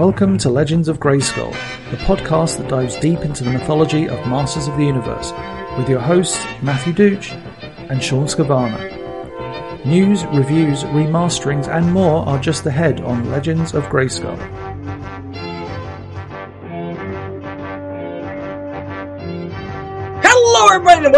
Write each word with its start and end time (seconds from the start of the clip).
Welcome 0.00 0.38
to 0.38 0.48
Legends 0.48 0.88
of 0.88 0.98
Grayskull, 0.98 1.52
the 1.90 1.98
podcast 1.98 2.56
that 2.56 2.70
dives 2.70 2.96
deep 2.96 3.18
into 3.18 3.44
the 3.44 3.50
mythology 3.50 4.08
of 4.08 4.16
Masters 4.26 4.66
of 4.66 4.78
the 4.78 4.84
Universe, 4.86 5.30
with 5.76 5.90
your 5.90 6.00
hosts 6.00 6.42
Matthew 6.62 6.94
Dooch 6.94 7.32
and 7.90 8.02
Sean 8.02 8.24
Scavana. 8.24 8.80
News, 9.84 10.24
reviews, 10.24 10.84
remasterings, 10.84 11.68
and 11.68 11.92
more 11.92 12.26
are 12.26 12.40
just 12.40 12.64
ahead 12.64 13.02
on 13.02 13.30
Legends 13.30 13.74
of 13.74 13.84
Grayskull. 13.88 14.38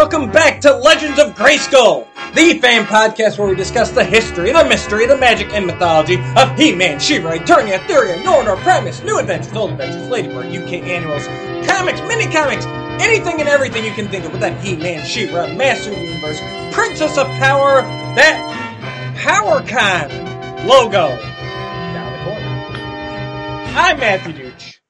Welcome 0.03 0.33
back 0.33 0.61
to 0.61 0.75
Legends 0.79 1.21
of 1.21 1.33
Grayskull, 1.37 2.09
the 2.35 2.59
fan 2.59 2.85
podcast 2.87 3.39
where 3.39 3.49
we 3.49 3.55
discuss 3.55 3.93
the 3.93 4.03
history, 4.03 4.51
the 4.51 4.65
mystery, 4.65 5.07
the 5.07 5.17
magic, 5.17 5.53
and 5.53 5.65
mythology 5.65 6.17
of 6.37 6.59
He-Man, 6.59 6.99
She-Ra, 6.99 7.37
Eternia, 7.37 7.79
Etheria, 7.79 8.21
Norador, 8.25 8.57
Primus, 8.65 9.01
New 9.05 9.21
Adventures, 9.21 9.53
Old 9.53 9.71
Adventures, 9.71 10.09
Ladybird, 10.09 10.47
UK 10.47 10.83
Annuals, 10.83 11.25
comics, 11.69 12.01
mini-comics, 12.01 12.67
anything 13.01 13.39
and 13.39 13.49
everything 13.49 13.85
you 13.85 13.93
can 13.93 14.09
think 14.09 14.25
of 14.25 14.33
with 14.33 14.41
that 14.41 14.61
He-Man, 14.61 15.07
She-Ra, 15.07 15.55
Master 15.55 15.93
Universe, 15.93 16.41
Princess 16.75 17.17
of 17.17 17.29
Power, 17.39 17.83
that 18.17 19.15
PowerCon 19.23 20.67
logo 20.67 21.11
down 21.17 22.13
the 22.13 22.25
corner. 22.25 23.79
I'm 23.79 24.01
Matthew 24.01 24.33
Dooch, 24.33 24.81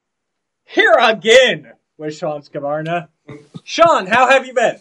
here 0.64 0.96
again 0.98 1.72
with 1.98 2.16
Sean 2.16 2.40
Scavarna. 2.40 3.08
Sean, 3.62 4.06
how 4.06 4.30
have 4.30 4.46
you 4.46 4.54
been? 4.54 4.80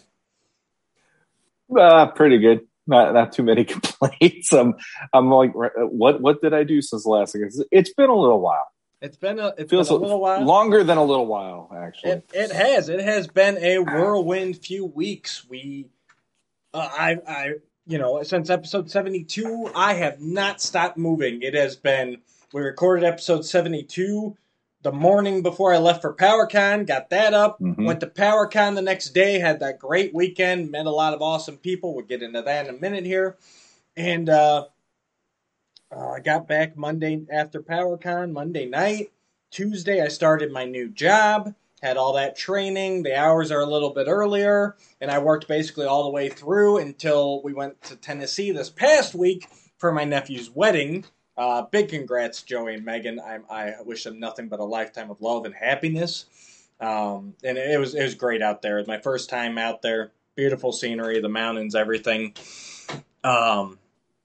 Uh, 1.76 2.06
pretty 2.12 2.38
good. 2.38 2.60
Not 2.86 3.14
not 3.14 3.32
too 3.32 3.42
many 3.42 3.64
complaints. 3.74 4.52
I'm 4.52 4.74
I'm 5.12 5.30
like, 5.30 5.52
what 5.54 6.20
what 6.20 6.42
did 6.42 6.52
I 6.52 6.64
do 6.64 6.82
since 6.82 7.04
the 7.04 7.10
last? 7.10 7.34
It's, 7.34 7.62
it's 7.70 7.92
been 7.94 8.10
a 8.10 8.14
little 8.14 8.40
while. 8.40 8.66
It's 9.00 9.16
been 9.16 9.38
a 9.38 9.52
it's 9.58 9.70
Feels 9.70 9.88
been 9.88 9.98
a 9.98 10.00
little 10.00 10.20
while. 10.20 10.42
longer 10.44 10.84
than 10.84 10.98
a 10.98 11.04
little 11.04 11.26
while, 11.26 11.70
actually. 11.76 12.12
It, 12.12 12.30
it 12.32 12.52
has. 12.52 12.88
It 12.88 13.00
has 13.00 13.26
been 13.26 13.58
a 13.58 13.78
whirlwind 13.80 14.58
few 14.58 14.84
weeks. 14.86 15.44
We, 15.48 15.86
uh, 16.72 16.88
I, 16.90 17.16
I, 17.26 17.52
you 17.86 17.98
know, 17.98 18.22
since 18.22 18.48
episode 18.48 18.90
seventy-two, 18.90 19.70
I 19.74 19.94
have 19.94 20.20
not 20.20 20.60
stopped 20.60 20.96
moving. 20.96 21.42
It 21.42 21.54
has 21.54 21.74
been. 21.76 22.18
We 22.52 22.62
recorded 22.62 23.04
episode 23.04 23.44
seventy-two 23.44 24.36
the 24.82 24.92
morning 24.92 25.42
before 25.42 25.72
I 25.72 25.78
left 25.78 26.02
for 26.02 26.14
PowerCon. 26.14 26.86
Got 26.86 27.10
that 27.10 27.34
up. 27.34 27.60
Mhm. 27.60 27.84
Went 27.84 28.00
to 28.00 28.06
PowerCon 28.06 28.74
the 28.74 28.82
next 28.82 29.10
day. 29.10 29.38
Had 29.38 29.60
that 29.60 29.78
great 29.78 30.14
weekend. 30.14 30.70
Met 30.70 30.86
a 30.86 30.90
lot 30.90 31.14
of 31.14 31.22
awesome 31.22 31.56
people. 31.56 31.94
We'll 31.94 32.04
get 32.04 32.22
into 32.22 32.42
that 32.42 32.66
in 32.68 32.74
a 32.74 32.78
minute 32.78 33.04
here. 33.04 33.36
And 33.96 34.28
uh, 34.28 34.66
uh, 35.94 36.10
I 36.10 36.20
got 36.20 36.48
back 36.48 36.76
Monday 36.76 37.22
after 37.30 37.62
PowerCon, 37.62 38.32
Monday 38.32 38.66
night. 38.66 39.12
Tuesday, 39.50 40.00
I 40.00 40.08
started 40.08 40.50
my 40.50 40.64
new 40.64 40.88
job, 40.88 41.54
had 41.82 41.98
all 41.98 42.14
that 42.14 42.36
training. 42.36 43.02
The 43.02 43.14
hours 43.14 43.50
are 43.52 43.60
a 43.60 43.66
little 43.66 43.90
bit 43.90 44.08
earlier, 44.08 44.76
and 44.98 45.10
I 45.10 45.18
worked 45.18 45.46
basically 45.46 45.84
all 45.84 46.04
the 46.04 46.10
way 46.10 46.30
through 46.30 46.78
until 46.78 47.42
we 47.42 47.52
went 47.52 47.82
to 47.82 47.96
Tennessee 47.96 48.50
this 48.50 48.70
past 48.70 49.14
week 49.14 49.46
for 49.76 49.92
my 49.92 50.04
nephew's 50.04 50.48
wedding. 50.48 51.04
Uh, 51.36 51.62
big 51.62 51.88
congrats, 51.88 52.42
Joey 52.42 52.74
and 52.74 52.84
Megan. 52.84 53.20
I, 53.20 53.38
I 53.50 53.74
wish 53.82 54.04
them 54.04 54.20
nothing 54.20 54.48
but 54.48 54.60
a 54.60 54.64
lifetime 54.64 55.10
of 55.10 55.20
love 55.22 55.44
and 55.44 55.54
happiness. 55.54 56.26
Um, 56.80 57.34
and 57.44 57.56
it 57.56 57.78
was 57.78 57.94
it 57.94 58.02
was 58.02 58.14
great 58.14 58.42
out 58.42 58.60
there. 58.60 58.78
It 58.78 58.82
was 58.82 58.88
my 58.88 59.00
first 59.00 59.30
time 59.30 59.56
out 59.56 59.82
there. 59.82 60.10
Beautiful 60.34 60.72
scenery, 60.72 61.20
the 61.20 61.28
mountains, 61.28 61.74
everything. 61.74 62.34
Um, 63.22 63.78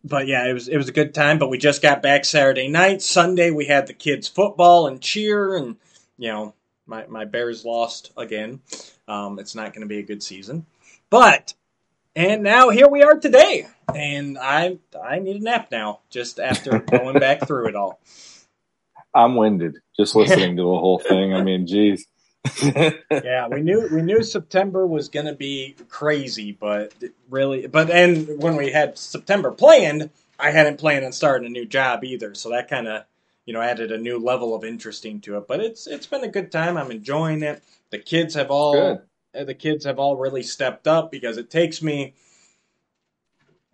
but 0.03 0.27
yeah, 0.27 0.47
it 0.47 0.53
was 0.53 0.67
it 0.67 0.77
was 0.77 0.89
a 0.89 0.94
good 0.94 1.14
time. 1.14 1.37
But 1.37 1.49
we 1.49 1.58
just 1.58 1.82
got 1.82 2.02
back 2.02 2.26
Saturday 2.26 2.67
night. 2.67 3.02
Sunday 3.02 3.52
we 3.52 3.65
had 3.65 3.87
the 3.87 3.93
kids 3.93 4.27
football 4.27 4.87
and 4.87 5.02
cheer, 5.02 5.55
and 5.55 5.77
you 6.17 6.30
know 6.30 6.53
my 6.87 7.05
my 7.08 7.26
Bears 7.26 7.64
lost 7.64 8.11
again. 8.17 8.61
Um, 9.08 9.39
it's 9.39 9.55
not 9.55 9.73
going 9.73 9.82
to 9.82 9.87
be 9.87 9.99
a 9.99 10.03
good 10.03 10.23
season, 10.23 10.65
but 11.09 11.53
and 12.15 12.42
now 12.42 12.70
here 12.70 12.87
we 12.87 13.03
are 13.03 13.20
today, 13.20 13.67
and 13.95 14.37
I 14.37 14.77
I 15.02 15.20
need 15.20 15.37
a 15.37 15.43
nap 15.43 15.70
now 15.71 16.02
just 16.09 16.39
after 16.39 16.80
going 16.80 17.20
back 17.20 17.48
through 17.48 17.67
it 17.70 17.75
all. 17.75 17.99
I'm 19.14 19.36
winded 19.36 19.77
just 19.98 20.15
listening 20.15 20.58
to 20.58 20.64
the 20.64 20.67
whole 20.67 20.99
thing. 20.99 21.33
I 21.33 21.42
mean, 21.42 21.65
geez. 21.65 22.05
yeah, 22.64 23.47
we 23.47 23.61
knew 23.61 23.89
we 23.92 24.02
knew 24.02 24.23
September 24.23 24.86
was 24.86 25.09
going 25.09 25.26
to 25.26 25.33
be 25.33 25.76
crazy, 25.89 26.52
but 26.52 26.93
really, 27.30 27.67
but 27.67 27.89
and 27.89 28.42
when 28.42 28.55
we 28.55 28.71
had 28.71 28.97
September 28.97 29.52
planned, 29.52 30.09
I 30.39 30.52
hadn't 30.52 30.77
planned 30.77 31.03
on 31.03 31.11
starting 31.11 31.47
a 31.47 31.49
new 31.52 31.65
job 31.65 32.03
either, 32.03 32.36
so 32.36 32.49
that 32.49 32.70
kind 32.70 32.87
of 32.87 33.03
you 33.45 33.53
know 33.53 33.61
added 33.61 33.92
a 33.92 33.97
new 33.97 34.20
level 34.20 34.55
of 34.55 34.64
interesting 34.64 35.20
to 35.21 35.37
it. 35.37 35.47
But 35.47 35.59
it's 35.59 35.87
it's 35.87 36.08
been 36.08 36.23
a 36.23 36.30
good 36.30 36.52
time. 36.52 36.77
I'm 36.77 36.92
enjoying 36.92 37.43
it. 37.43 37.64
The 37.89 37.99
kids 37.99 38.36
have 38.36 38.52
all 38.52 39.02
Good. 39.33 39.47
the 39.47 39.55
kids 39.55 39.86
have 39.86 39.99
all 39.99 40.15
really 40.15 40.43
stepped 40.43 40.87
up 40.87 41.11
because 41.11 41.37
it 41.37 41.49
takes 41.49 41.81
me. 41.81 42.14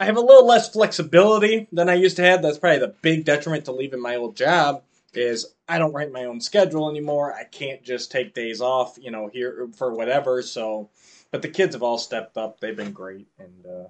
I 0.03 0.07
have 0.07 0.17
a 0.17 0.19
little 0.21 0.45
less 0.45 0.67
flexibility 0.67 1.65
than 1.71 1.87
I 1.87 1.93
used 1.93 2.17
to 2.17 2.23
have. 2.23 2.41
That's 2.41 2.57
probably 2.57 2.79
the 2.79 2.93
big 3.01 3.23
detriment 3.23 3.63
to 3.65 3.71
leaving 3.71 4.01
my 4.01 4.17
old 4.17 4.35
job 4.35 4.83
is 5.13 5.53
I 5.65 5.77
don't 5.77 5.93
write 5.93 6.11
my 6.11 6.25
own 6.25 6.41
schedule 6.41 6.89
anymore. 6.89 7.33
I 7.33 7.45
can't 7.45 7.81
just 7.81 8.11
take 8.11 8.33
days 8.33 8.59
off, 8.59 8.97
you 8.99 9.11
know, 9.11 9.29
here 9.31 9.69
for 9.77 9.93
whatever. 9.93 10.41
So, 10.41 10.89
but 11.31 11.41
the 11.41 11.47
kids 11.47 11.73
have 11.73 11.83
all 11.83 11.97
stepped 11.97 12.35
up. 12.35 12.59
They've 12.59 12.75
been 12.75 12.91
great, 12.91 13.29
and 13.39 13.65
uh, 13.65 13.87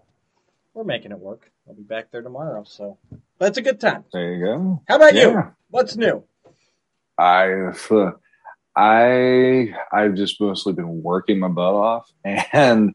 we're 0.76 0.84
making 0.84 1.14
it 1.14 1.18
work. 1.18 1.52
I'll 1.68 1.74
be 1.74 1.82
back 1.82 2.12
there 2.12 2.22
tomorrow. 2.22 2.64
So, 2.64 3.00
but 3.40 3.48
it's 3.48 3.58
a 3.58 3.64
good 3.64 3.80
time. 3.80 4.06
There 4.14 4.36
you 4.36 4.46
go. 4.46 4.84
How 4.88 4.98
about 4.98 5.16
you? 5.16 5.52
What's 5.72 5.96
new? 5.96 6.24
I've 7.18 7.92
uh, 7.92 8.12
I 8.76 9.74
I've 9.92 10.14
just 10.14 10.40
mostly 10.40 10.74
been 10.74 11.02
working 11.02 11.40
my 11.40 11.48
butt 11.48 11.74
off, 11.74 12.12
and 12.24 12.94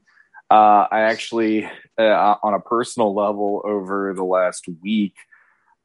uh, 0.50 0.86
I 0.90 1.00
actually, 1.00 1.68
uh, 1.98 2.36
on 2.42 2.54
a 2.54 2.60
personal 2.60 3.14
level, 3.14 3.62
over 3.64 4.14
the 4.14 4.24
last 4.24 4.66
week, 4.82 5.14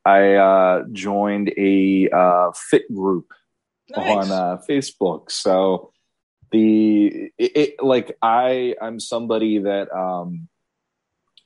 I 0.06 0.35
uh, 0.35 0.84
joined 0.91 1.53
a 1.57 2.09
uh, 2.09 2.51
fit 2.53 2.94
group 2.94 3.31
Nice. 3.90 4.09
on 4.09 4.31
uh, 4.31 4.57
Facebook. 4.69 5.29
So 5.31 5.91
the 6.51 7.31
it, 7.38 7.57
it 7.57 7.84
like 7.84 8.16
I 8.22 8.75
I'm 8.81 9.00
somebody 9.00 9.59
that 9.59 9.91
um 9.91 10.47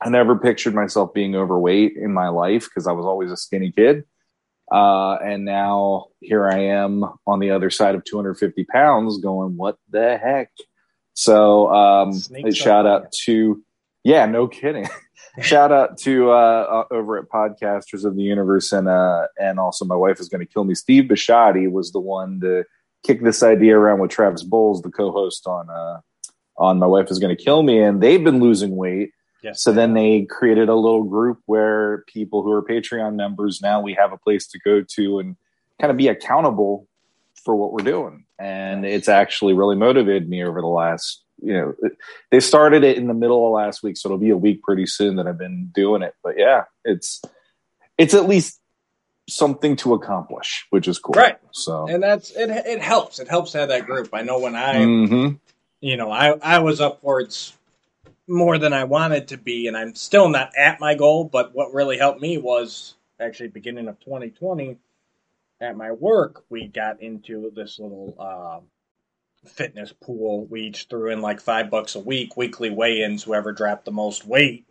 I 0.01 0.09
never 0.09 0.35
pictured 0.37 0.75
myself 0.75 1.13
being 1.13 1.35
overweight 1.35 1.95
in 1.97 2.13
my 2.13 2.29
life 2.29 2.65
because 2.65 2.87
I 2.87 2.91
was 2.91 3.05
always 3.05 3.31
a 3.31 3.37
skinny 3.37 3.71
kid. 3.71 4.03
Uh, 4.71 5.13
and 5.15 5.45
now 5.45 6.07
here 6.19 6.47
I 6.47 6.59
am 6.59 7.03
on 7.25 7.39
the 7.39 7.51
other 7.51 7.69
side 7.69 7.95
of 7.95 8.03
250 8.03 8.65
pounds 8.65 9.17
going, 9.17 9.55
what 9.57 9.77
the 9.89 10.17
heck? 10.17 10.51
So, 11.13 11.73
um, 11.73 12.21
shout 12.51 12.85
out 12.85 13.11
to, 13.23 13.63
yeah, 14.07 14.25
no 14.25 14.47
kidding. 14.47 14.87
shout 15.41 15.73
out 15.73 15.97
to, 15.97 16.31
uh, 16.31 16.85
uh, 16.89 16.95
over 16.95 17.17
at 17.17 17.25
podcasters 17.27 18.05
of 18.05 18.15
the 18.15 18.23
universe. 18.23 18.71
And, 18.71 18.87
uh, 18.87 19.27
and 19.37 19.59
also 19.59 19.83
my 19.83 19.97
wife 19.97 20.21
is 20.21 20.29
going 20.29 20.39
to 20.39 20.51
kill 20.51 20.63
me. 20.63 20.75
Steve 20.75 21.09
Bishotti 21.09 21.69
was 21.69 21.91
the 21.91 21.99
one 21.99 22.39
to 22.39 22.63
kick 23.05 23.21
this 23.21 23.43
idea 23.43 23.77
around 23.77 23.99
with 23.99 24.09
Travis 24.09 24.43
Bowles, 24.43 24.81
the 24.81 24.89
co-host 24.89 25.45
on, 25.45 25.69
uh, 25.69 25.99
on 26.57 26.79
my 26.79 26.85
wife 26.85 27.11
is 27.11 27.19
going 27.19 27.35
to 27.35 27.43
kill 27.43 27.63
me. 27.63 27.81
And 27.81 28.01
they've 28.01 28.23
been 28.23 28.39
losing 28.39 28.77
weight. 28.77 29.11
yes. 29.43 29.61
So 29.61 29.73
then 29.73 29.93
they 29.93 30.21
created 30.21 30.69
a 30.69 30.75
little 30.75 31.03
group 31.03 31.39
where 31.45 32.05
people 32.07 32.43
who 32.43 32.51
are 32.53 32.63
Patreon 32.63 33.15
members 33.15 33.61
now 33.61 33.81
we 33.81 33.93
have 33.95 34.13
a 34.13 34.17
place 34.17 34.47
to 34.47 34.59
go 34.59 34.83
to 34.95 35.19
and 35.19 35.35
kind 35.81 35.91
of 35.91 35.97
be 35.97 36.07
accountable 36.07 36.87
for 37.43 37.57
what 37.57 37.73
we're 37.73 37.83
doing. 37.83 38.23
And 38.39 38.85
it's 38.85 39.09
actually 39.09 39.53
really 39.53 39.75
motivated 39.75 40.29
me 40.29 40.45
over 40.45 40.61
the 40.61 40.67
last, 40.67 41.25
you 41.41 41.53
know, 41.53 41.75
they 42.31 42.39
started 42.39 42.83
it 42.83 42.97
in 42.97 43.07
the 43.07 43.13
middle 43.13 43.45
of 43.45 43.53
last 43.53 43.83
week, 43.83 43.97
so 43.97 44.07
it'll 44.07 44.17
be 44.17 44.29
a 44.29 44.37
week 44.37 44.63
pretty 44.63 44.85
soon 44.85 45.15
that 45.17 45.27
I've 45.27 45.37
been 45.37 45.71
doing 45.73 46.01
it. 46.01 46.13
But 46.23 46.35
yeah, 46.37 46.63
it's 46.83 47.21
it's 47.97 48.13
at 48.13 48.27
least 48.27 48.59
something 49.29 49.75
to 49.77 49.93
accomplish, 49.93 50.65
which 50.69 50.87
is 50.87 50.99
cool. 50.99 51.13
Right. 51.13 51.37
So 51.51 51.87
and 51.87 52.01
that's 52.01 52.31
it. 52.31 52.49
It 52.49 52.81
helps. 52.81 53.19
It 53.19 53.27
helps 53.27 53.51
to 53.51 53.59
have 53.59 53.69
that 53.69 53.85
group. 53.85 54.09
I 54.13 54.23
know 54.23 54.39
when 54.39 54.55
I 54.55 54.75
mhm. 54.75 55.39
you 55.81 55.97
know, 55.97 56.11
I, 56.11 56.31
I 56.41 56.59
was 56.59 56.81
upwards 56.81 57.53
more 58.27 58.57
than 58.57 58.73
I 58.73 58.83
wanted 58.83 59.29
to 59.29 59.37
be, 59.37 59.67
and 59.67 59.77
I'm 59.77 59.95
still 59.95 60.29
not 60.29 60.51
at 60.57 60.79
my 60.79 60.95
goal. 60.95 61.25
But 61.25 61.53
what 61.53 61.73
really 61.73 61.97
helped 61.97 62.21
me 62.21 62.37
was 62.37 62.95
actually 63.19 63.49
beginning 63.49 63.87
of 63.87 63.99
2020 63.99 64.77
at 65.59 65.75
my 65.75 65.91
work, 65.91 66.43
we 66.49 66.67
got 66.67 67.01
into 67.01 67.51
this 67.55 67.79
little 67.79 68.15
uh, 68.19 68.59
fitness 69.47 69.93
pool. 69.93 70.45
We 70.45 70.61
each 70.63 70.85
threw 70.89 71.09
in 71.11 71.21
like 71.21 71.39
five 71.41 71.69
bucks 71.69 71.95
a 71.95 71.99
week, 71.99 72.37
weekly 72.37 72.69
weigh-ins. 72.69 73.23
Whoever 73.23 73.51
dropped 73.51 73.85
the 73.85 73.91
most 73.91 74.25
weight, 74.25 74.65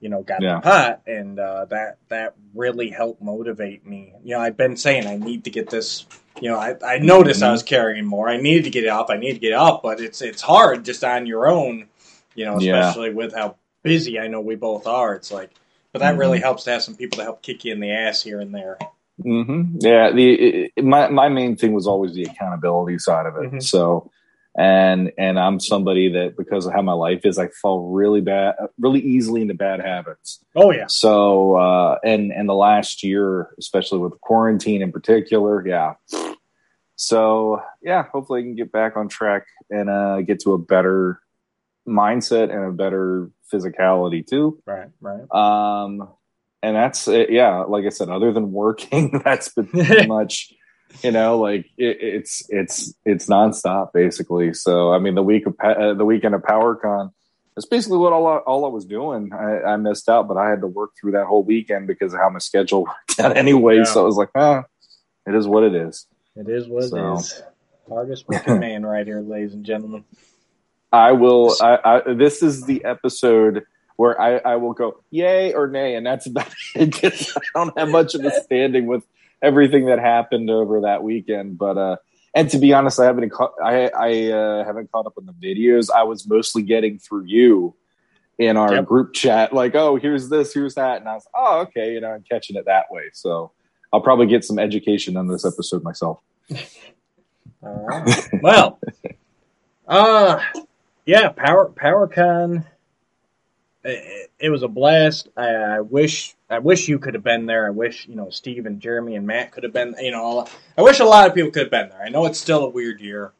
you 0.00 0.08
know, 0.08 0.22
got 0.22 0.42
Yeah. 0.42 0.56
the 0.56 0.60
pot, 0.62 1.02
and 1.06 1.38
uh, 1.38 1.66
that 1.66 1.98
that 2.08 2.34
really 2.54 2.90
helped 2.90 3.20
motivate 3.22 3.86
me. 3.86 4.12
You 4.24 4.34
know, 4.36 4.40
I've 4.40 4.56
been 4.56 4.76
saying 4.76 5.06
I 5.06 5.16
need 5.16 5.44
to 5.44 5.50
get 5.50 5.70
this. 5.70 6.06
You 6.40 6.50
know, 6.50 6.58
I, 6.58 6.74
I 6.84 6.98
noticed 6.98 7.42
I 7.42 7.52
was 7.52 7.62
carrying 7.62 8.04
more. 8.06 8.28
I 8.28 8.38
needed 8.38 8.64
to 8.64 8.70
get 8.70 8.84
it 8.84 8.90
up. 8.90 9.08
I 9.08 9.16
need 9.16 9.34
to 9.34 9.38
get 9.38 9.52
it 9.52 9.58
up, 9.58 9.82
but 9.82 10.00
it's 10.00 10.20
it's 10.22 10.42
hard 10.42 10.84
just 10.84 11.04
on 11.04 11.26
your 11.26 11.48
own. 11.48 11.88
You 12.34 12.46
know, 12.46 12.58
Yeah. 12.58 12.80
especially 12.80 13.14
with 13.14 13.34
how 13.34 13.56
busy 13.82 14.18
I 14.18 14.26
know 14.28 14.40
we 14.40 14.56
both 14.56 14.86
are. 14.86 15.14
It's 15.14 15.30
like, 15.30 15.50
but 15.92 16.00
that 16.00 16.16
Mhm. 16.16 16.18
really 16.18 16.40
helps 16.40 16.64
to 16.64 16.70
have 16.72 16.82
some 16.82 16.96
people 16.96 17.18
to 17.18 17.22
help 17.24 17.42
kick 17.42 17.64
you 17.64 17.72
in 17.72 17.80
the 17.80 17.92
ass 17.92 18.22
here 18.22 18.40
and 18.40 18.52
there. 18.54 18.78
Mm-hmm. 19.22 19.76
Yeah, 19.80 20.10
the 20.10 20.34
it, 20.76 20.84
my 20.84 21.08
my 21.08 21.28
main 21.28 21.56
thing 21.56 21.72
was 21.72 21.86
always 21.86 22.14
the 22.14 22.24
accountability 22.24 22.98
side 22.98 23.26
of 23.26 23.36
it. 23.36 23.52
Mhm. 23.52 23.62
So, 23.62 24.10
and 24.58 25.12
and 25.16 25.38
I'm 25.38 25.60
somebody 25.60 26.10
that 26.12 26.36
because 26.36 26.66
of 26.66 26.72
how 26.72 26.82
my 26.82 26.94
life 26.94 27.24
is, 27.24 27.38
I 27.38 27.48
fall 27.48 27.92
really 27.92 28.20
bad, 28.20 28.56
really 28.78 29.00
easily 29.00 29.42
into 29.42 29.54
bad 29.54 29.80
habits. 29.80 30.44
Oh 30.56 30.72
yeah. 30.72 30.86
So, 30.88 31.56
uh, 31.56 31.98
and 32.04 32.32
and 32.32 32.48
the 32.48 32.54
last 32.54 33.04
year, 33.04 33.50
especially 33.58 34.00
with 34.00 34.20
quarantine 34.20 34.82
in 34.82 34.90
particular, 34.90 35.64
yeah. 35.66 35.94
So 36.96 37.62
yeah, 37.82 38.04
hopefully 38.12 38.40
I 38.40 38.42
can 38.44 38.56
get 38.56 38.72
back 38.72 38.96
on 38.96 39.08
track 39.08 39.46
and 39.70 39.88
uh, 39.88 40.22
get 40.22 40.40
to 40.40 40.52
a 40.52 40.58
better 40.58 41.20
mindset 41.86 42.50
and 42.54 42.64
a 42.64 42.72
better 42.72 43.30
physicality 43.52 44.26
too. 44.26 44.60
Right. 44.66 44.88
Right. 45.00 45.30
Um, 45.30 46.08
and 46.64 46.74
that's 46.76 47.06
it. 47.08 47.30
Yeah, 47.30 47.58
like 47.68 47.84
I 47.84 47.90
said, 47.90 48.08
other 48.08 48.32
than 48.32 48.50
working, 48.50 49.20
that's 49.24 49.50
been 49.50 49.66
pretty 49.66 50.06
much, 50.18 50.52
you 51.02 51.10
know, 51.10 51.38
like 51.38 51.66
it, 51.76 51.98
it's 52.00 52.42
it's 52.48 52.94
it's 53.04 53.26
nonstop 53.26 53.92
basically. 53.92 54.54
So 54.54 54.92
I 54.92 54.98
mean, 54.98 55.14
the 55.14 55.22
week 55.22 55.46
of 55.46 55.54
uh, 55.62 55.94
the 55.94 56.04
weekend 56.04 56.34
of 56.34 56.42
PowerCon, 56.42 57.10
that's 57.54 57.66
basically 57.66 57.98
what 57.98 58.12
all 58.12 58.26
I, 58.26 58.36
all 58.38 58.64
I 58.64 58.68
was 58.68 58.86
doing. 58.86 59.32
I, 59.32 59.72
I 59.72 59.76
missed 59.76 60.08
out, 60.08 60.26
but 60.26 60.38
I 60.38 60.48
had 60.48 60.62
to 60.62 60.66
work 60.66 60.92
through 60.98 61.12
that 61.12 61.26
whole 61.26 61.44
weekend 61.44 61.86
because 61.86 62.14
of 62.14 62.20
how 62.20 62.30
my 62.30 62.38
schedule 62.38 62.84
worked 63.08 63.20
out 63.20 63.36
anyway. 63.36 63.78
Yeah. 63.78 63.84
So 63.84 64.02
I 64.02 64.06
was 64.06 64.16
like, 64.16 64.30
ah, 64.34 64.64
it 65.26 65.34
is 65.34 65.46
what 65.46 65.64
it 65.64 65.74
is. 65.74 66.06
It 66.34 66.48
is 66.48 66.66
what 66.66 66.84
So. 66.84 67.12
it 67.12 67.18
is. 67.18 67.42
Hardest 67.86 68.26
working 68.26 68.60
man 68.60 68.86
right 68.86 69.06
here, 69.06 69.20
ladies 69.20 69.52
and 69.52 69.62
gentlemen. 69.62 70.04
I 70.90 71.12
will. 71.12 71.54
I, 71.60 71.78
I, 71.84 72.14
this 72.14 72.42
is 72.42 72.64
the 72.64 72.82
episode 72.86 73.66
where 73.96 74.20
I, 74.20 74.36
I 74.38 74.56
will 74.56 74.72
go 74.72 75.00
yay 75.10 75.52
or 75.52 75.68
nay, 75.68 75.94
and 75.94 76.04
that's 76.06 76.26
about 76.26 76.52
it. 76.74 77.04
I 77.04 77.40
don't 77.54 77.78
have 77.78 77.88
much 77.90 78.14
of 78.14 78.24
a 78.24 78.30
standing 78.42 78.86
with 78.86 79.04
everything 79.42 79.86
that 79.86 79.98
happened 79.98 80.50
over 80.50 80.82
that 80.82 81.02
weekend. 81.02 81.58
But 81.58 81.78
uh, 81.78 81.96
and 82.34 82.50
to 82.50 82.58
be 82.58 82.72
honest, 82.72 82.98
I 82.98 83.04
haven't 83.04 83.30
caught, 83.30 83.54
I 83.62 83.88
I 83.88 84.30
uh, 84.30 84.64
haven't 84.64 84.90
caught 84.90 85.06
up 85.06 85.14
on 85.18 85.26
the 85.26 85.32
videos. 85.32 85.88
I 85.94 86.04
was 86.04 86.28
mostly 86.28 86.62
getting 86.62 86.98
through 86.98 87.24
you 87.24 87.74
in 88.38 88.56
our 88.56 88.74
Yep. 88.74 88.84
group 88.86 89.12
chat, 89.12 89.52
like, 89.52 89.74
oh, 89.76 89.96
here's 89.96 90.28
this, 90.28 90.52
here's 90.52 90.74
that, 90.74 90.98
and 90.98 91.08
I 91.08 91.14
was, 91.14 91.26
oh, 91.34 91.60
okay, 91.60 91.92
you 91.92 92.00
know, 92.00 92.10
I'm 92.10 92.24
catching 92.28 92.56
it 92.56 92.64
that 92.66 92.86
way. 92.90 93.04
So 93.12 93.52
I'll 93.92 94.00
probably 94.00 94.26
get 94.26 94.44
some 94.44 94.58
education 94.58 95.16
on 95.16 95.28
this 95.28 95.44
episode 95.44 95.84
myself. 95.84 96.18
All 97.62 97.86
right. 97.86 98.28
well, 98.42 98.80
uh, 99.86 100.40
yeah, 101.06 101.28
Power 101.28 101.70
PowerCon. 101.70 102.64
It, 103.84 104.30
it 104.38 104.50
was 104.50 104.62
a 104.62 104.68
blast. 104.68 105.28
I, 105.36 105.48
I 105.48 105.80
wish 105.80 106.34
I 106.48 106.58
wish 106.58 106.88
you 106.88 106.98
could 106.98 107.14
have 107.14 107.22
been 107.22 107.46
there. 107.46 107.66
I 107.66 107.70
wish 107.70 108.08
you 108.08 108.14
know 108.14 108.30
Steve 108.30 108.66
and 108.66 108.80
Jeremy 108.80 109.16
and 109.16 109.26
Matt 109.26 109.52
could 109.52 109.64
have 109.64 109.72
been. 109.72 109.94
You 110.00 110.10
know, 110.10 110.46
I 110.76 110.82
wish 110.82 111.00
a 111.00 111.04
lot 111.04 111.28
of 111.28 111.34
people 111.34 111.50
could 111.50 111.64
have 111.64 111.70
been 111.70 111.90
there. 111.90 112.02
I 112.02 112.08
know 112.08 112.26
it's 112.26 112.40
still 112.40 112.64
a 112.64 112.70
weird 112.70 113.00
year. 113.00 113.32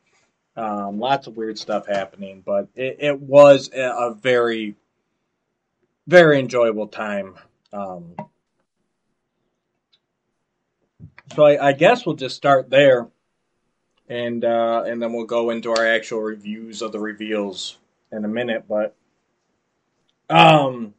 Um, 0.56 1.00
lots 1.00 1.26
of 1.26 1.36
weird 1.36 1.58
stuff 1.58 1.86
happening, 1.86 2.42
but 2.44 2.68
it, 2.76 2.98
it 3.00 3.20
was 3.20 3.70
a, 3.74 3.80
a 3.80 4.14
very, 4.14 4.76
very 6.06 6.38
enjoyable 6.38 6.86
time. 6.86 7.34
Um, 7.72 8.14
so 11.34 11.44
I, 11.44 11.70
I 11.70 11.72
guess 11.72 12.06
we'll 12.06 12.14
just 12.14 12.36
start 12.36 12.70
there 12.70 13.08
and 14.08 14.44
uh, 14.44 14.84
and 14.86 15.02
then 15.02 15.12
we'll 15.12 15.24
go 15.24 15.50
into 15.50 15.70
our 15.70 15.86
actual 15.86 16.20
reviews 16.20 16.82
of 16.82 16.92
the 16.92 16.98
reveals 16.98 17.78
in 18.12 18.24
a 18.24 18.28
minute. 18.28 18.66
But 18.68 18.94
um, 20.30 20.94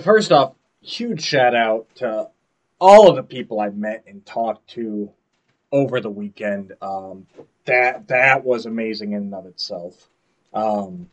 first 0.00 0.32
off, 0.32 0.54
huge 0.80 1.22
shout 1.22 1.54
out 1.54 1.86
to 1.96 2.28
all 2.78 3.08
of 3.08 3.16
the 3.16 3.22
people 3.22 3.60
I 3.60 3.70
met 3.70 4.04
and 4.06 4.24
talked 4.24 4.68
to 4.70 5.10
over 5.72 6.00
the 6.00 6.10
weekend. 6.10 6.72
Um, 6.80 7.26
that 7.64 8.08
that 8.08 8.44
was 8.44 8.66
amazing 8.66 9.12
in 9.12 9.22
and 9.22 9.34
of 9.34 9.46
itself. 9.46 10.08
Um, 10.54 11.10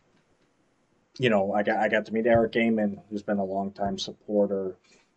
you 1.17 1.29
know, 1.29 1.53
I 1.53 1.63
got 1.63 1.79
I 1.79 1.89
got 1.89 2.05
to 2.05 2.13
meet 2.13 2.25
Eric 2.25 2.53
Gaiman, 2.53 2.99
who's 3.09 3.23
been 3.23 3.39
a 3.39 3.45
longtime 3.45 3.97
supporter. 3.97 4.75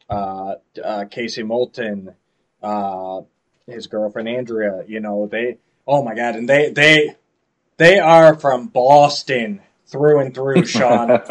Uh, 0.09 0.57
uh, 0.83 1.05
Casey 1.11 1.43
Moulton. 1.43 2.15
Uh, 2.63 3.23
his 3.67 3.87
girlfriend 3.87 4.29
Andrea, 4.29 4.85
you 4.87 5.01
know, 5.01 5.27
they 5.27 5.59
oh 5.87 6.03
my 6.03 6.15
god, 6.15 6.37
and 6.37 6.49
they 6.49 6.71
they 6.71 7.17
they 7.77 7.99
are 7.99 8.35
from 8.39 8.69
Boston 8.69 9.61
through 9.87 10.21
and 10.21 10.35
through, 10.35 10.65
Sean. 10.67 11.09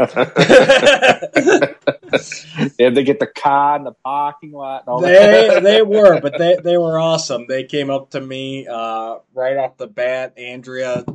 yeah, 2.80 2.90
they 2.90 3.04
get 3.04 3.20
the 3.20 3.28
car 3.36 3.78
in 3.78 3.84
the 3.84 3.94
parking 4.04 4.52
lot. 4.52 4.82
And 4.82 4.90
all 4.90 5.02
they 5.02 5.48
that. 5.50 5.64
they 5.64 5.82
were, 5.82 6.20
but 6.22 6.38
they 6.38 6.58
they 6.64 6.78
were 6.78 7.00
awesome. 7.00 7.46
They 7.48 7.64
came 7.64 7.90
up 7.90 8.12
to 8.12 8.22
me 8.22 8.68
uh, 8.68 9.18
right 9.34 9.58
off 9.58 9.78
the 9.78 9.88
bat. 9.88 10.34
Andrea 10.38 11.06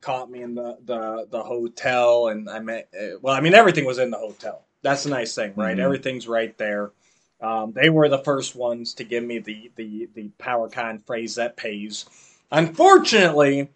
caught 0.00 0.30
me 0.30 0.42
in 0.42 0.54
the 0.54 0.78
the, 0.84 1.26
the 1.30 1.42
hotel, 1.42 2.28
and 2.28 2.48
I 2.48 2.58
met. 2.60 2.88
uh, 2.98 3.18
Well, 3.20 3.34
I 3.34 3.40
mean, 3.40 3.54
everything 3.54 3.84
was 3.84 3.98
in 3.98 4.10
the 4.10 4.18
hotel. 4.18 4.64
That's 4.82 5.04
the 5.04 5.10
nice 5.10 5.34
thing, 5.34 5.54
right? 5.56 5.76
Mhm. 5.76 5.80
Everything's 5.82 6.28
right 6.28 6.56
there. 6.58 6.92
Um, 7.40 7.72
they 7.72 7.90
were 7.90 8.08
the 8.08 8.18
first 8.18 8.56
ones 8.56 8.94
to 8.94 9.04
give 9.04 9.22
me 9.24 9.38
the 9.38 9.70
the 9.76 10.08
the 10.14 10.30
PowerCon 10.38 11.04
phrase 11.06 11.36
that 11.36 11.56
pays. 11.56 12.06
Unfortunately, 12.50 13.68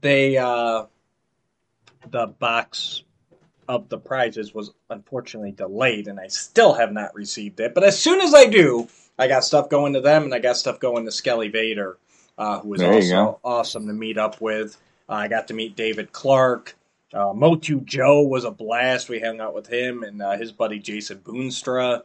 they 0.00 0.36
uh, 0.38 0.86
the 2.10 2.26
box 2.26 3.02
of 3.68 3.88
the 3.88 3.98
prizes 3.98 4.54
was 4.54 4.70
unfortunately 4.90 5.52
delayed, 5.52 6.08
and 6.08 6.20
I 6.20 6.28
still 6.28 6.74
have 6.74 6.92
not 6.92 7.14
received 7.14 7.60
it. 7.60 7.74
But 7.74 7.84
as 7.84 7.98
soon 7.98 8.20
as 8.20 8.34
I 8.34 8.46
do, 8.46 8.88
I 9.18 9.28
got 9.28 9.44
stuff 9.44 9.68
going 9.68 9.94
to 9.94 10.00
them, 10.00 10.24
and 10.24 10.34
I 10.34 10.38
got 10.38 10.56
stuff 10.56 10.78
going 10.78 11.04
to 11.04 11.12
Skelly 11.12 11.48
Vader, 11.48 11.98
uh, 12.38 12.60
who 12.60 12.70
was 12.70 12.80
There 12.80 12.92
also 12.92 13.40
awesome 13.42 13.86
to 13.86 13.92
meet 13.92 14.18
up 14.18 14.40
with. 14.40 14.76
Uh, 15.08 15.14
I 15.14 15.28
got 15.28 15.48
to 15.48 15.54
meet 15.54 15.76
David 15.76 16.12
Clark. 16.12 16.76
Uh, 17.12 17.32
Motu 17.32 17.80
Joe 17.80 18.22
was 18.22 18.44
a 18.44 18.50
blast. 18.50 19.08
We 19.08 19.20
hung 19.20 19.40
out 19.40 19.54
with 19.54 19.68
him 19.68 20.02
and 20.02 20.20
uh, 20.20 20.36
his 20.36 20.52
buddy 20.52 20.78
Jason 20.78 21.18
Boonstra. 21.18 22.02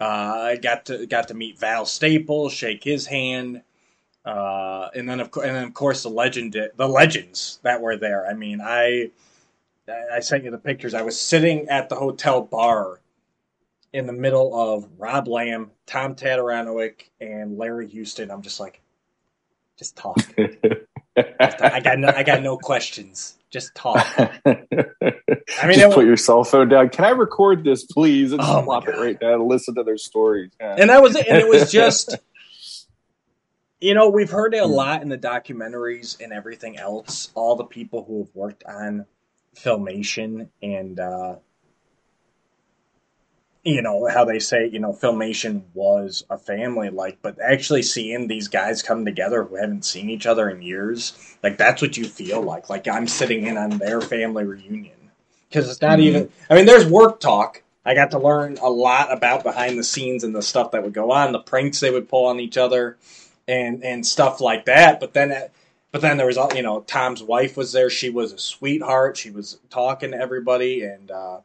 Uh, 0.00 0.04
I 0.04 0.56
got 0.56 0.86
to 0.86 1.06
got 1.06 1.28
to 1.28 1.34
meet 1.34 1.58
Val 1.58 1.86
Staples, 1.86 2.52
shake 2.52 2.82
his 2.82 3.06
hand, 3.06 3.62
uh, 4.24 4.88
and 4.94 5.08
then 5.08 5.20
of 5.20 5.30
course, 5.30 5.46
and 5.46 5.56
then 5.56 5.64
of 5.64 5.74
course 5.74 6.02
the 6.02 6.10
legend, 6.10 6.56
the 6.76 6.88
legends 6.88 7.58
that 7.62 7.80
were 7.80 7.96
there. 7.96 8.26
I 8.26 8.34
mean, 8.34 8.60
I 8.62 9.10
I 10.12 10.20
sent 10.20 10.44
you 10.44 10.50
the 10.50 10.58
pictures. 10.58 10.94
I 10.94 11.02
was 11.02 11.18
sitting 11.18 11.68
at 11.68 11.88
the 11.88 11.96
hotel 11.96 12.42
bar 12.42 13.00
in 13.92 14.06
the 14.06 14.12
middle 14.12 14.58
of 14.58 14.88
Rob 14.98 15.28
Lamb, 15.28 15.70
Tom 15.86 16.14
Tataranowicz, 16.14 17.04
and 17.20 17.58
Larry 17.58 17.86
Houston. 17.88 18.30
I'm 18.30 18.42
just 18.42 18.58
like, 18.58 18.80
just 19.78 19.96
talk. 19.96 20.16
I 21.16 21.80
got 21.80 21.98
no, 21.98 22.08
I 22.08 22.22
got 22.22 22.42
no 22.42 22.56
questions. 22.56 23.36
Just 23.50 23.74
talk. 23.74 24.04
I 24.46 25.66
mean, 25.66 25.78
just 25.78 25.94
put 25.94 26.06
your 26.06 26.16
cell 26.16 26.42
phone 26.42 26.68
down. 26.68 26.88
Can 26.88 27.04
I 27.04 27.10
record 27.10 27.62
this, 27.62 27.84
please? 27.84 28.32
And 28.32 28.40
just 28.40 28.64
plop 28.64 28.88
it 28.88 28.96
right 28.96 29.18
down 29.18 29.34
and 29.34 29.48
listen 29.48 29.76
to 29.76 29.84
their 29.84 29.96
stories. 29.96 30.50
Yeah. 30.60 30.76
and 30.78 30.90
that 30.90 31.02
was 31.02 31.14
it. 31.14 31.28
And 31.28 31.38
it 31.38 31.48
was 31.48 31.70
just, 31.72 32.16
you 33.84 33.92
know, 33.92 34.08
we've 34.08 34.30
heard 34.30 34.54
it 34.54 34.62
a 34.62 34.66
lot 34.66 35.02
in 35.02 35.10
the 35.10 35.18
documentaries 35.18 36.18
and 36.18 36.32
everything 36.32 36.78
else. 36.78 37.30
All 37.34 37.54
the 37.54 37.64
people 37.64 38.02
who 38.04 38.20
have 38.20 38.34
worked 38.34 38.64
on 38.64 39.04
filmation 39.54 40.48
and, 40.62 40.98
uh, 40.98 41.36
you 43.62 43.82
know, 43.82 44.08
how 44.08 44.24
they 44.24 44.38
say, 44.38 44.66
you 44.66 44.78
know, 44.78 44.94
filmation 44.94 45.64
was 45.74 46.24
a 46.30 46.38
family 46.38 46.88
like, 46.88 47.18
but 47.20 47.36
actually 47.42 47.82
seeing 47.82 48.26
these 48.26 48.48
guys 48.48 48.82
come 48.82 49.04
together 49.04 49.44
who 49.44 49.56
haven't 49.56 49.84
seen 49.84 50.08
each 50.08 50.24
other 50.24 50.48
in 50.48 50.62
years, 50.62 51.36
like 51.42 51.58
that's 51.58 51.82
what 51.82 51.98
you 51.98 52.06
feel 52.06 52.40
like. 52.40 52.70
Like 52.70 52.88
I'm 52.88 53.06
sitting 53.06 53.46
in 53.46 53.58
on 53.58 53.76
their 53.76 54.00
family 54.00 54.44
reunion. 54.44 55.10
Because 55.50 55.68
it's 55.68 55.82
not 55.82 55.98
Mhm. 55.98 56.02
even, 56.04 56.32
I 56.48 56.54
mean, 56.54 56.64
there's 56.64 56.86
work 56.86 57.20
talk. 57.20 57.62
I 57.84 57.94
got 57.94 58.12
to 58.12 58.18
learn 58.18 58.56
a 58.62 58.70
lot 58.70 59.12
about 59.12 59.44
behind 59.44 59.78
the 59.78 59.84
scenes 59.84 60.24
and 60.24 60.34
the 60.34 60.40
stuff 60.40 60.70
that 60.70 60.82
would 60.82 60.94
go 60.94 61.12
on, 61.12 61.32
the 61.32 61.38
pranks 61.38 61.80
they 61.80 61.90
would 61.90 62.08
pull 62.08 62.24
on 62.26 62.40
each 62.40 62.56
other, 62.56 62.96
and 63.48 63.84
and 63.84 64.06
stuff 64.06 64.40
like 64.40 64.66
that. 64.66 65.00
But 65.00 65.12
then, 65.14 65.30
it- 65.30 65.52
but 65.92 66.00
then 66.00 66.16
there 66.16 66.26
was, 66.26 66.36
all 66.36 66.52
you 66.54 66.62
know, 66.62 66.80
Tom's 66.80 67.22
wife 67.22 67.56
was 67.56 67.70
there. 67.72 67.88
She 67.88 68.10
was 68.10 68.32
a 68.32 68.38
sweetheart. 68.38 69.16
She 69.16 69.30
was 69.30 69.58
talking 69.70 70.10
to 70.10 70.16
everybody, 70.18 70.82
and 70.82 71.08
uh, 71.10 71.38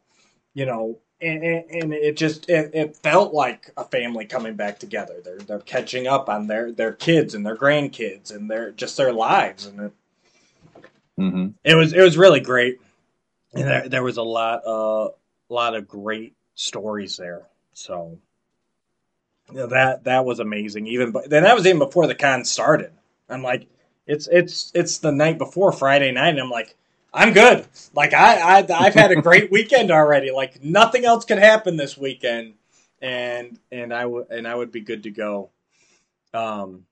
you 0.56 0.66
know, 0.66 0.98
and, 1.22 1.44
and, 1.44 1.66
and 1.70 1.94
it 1.94 2.18
just 2.18 2.50
it, 2.50 2.72
it 2.74 2.96
felt 2.98 3.32
like 3.34 3.70
a 3.78 3.84
family 3.84 4.26
coming 4.26 4.56
back 4.56 4.80
together. 4.80 5.22
They're 5.24 5.38
they're 5.40 5.60
catching 5.60 6.08
up 6.08 6.30
on 6.30 6.48
their 6.48 6.72
their 6.72 6.94
kids 6.94 7.36
and 7.36 7.46
their 7.46 7.58
grandkids 7.58 8.34
and 8.36 8.50
their 8.50 8.72
just 8.72 8.98
their 8.98 9.14
lives, 9.14 9.68
and 9.68 9.80
it, 9.80 9.92
Mhm. 11.20 11.54
it 11.64 11.76
was 11.76 11.94
it 11.94 12.02
was 12.02 12.18
really 12.18 12.40
great. 12.40 12.80
And 13.54 13.68
there, 13.68 13.90
there 13.90 14.04
was 14.04 14.18
a 14.18 14.24
lot 14.24 14.66
uh 14.66 15.10
lot 15.50 15.76
of 15.76 15.88
great 15.88 16.34
stories 16.56 17.18
there. 17.18 17.44
So 17.74 18.18
that 19.54 20.06
that 20.06 20.26
was 20.26 20.40
amazing. 20.40 20.88
Even 20.88 21.12
but 21.12 21.30
then 21.30 21.44
that 21.44 21.56
was 21.56 21.66
even 21.66 21.80
before 21.80 22.08
the 22.08 22.16
con 22.16 22.46
started. 22.46 22.92
I'm 23.30 23.44
like, 23.44 23.68
it's 24.08 24.28
it's 24.32 24.72
it's 24.76 25.00
the 25.00 25.12
night 25.12 25.38
before 25.38 25.72
Friday 25.72 26.12
night, 26.12 26.30
and 26.30 26.40
I'm 26.40 26.50
like, 26.50 26.76
I'm 27.14 27.34
good. 27.34 27.68
Like 27.94 28.14
I, 28.14 28.60
I 28.60 28.68
I've 28.74 28.94
had 28.96 29.12
a 29.12 29.22
great 29.22 29.52
weekend 29.54 29.92
already. 29.92 30.32
Like 30.32 30.64
nothing 30.64 31.06
else 31.06 31.26
could 31.26 31.40
happen 31.40 31.78
this 31.78 31.98
weekend. 31.98 32.56
and 33.02 33.60
and 33.72 33.94
I 33.94 34.06
would 34.06 34.30
and 34.32 34.48
I 34.48 34.56
would 34.56 34.72
be 34.72 34.82
good 34.82 35.04
to 35.04 35.12
go. 35.12 35.50
Um, 36.34 36.86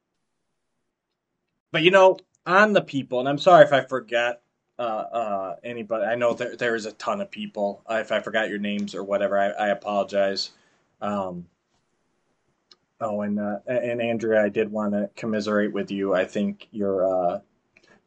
but 1.72 1.84
you 1.84 1.92
know, 1.92 2.18
on 2.46 2.74
the 2.74 2.82
people, 2.82 3.20
and 3.20 3.30
I'm 3.30 3.38
sorry 3.38 3.66
if 3.66 3.74
I 3.74 3.82
forget 3.82 4.42
uh, 4.80 4.82
uh, 4.82 5.56
anybody. 5.64 6.06
I 6.06 6.16
know 6.16 6.34
there 6.34 6.56
there 6.56 6.76
is 6.76 6.86
a 6.86 6.92
ton 6.94 7.22
of 7.22 7.32
people. 7.32 7.84
Uh, 7.90 7.96
if 7.96 8.12
I 8.12 8.20
forgot 8.22 8.50
your 8.50 8.60
names 8.60 8.96
or 8.96 9.04
whatever, 9.04 9.38
I, 9.40 9.50
I 9.50 9.68
apologize. 9.70 10.52
Um, 11.02 11.48
oh, 13.02 13.22
and 13.22 13.40
uh, 13.40 13.60
and 13.68 14.02
Andrea, 14.02 14.44
I 14.44 14.50
did 14.50 14.72
want 14.72 14.94
to 14.94 15.10
commiserate 15.16 15.74
with 15.74 15.92
you. 15.92 16.14
I 16.16 16.26
think 16.26 16.68
your 16.72 17.06
uh, 17.36 17.40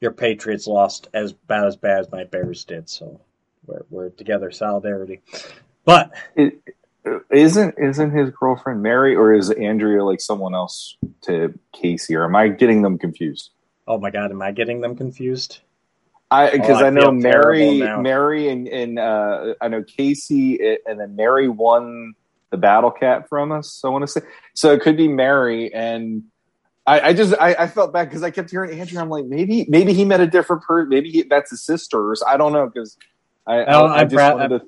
your 0.00 0.12
Patriots 0.12 0.66
lost 0.66 1.08
as 1.14 1.32
bad 1.32 1.66
as 1.66 1.76
bad 1.76 2.00
as 2.00 2.10
my 2.12 2.24
Bears 2.24 2.64
did. 2.64 2.88
So 2.88 3.20
we're 3.66 3.84
we're 3.90 4.08
together, 4.10 4.50
solidarity. 4.50 5.20
But 5.84 6.12
It, 6.36 6.60
isn't 7.30 7.76
isn't 7.78 8.10
his 8.12 8.30
girlfriend 8.30 8.82
Mary 8.82 9.16
or 9.16 9.32
is 9.34 9.50
Andrea 9.50 10.04
like 10.04 10.20
someone 10.20 10.54
else 10.54 10.96
to 11.22 11.58
Casey 11.72 12.14
or 12.14 12.24
am 12.24 12.36
I 12.36 12.48
getting 12.48 12.82
them 12.82 12.98
confused? 12.98 13.50
oh 13.86 13.98
my 13.98 14.10
God, 14.10 14.30
am 14.30 14.42
I 14.42 14.52
getting 14.52 14.80
them 14.82 14.96
confused? 14.96 15.60
I 16.30 16.50
because 16.50 16.80
Oh, 16.80 16.84
I 16.84 16.88
I, 16.88 16.90
know 16.90 17.10
Mary. 17.10 17.80
Mary 17.80 18.48
and, 18.50 18.68
and 18.68 18.98
uh, 18.98 19.54
I 19.60 19.68
know 19.68 19.82
Casey 19.82 20.60
eh, 20.60 20.76
and 20.86 21.00
then 21.00 21.16
Mary 21.16 21.48
won 21.48 22.14
the 22.50 22.56
battle 22.56 22.90
cat 22.90 23.28
from 23.28 23.52
us. 23.52 23.80
I 23.84 23.88
want 23.88 24.02
to 24.02 24.08
say 24.08 24.20
so 24.54 24.72
it 24.72 24.82
could 24.82 24.96
be 24.96 25.08
Mary 25.08 25.72
and 25.72 26.24
I, 26.86 27.00
I 27.00 27.12
just 27.12 27.34
I, 27.40 27.54
I 27.54 27.66
felt 27.66 27.92
bad 27.92 28.08
because 28.08 28.22
I 28.22 28.30
kept 28.30 28.50
hearing 28.50 28.78
Andrew. 28.78 29.00
I'm 29.00 29.08
like 29.08 29.26
maybe 29.26 29.66
maybe 29.68 29.92
he 29.92 30.04
met 30.04 30.20
a 30.20 30.26
different 30.26 30.62
person. 30.62 30.88
Maybe 30.88 31.10
he, 31.10 31.22
that's 31.22 31.50
his 31.50 31.64
sisters. 31.64 32.22
I 32.26 32.36
don't 32.36 32.52
know 32.52 32.66
because 32.66 32.96
I, 33.46 33.64
Oh, 33.64 33.86
I, 33.86 33.96
I 33.96 34.00
I 34.00 34.04
just 34.04 34.14
brought- 34.14 34.48
to 34.48 34.60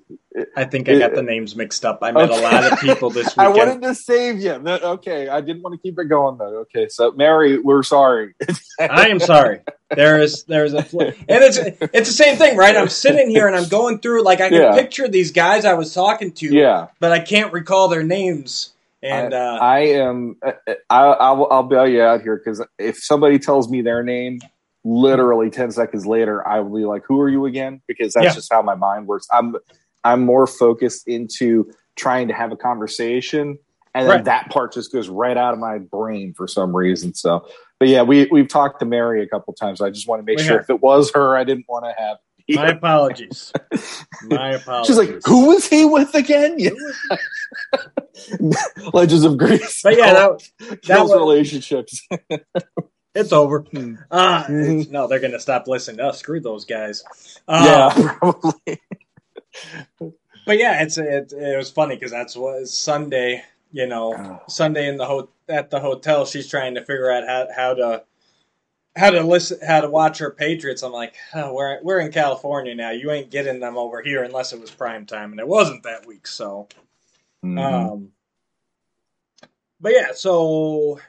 I 0.57 0.65
think 0.65 0.89
I 0.89 0.99
got 0.99 1.15
the 1.15 1.23
names 1.23 1.55
mixed 1.55 1.85
up. 1.85 1.99
I 2.03 2.11
met 2.13 2.31
a 2.31 2.37
lot 2.41 2.65
of 2.73 2.81
people 2.81 3.11
this 3.11 3.27
week. 3.27 3.39
I 3.39 3.49
wanted 3.49 3.83
to 3.83 3.95
save 3.95 4.41
you. 4.41 4.53
Okay, 4.53 5.29
I 5.29 5.41
didn't 5.43 5.63
want 5.63 5.75
to 5.75 5.79
keep 5.83 5.99
it 5.99 6.07
going 6.07 6.39
though. 6.39 6.61
Okay, 6.61 6.89
so 6.89 7.13
Mary, 7.13 7.59
we're 7.59 7.83
sorry. 7.83 8.35
I 8.81 9.09
am 9.09 9.21
sorry. 9.21 9.61
There 9.95 10.19
is 10.21 10.45
there 10.45 10.65
is 10.65 10.73
a 10.73 10.83
fl- 10.83 11.03
and 11.03 11.15
it's 11.29 11.59
it's 11.59 12.09
the 12.09 12.15
same 12.15 12.37
thing, 12.39 12.57
right? 12.57 12.75
I'm 12.75 12.89
sitting 12.89 13.29
here 13.29 13.47
and 13.47 13.55
I'm 13.55 13.69
going 13.69 13.99
through 13.99 14.25
like 14.25 14.41
I 14.41 14.49
can 14.49 14.61
Yeah. 14.63 14.75
picture 14.75 15.07
these 15.07 15.33
guys 15.33 15.67
I 15.67 15.75
was 15.75 15.93
talking 15.93 16.33
to, 16.33 16.47
yeah, 16.47 16.87
but 16.99 17.13
I 17.13 17.21
can't 17.21 17.53
recall 17.53 17.89
their 17.89 18.03
names. 18.03 18.73
And 19.03 19.35
I, 19.35 19.39
uh, 19.39 19.59
I 19.59 19.79
am. 19.81 20.37
I, 20.89 20.97
I 20.99 21.33
will, 21.33 21.53
I'll 21.53 21.63
bail 21.65 21.87
you 21.89 22.01
out 22.03 22.23
here 22.23 22.37
because 22.43 22.65
if 22.79 23.03
somebody 23.03 23.39
tells 23.41 23.69
me 23.69 23.83
their 23.83 24.03
name, 24.03 24.41
literally 24.85 25.51
ten 25.51 25.71
seconds 25.71 26.07
later, 26.07 26.47
I 26.47 26.61
will 26.61 26.77
be 26.79 26.85
like, 26.85 27.03
"Who 27.07 27.21
are 27.21 27.29
you 27.29 27.47
again?" 27.47 27.81
Because 27.87 28.13
that's 28.15 28.25
Yeah. 28.25 28.35
just 28.35 28.53
how 28.53 28.63
my 28.63 28.75
mind 28.75 29.07
works. 29.07 29.27
I'm 29.33 29.57
I'm 30.05 30.25
more 30.25 30.47
focused 30.47 31.07
into 31.07 31.71
trying 31.97 32.29
to 32.29 32.35
have 32.35 32.51
a 32.53 32.57
conversation, 32.57 33.59
and 33.95 34.07
then 34.09 34.17
Right. 34.17 34.25
that 34.25 34.51
part 34.51 34.73
just 34.73 34.93
goes 34.93 35.09
right 35.09 35.37
out 35.37 35.55
of 35.55 35.61
my 35.61 35.79
brain 35.79 36.35
for 36.37 36.49
some 36.49 36.75
reason. 36.75 37.15
So, 37.15 37.47
but 37.79 37.89
yeah, 37.89 38.03
we 38.03 38.27
we've 38.33 38.49
talked 38.49 38.81
to 38.81 38.87
Mary 38.87 39.23
a 39.23 39.29
couple 39.29 39.53
times. 39.55 39.81
I 39.81 39.91
just 39.91 40.09
want 40.09 40.21
to 40.21 40.25
make 40.25 40.39
We 40.39 40.45
sure 40.45 40.55
have. 40.55 40.63
if 40.65 40.71
it 40.71 40.81
was 40.83 41.13
her, 41.15 41.37
I 41.37 41.45
didn't 41.45 41.67
want 41.69 41.85
to 41.85 41.95
have. 42.03 42.17
my 42.51 42.71
apologies. 42.71 43.53
My 44.29 44.51
apologies. 44.55 44.87
She's 44.89 44.99
like, 44.99 45.21
"Who 45.27 45.47
was 45.49 45.67
he 45.69 45.85
with 45.85 46.13
again?" 46.15 46.57
Yeah. 46.59 46.71
Legends 48.93 49.25
of 49.25 49.37
Greece. 49.39 49.81
But 49.83 49.97
yeah, 49.97 50.13
that, 50.13 50.43
that 50.89 51.03
was- 51.03 51.13
relationships. 51.15 52.05
it's 53.15 53.33
over. 53.33 53.61
Hmm. 53.61 53.95
Uh, 54.11 54.45
no, 54.49 55.07
they're 55.07 55.21
gonna 55.21 55.41
stop 55.41 55.67
listening 55.69 55.99
to 55.99 56.07
us. 56.09 56.19
Screw 56.21 56.41
those 56.41 56.65
guys. 56.65 57.05
Uh, 57.49 57.65
yeah, 57.97 58.15
probably. 58.19 58.81
But 60.45 60.59
yeah, 60.59 60.83
it's 60.83 60.99
it, 60.99 61.33
it 61.33 61.57
was 61.57 61.71
funny 61.71 61.97
because 61.97 62.11
that's 62.11 62.37
what 62.37 62.67
Sunday. 62.69 63.45
You 63.75 63.87
know, 63.87 64.15
Oh. 64.15 64.43
Sunday 64.49 64.87
in 64.89 64.99
the 64.99 65.07
ho- 65.07 65.31
at 65.49 65.71
the 65.71 65.81
hotel, 65.81 66.27
she's 66.27 66.49
trying 66.49 66.75
to 66.75 66.81
figure 66.85 67.11
out 67.11 67.27
how 67.27 67.47
how 67.55 67.75
to 67.75 68.05
how 68.97 69.09
to 69.11 69.23
listen 69.23 69.59
how 69.67 69.81
to 69.81 69.89
watch 69.89 70.19
her 70.19 70.31
Patriots. 70.31 70.83
I'm 70.83 70.93
like, 70.93 71.15
oh, 71.35 71.55
we're 71.55 71.83
we're 71.83 72.01
in 72.01 72.13
California 72.13 72.75
now. 72.75 72.91
You 72.91 73.11
ain't 73.13 73.31
getting 73.31 73.61
them 73.61 73.79
over 73.79 74.03
here 74.03 74.25
unless 74.25 74.53
it 74.53 74.61
was 74.61 74.71
prime 74.71 75.07
time, 75.07 75.31
and 75.31 75.41
it 75.41 75.49
wasn't 75.49 75.85
that 75.85 76.07
week. 76.07 76.27
So, 76.27 76.69
Mhm. 77.45 77.59
um, 77.93 78.13
but 79.81 79.93
yeah, 79.95 80.13
so 80.15 81.01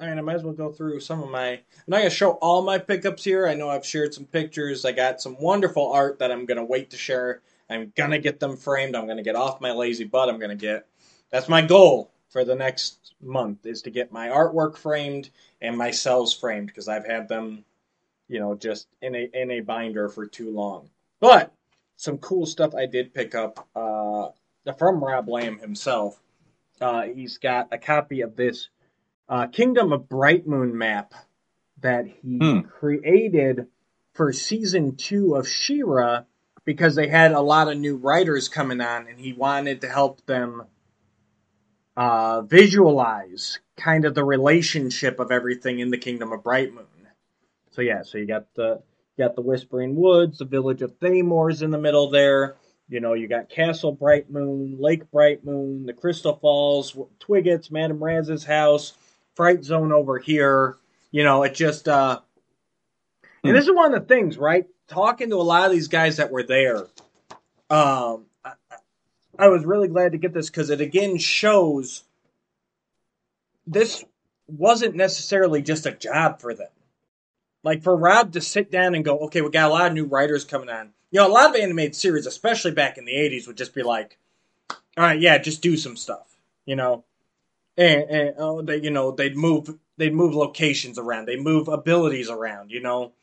Mean, 0.00 0.18
I 0.18 0.22
might 0.22 0.36
as 0.36 0.42
well 0.42 0.54
go 0.54 0.72
through 0.72 1.00
some 1.00 1.22
of 1.22 1.30
my. 1.30 1.50
I'm 1.50 1.62
not 1.86 1.98
gonna 1.98 2.10
show 2.10 2.32
all 2.32 2.62
my 2.62 2.78
pickups 2.78 3.22
here. 3.22 3.46
I 3.46 3.54
know 3.54 3.68
I've 3.68 3.84
shared 3.84 4.14
some 4.14 4.24
pictures. 4.24 4.84
I 4.84 4.92
got 4.92 5.20
some 5.20 5.36
wonderful 5.38 5.92
art 5.92 6.18
that 6.20 6.32
I'm 6.32 6.46
gonna 6.46 6.64
wait 6.64 6.90
to 6.90 6.96
share. 6.96 7.42
I'm 7.68 7.92
gonna 7.94 8.18
get 8.18 8.40
them 8.40 8.56
framed. 8.56 8.96
I'm 8.96 9.06
gonna 9.06 9.22
get 9.22 9.36
off 9.36 9.60
my 9.60 9.72
lazy 9.72 10.04
butt. 10.04 10.30
I'm 10.30 10.38
gonna 10.38 10.56
get. 10.56 10.86
That's 11.30 11.48
my 11.48 11.60
goal 11.60 12.10
for 12.30 12.44
the 12.44 12.54
next 12.54 13.14
month 13.20 13.66
is 13.66 13.82
to 13.82 13.90
get 13.90 14.12
my 14.12 14.28
artwork 14.28 14.76
framed 14.76 15.30
and 15.60 15.76
my 15.76 15.90
cells 15.90 16.34
framed 16.34 16.68
because 16.68 16.88
I've 16.88 17.06
had 17.06 17.28
them, 17.28 17.64
you 18.28 18.40
know, 18.40 18.54
just 18.54 18.88
in 19.02 19.14
a 19.14 19.28
in 19.34 19.50
a 19.50 19.60
binder 19.60 20.08
for 20.08 20.26
too 20.26 20.50
long. 20.50 20.88
But 21.20 21.52
some 21.96 22.16
cool 22.18 22.46
stuff 22.46 22.74
I 22.74 22.86
did 22.86 23.12
pick 23.12 23.34
up 23.34 23.68
uh, 23.76 24.28
from 24.78 25.04
Rob 25.04 25.28
Lamb 25.28 25.58
himself. 25.58 26.18
Uh, 26.80 27.02
he's 27.02 27.36
got 27.36 27.68
a 27.72 27.78
copy 27.78 28.22
of 28.22 28.36
this 28.36 28.70
uh, 29.30 29.46
Kingdom 29.46 29.92
of 29.92 30.08
Bright 30.08 30.46
Moon 30.46 30.76
map 30.76 31.14
that 31.80 32.06
he 32.06 32.38
Hmm. 32.38 32.60
created 32.62 33.68
for 34.12 34.32
season 34.32 34.96
two 34.96 35.36
of 35.36 35.48
She-Ra 35.48 36.24
because 36.64 36.94
they 36.96 37.08
had 37.08 37.32
a 37.32 37.40
lot 37.40 37.68
of 37.68 37.78
new 37.78 37.96
writers 37.96 38.48
coming 38.48 38.80
on, 38.82 39.06
and 39.08 39.18
he 39.18 39.32
wanted 39.32 39.80
to 39.80 39.88
help 39.88 40.26
them 40.26 40.64
uh, 41.96 42.42
visualize 42.42 43.58
kind 43.76 44.04
of 44.04 44.14
the 44.14 44.24
relationship 44.24 45.18
of 45.20 45.30
everything 45.30 45.80
in 45.80 45.90
the 45.90 45.98
Kingdom 45.98 46.32
of 46.32 46.42
Bright 46.42 46.72
Moon. 46.74 46.84
So 47.70 47.82
yeah, 47.82 48.02
so 48.02 48.18
you 48.18 48.26
got 48.26 48.52
the 48.54 48.82
you 49.16 49.24
got 49.24 49.36
the 49.36 49.42
Whispering 49.42 49.94
Woods, 49.96 50.38
the 50.38 50.44
village 50.44 50.82
of 50.82 50.98
Thaymor's 50.98 51.62
in 51.62 51.70
the 51.70 51.78
middle 51.78 52.10
there. 52.10 52.56
You 52.88 53.00
know, 53.00 53.14
you 53.14 53.28
got 53.28 53.48
Castle 53.48 53.92
Bright 53.92 54.30
Moon, 54.30 54.76
Lake 54.80 55.08
Bright 55.10 55.44
Moon, 55.44 55.86
the 55.86 55.92
Crystal 55.92 56.36
Falls, 56.36 56.96
Twiggets, 57.20 57.70
Madame 57.70 58.02
Raz's 58.02 58.44
house, 58.44 58.94
Fright 59.40 59.64
Zone 59.64 59.90
over 59.90 60.18
here. 60.18 60.76
You 61.10 61.24
know, 61.24 61.44
it 61.44 61.54
just 61.54 61.88
uh 61.88 62.20
and 63.42 63.56
this 63.56 63.64
is 63.64 63.72
one 63.72 63.94
of 63.94 64.02
the 64.02 64.06
things, 64.06 64.36
right? 64.36 64.66
Talking 64.86 65.30
to 65.30 65.36
a 65.36 65.38
lot 65.38 65.64
of 65.64 65.72
these 65.72 65.88
guys 65.88 66.18
that 66.18 66.30
were 66.30 66.42
there, 66.42 66.80
um, 67.70 68.26
I, 68.44 68.52
I 69.38 69.48
was 69.48 69.64
really 69.64 69.88
glad 69.88 70.12
to 70.12 70.18
get 70.18 70.34
this 70.34 70.50
because 70.50 70.68
it 70.68 70.82
again 70.82 71.16
shows 71.16 72.04
this 73.66 74.04
wasn't 74.46 74.94
necessarily 74.94 75.62
just 75.62 75.86
a 75.86 75.92
job 75.92 76.42
for 76.42 76.52
them. 76.52 76.68
Like 77.62 77.82
for 77.82 77.96
Rob 77.96 78.32
to 78.34 78.42
sit 78.42 78.70
down 78.70 78.94
and 78.94 79.06
go, 79.06 79.20
okay, 79.20 79.40
we 79.40 79.48
got 79.48 79.70
a 79.70 79.72
lot 79.72 79.86
of 79.86 79.94
new 79.94 80.04
writers 80.04 80.44
coming 80.44 80.68
on. 80.68 80.90
You 81.10 81.20
know, 81.20 81.28
a 81.28 81.32
lot 81.32 81.48
of 81.48 81.56
animated 81.56 81.96
series, 81.96 82.26
especially 82.26 82.72
back 82.72 82.98
in 82.98 83.06
the 83.06 83.14
'80s, 83.14 83.46
would 83.46 83.56
just 83.56 83.74
be 83.74 83.82
like, 83.82 84.18
all 84.68 84.76
right, 84.98 85.18
yeah, 85.18 85.38
just 85.38 85.62
do 85.62 85.78
some 85.78 85.96
stuff, 85.96 86.36
you 86.66 86.76
know, 86.76 87.04
and, 87.80 88.10
and 88.10 88.34
oh, 88.38 88.62
they, 88.62 88.78
you 88.82 88.92
know, 88.92 89.12
they'd 89.12 89.36
move, 89.36 89.74
they'd 89.98 90.14
move 90.14 90.34
locations 90.34 90.98
around, 90.98 91.26
they 91.26 91.38
move 91.38 91.68
abilities 91.68 92.30
around, 92.30 92.72
you 92.72 92.82
know, 92.82 93.14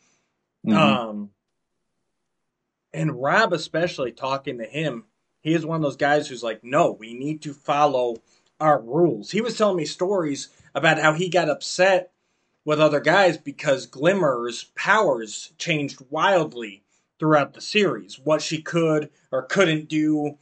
Mhm. 0.65 0.77
um, 0.77 1.31
and 2.93 3.21
Rob, 3.21 3.53
especially 3.53 4.11
talking 4.11 4.57
to 4.59 4.65
him, 4.65 5.05
he 5.41 5.53
is 5.53 5.65
one 5.65 5.77
of 5.77 5.81
those 5.83 5.97
guys 5.97 6.27
who's 6.27 6.43
like, 6.43 6.63
no, 6.63 6.91
we 6.91 7.13
need 7.13 7.41
to 7.43 7.53
follow 7.53 8.17
our 8.59 8.81
rules. 8.81 9.31
He 9.31 9.41
was 9.41 9.57
telling 9.57 9.77
me 9.77 9.85
stories 9.85 10.49
about 10.75 10.99
how 10.99 11.13
he 11.13 11.29
got 11.29 11.49
upset 11.49 12.11
with 12.65 12.79
other 12.81 12.99
guys 12.99 13.37
because 13.37 13.85
Glimmer's 13.87 14.65
powers 14.75 15.53
changed 15.57 16.01
wildly 16.09 16.83
throughout 17.19 17.53
the 17.53 17.61
series. 17.61 18.19
What 18.19 18.41
she 18.41 18.61
could 18.61 19.09
or 19.31 19.43
couldn't 19.43 19.89
do, 19.89 20.37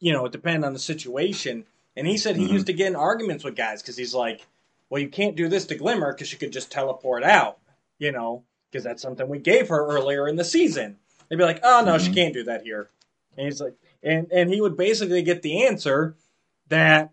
you 0.00 0.12
know, 0.12 0.26
it 0.26 0.32
depended 0.32 0.64
on 0.66 0.72
the 0.72 0.78
situation. 0.78 1.66
And 1.98 2.06
he 2.06 2.16
said 2.16 2.36
he 2.36 2.46
Mhm. 2.46 2.52
used 2.52 2.66
to 2.68 2.72
get 2.72 2.86
in 2.86 2.96
arguments 2.96 3.42
with 3.42 3.56
guys 3.56 3.82
because 3.82 3.96
he's 3.96 4.14
like, 4.14 4.46
well, 4.88 5.02
you 5.02 5.08
can't 5.08 5.34
do 5.36 5.48
this 5.48 5.66
to 5.66 5.74
Glimmer 5.74 6.12
because 6.14 6.28
she 6.28 6.36
could 6.36 6.52
just 6.52 6.70
teleport 6.70 7.24
out, 7.24 7.58
you 7.98 8.12
know, 8.12 8.44
because 8.70 8.84
that's 8.84 9.02
something 9.02 9.28
we 9.28 9.40
gave 9.40 9.68
her 9.68 9.84
earlier 9.84 10.28
in 10.28 10.36
the 10.36 10.44
season. 10.44 10.96
They'd 11.28 11.36
be 11.36 11.44
like, 11.44 11.58
oh, 11.64 11.82
no, 11.84 11.98
she 11.98 12.12
Mhm. 12.12 12.14
can't 12.14 12.34
do 12.34 12.44
that 12.44 12.62
here. 12.62 12.88
And 13.36 13.46
he's 13.46 13.60
like, 13.60 13.74
and, 14.00 14.30
and 14.30 14.48
he 14.48 14.60
would 14.60 14.76
basically 14.76 15.22
get 15.22 15.42
the 15.42 15.64
answer 15.66 16.16
that, 16.68 17.10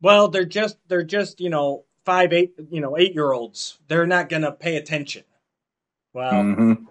well, 0.00 0.28
they're 0.28 0.44
just, 0.44 0.78
they're 0.86 1.02
just, 1.02 1.40
you 1.40 1.50
know, 1.50 1.84
five, 2.04 2.32
eight, 2.32 2.52
you 2.70 2.80
know, 2.80 2.96
eight 2.96 3.14
year 3.14 3.32
olds. 3.32 3.78
They're 3.88 4.06
not 4.06 4.28
going 4.28 4.42
to 4.42 4.52
pay 4.52 4.76
attention. 4.76 5.24
Well, 6.12 6.44
Mhm. 6.44 6.86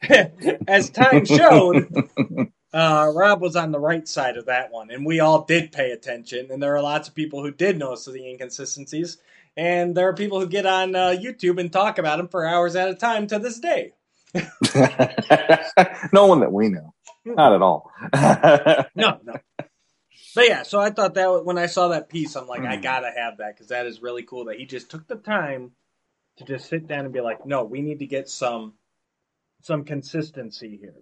as 0.66 0.88
time 0.88 1.26
showed, 1.26 2.02
uh, 2.72 3.10
Rob 3.14 3.40
was 3.40 3.56
on 3.56 3.72
the 3.72 3.80
right 3.80 4.06
side 4.06 4.36
of 4.36 4.46
that 4.46 4.70
one, 4.70 4.90
and 4.90 5.04
we 5.04 5.20
all 5.20 5.44
did 5.44 5.72
pay 5.72 5.90
attention. 5.90 6.50
And 6.50 6.62
there 6.62 6.76
are 6.76 6.82
lots 6.82 7.08
of 7.08 7.14
people 7.14 7.42
who 7.42 7.50
did 7.50 7.78
notice 7.78 8.04
the 8.04 8.28
inconsistencies, 8.30 9.18
and 9.56 9.96
there 9.96 10.08
are 10.08 10.14
people 10.14 10.40
who 10.40 10.46
get 10.46 10.66
on 10.66 10.94
uh, 10.94 11.10
YouTube 11.20 11.58
and 11.60 11.72
talk 11.72 11.98
about 11.98 12.18
them 12.18 12.28
for 12.28 12.46
hours 12.46 12.76
at 12.76 12.88
a 12.88 12.94
time 12.94 13.26
to 13.28 13.38
this 13.38 13.58
day. 13.58 13.92
no 16.12 16.26
one 16.26 16.40
that 16.40 16.52
we 16.52 16.68
know. 16.68 16.94
Not 17.24 17.52
at 17.54 17.62
all. 17.62 17.90
No, 18.94 19.18
no. 19.24 19.34
But 20.34 20.48
yeah, 20.48 20.62
so 20.62 20.80
I 20.80 20.90
thought 20.90 21.14
that 21.14 21.44
when 21.44 21.58
I 21.58 21.66
saw 21.66 21.88
that 21.88 22.08
piece, 22.08 22.36
I'm 22.36 22.46
like, 22.46 22.62
I 22.62 22.76
Mm. 22.76 22.82
gotta 22.82 23.10
have 23.14 23.38
that 23.38 23.54
because 23.54 23.68
that 23.68 23.86
is 23.86 24.00
really 24.00 24.22
cool 24.22 24.44
that 24.46 24.58
he 24.58 24.64
just 24.66 24.90
took 24.90 25.06
the 25.08 25.16
time 25.16 25.72
to 26.38 26.44
just 26.44 26.68
sit 26.68 26.86
down 26.86 27.04
and 27.04 27.12
be 27.12 27.20
like, 27.20 27.44
no, 27.46 27.64
we 27.64 27.82
need 27.82 27.98
to 28.00 28.06
get 28.06 28.28
some 28.28 28.74
some 29.62 29.84
consistency 29.84 30.76
here. 30.80 30.94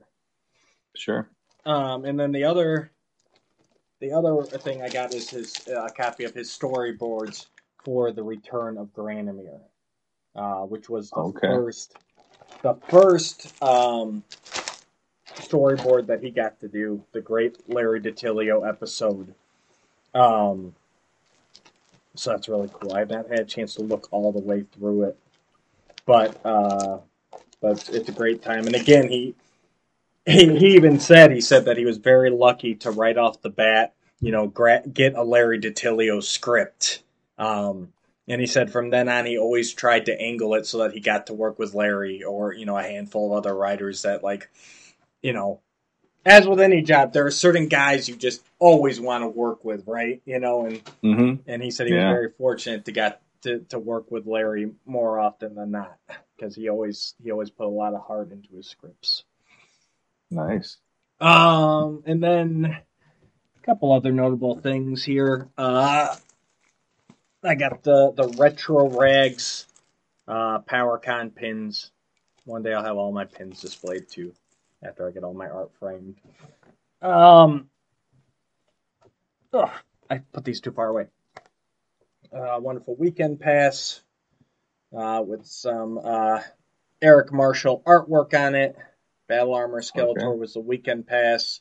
Sure. 0.97 1.31
Um, 1.69 2.07
and 2.07 2.19
then 2.21 2.33
the 2.33 2.45
other, 2.45 2.93
the 4.01 4.13
other 4.13 4.43
thing 4.45 4.83
I 4.83 4.89
got 4.91 5.15
is 5.15 5.31
his 5.31 5.55
uh, 5.69 5.87
a 5.87 5.91
copy 5.91 6.25
of 6.25 6.35
his 6.35 6.51
storyboards 6.51 7.47
for 7.85 8.13
the 8.13 8.23
Return 8.23 8.79
of 8.79 8.95
Granamyr, 8.95 9.61
uh, 10.37 10.63
which 10.63 10.89
was 10.91 11.13
the 11.13 11.25
Okay. 11.25 11.47
first, 11.47 11.97
the 12.63 12.75
first 12.89 13.53
um, 13.63 14.25
storyboard 15.37 16.07
that 16.07 16.23
he 16.23 16.31
got 16.31 16.61
to 16.61 16.69
do, 16.69 17.03
the 17.13 17.21
great 17.21 17.59
Larry 17.69 18.01
DiTilio 18.01 18.69
episode. 18.69 19.35
Um, 20.15 20.75
so 22.17 22.31
that's 22.33 22.49
really 22.49 22.71
cool. 22.73 22.95
I 22.95 23.01
haven't 23.01 23.31
had 23.31 23.41
a 23.41 23.45
chance 23.45 23.75
to 23.77 23.83
look 23.83 24.09
all 24.13 24.33
the 24.33 24.41
way 24.41 24.65
through 24.75 25.05
it, 25.05 25.19
but 26.07 26.41
uh, 26.45 26.99
but 27.61 27.89
it's 27.93 28.09
a 28.09 28.13
great 28.13 28.43
time. 28.43 28.67
And 28.67 28.77
again, 28.77 29.09
he 29.09 29.35
he, 30.29 30.59
he 30.59 30.77
even 30.77 31.01
said 31.01 31.33
he 31.33 31.43
said 31.43 31.67
that 31.67 31.79
he 31.79 31.87
was 31.87 31.99
very 31.99 32.31
lucky 32.31 32.77
to 32.77 32.93
right 32.93 33.19
off 33.19 33.43
the 33.43 33.51
bat, 33.51 33.95
you 34.23 34.33
know, 34.33 34.49
gra- 34.49 34.85
get 34.93 35.15
a 35.17 35.25
Larry 35.25 35.61
DiTilio 35.61 36.23
script. 36.23 37.05
Um, 37.39 37.93
and 38.29 38.41
he 38.41 38.49
said 38.49 38.73
from 38.73 38.91
then 38.91 39.09
on, 39.11 39.27
he 39.27 39.39
always 39.39 39.75
tried 39.75 40.07
to 40.07 40.21
angle 40.21 40.55
it 40.57 40.67
so 40.67 40.79
that 40.81 40.93
he 40.93 41.01
got 41.01 41.29
to 41.29 41.35
work 41.35 41.59
with 41.59 41.75
Larry 41.75 42.25
or 42.25 42.55
you 42.55 42.67
know 42.67 42.79
a 42.79 42.85
handful 42.85 43.33
of 43.33 43.39
other 43.39 43.55
writers 43.57 44.03
that 44.03 44.25
like, 44.25 44.51
you 45.23 45.33
know, 45.35 45.61
as 46.27 46.47
with 46.49 46.61
any 46.61 46.83
job, 46.83 47.13
there 47.13 47.27
are 47.27 47.31
certain 47.33 47.69
guys 47.69 48.09
you 48.09 48.17
just 48.17 48.45
always 48.61 49.01
want 49.01 49.25
to 49.25 49.29
work 49.29 49.65
with, 49.65 49.87
right? 49.89 50.23
You 50.27 50.41
know, 50.41 50.67
and 50.67 50.83
hmm 51.03 51.35
and 51.47 51.63
he 51.63 51.71
said 51.73 51.87
he 51.89 51.95
Yeah. 51.95 51.95
was 51.95 52.05
very 52.07 52.31
fortunate 52.31 52.87
to 52.87 52.93
get 52.93 53.23
to, 53.43 53.61
to 53.71 53.79
work 53.79 54.11
with 54.11 54.27
Larry 54.27 54.73
more 54.87 55.21
often 55.21 55.55
than 55.57 55.73
not 55.73 55.99
because 56.37 56.55
he 56.57 56.69
always 56.71 57.15
he 57.23 57.33
always 57.33 57.51
put 57.51 57.67
a 57.67 57.71
lot 57.71 57.95
of 57.95 58.03
heart 58.07 58.33
into 58.33 58.57
his 58.57 58.69
scripts. 58.69 59.25
Nice. 60.31 60.79
Um, 61.21 62.03
and 62.07 62.23
then 62.23 62.65
a 62.65 63.67
couple 63.67 63.93
other 63.93 64.13
notable 64.13 64.61
things 64.61 65.03
here. 65.05 65.49
Uh, 65.57 66.15
I 67.43 67.55
got 67.55 67.83
the 67.83 68.13
the 68.15 68.29
retro 68.37 68.89
rags 68.89 69.67
uh, 70.27 70.61
PowerCon 70.61 71.35
pins. 71.35 71.91
One 72.45 72.63
day 72.63 72.73
I'll 72.73 72.85
have 72.85 72.97
all 72.97 73.13
my 73.13 73.25
pins 73.25 73.61
displayed 73.61 74.09
too, 74.09 74.33
after 74.83 75.09
I 75.09 75.13
get 75.13 75.25
all 75.25 75.35
my 75.35 75.49
art 75.49 75.71
framed. 75.79 76.17
Um, 77.03 77.69
ugh, 79.53 79.71
I 80.11 80.19
put 80.19 80.45
these 80.45 80.61
too 80.61 80.73
far 80.73 80.89
away. 80.89 81.07
Uh, 82.33 82.59
wonderful 82.61 82.97
weekend 82.97 83.41
pass 83.41 84.03
uh, 84.97 85.23
with 85.27 85.47
some 85.47 85.99
uh, 86.03 86.41
Eric 87.01 87.33
Marshall 87.33 87.83
artwork 87.87 88.35
on 88.35 88.55
it. 88.55 88.77
Battle 89.29 89.55
Armor 89.55 89.81
Skeletor 89.81 90.17
Okay. 90.17 90.39
was 90.39 90.55
the 90.55 90.61
weekend 90.61 91.07
pass. 91.07 91.61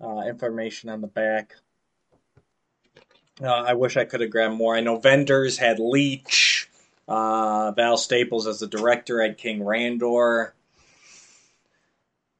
Uh, 0.00 0.22
information 0.26 0.90
on 0.90 1.00
the 1.00 1.06
back. 1.06 1.54
Uh, 3.40 3.46
I 3.46 3.74
wish 3.74 3.96
I 3.96 4.04
could 4.04 4.20
have 4.20 4.30
grabbed 4.30 4.54
more. 4.54 4.74
I 4.74 4.80
know 4.80 4.98
vendors 4.98 5.58
had 5.58 5.78
Leech. 5.78 6.68
Uh, 7.06 7.70
Val 7.72 7.96
Staples 7.96 8.46
as 8.46 8.60
the 8.60 8.66
director 8.66 9.22
had 9.22 9.36
King 9.38 9.60
Randor. 9.60 10.52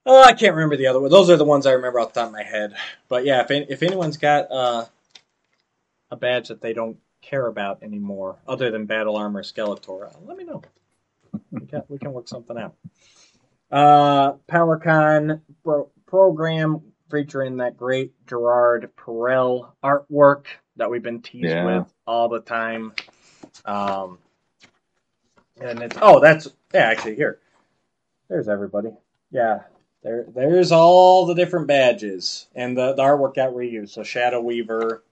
Oh, 0.06 0.23
I 0.23 0.33
can't 0.33 0.54
remember 0.54 0.76
the 0.76 0.87
other 0.87 1.00
one. 1.00 1.11
Those 1.11 1.30
are 1.30 1.37
the 1.37 1.44
ones 1.44 1.66
I 1.66 1.73
remember 1.73 2.00
off 2.00 2.12
the 2.12 2.21
top 2.21 2.28
of 2.28 2.33
my 2.33 2.42
head. 2.42 2.75
But 3.09 3.25
yeah, 3.25 3.42
if 3.42 3.50
if 3.50 3.83
anyone's 3.83 4.16
got 4.16 4.50
uh, 4.50 4.87
a 6.11 6.16
badge 6.16 6.48
that 6.48 6.61
they 6.61 6.72
don't 6.72 6.98
care 7.22 7.46
about 7.46 7.83
anymore, 7.83 8.37
other 8.46 8.70
than 8.70 8.87
Battle 8.87 9.16
Armor 9.16 9.42
Skeletor, 9.42 10.14
uh, 10.14 10.18
let 10.24 10.37
me 10.37 10.44
know. 10.44 10.62
We 11.50 11.66
can, 11.66 11.83
we 11.88 11.98
can 11.98 12.12
work 12.12 12.29
something 12.29 12.57
out. 12.57 12.74
Uh, 13.74 14.34
PowerCon 14.48 15.40
pro- 15.64 15.90
program 16.06 16.80
featuring 17.10 17.56
that 17.56 17.76
great 17.76 18.12
Gerald 18.28 18.87
Parel 18.94 19.74
artwork 19.82 20.44
that 20.76 20.88
we've 20.88 21.02
been 21.02 21.22
teased 21.22 21.48
Yeah. 21.48 21.64
with 21.80 21.92
all 22.06 22.28
the 22.28 22.38
time. 22.38 22.92
Um, 23.64 24.18
and 25.60 25.82
it's 25.82 25.96
oh, 26.00 26.20
that's 26.20 26.46
yeah, 26.72 26.82
actually 26.82 27.16
here. 27.16 27.40
There's 28.28 28.48
everybody. 28.48 28.90
Yeah, 29.32 29.62
there 30.04 30.24
there's 30.32 30.70
all 30.70 31.26
the 31.26 31.34
different 31.34 31.66
badges, 31.66 32.46
and 32.54 32.78
the, 32.78 32.92
the 32.92 33.02
artwork 33.02 33.34
got 33.34 33.54
reused. 33.54 33.88
So 33.90 34.04
Shadow 34.04 34.40
Weaver 34.40 35.02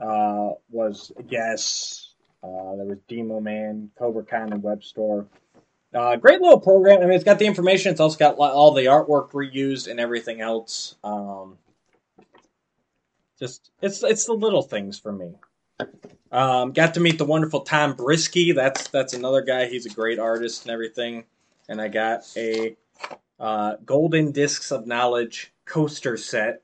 uh, 0.00 0.52
was 0.70 1.12
a 1.18 1.22
guess. 1.22 2.14
Uh, 2.42 2.76
there 2.76 2.86
was 2.86 2.98
Demo 3.08 3.40
Man, 3.40 3.90
Kobra 4.00 4.26
Khan, 4.26 4.54
and 4.54 4.62
Webstor. 4.62 5.26
Uh, 5.92 6.16
great 6.16 6.40
little 6.40 6.60
program. 6.60 6.98
I 6.98 7.06
mean, 7.06 7.12
it's 7.12 7.24
got 7.24 7.38
the 7.38 7.46
information. 7.46 7.90
It's 7.90 8.00
also 8.00 8.16
got 8.16 8.36
all 8.36 8.72
the 8.72 8.84
artwork 8.84 9.32
reused 9.32 9.88
and 9.88 9.98
everything 9.98 10.40
else. 10.40 10.94
Um, 11.02 11.58
just 13.38 13.70
it's 13.82 14.02
it's 14.02 14.26
the 14.26 14.34
little 14.34 14.62
things 14.62 14.98
for 14.98 15.12
me. 15.12 15.34
Um, 16.30 16.72
got 16.72 16.94
to 16.94 17.00
meet 17.00 17.18
the 17.18 17.24
wonderful 17.24 17.62
Tom 17.62 17.94
Brysky. 17.94 18.54
That's 18.54 18.88
that's 18.88 19.14
another 19.14 19.42
guy. 19.42 19.66
He's 19.66 19.86
a 19.86 19.90
great 19.90 20.20
artist 20.20 20.62
and 20.64 20.72
everything. 20.72 21.24
And 21.68 21.80
I 21.80 21.88
got 21.88 22.20
a 22.36 22.76
uh, 23.40 23.76
Golden 23.84 24.30
Discs 24.30 24.70
of 24.70 24.86
Knowledge 24.86 25.52
coaster 25.64 26.16
set. 26.16 26.62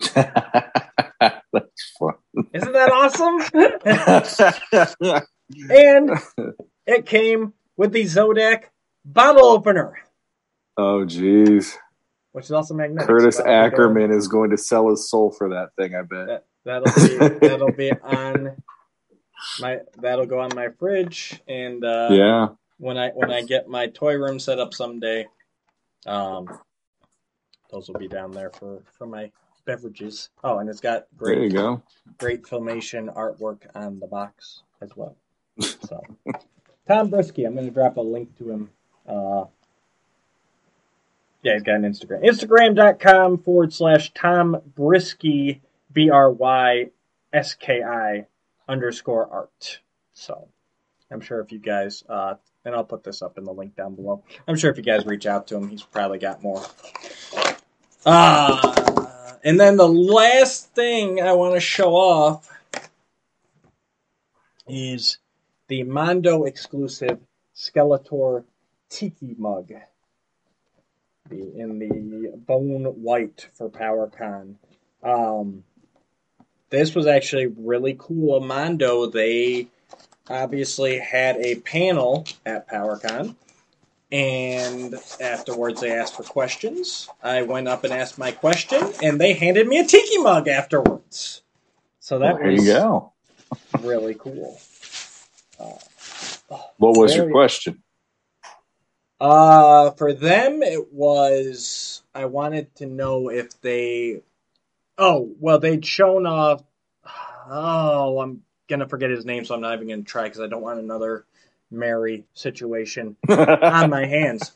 That's 0.14 1.92
fun. 1.98 2.14
Isn't 2.52 2.72
that 2.72 2.92
awesome? 2.92 3.40
and 5.70 6.10
it 6.86 7.06
came 7.06 7.54
with 7.76 7.92
the 7.92 8.02
Zodak 8.04 8.64
bottle 9.04 9.46
opener, 9.46 9.98
oh, 10.76 11.04
jeez. 11.06 11.74
which 12.32 12.46
is 12.46 12.52
also 12.52 12.74
magnetic. 12.74 13.06
Curtis 13.08 13.36
So 13.38 13.46
Ackerman 13.46 14.10
is 14.10 14.28
going 14.28 14.50
to 14.50 14.58
sell 14.58 14.88
his 14.90 15.08
soul 15.08 15.30
for 15.30 15.48
that 15.50 15.70
thing, 15.76 15.94
I 15.94 16.02
bet. 16.02 16.26
That, 16.26 16.44
that'll 16.64 17.30
be 17.30 17.38
that'll 17.48 17.72
be 17.72 17.92
on 17.92 18.56
my 19.60 19.78
that'll 19.98 20.26
go 20.26 20.38
on 20.40 20.54
my 20.54 20.68
fridge 20.78 21.40
and 21.48 21.84
uh, 21.84 22.08
yeah. 22.10 22.48
when 22.78 22.96
I 22.96 23.10
when 23.10 23.30
I 23.32 23.42
get 23.42 23.68
my 23.68 23.88
toy 23.88 24.14
room 24.14 24.38
set 24.38 24.58
up 24.60 24.72
someday, 24.74 25.26
um, 26.06 26.46
those 27.70 27.88
will 27.88 27.98
be 27.98 28.08
down 28.08 28.30
there 28.32 28.50
for 28.50 28.82
for 28.96 29.06
my 29.06 29.30
beverages. 29.64 30.28
Oh, 30.44 30.58
and 30.58 30.68
it's 30.68 30.80
got 30.80 31.06
There 31.20 31.32
you 31.34 31.50
great 31.50 31.52
go. 31.52 31.82
great 32.18 32.42
filmation 32.42 33.12
artwork 33.14 33.62
on 33.74 33.98
the 34.00 34.06
box 34.06 34.62
as 34.80 34.90
well. 34.96 35.16
So, 35.60 36.00
Tom 36.86 37.10
Brysky, 37.10 37.46
I'm 37.46 37.54
going 37.54 37.66
to 37.66 37.72
drop 37.72 37.96
a 37.96 38.00
link 38.00 38.36
to 38.38 38.50
him. 38.50 38.70
Uh, 39.06 39.44
yeah, 41.42 41.54
he's 41.54 41.62
got 41.62 41.76
an 41.76 41.82
Instagram. 41.82 42.24
Instagram.com 42.24 43.38
forward 43.38 43.72
slash 43.72 44.12
Tom 44.14 44.56
Brysky, 44.76 45.60
B 45.92 46.10
R 46.10 46.30
Y 46.30 46.90
S 47.32 47.54
K 47.54 47.82
I 47.82 48.26
underscore 48.68 49.28
art. 49.30 49.80
So, 50.14 50.48
I'm 51.10 51.20
sure 51.20 51.40
if 51.40 51.52
you 51.52 51.58
guys, 51.58 52.04
uh, 52.08 52.34
and 52.64 52.74
I'll 52.74 52.84
put 52.84 53.04
this 53.04 53.22
up 53.22 53.38
in 53.38 53.44
the 53.44 53.52
link 53.52 53.76
down 53.76 53.94
below. 53.94 54.22
I'm 54.46 54.56
sure 54.56 54.70
if 54.70 54.76
you 54.76 54.82
guys 54.82 55.04
reach 55.04 55.26
out 55.26 55.48
to 55.48 55.56
him, 55.56 55.68
he's 55.68 55.82
probably 55.82 56.18
got 56.18 56.42
more. 56.42 56.64
Uh, 58.04 59.34
and 59.44 59.58
then 59.58 59.76
the 59.76 59.88
last 59.88 60.74
thing 60.74 61.20
I 61.20 61.32
want 61.32 61.54
to 61.54 61.60
show 61.60 61.94
off 61.94 62.48
is 64.68 65.18
the 65.72 65.84
Mondo 65.84 66.44
exclusive 66.44 67.18
Skeletor 67.56 68.44
Tiki 68.90 69.34
mug. 69.38 69.72
The, 71.30 71.50
in 71.56 71.78
the 71.78 72.36
bone 72.36 72.84
white 72.84 73.48
for 73.54 73.70
PowerCon. 73.70 74.56
Um, 75.02 75.64
this 76.68 76.94
was 76.94 77.06
actually 77.06 77.46
really 77.46 77.96
cool. 77.98 78.40
Mondo, 78.40 79.06
they 79.06 79.68
obviously 80.28 80.98
had 80.98 81.36
a 81.36 81.54
panel 81.54 82.26
at 82.44 82.68
PowerCon. 82.68 83.34
And 84.10 84.94
afterwards, 85.22 85.80
they 85.80 85.92
asked 85.92 86.16
for 86.16 86.24
questions. 86.24 87.08
I 87.22 87.40
went 87.40 87.66
up 87.66 87.84
and 87.84 87.94
asked 87.94 88.18
my 88.18 88.30
question, 88.30 88.92
and 89.02 89.18
they 89.18 89.32
handed 89.32 89.66
me 89.66 89.78
a 89.78 89.86
tiki 89.86 90.18
mug 90.18 90.48
afterwards. 90.48 91.40
So 91.98 92.18
that 92.18 92.36
there 92.36 92.50
was 92.50 92.62
you 92.62 92.74
go. 92.74 93.12
really 93.80 94.14
cool. 94.14 94.60
What 96.78 96.96
was 96.96 97.14
your 97.14 97.30
question? 97.30 97.82
Uh, 99.20 99.92
for 99.92 100.12
them, 100.12 100.62
it 100.62 100.92
was 100.92 102.02
I 102.14 102.24
wanted 102.24 102.74
to 102.76 102.86
know 102.86 103.30
if 103.30 103.60
they. 103.60 104.22
Oh 104.98 105.30
well, 105.38 105.58
they'd 105.58 105.86
shown 105.86 106.26
off. 106.26 106.62
Oh, 107.48 108.20
I'm 108.20 108.42
gonna 108.68 108.88
forget 108.88 109.10
his 109.10 109.24
name, 109.24 109.44
so 109.44 109.54
I'm 109.54 109.60
not 109.60 109.74
even 109.74 109.88
gonna 109.88 110.02
try 110.02 110.24
because 110.24 110.40
I 110.40 110.48
don't 110.48 110.62
want 110.62 110.80
another 110.80 111.24
Mary 111.70 112.24
situation 112.34 113.16
on 113.28 113.90
my 113.90 114.06
hands. 114.06 114.52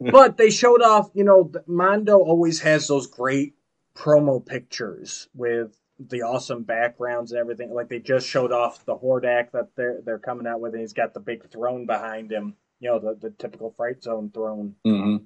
But 0.00 0.36
they 0.36 0.50
showed 0.50 0.82
off. 0.82 1.10
You 1.14 1.24
know, 1.24 1.50
Mondo 1.66 2.18
always 2.18 2.60
has 2.60 2.86
those 2.86 3.06
great 3.06 3.54
promo 3.96 4.44
pictures 4.44 5.28
with 5.34 5.76
the 5.98 6.22
awesome 6.22 6.62
backgrounds 6.62 7.32
and 7.32 7.40
everything. 7.40 7.72
Like 7.72 7.88
they 7.88 7.98
just 7.98 8.26
showed 8.26 8.52
off 8.52 8.84
the 8.84 8.96
Hordak 8.96 9.52
that 9.52 9.68
they're 9.76 10.00
they're 10.04 10.18
coming 10.18 10.46
out 10.46 10.60
with, 10.60 10.72
and 10.72 10.80
he's 10.80 10.92
got 10.92 11.14
the 11.14 11.20
big 11.20 11.50
throne 11.50 11.86
behind 11.86 12.30
him. 12.30 12.54
You 12.80 12.90
know, 12.90 12.98
the 12.98 13.14
the 13.20 13.30
typical 13.30 13.70
Fright 13.70 14.02
Zone 14.02 14.30
throne. 14.32 14.74
Mm-hmm. 14.86 15.24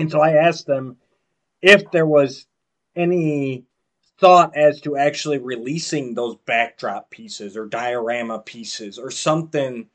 And 0.00 0.10
so 0.10 0.20
I 0.20 0.34
asked 0.34 0.66
them 0.66 0.96
if 1.60 1.90
there 1.90 2.06
was 2.06 2.46
any 2.94 3.64
thought 4.18 4.56
as 4.56 4.80
to 4.82 4.96
actually 4.96 5.38
releasing 5.38 6.14
those 6.14 6.36
backdrop 6.46 7.10
pieces 7.10 7.56
or 7.56 7.66
diorama 7.66 8.38
pieces 8.38 8.98
or 8.98 9.10
something. 9.10 9.88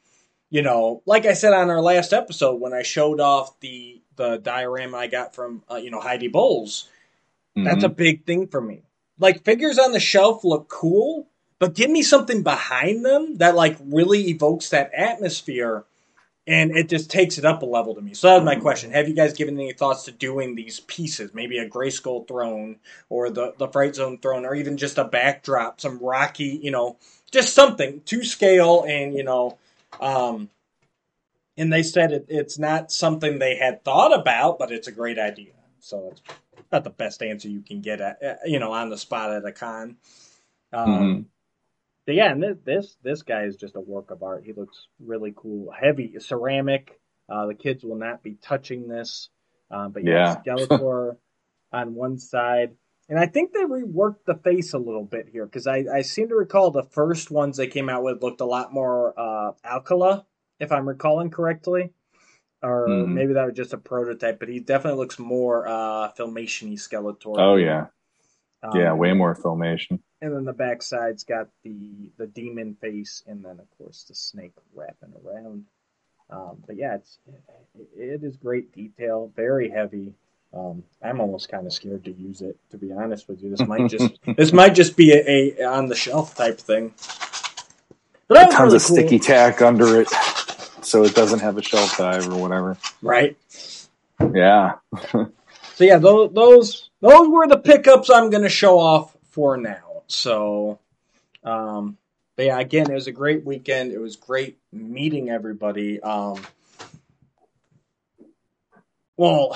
You 0.49 0.61
know, 0.61 1.01
like 1.05 1.25
I 1.25 1.33
said 1.33 1.53
on 1.53 1.69
our 1.69 1.81
last 1.81 2.13
episode 2.13 2.55
when 2.61 2.73
I 2.73 2.83
showed 2.83 3.19
off 3.19 3.59
the 3.59 4.01
the 4.15 4.37
diorama 4.37 4.97
I 4.97 5.07
got 5.07 5.35
from 5.35 5.63
uh, 5.71 5.75
you 5.75 5.91
know 5.91 6.01
Heidi 6.01 6.27
Bowles. 6.27 6.89
That's 7.55 7.83
a 7.83 7.89
big 7.89 8.23
thing 8.23 8.47
for 8.47 8.61
me. 8.61 8.83
Like 9.19 9.43
figures 9.43 9.79
on 9.79 9.91
the 9.91 9.99
shelf 9.99 10.43
look 10.43 10.67
cool, 10.69 11.27
but 11.59 11.73
give 11.73 11.89
me 11.89 12.03
something 12.03 12.43
behind 12.43 13.03
them 13.03 13.37
that 13.37 13.55
like 13.55 13.77
really 13.81 14.29
evokes 14.29 14.69
that 14.69 14.93
atmosphere 14.93 15.85
and 16.47 16.71
it 16.71 16.87
just 16.87 17.11
takes 17.11 17.37
it 17.37 17.43
up 17.43 17.61
a 17.61 17.65
level 17.65 17.93
to 17.93 18.01
me. 18.01 18.13
So 18.13 18.29
that's 18.29 18.45
my 18.45 18.55
question. 18.55 18.91
Have 18.91 19.09
you 19.09 19.13
guys 19.13 19.33
given 19.33 19.59
any 19.59 19.73
thoughts 19.73 20.05
to 20.05 20.11
doing 20.11 20.55
these 20.55 20.79
pieces? 20.79 21.33
Maybe 21.33 21.57
a 21.57 21.69
Grayskull 21.69 22.25
throne 22.25 22.77
or 23.09 23.29
the, 23.29 23.53
the 23.57 23.67
Fright 23.67 23.95
Zone 23.95 24.17
throne 24.19 24.45
or 24.45 24.55
even 24.55 24.77
just 24.77 24.97
a 24.97 25.03
backdrop, 25.03 25.81
some 25.81 25.99
rocky, 25.99 26.59
you 26.63 26.71
know, 26.71 26.97
just 27.31 27.53
something 27.53 28.01
to 28.05 28.23
scale 28.23 28.85
and, 28.87 29.13
you 29.13 29.23
know, 29.23 29.57
um, 29.99 30.49
and 31.57 31.73
they 31.73 31.83
said 31.83 32.13
it, 32.13 32.25
it's 32.29 32.57
not 32.57 32.91
something 32.91 33.39
they 33.39 33.57
had 33.57 33.83
thought 33.83 34.17
about, 34.17 34.57
but 34.57 34.71
it's 34.71 34.87
a 34.87 34.91
great 34.91 35.19
idea. 35.19 35.51
So 35.79 36.09
it's 36.11 36.21
not 36.71 36.83
the 36.83 36.89
best 36.89 37.21
answer 37.23 37.47
you 37.47 37.61
can 37.61 37.81
get 37.81 38.01
at, 38.01 38.23
uh, 38.23 38.35
you 38.45 38.59
know, 38.59 38.71
on 38.71 38.89
the 38.89 38.97
spot 38.97 39.31
at 39.31 39.45
a 39.45 39.51
con. 39.51 39.97
Um, 40.73 40.87
Mhm. 40.87 41.25
but 42.05 42.15
yeah, 42.15 42.31
and 42.31 42.43
this, 42.43 42.57
this 42.63 42.97
this 43.03 43.21
guy 43.23 43.43
is 43.43 43.55
just 43.55 43.75
a 43.75 43.81
work 43.81 44.11
of 44.11 44.23
art. 44.23 44.43
He 44.45 44.53
looks 44.53 44.87
really 44.99 45.33
cool. 45.35 45.71
Heavy 45.71 46.17
ceramic. 46.19 46.99
Uh, 47.29 47.47
the 47.47 47.55
kids 47.55 47.83
will 47.83 47.97
not 47.97 48.23
be 48.23 48.35
touching 48.35 48.87
this. 48.87 49.29
Uh, 49.69 49.89
but 49.89 50.03
yeah, 50.03 50.35
Skeletor 50.45 51.17
on 51.71 51.95
one 51.95 52.17
side. 52.17 52.75
And 53.09 53.17
I 53.19 53.25
think 53.25 53.53
they 53.53 53.63
reworked 53.63 54.25
the 54.25 54.35
face 54.35 54.73
a 54.73 54.77
little 54.77 55.05
bit 55.05 55.29
here 55.29 55.45
because 55.45 55.65
I, 55.67 55.85
I 55.93 56.01
seem 56.01 56.27
to 56.29 56.35
recall 56.35 56.71
the 56.71 56.83
first 56.83 57.31
ones 57.31 57.55
they 57.55 57.67
came 57.67 57.87
out 57.89 58.03
with 58.03 58.21
looked 58.21 58.41
a 58.41 58.45
lot 58.45 58.73
more 58.73 59.17
uh, 59.17 59.51
Alcala, 59.65 60.25
if 60.59 60.71
I'm 60.73 60.87
recalling 60.87 61.29
correctly. 61.29 61.93
Or 62.63 62.87
Mhm. 62.87 63.09
maybe 63.13 63.33
that 63.33 63.45
was 63.45 63.55
just 63.55 63.73
a 63.73 63.77
prototype, 63.77 64.39
but 64.39 64.49
he 64.49 64.59
definitely 64.59 64.99
looks 64.99 65.19
more 65.19 65.67
uh, 65.67 66.11
Filmation 66.13 66.69
y 66.69 66.75
Skeletor. 66.75 67.35
Oh 67.37 67.55
yeah, 67.55 67.87
Um, 68.63 68.79
yeah, 68.79 68.93
way 68.93 69.13
more 69.13 69.35
filmation. 69.35 69.99
and 70.21 70.33
then 70.35 70.43
the 70.45 70.53
backside's 70.53 71.23
got 71.23 71.49
the 71.63 72.09
the 72.17 72.25
demon 72.27 72.75
face, 72.81 73.21
and 73.27 73.43
then 73.45 73.59
of 73.59 73.69
course 73.77 74.03
the 74.05 74.15
snake 74.15 74.53
wrapping 74.73 75.13
around. 75.23 75.65
Um, 76.29 76.63
but 76.65 76.75
yeah, 76.77 76.95
it's 76.95 77.19
it, 77.75 77.87
it 77.95 78.23
is 78.23 78.35
great 78.37 78.73
detail, 78.73 79.31
very 79.35 79.69
heavy. 79.69 80.13
Um, 80.53 80.83
I'm 81.03 81.19
almost 81.21 81.49
kind 81.49 81.67
of 81.67 81.73
scared 81.73 82.05
to 82.05 82.11
use 82.11 82.41
it, 82.41 82.57
to 82.71 82.77
be 82.77 82.91
honest 82.91 83.27
with 83.29 83.43
you. 83.43 83.51
This 83.51 83.67
might 83.67 83.87
just 83.87 84.19
this 84.35 84.51
might 84.51 84.73
just 84.73 84.97
be 84.97 85.11
a, 85.13 85.61
a 85.61 85.63
on 85.65 85.87
the 85.89 85.95
shelf 85.95 86.33
type 86.35 86.57
thing. 86.59 86.95
But 88.27 88.49
Tons 88.51 88.73
really 88.73 88.75
of 88.77 88.83
cool, 88.83 88.95
sticky 88.97 89.19
tack 89.19 89.61
under 89.61 90.01
it, 90.01 90.09
so 90.87 91.03
it 91.03 91.13
doesn't 91.13 91.39
have 91.39 91.57
a 91.57 91.61
shelf 91.61 91.97
dive 91.97 92.27
or 92.27 92.37
whatever. 92.37 92.77
right? 93.01 93.37
Yeah, 94.33 94.75
So 95.75 95.83
yeah, 95.83 95.97
those 95.97 96.33
those 96.33 96.89
those 97.01 97.27
were 97.29 97.47
the 97.47 97.59
pickups 97.59 98.09
I'm 98.09 98.29
going 98.31 98.43
to 98.43 98.49
show 98.49 98.79
off 98.79 99.15
for 99.29 99.57
now. 99.57 100.01
So, 100.07 100.79
um, 101.43 101.97
but 102.35 102.45
yeah, 102.47 102.59
again, 102.59 102.89
it 102.89 102.95
was 102.95 103.07
a 103.07 103.11
great 103.11 103.45
weekend. 103.45 103.91
It 103.91 103.99
was 103.99 104.15
great 104.15 104.57
meeting 104.71 105.29
everybody. 105.29 106.01
Um, 106.01 106.41
well, 109.17 109.55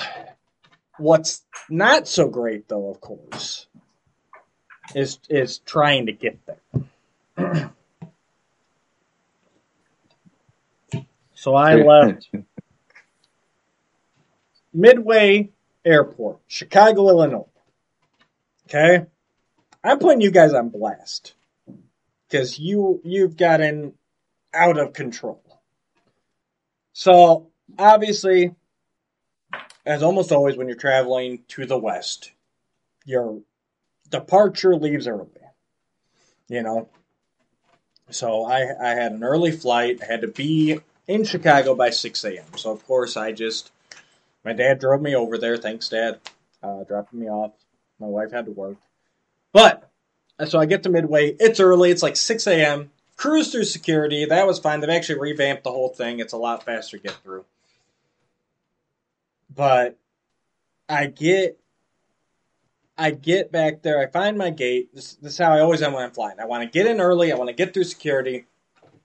what's 0.98 1.42
not 1.68 2.06
so 2.06 2.28
great 2.28 2.68
though, 2.68 2.90
of 2.90 3.00
course, 3.00 3.66
is 4.94 5.18
is 5.28 5.58
trying 5.58 6.06
to 6.06 6.12
get 6.12 6.38
there. 6.46 7.72
so 11.42 11.56
I 11.56 11.74
left 11.74 12.28
Midway 14.72 15.50
Airport, 15.84 16.38
Chicago, 16.46 17.08
Illinois. 17.08 17.48
Okay, 18.68 19.06
I'm 19.82 19.98
putting 19.98 20.20
you 20.20 20.30
guys 20.30 20.54
on 20.54 20.68
blast 20.68 21.34
because 22.28 22.60
you 22.60 23.00
you've 23.02 23.36
gotten 23.36 23.94
out 24.54 24.78
of 24.78 24.92
control. 24.92 25.42
So 26.92 27.50
obviously, 27.76 28.54
as 29.84 30.04
almost 30.04 30.30
always 30.30 30.56
when 30.56 30.68
you're 30.68 30.76
traveling 30.76 31.42
to 31.48 31.66
the 31.66 31.76
west, 31.76 32.30
your 33.04 33.40
departure 34.08 34.76
leaves 34.76 35.08
early. 35.08 35.26
You 36.46 36.62
know, 36.62 36.88
so 38.10 38.44
I 38.44 38.60
I 38.80 38.90
had 38.90 39.10
an 39.10 39.24
early 39.24 39.50
flight. 39.50 39.98
I 40.04 40.06
had 40.06 40.20
to 40.20 40.28
be 40.28 40.78
in 41.08 41.24
Chicago 41.24 41.74
by 41.74 41.90
6 41.90 42.24
a.m. 42.24 42.56
So 42.56 42.70
of 42.70 42.86
course 42.86 43.16
I 43.16 43.32
just 43.32 43.72
my 44.44 44.52
dad 44.52 44.80
drove 44.80 45.00
me 45.00 45.14
over 45.14 45.38
there. 45.38 45.56
Thanks, 45.56 45.88
Dad. 45.88 46.20
Uh, 46.62 46.84
dropping 46.84 47.20
me 47.20 47.28
off. 47.28 47.52
My 47.98 48.06
wife 48.06 48.32
had 48.32 48.46
to 48.46 48.50
work. 48.50 48.76
But, 49.52 49.90
so 50.46 50.58
I 50.58 50.66
get 50.66 50.82
to 50.84 50.88
Midway. 50.88 51.36
It's 51.38 51.60
early. 51.60 51.90
It's 51.90 52.02
like 52.02 52.16
6 52.16 52.46
a.m. 52.46 52.90
Cruise 53.16 53.52
through 53.52 53.64
security. 53.64 54.24
That 54.24 54.46
was 54.46 54.58
fine. 54.58 54.80
They've 54.80 54.90
actually 54.90 55.20
revamped 55.20 55.62
the 55.62 55.70
whole 55.70 55.90
thing. 55.90 56.18
It's 56.18 56.32
a 56.32 56.38
lot 56.38 56.64
faster 56.64 56.96
to 56.96 57.02
get 57.02 57.16
through. 57.22 57.44
But 59.54 59.98
I 60.88 61.06
get 61.06 61.58
I 62.96 63.10
get 63.10 63.52
back 63.52 63.82
there. 63.82 64.00
I 64.00 64.06
find 64.06 64.36
my 64.36 64.50
gate. 64.50 64.94
This, 64.94 65.14
this 65.14 65.32
is 65.32 65.38
how 65.38 65.52
I 65.52 65.60
always 65.60 65.82
am 65.82 65.92
when 65.92 66.04
I'm 66.04 66.10
flying. 66.10 66.38
I 66.40 66.44
want 66.46 66.62
to 66.62 66.78
get 66.78 66.86
in 66.86 67.00
early. 67.00 67.32
I 67.32 67.36
want 67.36 67.48
to 67.48 67.54
get 67.54 67.72
through 67.72 67.84
security. 67.84 68.46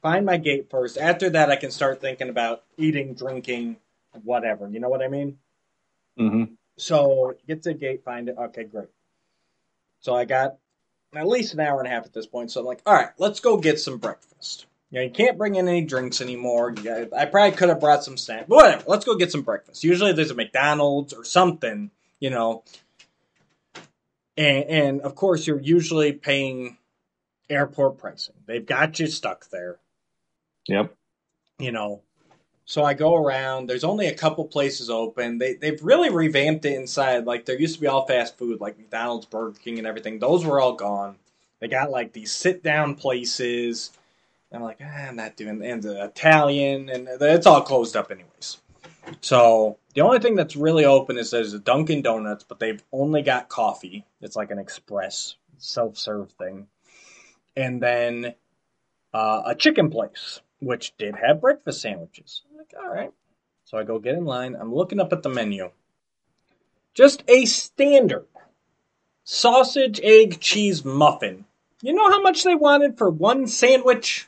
Find 0.01 0.25
my 0.25 0.37
gate 0.37 0.69
first. 0.69 0.97
After 0.97 1.29
that, 1.31 1.49
I 1.49 1.55
can 1.55 1.71
start 1.71 2.01
thinking 2.01 2.29
about 2.29 2.63
eating, 2.77 3.13
drinking, 3.13 3.77
whatever. 4.23 4.67
You 4.69 4.79
know 4.79 4.89
what 4.89 5.01
I 5.01 5.07
mean? 5.07 5.37
hmm 6.17 6.43
So 6.77 7.35
get 7.47 7.63
to 7.63 7.69
the 7.69 7.75
gate, 7.75 8.03
find 8.03 8.29
it. 8.29 8.35
Okay, 8.37 8.63
great. 8.63 8.89
So 10.01 10.15
I 10.15 10.25
got 10.25 10.57
at 11.15 11.27
least 11.27 11.53
an 11.53 11.59
hour 11.59 11.79
and 11.79 11.87
a 11.87 11.91
half 11.91 12.05
at 12.05 12.13
this 12.13 12.27
point. 12.27 12.51
So 12.51 12.59
I'm 12.59 12.65
like, 12.65 12.81
all 12.85 12.93
right, 12.93 13.09
let's 13.17 13.39
go 13.39 13.57
get 13.57 13.79
some 13.79 13.97
breakfast. 13.97 14.65
You 14.91 14.99
know, 14.99 15.03
you 15.05 15.11
can't 15.11 15.37
bring 15.37 15.55
in 15.55 15.67
any 15.67 15.81
drinks 15.83 16.21
anymore. 16.21 16.71
Got- 16.71 17.13
I 17.13 17.25
probably 17.25 17.57
could 17.57 17.69
have 17.69 17.79
brought 17.79 18.03
some 18.03 18.17
snacks, 18.17 18.45
but 18.47 18.55
whatever. 18.55 18.83
Let's 18.87 19.03
go 19.05 19.15
get 19.15 19.31
some 19.31 19.41
breakfast. 19.41 19.83
Usually 19.83 20.13
there's 20.13 20.31
a 20.31 20.35
McDonald's 20.35 21.13
or 21.13 21.23
something, 21.25 21.91
you 22.19 22.29
know. 22.29 22.63
And, 24.37 24.63
and 24.69 25.01
of 25.01 25.15
course, 25.15 25.47
you're 25.47 25.59
usually 25.59 26.13
paying 26.13 26.77
airport 27.49 27.97
pricing. 27.97 28.35
They've 28.45 28.65
got 28.65 28.99
you 28.99 29.07
stuck 29.07 29.49
there 29.49 29.77
Yep. 30.67 30.95
you 31.59 31.71
know. 31.71 32.01
So 32.65 32.83
I 32.83 32.95
go 32.95 33.15
around. 33.15 33.67
There's 33.67 33.85
only 33.85 34.07
a 34.07 34.13
couple 34.13 34.45
places 34.45 34.89
open. 34.89 35.37
They 35.37 35.55
they've 35.55 35.81
really 35.81 36.09
revamped 36.09 36.65
it 36.65 36.75
inside. 36.75 37.25
Like 37.25 37.45
there 37.45 37.59
used 37.59 37.75
to 37.75 37.81
be 37.81 37.87
all 37.87 38.05
fast 38.05 38.37
food, 38.37 38.59
like 38.59 38.77
McDonald's, 38.77 39.25
Burger 39.25 39.57
King, 39.57 39.77
and 39.77 39.87
everything. 39.87 40.19
Those 40.19 40.45
were 40.45 40.59
all 40.59 40.73
gone. 40.73 41.15
They 41.59 41.69
got 41.69 41.91
like 41.91 42.11
these 42.11 42.33
sit 42.33 42.63
down 42.63 42.95
places. 42.95 43.91
I'm 44.51 44.61
like, 44.61 44.79
ah, 44.81 45.07
I'm 45.07 45.15
not 45.15 45.35
doing 45.35 45.61
and 45.63 45.83
the 45.83 46.05
Italian, 46.05 46.89
and 46.89 47.07
it's 47.07 47.45
all 47.45 47.61
closed 47.61 47.95
up 47.97 48.11
anyways. 48.11 48.57
So 49.21 49.77
the 49.93 50.01
only 50.01 50.19
thing 50.19 50.35
that's 50.35 50.55
really 50.55 50.85
open 50.85 51.17
is 51.17 51.31
there's 51.31 51.53
a 51.53 51.59
Dunkin' 51.59 52.01
Donuts, 52.01 52.43
but 52.43 52.59
they've 52.59 52.83
only 52.91 53.21
got 53.21 53.49
coffee. 53.49 54.05
It's 54.21 54.35
like 54.35 54.51
an 54.51 54.59
express 54.59 55.35
self 55.57 55.97
serve 55.97 56.31
thing, 56.33 56.67
and 57.55 57.81
then 57.81 58.35
uh, 59.13 59.43
a 59.47 59.55
chicken 59.55 59.89
place, 59.89 60.39
which 60.59 60.95
did 60.97 61.15
have 61.15 61.41
breakfast 61.41 61.81
sandwiches. 61.81 62.41
I'm 62.49 62.57
like, 62.57 62.73
all 62.79 62.89
right. 62.89 63.11
So 63.65 63.77
I 63.77 63.83
go 63.83 63.99
get 63.99 64.15
in 64.15 64.25
line. 64.25 64.55
I'm 64.59 64.73
looking 64.73 64.99
up 64.99 65.11
at 65.13 65.23
the 65.23 65.29
menu. 65.29 65.71
Just 66.93 67.23
a 67.27 67.45
standard 67.45 68.25
sausage, 69.23 69.99
egg, 70.01 70.39
cheese 70.39 70.85
muffin. 70.85 71.45
You 71.81 71.93
know 71.93 72.09
how 72.09 72.21
much 72.21 72.43
they 72.43 72.55
wanted 72.55 72.97
for 72.97 73.09
one 73.09 73.45
sandwich? 73.45 74.27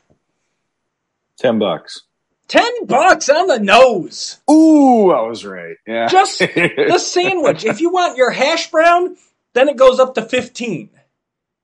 Ten 1.38 1.58
bucks. 1.58 2.02
Ten 2.48 2.86
bucks 2.86 3.30
on 3.30 3.48
the 3.48 3.60
nose. 3.60 4.40
Ooh, 4.52 5.12
I 5.12 5.22
was 5.22 5.46
right. 5.46 5.78
Yeah. 5.88 6.08
Just 6.08 6.40
the 6.40 6.98
sandwich. 7.00 7.64
If 7.64 7.80
you 7.80 7.92
want 7.92 8.18
your 8.18 8.32
hash 8.32 8.70
brown, 8.70 9.16
then 9.54 9.70
it 9.70 9.78
goes 9.78 10.00
up 10.00 10.16
to 10.16 10.22
fifteen. 10.22 10.90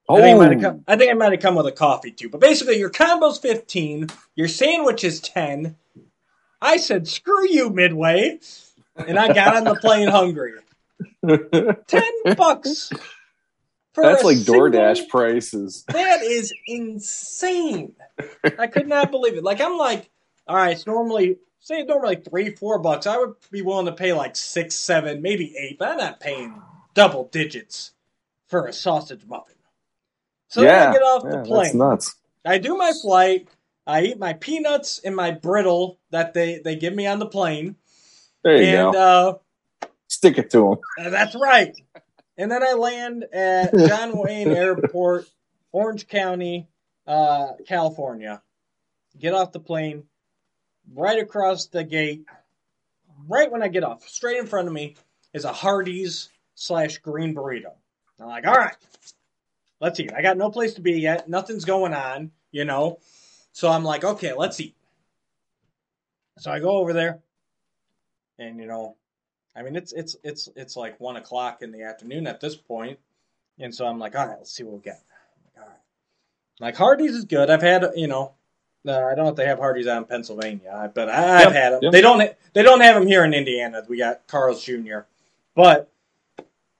I 0.08 0.22
think, 0.22 0.28
it 0.28 0.34
oh. 0.34 0.38
might 0.38 0.52
have 0.52 0.62
come, 0.62 0.84
I 0.88 0.96
think 0.96 1.18
might 1.18 1.32
have 1.32 1.42
come 1.42 1.56
with 1.56 1.66
a 1.66 1.72
coffee 1.72 2.12
too. 2.12 2.30
But 2.30 2.42
basically, 2.42 2.78
your 2.78 2.92
combo's 2.92 3.40
15, 3.40 4.08
your 4.36 4.48
sandwich 4.48 5.04
is 5.04 5.20
10. 5.20 5.76
I 6.62 6.78
said, 6.78 7.08
screw 7.08 7.48
you, 7.50 7.70
Midway. 7.70 8.40
And 8.96 9.20
I 9.20 9.34
got 9.34 9.56
on 9.56 9.64
the 9.66 9.76
plane 9.76 10.08
hungry. 10.08 10.54
10 11.28 12.38
bucks 12.38 12.92
That's 13.96 14.24
like 14.24 14.38
single- 14.38 14.56
DoorDash 14.56 15.10
prices. 15.10 15.84
That 15.92 16.22
is 16.22 16.54
insane. 16.68 17.94
I 18.58 18.68
could 18.68 18.88
not 18.88 19.12
believe 19.12 19.36
it. 19.36 19.44
Like 19.44 19.60
I'm 19.60 19.78
like, 19.78 20.10
all 20.48 20.56
right, 20.56 20.72
it's 20.72 20.86
normally 20.86 21.38
say 21.60 21.80
it's 21.80 21.90
normally 21.90 22.18
three, 22.18 22.56
four 22.56 22.80
bucks. 22.80 23.08
I 23.08 23.18
would 23.18 23.34
be 23.52 23.62
willing 23.62 23.88
to 23.88 23.92
pay 23.92 24.14
like 24.14 24.36
six, 24.36 24.76
seven, 24.76 25.22
maybe 25.22 25.56
eight, 25.58 25.80
but 25.80 25.90
I'm 25.90 25.98
not 25.98 26.20
paying 26.20 26.62
double 26.94 27.26
digits 27.26 27.92
for 28.48 28.68
a 28.68 28.74
sausage 28.74 29.26
muffin. 29.28 29.55
So 30.56 30.62
then 30.62 30.70
yeah, 30.70 30.90
I 30.90 30.94
get 30.94 31.02
off 31.02 31.24
yeah, 31.26 31.32
the 31.32 31.38
that's 31.38 31.50
plane. 31.50 31.78
nuts. 31.78 32.16
I 32.46 32.60
do 32.60 32.78
my 32.78 32.94
flight. 33.02 33.50
I 33.86 34.04
eat 34.04 34.18
my 34.18 34.32
peanuts 34.32 35.00
and 35.04 35.14
my 35.14 35.32
brittle 35.32 36.00
that 36.12 36.34
they, 36.34 36.62
they 36.64 36.78
give 36.78 36.96
me 36.96 37.08
on 37.08 37.20
the 37.20 37.26
plane. 37.26 37.76
There 38.42 38.56
you 38.56 38.64
and 38.64 38.94
go. 38.94 39.42
uh, 39.84 39.88
Stick 40.08 40.38
it 40.38 40.50
to 40.52 40.60
them. 40.98 41.06
uh, 41.08 41.10
that's 41.10 41.36
right. 41.36 41.76
And 42.38 42.50
then 42.50 42.64
I 42.64 42.72
land 42.72 43.26
at 43.34 43.78
John 43.86 44.18
Wayne 44.18 44.48
Airport, 44.48 45.26
Orange 45.74 46.08
County, 46.08 46.70
uh, 47.06 47.48
California. 47.68 48.42
Get 49.20 49.34
off 49.34 49.52
the 49.52 49.60
plane, 49.60 50.04
right 50.94 51.20
across 51.20 51.66
the 51.66 51.84
gate, 51.84 52.24
right 53.28 53.52
when 53.52 53.62
I 53.62 53.68
get 53.68 53.84
off, 53.84 54.08
straight 54.08 54.38
in 54.38 54.48
front 54.48 54.70
of 54.70 54.74
me 54.74 54.96
is 55.34 55.44
a 55.44 55.52
Hardee's 55.52 56.30
slash 56.54 57.00
green 57.00 57.36
burrito. 57.36 57.74
I'm 58.22 58.28
like, 58.28 58.48
all 58.48 58.54
right, 58.56 58.76
let's 59.82 60.00
eat. 60.00 60.14
I 60.14 60.22
got 60.22 60.38
no 60.38 60.50
place 60.50 60.74
to 60.76 60.82
be 60.82 60.94
yet. 60.94 61.28
Nothing's 61.30 61.66
going 61.66 61.94
on, 61.94 62.32
you 62.52 62.66
know. 62.66 63.00
So 63.52 63.70
I'm 63.70 63.84
like, 63.84 64.04
okay, 64.04 64.34
let's 64.34 64.60
eat. 64.60 64.76
So 66.38 66.52
I 66.52 66.60
go 66.60 66.72
over 66.78 66.92
there, 66.94 67.20
and 68.38 68.60
you 68.60 68.66
know, 68.66 68.96
I 69.56 69.62
mean, 69.64 69.76
it's 69.76 69.94
it's 69.94 70.18
it's 70.24 70.50
it's 70.56 70.76
like 70.76 71.00
one 71.00 71.16
o'clock 71.16 71.62
in 71.62 71.72
the 71.72 71.84
afternoon 71.84 72.28
at 72.28 72.42
this 72.42 72.56
point, 72.56 73.00
and 73.60 73.74
so 73.74 73.86
I'm 73.88 74.00
like, 74.00 74.16
all 74.18 74.28
right, 74.28 74.38
let's 74.38 74.52
see 74.52 74.64
what 74.64 74.74
we 74.76 74.82
get. 74.82 75.02
Like, 75.56 75.64
all 75.64 75.70
right, 75.70 75.80
like 76.60 76.76
Hardee's 76.76 77.16
is 77.16 77.24
good. 77.26 77.50
I've 77.50 77.62
had 77.62 77.86
you 77.96 78.08
know, 78.08 78.34
uh, 78.86 78.92
I 78.92 79.16
don't 79.16 79.24
know 79.26 79.30
if 79.30 79.38
they 79.38 79.46
have 79.46 79.60
Hardee's 79.60 79.88
out 79.88 80.00
in 80.00 80.06
Pennsylvania, 80.06 80.92
but 80.94 81.08
I, 81.10 81.36
I've 81.36 81.40
Yep, 81.46 81.54
had 81.54 81.74
them. 81.74 81.80
yep. 81.84 81.92
They 81.94 82.02
don't 82.02 82.32
they 82.54 82.64
don't 82.64 82.82
have 82.82 82.96
them 82.96 83.08
here 83.08 83.24
in 83.24 83.34
Indiana. 83.34 83.82
We 83.88 83.98
got 83.98 84.28
Carl's 84.28 84.62
Jr. 84.62 85.00
But 85.56 85.90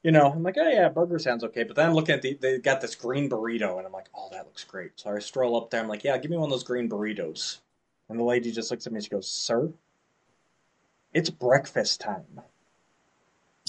you 0.06 0.12
know, 0.12 0.32
I'm 0.32 0.44
like, 0.44 0.56
oh 0.60 0.70
yeah, 0.70 0.88
burger 0.90 1.18
sounds 1.18 1.44
okay. 1.46 1.64
But 1.64 1.76
then 1.76 1.88
I'm 1.88 1.96
looking 1.96 2.14
at 2.14 2.22
the 2.22 2.38
they 2.40 2.60
got 2.60 2.80
this 2.80 2.94
green 2.94 3.28
burrito, 3.28 3.80
and 3.80 3.88
I'm 3.88 3.92
like, 3.92 4.06
oh, 4.16 4.30
that 4.32 4.46
looks 4.46 4.64
great. 4.64 4.92
So 4.98 5.10
I 5.10 5.18
stroll 5.18 5.58
up 5.58 5.72
there. 5.72 5.82
I'm 5.82 5.88
like, 5.88 6.04
yeah, 6.04 6.16
give 6.20 6.30
me 6.30 6.38
one 6.38 6.46
of 6.46 6.52
those 6.52 6.64
green 6.64 6.88
burritos. 6.88 7.58
And 8.08 8.20
the 8.20 8.24
lady 8.24 8.52
just 8.52 8.70
looks 8.70 8.86
at 8.86 8.94
me. 8.94 8.98
and 8.98 9.04
She 9.04 9.10
goes, 9.10 9.28
sir, 9.28 9.72
it's 11.12 11.32
breakfast 11.32 12.02
time. 12.02 12.40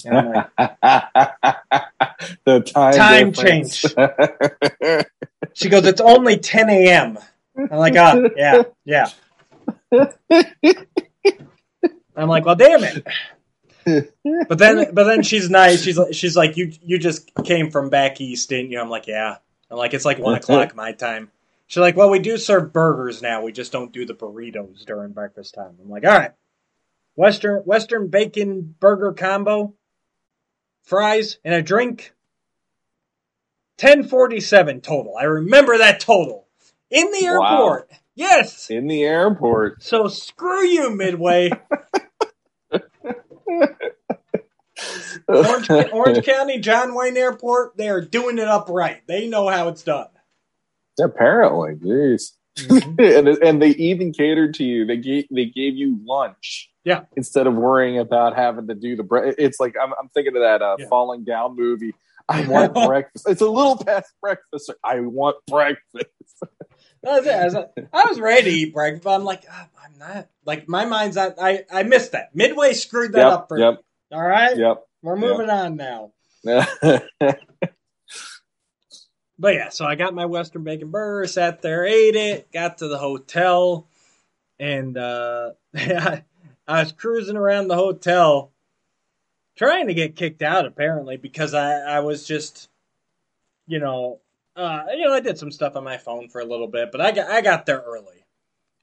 And 0.05 0.15
I'm 0.15 0.31
like, 0.31 0.51
the 2.45 2.61
time, 2.61 2.93
Time 2.93 3.31
difference. 3.31 3.81
she 5.55 5.69
goes, 5.69 5.87
it's 5.87 6.01
only 6.01 6.37
10 6.37 6.69
a.m. 6.69 7.17
I'm 7.57 7.79
like, 7.79 7.95
ah, 7.97 8.15
yeah, 8.35 8.61
yeah. 8.85 9.09
I'm 12.15 12.29
like, 12.29 12.45
well, 12.45 12.55
damn 12.55 12.83
it. 12.83 13.07
But 14.49 14.57
then, 14.59 14.93
but 14.93 15.05
then 15.05 15.23
she's 15.23 15.49
nice. 15.49 15.81
She's 15.81 15.99
she's 16.11 16.35
like, 16.35 16.57
you 16.57 16.71
you 16.81 16.99
just 16.99 17.31
came 17.43 17.71
from 17.71 17.89
back 17.89 18.19
east, 18.21 18.49
didn't 18.49 18.71
you? 18.71 18.79
I'm 18.79 18.89
like, 18.89 19.07
yeah. 19.07 19.37
I'm 19.71 19.77
like, 19.77 19.93
it's 19.93 20.05
like 20.05 20.19
one 20.19 20.35
o'clock 20.35 20.75
my 20.75 20.91
time. 20.91 21.31
She's 21.67 21.81
like, 21.81 21.95
well, 21.97 22.09
we 22.09 22.19
do 22.19 22.37
serve 22.37 22.71
burgers 22.71 23.21
now. 23.21 23.41
We 23.43 23.51
just 23.51 23.71
don't 23.71 23.91
do 23.91 24.05
the 24.05 24.13
burritos 24.13 24.85
during 24.85 25.11
breakfast 25.11 25.53
time. 25.53 25.75
I'm 25.81 25.89
like, 25.89 26.05
all 26.05 26.11
right. 26.17 26.31
Western 27.15 27.63
Western 27.63 28.07
bacon 28.09 28.75
burger 28.79 29.13
combo, 29.13 29.73
fries 30.83 31.39
and 31.43 31.53
a 31.55 31.61
drink. 31.61 32.13
Ten 33.77 34.03
forty 34.03 34.39
seven 34.39 34.81
total. 34.81 35.15
I 35.19 35.23
remember 35.23 35.77
that 35.77 35.99
total 35.99 36.47
in 36.89 37.11
the 37.11 37.25
Wow. 37.25 37.63
airport. 37.63 37.91
Yes. 38.15 38.69
in 38.69 38.87
the 38.87 39.03
airport. 39.03 39.83
So 39.83 40.07
screw 40.07 40.63
you, 40.65 40.89
Midway. 40.95 41.51
Orange, 45.27 45.69
Orange 45.91 46.25
County, 46.25 46.59
John 46.59 46.93
Wayne 46.95 47.17
Airport, 47.17 47.77
they 47.77 47.89
are 47.89 48.01
doing 48.01 48.37
it 48.39 48.47
up 48.47 48.69
right. 48.69 49.01
They 49.07 49.27
know 49.27 49.47
how 49.47 49.67
it's 49.69 49.83
done. 49.83 50.07
Apparently, 50.99 51.75
jeez. 51.75 52.31
and 52.97 53.27
and 53.27 53.61
they 53.61 53.69
even 53.69 54.11
catered 54.13 54.55
to 54.55 54.63
you. 54.63 54.85
They 54.85 54.97
gave 54.97 55.25
they 55.29 55.45
gave 55.45 55.75
you 55.75 55.99
lunch. 56.03 56.71
Yeah. 56.83 57.01
Instead 57.15 57.45
of 57.45 57.53
worrying 57.53 57.99
about 57.99 58.35
having 58.35 58.67
to 58.67 58.73
do 58.73 58.95
the 58.95 59.03
bre- 59.03 59.31
it's 59.37 59.59
like 59.59 59.75
I'm 59.81 59.93
I'm 60.01 60.09
thinking 60.09 60.35
of 60.35 60.41
that 60.41 60.61
uh, 60.63 60.77
Yeah. 60.79 60.87
falling 60.89 61.23
down 61.23 61.55
movie. 61.55 61.93
I 62.27 62.47
want 62.47 62.73
breakfast. 62.87 63.25
It's 63.29 63.41
a 63.41 63.47
little 63.49 63.77
past 63.77 64.11
breakfast. 64.21 64.73
I 64.83 65.01
want 65.01 65.37
breakfast. 65.47 66.07
That's 67.03 67.27
it. 67.27 67.31
I 67.31 67.45
was, 67.45 67.55
I 67.93 68.05
was 68.09 68.19
ready 68.19 68.43
to 68.51 68.57
eat 68.57 68.73
breakfast, 68.73 69.03
but 69.03 69.11
I'm 69.13 69.23
like, 69.23 69.43
ah, 69.49 69.67
I'm 69.85 69.97
not. 69.99 70.27
Like, 70.43 70.67
my 70.67 70.85
mind's 70.85 71.15
not. 71.15 71.35
I, 71.39 71.63
I 71.71 71.83
missed 71.83 72.13
that. 72.13 72.35
Midway 72.35 72.73
screwed 72.73 73.13
that 73.13 73.27
up 73.27 73.41
Yep, 73.41 73.47
for 73.49 73.57
me. 73.57 73.63
yep, 73.63 73.79
All 74.11 74.21
right? 74.27 74.57
yep. 74.57 74.83
We're 75.07 75.15
moving 75.15 75.49
on 75.49 75.77
now. 75.77 76.11
But 79.39 79.53
yeah, 79.53 79.69
so 79.69 79.85
I 79.85 79.95
got 79.95 80.15
my 80.15 80.25
Western 80.25 80.63
Bacon 80.63 80.89
Burger, 80.89 81.27
sat 81.27 81.61
there, 81.61 81.85
ate 81.85 82.15
it, 82.15 82.51
got 82.51 82.79
to 82.79 82.87
the 82.87 82.97
hotel, 82.97 83.87
and 84.59 84.97
uh, 84.97 85.51
I 85.75 86.23
was 86.67 86.91
cruising 86.91 87.37
around 87.37 87.67
the 87.67 87.75
hotel 87.75 88.51
trying 89.55 89.87
to 89.87 89.93
get 89.93 90.15
kicked 90.15 90.41
out, 90.41 90.65
apparently, 90.65 91.17
because 91.17 91.53
I, 91.53 91.73
I 91.73 91.99
was 91.99 92.25
just, 92.25 92.67
you 93.67 93.79
know, 93.79 94.21
uh, 94.55 94.85
you 94.91 95.05
know, 95.05 95.13
I 95.13 95.19
did 95.19 95.37
some 95.37 95.51
stuff 95.51 95.75
on 95.75 95.83
my 95.83 95.97
phone 95.97 96.29
for 96.29 96.41
a 96.41 96.45
little 96.45 96.67
bit, 96.67 96.91
but 96.91 96.99
I 96.99 97.11
got, 97.11 97.29
I 97.29 97.41
got 97.41 97.67
there 97.67 97.83
early. 97.85 98.25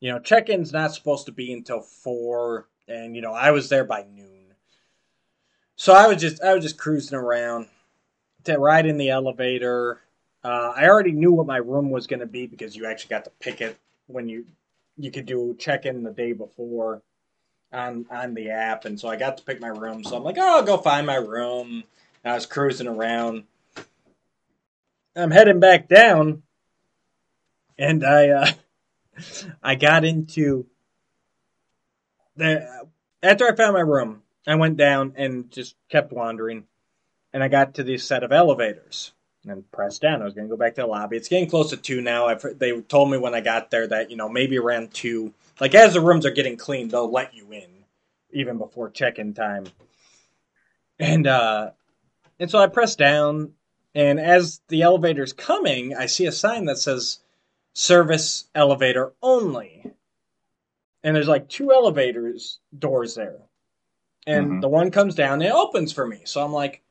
You 0.01 0.13
know, 0.13 0.21
check 0.21 0.49
in's 0.49 0.73
not 0.73 0.95
supposed 0.95 1.27
to 1.27 1.33
be 1.33 1.53
until 1.53 1.81
four, 1.81 2.69
and, 2.87 3.17
you 3.17 3.23
know, 3.23 3.35
I 3.35 3.51
was 3.51 3.69
there 3.69 3.85
by 3.85 4.05
noon. 4.05 4.34
So 5.77 5.93
I 5.93 6.07
was 6.07 6.21
just, 6.21 6.43
I 6.43 6.55
was 6.55 6.63
just 6.63 6.79
cruising 6.79 7.19
around 7.19 7.69
to 8.45 8.59
ride 8.59 8.87
in 8.87 8.99
the 8.99 9.11
elevator. 9.11 10.01
Uh, 10.43 10.73
I 10.77 10.87
already 10.87 11.13
knew 11.13 11.33
what 11.33 11.47
my 11.47 11.57
room 11.57 11.91
was 11.91 12.07
going 12.07 12.21
to 12.21 12.27
be 12.27 12.47
because 12.47 12.77
you 12.77 12.87
actually 12.87 13.11
got 13.11 13.25
to 13.25 13.31
pick 13.41 13.61
it 13.61 13.79
when 14.07 14.29
you 14.29 14.45
you 14.97 15.11
could 15.11 15.27
do 15.27 15.57
check 15.59 15.87
in 15.87 16.05
the 16.05 16.11
day 16.11 16.33
before 16.33 17.03
on 17.73 18.07
on 18.11 18.35
the 18.35 18.51
app, 18.51 18.85
and 18.85 18.99
so 18.99 19.09
I 19.09 19.17
got 19.17 19.39
to 19.39 19.45
pick 19.45 19.61
my 19.61 19.69
room. 19.69 20.05
So 20.05 20.17
I'm 20.17 20.23
like, 20.23 20.37
oh, 20.39 20.59
I'll 20.59 20.63
go 20.63 20.77
find 20.77 21.07
my 21.07 21.17
room. 21.17 21.85
And 22.23 22.33
I 22.33 22.35
was 22.35 22.47
cruising 22.47 22.87
around. 22.87 23.45
I'm 25.17 25.31
heading 25.31 25.61
back 25.61 25.89
down, 25.89 26.43
and 27.79 28.05
I 28.05 28.29
uh, 28.29 28.51
I 29.63 29.75
got 29.75 30.05
into 30.05 30.67
the 32.37 32.87
after 33.23 33.47
I 33.47 33.57
found 33.57 33.75
my 33.75 33.81
room. 33.81 34.23
I 34.47 34.55
went 34.57 34.77
down 34.77 35.15
and 35.17 35.51
just 35.51 35.77
kept 35.89 36.13
wandering, 36.13 36.65
and 37.33 37.43
I 37.43 37.49
got 37.49 37.75
to 37.75 37.83
this 37.83 38.05
set 38.05 38.23
of 38.23 38.33
elevators 38.33 39.13
and 39.47 39.71
pressed 39.71 40.03
down. 40.03 40.23
I 40.23 40.25
was 40.25 40.35
going 40.35 40.49
to 40.49 40.53
go 40.53 40.59
back 40.59 40.75
to 40.75 40.83
the 40.83 40.87
lobby. 40.87 41.17
It's 41.17 41.29
getting 41.29 41.49
close 41.49 41.71
to 41.71 41.77
two 41.77 42.01
now. 42.01 42.27
I've 42.27 42.45
they 42.59 42.81
told 42.83 43.11
me 43.11 43.19
when 43.19 43.35
I 43.35 43.41
got 43.41 43.71
there 43.71 43.87
that 43.89 44.11
you 44.11 44.17
know 44.17 44.29
maybe 44.29 44.59
around 44.59 44.93
two. 44.93 45.33
Like 45.61 45.75
as 45.75 45.95
the 45.95 46.01
rooms 46.01 46.27
are 46.27 46.31
getting 46.31 46.57
cleaned, 46.57 46.91
they'll 46.91 47.11
let 47.11 47.35
you 47.35 47.53
in 47.53 47.85
even 48.33 48.59
before 48.59 48.91
check-in 48.91 49.33
time. 49.33 49.67
And 50.99 51.27
uh, 51.27 51.71
and 52.39 52.51
so 52.51 52.59
I 52.59 52.67
press 52.67 52.97
down, 52.97 53.53
and 53.95 54.21
as 54.21 54.61
the 54.69 54.83
elevator's 54.83 55.33
coming, 55.33 55.95
I 55.97 56.07
see 56.07 56.27
a 56.27 56.33
sign 56.33 56.67
that 56.67 56.79
says 56.79 57.21
"Service 57.73 58.49
Elevator 58.55 59.13
Only." 59.23 59.93
And 61.03 61.15
there's 61.15 61.29
like 61.29 61.49
two 61.49 61.71
elevators 61.71 62.61
doors 62.77 63.15
there, 63.15 63.41
and 64.27 64.47
Mhm. 64.49 64.61
the 64.61 64.69
one 64.69 64.91
comes 64.91 65.15
down 65.15 65.35
and 65.35 65.45
it 65.45 65.53
opens 65.53 65.93
for 65.93 66.07
me. 66.07 66.23
So 66.25 66.43
I'm 66.45 66.53
like, 66.53 66.83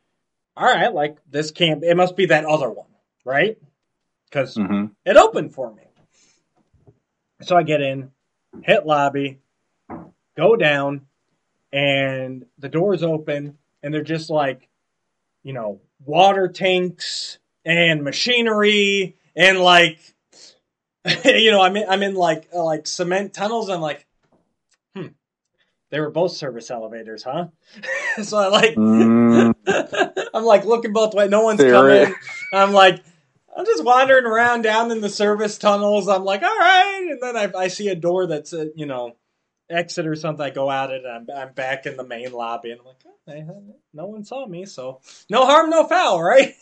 all 0.55 0.65
right, 0.65 0.93
like 0.93 1.17
this 1.29 1.51
can't. 1.51 1.83
It 1.83 1.97
must 1.97 2.15
be 2.15 2.27
that 2.27 2.45
other 2.45 2.69
one, 2.69 2.87
right? 3.25 3.57
Because 4.29 4.55
hmm 4.55 4.85
it 5.05 5.17
opened 5.17 5.53
for 5.53 5.73
me. 5.73 5.83
So 7.41 7.57
I 7.57 7.63
get 7.63 7.81
in, 7.81 8.11
hit 8.61 8.85
lobby, 8.85 9.39
go 10.37 10.55
down, 10.55 11.07
and 11.73 12.45
the 12.57 12.69
doors 12.69 13.03
open, 13.03 13.57
and 13.81 13.93
they're 13.93 14.03
just 14.03 14.29
like, 14.29 14.69
you 15.43 15.53
know, 15.53 15.81
water 16.05 16.47
tanks 16.47 17.39
and 17.65 18.03
machinery 18.03 19.15
and 19.35 19.59
like, 19.59 19.99
you 21.25 21.51
know, 21.51 21.61
I'm 21.61 21.75
in, 21.75 21.89
I'm 21.89 22.03
in 22.03 22.15
like 22.15 22.53
like 22.53 22.87
cement 22.87 23.33
tunnels. 23.33 23.69
I'm 23.69 23.81
like, 23.81 24.05
they 25.93 25.99
were 25.99 26.09
both 26.09 26.31
service 26.31 26.71
elevators, 26.71 27.21
huh? 27.21 27.49
so 28.23 28.39
I 28.39 28.47
like. 28.47 28.73
Mm, 28.73 29.53
I'm 30.33 30.43
like 30.43 30.65
looking 30.65 30.91
both 30.91 31.13
ways. 31.13 31.29
No 31.29 31.43
one's 31.43 31.59
Theory. 31.59 32.05
coming. 32.05 32.15
I'm 32.53 32.73
like, 32.73 33.03
I'm 33.55 33.63
just 33.63 33.83
wandering 33.83 34.25
around 34.25 34.63
down 34.63 34.89
in 34.89 35.01
the 35.01 35.09
service 35.09 35.59
tunnels. 35.59 36.07
I'm 36.09 36.23
like, 36.23 36.41
all 36.41 36.57
right. 36.57 37.09
And 37.11 37.21
then 37.21 37.37
I, 37.37 37.51
I 37.55 37.67
see 37.67 37.89
a 37.89 37.95
door 37.95 38.25
that's, 38.25 38.53
a, 38.53 38.71
you 38.75 38.87
know, 38.87 39.17
exit 39.69 40.07
or 40.07 40.15
something. 40.15 40.43
I 40.43 40.49
go 40.49 40.71
at 40.71 40.89
it 40.89 41.05
and 41.05 41.29
I'm, 41.31 41.37
I'm 41.47 41.53
back 41.53 41.85
in 41.85 41.95
the 41.95 42.03
main 42.03 42.31
lobby. 42.31 42.71
And 42.71 42.79
I'm 42.79 42.87
like, 42.87 43.45
okay, 43.45 43.69
no 43.93 44.07
one 44.07 44.23
saw 44.23 44.47
me. 44.47 44.65
So 44.65 44.99
no 45.29 45.45
harm, 45.45 45.69
no 45.69 45.87
foul, 45.87 46.23
right? 46.23 46.55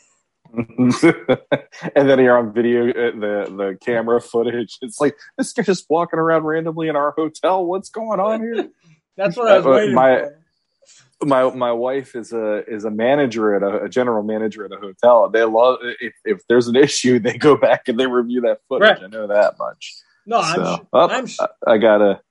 and 0.54 2.10
then 2.10 2.20
you're 2.20 2.38
on 2.38 2.52
video, 2.52 2.90
uh, 2.90 3.12
the 3.12 3.46
the 3.56 3.78
camera 3.80 4.20
footage. 4.20 4.78
It's 4.82 5.00
like 5.00 5.16
this 5.38 5.54
guy's 5.54 5.68
just 5.68 5.86
walking 5.90 6.20
around 6.20 6.44
randomly 6.44 6.90
in 6.90 6.98
our 6.98 7.12
hotel. 7.12 7.66
What's 7.66 7.90
going 7.90 8.20
on 8.20 8.42
here? 8.42 8.70
That's 9.18 9.36
what 9.38 9.48
I 9.52 9.58
was 9.58 9.66
Uh, 9.66 9.70
waiting 9.70 9.96
my- 9.96 10.18
for. 10.20 11.26
my 11.26 11.50
my 11.56 11.72
wife 11.72 12.16
is 12.16 12.34
a 12.34 12.64
is 12.68 12.84
a 12.86 12.90
manager 12.92 13.56
at 13.56 13.62
a, 13.64 13.84
a 13.84 13.90
general 13.90 14.24
manager 14.24 14.66
at 14.66 14.72
a 14.72 14.78
hotel. 14.78 15.30
They 15.30 15.44
love 15.44 15.80
if 16.00 16.14
if 16.26 16.42
there's 16.50 16.68
an 16.68 16.76
issue, 16.88 17.20
they 17.20 17.38
go 17.38 17.56
back 17.56 17.88
and 17.88 18.00
they 18.00 18.08
review 18.08 18.42
that 18.42 18.60
footage. 18.68 18.88
Right. 18.90 19.04
I 19.04 19.08
know 19.08 19.28
that 19.28 19.58
much. 19.60 19.94
No, 20.26 20.38
I'm. 20.40 20.56
So, 20.56 20.76
sh- 20.76 20.80
oh, 20.94 21.08
I'm. 21.10 21.28
Sh- 21.28 21.38
I, 21.68 21.78
got 21.78 22.02
a 22.02 22.22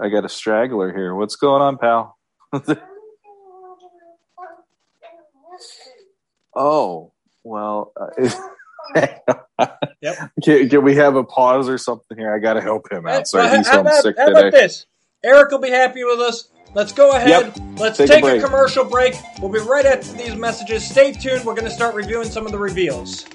I 0.00 0.08
got 0.08 0.24
a 0.24 0.28
straggler 0.28 0.92
here. 0.94 1.14
What's 1.14 1.36
going 1.36 1.60
on, 1.62 1.76
pal? 1.78 2.16
oh 6.54 7.12
well. 7.44 7.92
Uh, 7.98 8.28
Yep. 10.02 10.16
can, 10.42 10.68
can 10.68 10.82
we 10.82 10.96
have 10.96 11.14
a 11.14 11.22
pause 11.22 11.68
or 11.68 11.78
something 11.78 12.18
here? 12.18 12.34
I 12.34 12.40
got 12.40 12.54
to 12.54 12.60
help 12.60 12.90
him 12.90 13.06
out. 13.06 13.28
Sorry, 13.28 13.48
he's 13.56 13.68
how, 13.68 13.76
home 13.78 13.86
about, 13.86 14.02
sick 14.02 14.16
how 14.18 14.26
today. 14.26 14.40
about 14.40 14.52
this? 14.52 14.86
Eric 15.24 15.50
will 15.50 15.58
be 15.60 15.70
happy 15.70 16.02
with 16.04 16.18
us. 16.20 16.48
Let's 16.74 16.92
go 16.92 17.12
ahead. 17.14 17.52
Let's 17.78 17.98
Take 17.98 18.08
a 18.08 18.12
take, 18.12 18.24
a, 18.24 18.26
break. 18.26 18.42
commercial 18.42 18.84
break. 18.84 19.14
We'll 19.40 19.52
be 19.52 19.60
right 19.60 19.84
after 19.84 20.12
these 20.14 20.34
messages. 20.34 20.88
Stay 20.88 21.12
tuned. 21.12 21.44
We're 21.44 21.54
going 21.54 21.68
to 21.68 21.70
start 21.70 21.94
reviewing 21.94 22.28
some 22.28 22.46
of 22.46 22.52
the 22.52 22.58
reveals. 22.58 23.26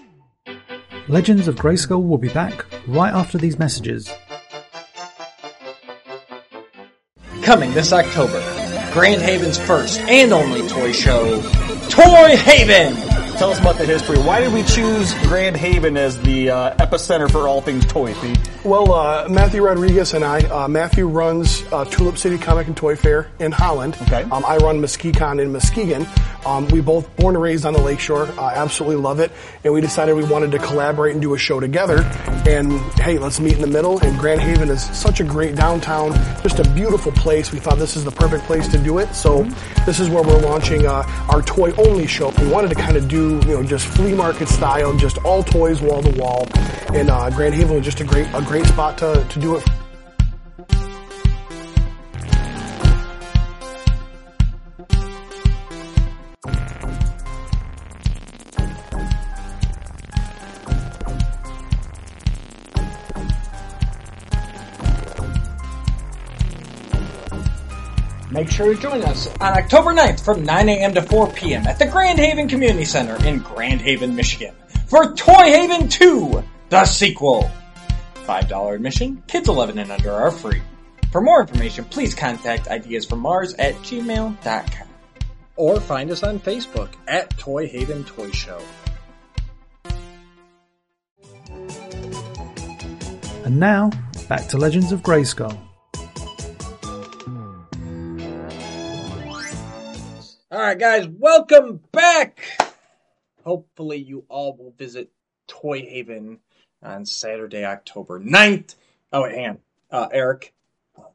Legends 1.08 1.47
of 1.47 1.56
Grayskull 1.56 2.06
will 2.06 2.17
be 2.17 2.30
back 2.30 2.65
right 2.88 3.13
after 3.13 3.38
these 3.38 3.58
messages. 3.58 4.10
Coming 7.43 7.73
this 7.73 7.93
October, 7.93 8.41
Grand 8.91 9.21
Haven's 9.21 9.58
first 9.58 10.02
and 10.02 10.34
only 10.34 10.67
toy 10.67 10.91
show, 10.91 11.39
Toy 11.89 12.36
Haven. 12.36 13.16
Tell 13.38 13.52
us 13.52 13.60
about 13.60 13.78
the 13.78 13.86
history. 13.86 14.17
Why 14.17 14.41
did 14.41 14.52
we 14.52 14.63
choose 14.63 15.13
Grand 15.28 15.56
Haven 15.56 15.95
as 15.95 16.19
the 16.21 16.50
uh, 16.50 16.76
epicenter 16.78 17.30
for 17.30 17.47
all 17.47 17.62
things 17.62 17.86
toy, 17.86 18.15
Pete? 18.15 18.39
Well, 18.65 18.91
uh, 18.91 19.28
Matthew 19.30 19.63
Rodriguez 19.63 20.15
and 20.15 20.26
I, 20.26 20.39
uh, 20.39 20.67
Matthew 20.67 21.08
runs 21.08 21.63
uh, 21.71 21.86
Tulip 21.86 22.17
City 22.17 22.39
Comic 22.39 22.65
and 22.65 22.76
Toy 22.76 22.95
Fair 22.95 23.30
in 23.38 23.52
Holland. 23.52 23.95
Okay. 24.02 24.23
Um, 24.23 24.43
I 24.43 24.58
run 24.58 24.82
Muskegon 24.82 25.39
in 25.39 25.52
Muskegon. 25.52 26.08
Um, 26.47 26.67
we 26.69 26.82
both 26.82 27.13
born 27.17 27.36
and 27.36 27.43
raised 27.43 27.65
on 27.65 27.73
the 27.73 27.82
lakeshore, 27.82 28.28
absolutely 28.39 28.95
love 28.95 29.19
it, 29.19 29.34
and 29.65 29.73
we 29.73 29.82
decided 29.82 30.15
we 30.15 30.23
wanted 30.23 30.52
to 30.52 30.60
collaborate 30.60 31.12
and 31.12 31.21
do 31.21 31.34
a 31.34 31.38
show 31.38 31.60
together. 31.60 32.04
And 32.47 32.71
hey, 33.02 33.17
let's 33.17 33.39
meet 33.41 33.54
in 33.56 33.62
the 33.62 33.67
middle. 33.67 34.00
And 34.00 34.17
Grand 34.17 34.39
Haven 34.39 34.69
is 34.69 34.82
such 34.97 35.19
a 35.19 35.26
great 35.26 35.56
downtown, 35.56 36.13
just 36.43 36.60
a 36.60 36.69
beautiful 36.69 37.12
place. 37.12 37.52
We 37.52 37.60
thought 37.60 37.80
this 37.80 37.97
is 37.97 38.06
the 38.06 38.12
perfect 38.12 38.45
place 38.45 38.67
to 38.69 38.78
do 38.78 39.00
it. 39.00 39.13
So 39.13 39.43
this 39.86 40.00
is 40.00 40.10
where 40.10 40.23
we're 40.23 40.39
launching 40.39 40.88
uh, 40.88 41.04
our 41.30 41.41
toy 41.41 41.73
only 41.73 42.08
show. 42.08 42.30
We 42.39 42.47
wanted 42.47 42.69
to 42.69 42.76
kind 42.76 42.95
of 42.95 43.10
do, 43.10 43.26
you 43.29 43.53
know, 43.53 43.63
just 43.63 43.85
flea 43.87 44.13
market 44.13 44.47
style, 44.47 44.95
just 44.97 45.17
all 45.19 45.43
toys 45.43 45.81
wall 45.81 46.01
to 46.01 46.19
wall. 46.19 46.47
And 46.93 47.09
uh, 47.09 47.29
Grand 47.29 47.53
Haven 47.53 47.75
was 47.75 47.85
just 47.85 47.99
a 47.99 48.03
great, 48.03 48.27
a 48.33 48.41
great 48.41 48.65
spot 48.65 48.97
to, 48.99 49.25
to 49.29 49.39
do 49.39 49.55
it. 49.57 49.63
Make 68.38 68.52
sure 68.52 68.71
to 68.71 68.80
join 68.80 69.02
us 69.02 69.28
on 69.41 69.58
October 69.58 69.93
9th 69.93 70.23
from 70.23 70.45
9 70.45 70.69
a.m. 70.69 70.93
to 70.93 71.02
4 71.02 71.32
p.m. 71.32 71.65
at 71.65 71.80
the 71.80 71.88
Grand 71.88 72.19
Haven 72.19 72.47
Community 72.47 72.86
Center 72.86 73.15
in 73.26 73.39
Grand 73.39 73.82
Haven, 73.82 74.15
Michigan 74.15 74.54
for 74.86 75.15
Toy 75.15 75.34
Haven 75.34 75.89
2, 75.89 76.43
the 76.69 76.86
sequel. 76.86 77.50
$5 78.28 78.76
admission, 78.76 79.23
kids 79.26 79.50
11 79.50 79.80
and 79.80 79.91
under 79.91 80.12
are 80.12 80.30
free. 80.30 80.62
For 81.12 81.19
more 81.19 81.41
information, 81.41 81.86
please 81.86 82.13
contact 82.13 82.67
ideasfrommars 82.67 83.56
at 83.58 83.73
gmail.com 83.78 84.88
or 85.56 85.80
find 85.80 86.12
us 86.12 86.21
on 86.21 86.39
Facebook 86.39 86.89
at 87.08 87.36
Toy 87.39 87.67
Haven 87.67 88.04
Toy 88.04 88.30
Show. 88.30 88.62
And 93.45 93.60
now, 93.60 93.89
back 94.30 94.47
to 94.50 94.60
Legends 94.60 94.91
of 94.91 95.02
Grayskull. 95.02 95.66
All 100.49 100.60
right, 100.60 100.79
guys, 100.79 101.05
welcome 101.10 101.81
back. 101.91 102.39
Hopefully, 103.43 103.97
you 103.97 104.23
all 104.29 104.55
will 104.55 104.71
visit 104.77 105.12
Toy 105.45 105.81
Haven 105.81 106.39
on 106.81 107.05
Saturday, 107.05 107.65
October 107.65 108.17
9th. 108.17 108.75
Oh, 109.12 109.23
wait, 109.23 109.36
hang 109.36 109.49
on. 109.49 109.60
Uh, 109.91 110.07
Eric, 110.10 110.53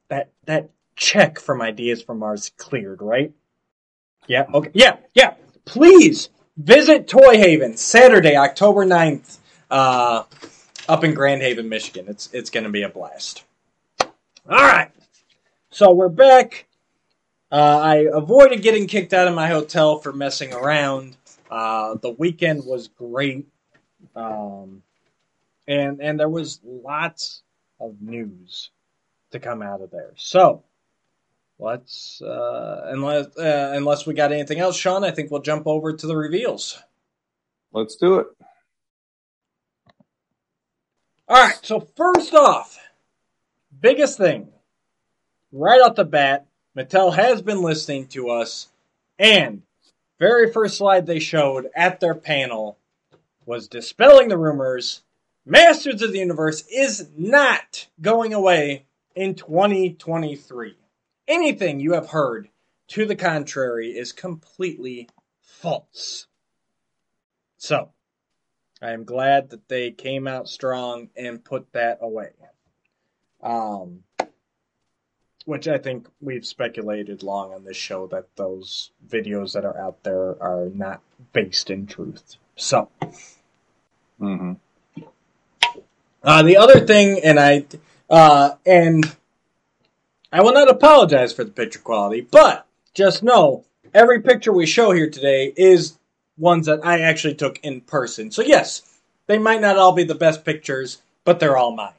that 0.09 0.33
that 0.45 0.69
check 0.97 1.41
from 1.41 1.63
Ideas 1.63 2.03
from 2.03 2.19
Mars 2.19 2.51
cleared, 2.59 3.01
right? 3.01 3.33
Yeah, 4.27 4.45
okay. 4.53 4.71
Yeah, 4.75 4.99
yeah. 5.15 5.33
Please 5.65 6.29
visit 6.59 7.09
Toy 7.09 7.39
Haven 7.39 7.79
Saturday, 7.79 8.37
October 8.37 8.85
9th, 8.85 9.39
uh, 9.71 10.25
up 10.91 11.05
in 11.05 11.15
Grand 11.15 11.41
Haven, 11.41 11.71
Michigan. 11.71 12.05
It's 12.07 12.29
it's 12.35 12.51
going 12.51 12.65
to 12.65 12.71
be 12.71 12.83
a 12.83 12.91
blast. 12.91 13.45
All 13.99 14.11
right. 14.47 14.91
So 15.71 15.91
we're 15.95 16.11
back. 16.11 16.67
Uh, 17.53 17.79
I 17.83 17.97
avoided 18.11 18.63
getting 18.63 18.87
kicked 18.87 19.13
out 19.13 19.29
of 19.29 19.35
my 19.35 19.47
hotel 19.47 19.99
for 19.99 20.11
messing 20.11 20.55
around. 20.55 21.19
Uh, 21.51 21.97
the 21.97 22.09
weekend 22.09 22.65
was 22.65 22.89
great, 22.89 23.47
um, 24.17 24.83
and 25.69 26.01
and 26.01 26.19
there 26.19 26.31
was 26.31 26.61
lots 26.65 27.43
of 27.79 28.01
news 28.01 28.71
to 29.33 29.39
come 29.39 29.61
out 29.61 29.83
of 29.83 29.91
there. 29.91 30.13
So 30.17 30.65
let's 31.59 32.23
uh, 32.23 32.87
unless 32.87 33.37
uh, 33.37 33.73
unless 33.75 34.07
we 34.07 34.15
got 34.15 34.33
anything 34.33 34.59
else, 34.59 34.79
Sean, 34.79 35.05
I 35.05 35.11
think 35.11 35.31
we'll 35.31 35.43
jump 35.43 35.67
over 35.67 35.93
to 35.93 36.07
the 36.07 36.17
reveals. 36.17 36.83
Let's 37.71 37.97
do 37.97 38.21
it. 38.21 38.29
All 41.29 41.37
right. 41.37 41.59
So 41.61 41.81
first 41.81 42.33
off, 42.33 42.79
biggest 43.79 44.17
thing 44.17 44.49
right 45.53 45.83
off 45.83 45.97
the 45.97 46.05
bat, 46.07 46.47
Mattel 46.77 47.15
has 47.15 47.43
been 47.43 47.61
listening 47.61 48.07
to 48.09 48.31
us, 48.31 48.69
and 49.19 49.63
very 50.19 50.51
first 50.51 50.79
slide 50.79 51.07
they 51.07 51.19
showed 51.19 51.69
at 51.77 52.01
their 52.01 52.15
panel 52.15 52.79
was 53.45 53.69
dispelling 53.69 54.29
the 54.29 54.39
rumors. 54.39 55.03
Masters 55.45 56.01
of 56.01 56.13
the 56.13 56.19
Universe 56.19 56.65
is 56.69 57.09
not 57.17 57.89
going 58.01 58.33
away 58.33 58.87
in 59.15 59.35
2023. 59.35 60.77
Anything 61.29 61.81
you 61.81 61.93
have 61.93 62.11
heard 62.11 62.49
to 62.89 63.05
the 63.05 63.17
contrary 63.17 63.91
is 63.91 64.13
completely 64.13 65.09
false. 65.41 66.27
So, 67.59 67.91
I 68.81 68.93
am 68.93 69.05
glad 69.05 69.51
that 69.51 69.69
they 69.69 69.91
came 69.91 70.27
out 70.27 70.49
strong 70.49 71.11
and 71.17 71.45
put 71.45 71.73
that 71.73 71.99
away. 72.01 72.31
Um, 73.43 74.05
which 75.45 75.69
I 75.69 75.79
think 75.79 76.09
we've 76.21 76.47
speculated 76.47 77.23
long 77.23 77.53
on 77.53 77.65
this 77.65 77.77
show 77.77 78.07
that 78.09 78.27
those 78.37 78.91
videos 79.09 79.53
that 79.53 79.65
are 79.65 79.79
out 79.79 80.03
there 80.03 80.43
are 80.43 80.69
not 80.75 81.01
based 81.33 81.71
in 81.71 81.87
truth. 81.87 82.37
So, 82.57 82.89
hmm 84.19 84.55
uh, 86.23 86.43
the 86.43 86.57
other 86.57 86.87
thing, 86.87 87.21
and 87.25 87.39
I, 87.39 87.67
uh, 88.09 88.51
and 88.65 89.17
I 90.33 90.41
will 90.41 90.53
not 90.53 90.71
apologize 90.71 91.33
for 91.33 91.45
the 91.45 91.51
picture 91.51 91.81
quality, 91.81 92.21
but 92.21 92.67
just 92.95 93.23
know 93.23 93.65
every 93.93 94.21
picture 94.21 94.53
we 94.53 94.67
show 94.67 94.93
here 94.93 95.11
today 95.11 95.53
is 95.57 95.99
ones 96.39 96.67
that 96.67 96.85
I 96.85 97.01
actually 97.01 97.35
took 97.35 97.59
in 97.63 97.81
person. 97.81 98.31
So 98.31 98.43
yes, 98.43 99.01
they 99.27 99.39
might 99.39 99.61
not 99.61 99.79
all 99.79 99.93
be 99.93 100.05
the 100.05 100.15
best 100.15 100.45
pictures, 100.45 101.03
but 101.25 101.41
they're 101.41 101.57
all 101.57 101.75
mine. 101.75 101.93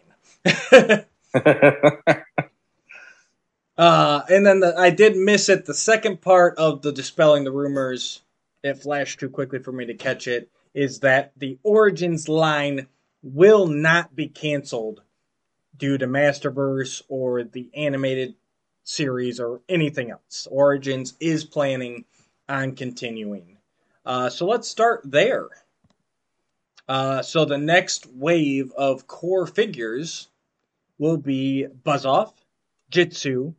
Uh, 3.78 4.21
and 4.30 4.45
then 4.45 4.59
the, 4.59 4.78
I 4.78 4.91
did 4.91 5.15
miss 5.15 5.49
it. 5.49 5.65
The 5.65 5.74
second 5.74 6.21
part 6.21 6.57
of 6.57 6.82
the 6.82 6.91
dispelling 6.91 7.43
the 7.43 7.51
rumors, 7.51 8.21
it 8.63 8.78
flashed 8.78 9.19
too 9.19 9.30
quickly 9.30 9.59
for 9.59 9.71
me 9.71 9.86
to 9.88 9.95
catch 9.95 10.28
it, 10.28 10.49
is 10.74 10.99
that 10.99 11.32
the 11.38 11.57
Origins 11.63 12.30
line 12.30 12.88
will 13.24 13.67
not 13.67 14.15
be 14.15 14.28
canceled 14.28 15.01
due 15.78 15.97
to 15.97 16.05
Masterverse 16.05 17.01
or 17.07 17.43
the 17.43 17.69
animated 17.74 18.36
series 18.84 19.39
or 19.39 19.61
anything 19.67 20.11
else. 20.11 20.47
Origins 20.51 21.15
is 21.19 21.43
planning 21.43 22.05
on 22.47 22.76
continuing. 22.76 23.57
Uh, 24.05 24.30
so 24.30 24.45
let's 24.45 24.67
start 24.67 25.01
there. 25.03 25.47
Uh, 26.88 27.21
so 27.21 27.45
the 27.45 27.57
next 27.57 28.05
wave 28.07 28.71
of 28.74 29.07
core 29.07 29.47
figures 29.47 30.28
will 30.97 31.17
be 31.17 31.65
Buzz 31.65 32.05
Off, 32.05 32.34
Jitsu, 32.89 33.53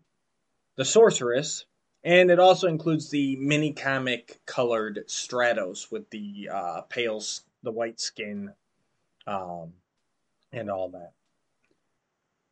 the 0.77 0.85
Sorceress, 0.85 1.65
And 2.03 2.31
it 2.31 2.39
also 2.39 2.69
includes 2.69 3.11
the 3.11 3.37
mini 3.37 3.73
comic 3.73 4.41
colored 4.47 5.05
Stratos 5.09 5.91
with 5.91 6.11
the 6.11 6.51
uh, 6.53 6.81
pale, 6.83 7.23
the 7.63 7.71
white 7.71 8.01
skin, 8.01 8.53
um, 9.27 9.73
and 10.53 10.71
all 10.71 10.91
that. 10.91 11.13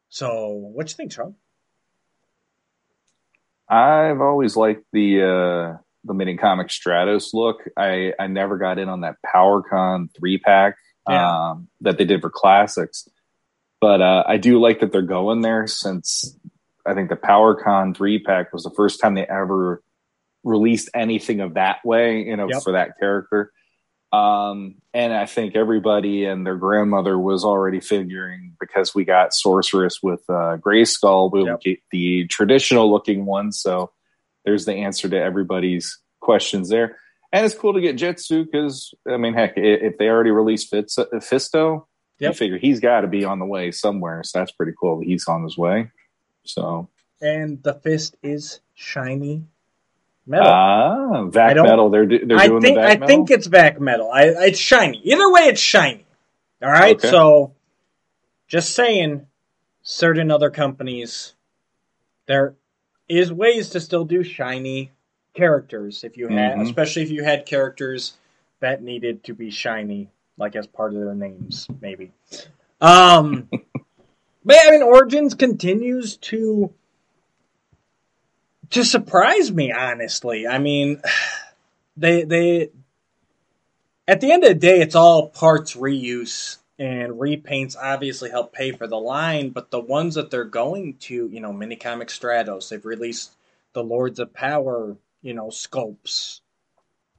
So, 0.09 0.49
what 0.51 0.89
you 0.91 0.95
think, 0.97 1.13
Sean? 1.13 1.35
I've 3.69 4.21
always 4.21 4.57
liked 4.57 4.85
the 4.93 5.23
uh, 5.23 5.79
the 6.05 6.15
mini 6.15 6.37
comic 6.37 6.69
Stratos 6.69 7.31
look. 7.33 7.59
I 7.77 8.13
I 8.19 8.27
never 8.27 8.59
got 8.59 8.79
in 8.79 8.89
on 8.89 9.01
that 9.03 9.17
PowerCon 9.25 10.09
three 10.19 10.39
pack 10.39 10.77
Yeah. 11.09 11.51
um, 11.51 11.69
that 11.81 11.97
they 11.99 12.05
did 12.05 12.21
for 12.21 12.31
classics, 12.31 13.09
but 13.81 14.03
uh, 14.03 14.25
I 14.27 14.37
do 14.37 14.61
like 14.61 14.81
that 14.81 14.93
they're 14.93 15.03
going 15.03 15.41
there 15.41 15.67
since 15.67 16.37
I 16.87 16.95
think 16.95 17.09
the 17.11 17.17
PowerCon 17.17 17.97
three 17.97 18.19
pack 18.23 18.53
was 18.53 18.65
the 18.65 18.71
first 18.71 19.01
time 19.01 19.15
they 19.15 19.27
ever 19.27 19.83
released 20.45 20.91
anything 20.95 21.41
of 21.41 21.55
that 21.55 21.85
way, 21.85 22.23
you 22.23 22.37
know, 22.37 22.49
Yep. 22.51 22.63
for 22.63 22.73
that 22.73 22.99
character. 22.99 23.53
Um, 24.13 24.75
and 24.93 25.15
I 25.15 25.25
think 25.27 25.57
everybody 25.57 26.25
and 26.27 26.45
their 26.45 26.57
grandmother 26.57 27.19
was 27.19 27.45
already 27.45 27.81
figuring 27.81 28.57
because 28.61 28.95
we 28.95 29.05
got 29.05 29.33
Sorceress 29.33 30.03
with 30.03 30.21
uh, 30.29 30.57
Gray 30.57 30.85
Skull, 30.85 31.31
we'll 31.31 31.47
Yep. 31.47 31.61
get 31.63 31.79
the 31.91 32.27
traditional 32.27 32.91
looking 32.91 33.25
one. 33.25 33.53
So 33.53 33.91
there's 34.45 34.65
the 34.67 34.75
answer 34.75 35.09
to 35.09 35.17
everybody's 35.19 35.99
questions 36.21 36.69
there. 36.69 36.99
And 37.33 37.47
it's 37.47 37.55
cool 37.55 37.73
to 37.73 37.81
get 37.81 37.97
Jitsu 37.97 38.45
because, 38.45 38.93
I 39.09 39.17
mean, 39.17 39.33
heck, 39.33 39.55
if 39.57 39.97
they 39.97 40.09
already 40.09 40.31
released 40.31 40.69
Fitz, 40.69 40.97
Fisto, 40.97 41.85
you 42.19 42.33
figure 42.35 42.59
he's 42.59 42.79
got 42.81 43.01
to 43.01 43.09
be 43.09 43.25
on 43.25 43.39
the 43.39 43.47
way 43.47 43.71
somewhere. 43.71 44.23
So 44.25 44.39
that's 44.41 44.53
pretty 44.53 44.73
cool 44.79 44.99
that 44.99 45.07
he's 45.07 45.27
on 45.27 45.43
his 45.43 45.57
way. 45.57 45.91
So, 46.45 46.89
And 47.21 47.63
the 47.63 47.75
fist 47.75 48.17
is 48.23 48.61
shiny 48.75 49.45
metal. 50.27 50.49
ah, 50.49 51.25
I 51.25 51.29
Vac 51.29 51.57
Metal. 51.57 51.91
They're, 51.91 52.07
they're 52.07 52.37
I 52.39 52.49
doing 52.49 52.63
think 52.63 52.77
the 52.77 52.83
I 52.83 52.89
Vac 52.91 53.01
Metal? 53.01 53.17
think 53.17 53.31
it's 53.31 53.47
vac 53.47 53.81
metal. 53.81 54.11
I, 54.13 54.25
it's 54.47 54.59
shiny. 54.59 55.01
Either 55.05 55.31
way, 55.31 55.43
it's 55.43 55.61
shiny. 55.61 56.05
All 56.63 56.71
right. 56.71 56.97
Okay. 56.97 57.09
So, 57.09 57.55
just 58.49 58.75
saying, 58.75 59.27
certain 59.83 60.31
other 60.31 60.51
companies, 60.51 61.35
there 62.27 62.55
is 63.09 63.33
ways 63.33 63.71
to 63.71 63.81
still 63.81 64.05
do 64.05 64.23
shiny 64.23 64.91
characters 65.35 66.05
if 66.05 66.17
you 66.17 66.29
had, 66.29 66.59
Mhm. 66.59 66.63
especially 66.63 67.03
if 67.03 67.11
you 67.11 67.25
had 67.25 67.47
characters 67.47 68.15
that 68.61 68.83
needed 68.83 69.25
to 69.25 69.35
be 69.35 69.51
shiny, 69.51 70.09
like 70.37 70.55
as 70.55 70.67
part 70.67 70.93
of 70.95 71.01
their 71.01 71.15
names, 71.15 71.67
maybe. 71.81 72.13
Um, 72.81 73.49
but 74.45 74.57
I 74.65 74.71
mean, 74.71 74.83
Origins 74.83 75.35
continues 75.35 76.17
to 76.19 76.73
to 78.71 78.85
surprise 78.85 79.53
me. 79.53 79.73
Honestly, 79.73 80.47
I 80.47 80.59
mean, 80.59 81.01
they 81.97 82.25
they 82.25 82.71
at 84.09 84.21
the 84.21 84.33
end 84.33 84.43
of 84.43 84.49
the 84.49 84.55
day, 84.55 84.81
it's 84.81 84.95
all 84.95 85.29
parts 85.29 85.77
reuse 85.77 86.59
and 86.79 87.13
repaints. 87.13 87.77
Obviously, 87.81 88.31
help 88.31 88.53
pay 88.53 88.73
for 88.73 88.87
the 88.87 88.99
line, 88.99 89.51
but 89.51 89.71
the 89.71 89.81
ones 89.81 90.17
that 90.17 90.31
they're 90.31 90.45
going 90.45 90.97
to, 90.99 91.29
you 91.29 91.41
know, 91.41 91.53
mini 91.53 91.77
comic 91.77 92.09
Stratos, 92.09 92.69
they've 92.69 92.85
released 92.85 93.33
the 93.75 93.85
Lords 93.85 94.19
of 94.19 94.35
Power, 94.35 94.97
you 95.23 95.35
know, 95.35 95.49
sculpts. 95.49 96.41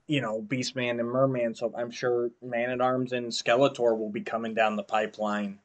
You 0.06 0.20
know, 0.20 0.42
Beastman 0.42 1.00
and 1.00 1.08
Merman. 1.08 1.56
So 1.56 1.74
I'm 1.78 1.90
sure 1.90 2.30
Man 2.42 2.72
at 2.72 2.82
Arms 2.82 3.14
and 3.14 3.28
Skeletor 3.28 3.98
will 3.98 4.10
be 4.10 4.20
coming 4.20 4.54
down 4.54 4.76
the 4.76 4.84
pipeline 4.84 5.60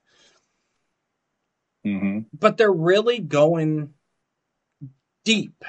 Mhm. 1.86 2.26
but 2.32 2.56
they're 2.56 2.72
really 2.72 3.18
going 3.20 3.94
deep. 5.24 5.64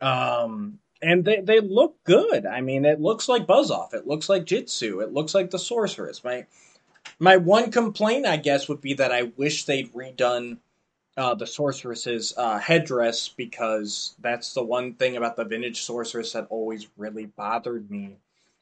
Um, 0.00 0.78
and 1.02 1.24
they, 1.24 1.40
they 1.40 1.60
look 1.60 2.02
good. 2.04 2.46
I 2.46 2.60
mean, 2.60 2.84
it 2.84 3.00
looks 3.00 3.28
like 3.28 3.46
Buzz 3.46 3.70
Off. 3.70 3.94
It 3.94 4.06
looks 4.06 4.28
like 4.28 4.44
Jitsu. 4.44 5.00
It 5.00 5.12
looks 5.12 5.34
like 5.34 5.50
the 5.50 5.58
Sorceress. 5.58 6.24
My 6.24 6.46
my 7.18 7.36
one 7.36 7.70
complaint, 7.70 8.26
I 8.26 8.36
guess, 8.36 8.68
would 8.68 8.80
be 8.80 8.94
that 8.94 9.12
I 9.12 9.24
wish 9.36 9.64
they'd 9.64 9.92
redone 9.92 10.58
uh, 11.16 11.34
the 11.34 11.46
Sorceress's 11.46 12.32
uh, 12.36 12.58
headdress 12.58 13.28
because 13.28 14.14
that's 14.20 14.54
the 14.54 14.62
one 14.62 14.94
thing 14.94 15.16
about 15.16 15.36
the 15.36 15.44
vintage 15.44 15.82
Sorceress 15.82 16.32
that 16.32 16.46
always 16.50 16.88
really 16.96 17.26
bothered 17.26 17.90
me. 17.90 18.16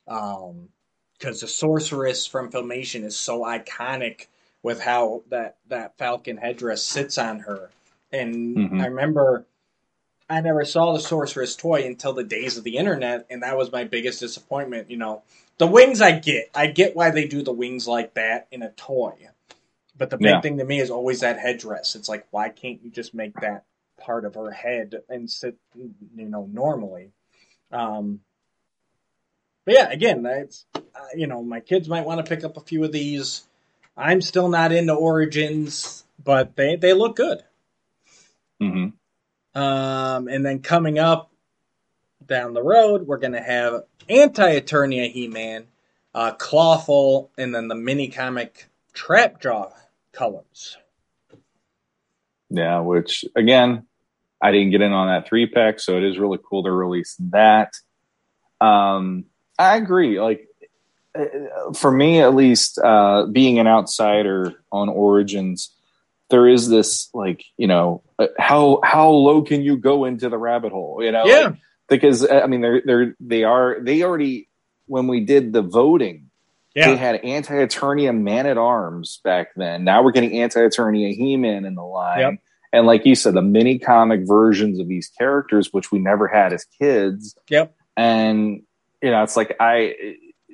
Um, 0.07 0.71
because 1.19 1.41
the 1.41 1.49
Sorceress 1.49 2.27
from 2.27 2.51
Filmation 2.51 3.03
is 3.05 3.17
so 3.17 3.43
iconic 3.43 4.27
with 4.69 4.83
how 4.83 5.23
that 5.31 5.57
that 5.69 5.97
falcon 5.97 6.37
headdress 6.37 6.83
sits 6.83 7.17
on 7.17 7.41
her. 7.41 7.71
And 8.13 8.55
Mhm. 8.59 8.83
I 8.83 8.87
remember 8.89 9.47
I 10.29 10.43
never 10.43 10.67
saw 10.67 10.93
the 10.93 11.01
sorceress 11.01 11.57
toy 11.57 11.87
until 11.87 12.13
the 12.13 12.23
days 12.23 12.59
of 12.59 12.65
the 12.65 12.77
internet, 12.77 13.27
and 13.31 13.43
that 13.43 13.57
was 13.57 13.73
my 13.73 13.85
biggest 13.85 14.21
disappointment. 14.21 14.91
You 14.91 14.99
know, 14.99 15.23
the 15.57 15.67
wings 15.67 16.03
I 16.03 16.19
get, 16.19 16.51
I 16.55 16.67
get 16.67 16.95
why 16.95 17.11
they 17.11 17.27
do 17.27 17.43
the 17.43 17.53
wings 17.53 17.89
like 17.89 18.13
that 18.15 18.47
in 18.51 18.63
a 18.63 18.71
toy, 18.73 19.31
but 19.97 20.11
the 20.11 20.19
big 20.19 20.27
Yeah. 20.27 20.41
thing 20.43 20.59
to 20.59 20.67
me 20.67 20.81
is 20.81 20.91
always 20.91 21.21
that 21.21 21.39
headdress. 21.39 21.97
It's 21.97 22.11
like, 22.11 22.27
why 22.31 22.51
can't 22.51 22.83
you 22.83 22.91
just 22.91 23.15
make 23.15 23.41
that 23.41 23.65
part 23.99 24.27
of 24.27 24.35
her 24.35 24.51
head 24.51 25.03
and 25.09 25.31
sit, 25.31 25.57
you 25.75 26.29
know, 26.29 26.47
normally? 26.53 27.13
Um, 27.73 28.21
but 29.65 29.77
yeah, 29.77 29.91
again, 29.91 30.27
it's 30.27 30.67
uh, 30.77 30.81
you 31.17 31.27
know, 31.27 31.43
my 31.43 31.61
kids 31.61 31.89
might 31.89 32.05
want 32.05 32.23
to 32.25 32.29
pick 32.29 32.45
up 32.45 32.59
a 32.59 32.61
few 32.61 32.85
of 32.85 32.93
these. 32.93 33.48
I'm 33.99 34.21
still 34.21 34.49
not 34.49 34.71
into 34.71 34.95
Origins, 34.95 36.05
but 36.23 36.55
they 36.57 36.77
they 36.77 36.93
look 36.93 37.17
good. 37.17 37.43
Mhm. 38.63 38.93
Um, 39.55 40.29
and 40.29 40.47
then 40.47 40.61
coming 40.61 40.99
up 40.99 41.33
down 42.25 42.55
the 42.55 42.63
road, 42.63 43.07
we're 43.07 43.19
gonna 43.19 43.43
have 43.43 43.83
Anti 44.09 44.61
Eternia 44.61 45.11
He 45.11 45.27
Man, 45.27 45.67
uh, 46.15 46.33
Clawful, 46.33 47.33
and 47.37 47.53
then 47.55 47.67
the 47.67 47.75
mini 47.75 48.09
comic 48.09 48.69
Trap 48.93 49.41
Trapjaw 49.41 49.73
colors. 50.13 50.77
Yeah, 52.51 52.81
which 52.81 53.25
again, 53.35 53.87
I 54.41 54.53
didn't 54.53 54.71
get 54.71 54.81
in 54.81 54.93
on 54.93 55.09
that 55.09 55.29
three 55.29 55.47
pack, 55.47 55.81
so 55.81 55.97
it 55.97 56.05
is 56.05 56.19
really 56.19 56.39
cool 56.49 56.63
to 56.63 56.71
release 56.71 57.17
that. 57.31 57.75
Um, 58.61 59.25
I 59.59 59.77
agree. 59.77 60.21
Like 60.21 60.47
for 61.75 61.91
me, 61.91 62.21
at 62.21 62.35
least, 62.35 62.79
uh, 62.79 63.27
being 63.27 63.59
an 63.59 63.67
outsider 63.67 64.55
on 64.71 64.89
Origins, 64.89 65.71
there 66.31 66.47
is 66.47 66.69
this 66.69 67.09
like 67.15 67.45
you 67.57 67.67
know 67.67 68.03
uh, 68.19 68.27
how 68.39 68.81
how 68.83 69.11
low 69.11 69.43
can 69.43 69.63
you 69.63 69.77
go 69.77 70.05
into 70.05 70.29
the 70.29 70.39
rabbit 70.39 70.73
hole? 70.73 71.03
You 71.03 71.13
know, 71.13 71.25
Yeah. 71.25 71.41
Like, 71.41 71.57
because 71.89 72.25
uh, 72.25 72.41
I 72.45 72.47
mean 72.47 72.61
they're 72.61 72.83
they're 72.85 73.17
they 73.21 73.45
are 73.45 73.79
they 73.81 74.03
already 74.03 74.49
when 74.87 75.07
we 75.07 75.21
did 75.21 75.53
the 75.53 75.63
voting 75.63 76.31
Yeah, 76.75 76.91
they 76.91 76.97
had 76.97 77.17
anti-attorney 77.17 78.05
Eternia 78.05 78.21
Man 78.21 78.47
at 78.47 78.59
Arms 78.59 79.21
back 79.25 79.55
then. 79.57 79.85
Now 79.85 80.03
we're 80.03 80.13
getting 80.13 80.39
anti-attorney 80.41 81.05
Eternia 81.05 81.17
He 81.17 81.37
Man 81.37 81.65
in 81.65 81.75
the 81.75 81.83
line. 81.83 82.21
Yep. 82.21 82.35
And 82.71 82.87
like 82.87 83.07
you 83.07 83.15
said, 83.15 83.33
the 83.33 83.43
mini 83.43 83.79
comic 83.79 84.21
versions 84.25 84.79
of 84.79 84.89
these 84.89 85.09
characters, 85.19 85.73
which 85.73 85.91
we 85.91 85.99
never 85.99 86.29
had 86.29 86.53
as 86.53 86.67
kids. 86.79 87.35
Yep. 87.49 87.75
And, 87.97 88.63
you 89.03 89.11
know, 89.11 89.23
it's 89.23 89.37
like 89.37 89.57
I, 89.59 89.95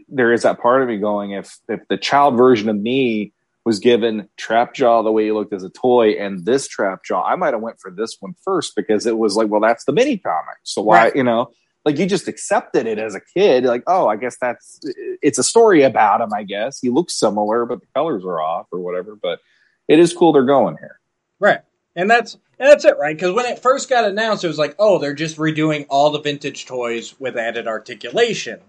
there 0.09 0.33
is 0.33 0.43
that 0.43 0.61
part 0.61 0.83
of 0.83 0.89
me 0.89 0.99
going, 0.99 1.33
if, 1.33 1.59
if 1.69 1.81
the 1.89 1.97
child 1.97 2.37
version 2.37 2.69
of 2.69 2.77
me 2.77 3.33
was 3.65 3.79
given 3.79 4.29
trap 4.37 4.75
jaw 4.75 5.03
the 5.03 5.11
way 5.11 5.25
he 5.25 5.33
looked 5.33 5.53
as 5.55 5.65
a 5.65 5.71
toy 5.71 6.11
and 6.11 6.45
this 6.45 6.69
trap 6.69 7.03
jaw 7.03 7.23
I 7.23 7.35
might 7.37 7.55
have 7.55 7.63
went 7.63 7.81
for 7.81 7.91
this 7.91 8.17
one 8.21 8.35
first 8.45 8.77
because 8.77 9.07
it 9.07 9.17
was 9.17 9.37
like, 9.37 9.49
well, 9.49 9.61
that's 9.61 9.85
the 9.85 9.93
mini 9.93 10.19
comic. 10.19 10.59
So 10.65 10.83
why, 10.83 11.05
Right. 11.05 11.17
you 11.17 11.23
know, 11.25 11.51
like 11.85 11.99
you 11.99 12.07
just 12.07 12.29
accepted 12.29 12.87
it 12.87 12.99
as 12.99 13.15
a 13.15 13.21
kid 13.21 13.65
like 13.65 13.83
oh 13.87 14.09
i 14.09 14.17
guess 14.17 14.39
that's 14.41 14.81
it's 15.21 15.37
a 15.39 15.45
story 15.45 15.83
about 15.83 16.23
him 16.23 16.33
i 16.35 16.43
guess 16.43 16.81
he 16.81 16.89
looks 16.89 17.15
similar 17.15 17.67
but 17.67 17.79
the 17.81 17.87
colors 17.95 18.25
are 18.25 18.41
off 18.41 18.67
or 18.73 18.81
whatever 18.81 19.15
but 19.15 19.39
it 19.87 19.99
is 19.99 20.15
cool 20.15 20.33
they're 20.33 20.45
going 20.45 20.79
here 20.79 20.99
right. 21.41 21.61
And 21.97 22.11
that's 22.11 22.35
and 22.59 22.69
that's 22.71 22.85
it, 22.85 22.97
right? 22.99 23.15
Because 23.17 23.35
when 23.35 23.47
it 23.47 23.59
first 23.61 23.89
got 23.91 24.05
announced, 24.05 24.45
it 24.45 24.49
was 24.49 24.59
like, 24.59 24.75
oh, 24.79 24.99
they're 24.99 25.15
just 25.15 25.37
redoing 25.37 25.87
all 25.89 26.11
the 26.11 26.21
vintage 26.21 26.67
toys 26.67 27.15
with 27.21 27.37
added 27.37 27.67
articulation. 27.69 28.61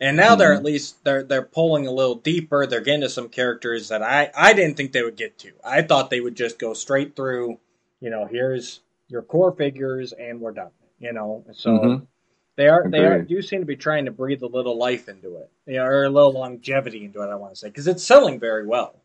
And 0.00 0.16
now 0.16 0.34
they're 0.34 0.54
Mhm. 0.54 0.58
at 0.58 0.64
least 0.64 1.04
they're 1.04 1.22
they're 1.22 1.42
pulling 1.42 1.86
a 1.86 1.92
little 1.92 2.14
deeper. 2.16 2.66
They're 2.66 2.80
getting 2.80 3.02
to 3.02 3.08
some 3.10 3.28
characters 3.28 3.88
that 3.88 4.02
I 4.02 4.30
I 4.36 4.52
didn't 4.54 4.76
think 4.76 4.92
they 4.92 5.02
would 5.02 5.16
get 5.16 5.38
to. 5.40 5.52
I 5.64 5.82
thought 5.82 6.10
they 6.10 6.20
would 6.20 6.36
just 6.36 6.58
go 6.58 6.74
straight 6.74 7.14
through. 7.16 7.58
You 8.00 8.10
know, 8.10 8.24
here's 8.26 8.80
your 9.08 9.22
core 9.22 9.52
figures, 9.52 10.12
and 10.12 10.40
we're 10.40 10.52
done. 10.52 10.70
You 10.98 11.12
know, 11.12 11.44
so 11.52 11.70
Mhm. 11.70 12.06
they 12.56 12.68
are 12.68 12.88
they 12.90 13.04
are 13.04 13.22
do 13.22 13.42
seem 13.42 13.60
to 13.60 13.66
be 13.66 13.76
trying 13.76 14.06
to 14.06 14.10
breathe 14.10 14.42
a 14.42 14.46
little 14.46 14.76
life 14.78 15.08
into 15.08 15.36
it, 15.36 15.50
you 15.66 15.74
know, 15.74 15.84
or 15.84 16.04
a 16.04 16.10
little 16.10 16.32
longevity 16.32 17.04
into 17.04 17.22
it. 17.22 17.28
I 17.28 17.34
want 17.36 17.54
to 17.54 17.58
say 17.58 17.68
because 17.68 17.86
it's 17.86 18.02
selling 18.02 18.40
very 18.40 18.66
well. 18.66 19.02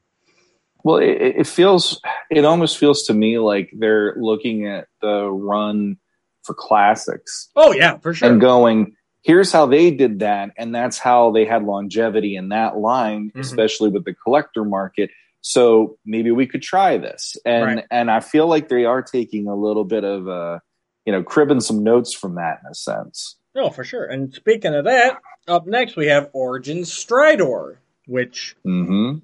well 0.83 0.97
it, 0.97 1.09
it 1.39 1.47
feels 1.47 1.99
it 2.29 2.45
almost 2.45 2.77
feels 2.77 3.03
to 3.03 3.13
me 3.13 3.37
like 3.39 3.69
they're 3.77 4.15
looking 4.17 4.67
at 4.67 4.87
the 5.01 5.29
run 5.29 5.97
for 6.43 6.53
classics 6.53 7.49
Oh 7.55 7.73
yeah, 7.73 7.97
for 7.97 8.13
sure. 8.13 8.31
and 8.31 8.39
going 8.41 8.95
here's 9.25 9.51
how 9.51 9.65
they 9.65 9.89
did 9.91 10.19
that 10.19 10.51
and 10.57 10.73
that's 10.73 10.97
how 10.99 11.31
they 11.31 11.45
had 11.45 11.63
longevity 11.63 12.35
in 12.35 12.49
that 12.49 12.77
line 12.77 13.31
Mhm. 13.35 13.39
especially 13.41 13.89
with 13.89 14.05
the 14.05 14.13
collector 14.13 14.63
market 14.63 15.09
so 15.41 15.97
maybe 16.05 16.31
we 16.31 16.45
could 16.47 16.61
try 16.61 16.97
this 16.97 17.35
and 17.45 17.65
Right. 17.77 17.85
and 17.91 18.09
i 18.11 18.19
feel 18.19 18.47
like 18.47 18.69
they 18.69 18.85
are 18.85 19.01
taking 19.01 19.47
a 19.47 19.55
little 19.55 19.83
bit 19.85 20.03
of 20.03 20.27
a 20.27 20.61
you 21.07 21.11
know, 21.11 21.21
cribbing 21.21 21.59
some 21.59 21.83
notes 21.83 22.15
from 22.15 22.33
that 22.33 22.61
in 22.65 22.71
a 22.71 22.73
sense. 22.73 23.35
No, 23.53 23.69
for 23.69 23.83
sure. 23.83 24.05
And 24.05 24.33
speaking 24.33 24.73
of 24.73 24.85
that, 24.85 25.19
up 25.47 25.67
next 25.67 25.95
we 25.95 26.07
have 26.07 26.31
Origins 26.33 26.89
Stridor, 26.89 27.75
which 28.07 28.55
Mm-hmm. 28.65 29.19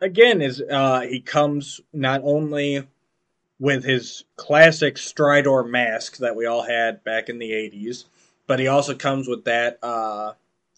again 0.00 0.40
is 0.42 0.60
uh 0.60 1.00
he 1.02 1.20
comes 1.20 1.80
not 1.92 2.22
only 2.24 2.82
with 3.60 3.84
his 3.84 4.24
classic 4.36 4.96
Stridor 4.96 5.62
mask 5.68 6.16
that 6.18 6.34
we 6.34 6.46
all 6.46 6.62
had 6.62 7.04
back 7.04 7.28
in 7.28 7.38
the 7.38 7.52
80s, 7.52 8.04
but 8.48 8.58
he 8.58 8.66
also 8.66 8.96
comes 8.96 9.28
with 9.28 9.44
that 9.44 9.78
uh 9.84 10.32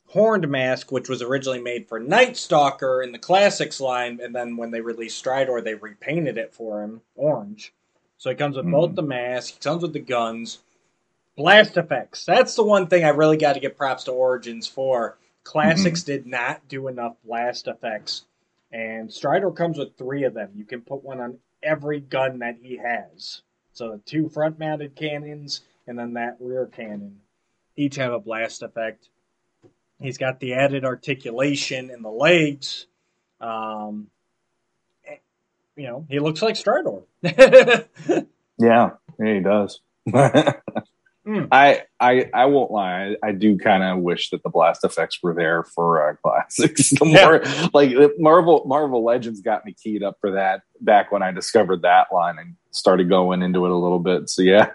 horned 0.09 0.47
mask 0.51 0.93
which 0.93 1.09
was 1.09 1.23
originally 1.23 1.63
made 1.63 1.89
for 1.89 1.99
Night 1.99 2.37
Stalker 2.37 3.01
in 3.01 3.13
the 3.13 3.19
classics 3.19 3.81
line 3.81 4.21
and 4.23 4.35
then 4.35 4.59
when 4.59 4.73
they 4.73 4.83
released 4.83 5.25
Stridor 5.25 5.65
they 5.65 5.75
repainted 5.75 6.37
it 6.37 6.53
for 6.53 6.83
him 6.83 7.01
orange. 7.15 7.73
So 8.19 8.29
he 8.29 8.37
comes 8.37 8.57
with 8.57 8.71
both 8.71 8.97
the 8.97 9.03
mask, 9.03 9.55
he 9.55 9.61
comes 9.61 9.81
with 9.81 9.95
the 9.95 10.01
guns, 10.01 10.59
blast 11.37 11.79
effects. 11.79 12.27
That's 12.27 12.55
the 12.55 12.63
one 12.63 12.87
thing 12.87 13.03
I 13.03 13.11
really 13.11 13.39
got 13.39 13.55
to 13.55 13.61
give 13.61 13.79
props 13.79 14.05
to 14.05 14.13
Origins 14.13 14.67
for. 14.67 15.17
Classics 15.43 16.03
did 16.03 16.27
not 16.27 16.69
do 16.69 16.89
enough 16.89 17.17
blast 17.25 17.67
effects, 17.67 18.27
and 18.71 19.09
Stridor 19.09 19.57
comes 19.57 19.79
with 19.79 19.97
three 19.97 20.25
of 20.25 20.35
them. 20.35 20.51
You 20.55 20.67
can 20.67 20.83
put 20.83 21.03
one 21.03 21.19
on 21.19 21.39
every 21.63 22.01
gun 22.01 22.41
that 22.41 22.59
he 22.61 22.77
has. 22.77 23.41
So 23.73 23.93
the 23.93 23.99
two 24.05 24.29
front-mounted 24.29 24.97
cannons 24.97 25.63
and 25.87 25.99
then 25.99 26.13
that 26.13 26.37
rear 26.41 26.67
cannon 26.67 27.21
each 27.81 27.97
have 27.97 28.13
a 28.13 28.21
blast 28.21 28.63
effect. 28.63 29.09
He's 30.01 30.19
got 30.19 30.41
the 30.41 30.55
added 30.55 30.85
articulation 30.85 31.91
in 31.91 32.03
the 32.03 32.11
legs. 32.11 32.87
Um, 33.41 34.09
you 35.77 35.87
know, 35.87 36.07
he 36.09 36.19
looks 36.19 36.43
like 36.43 36.57
Stridor. 36.57 37.05
Yeah, 38.63 38.91
yeah, 39.19 39.35
he 39.35 39.41
does. 39.41 39.81
Hmm. 41.27 41.45
I 41.53 41.83
I 42.01 42.31
I 42.33 42.47
won't 42.47 42.71
lie. 42.71 43.15
I, 43.23 43.29
I 43.29 43.33
do 43.33 43.59
kind 43.59 43.83
of 43.85 43.99
wish 43.99 44.31
that 44.31 44.43
the 44.43 44.49
blast 44.49 44.85
effects 44.85 45.19
were 45.23 45.35
there 45.35 45.65
for 45.65 46.09
uh, 46.11 46.15
classics. 46.25 46.91
The 46.99 47.05
more 47.05 47.43
like 47.75 47.95
Marvel 48.19 48.65
Marvel 48.67 49.05
Legends 49.05 49.43
got 49.43 49.67
me 49.67 49.75
keyed 49.75 50.03
up 50.03 50.17
for 50.23 50.31
that 50.33 50.63
back 50.81 51.13
when 51.13 51.23
I 51.23 51.31
discovered 51.31 51.83
that 51.83 52.07
line 52.11 52.39
and 52.39 52.57
started 52.71 53.11
going 53.11 53.43
into 53.43 53.67
it 53.67 53.71
a 53.71 53.77
little 53.77 53.99
bit. 53.99 54.31
So 54.31 54.41
yeah, 54.41 54.71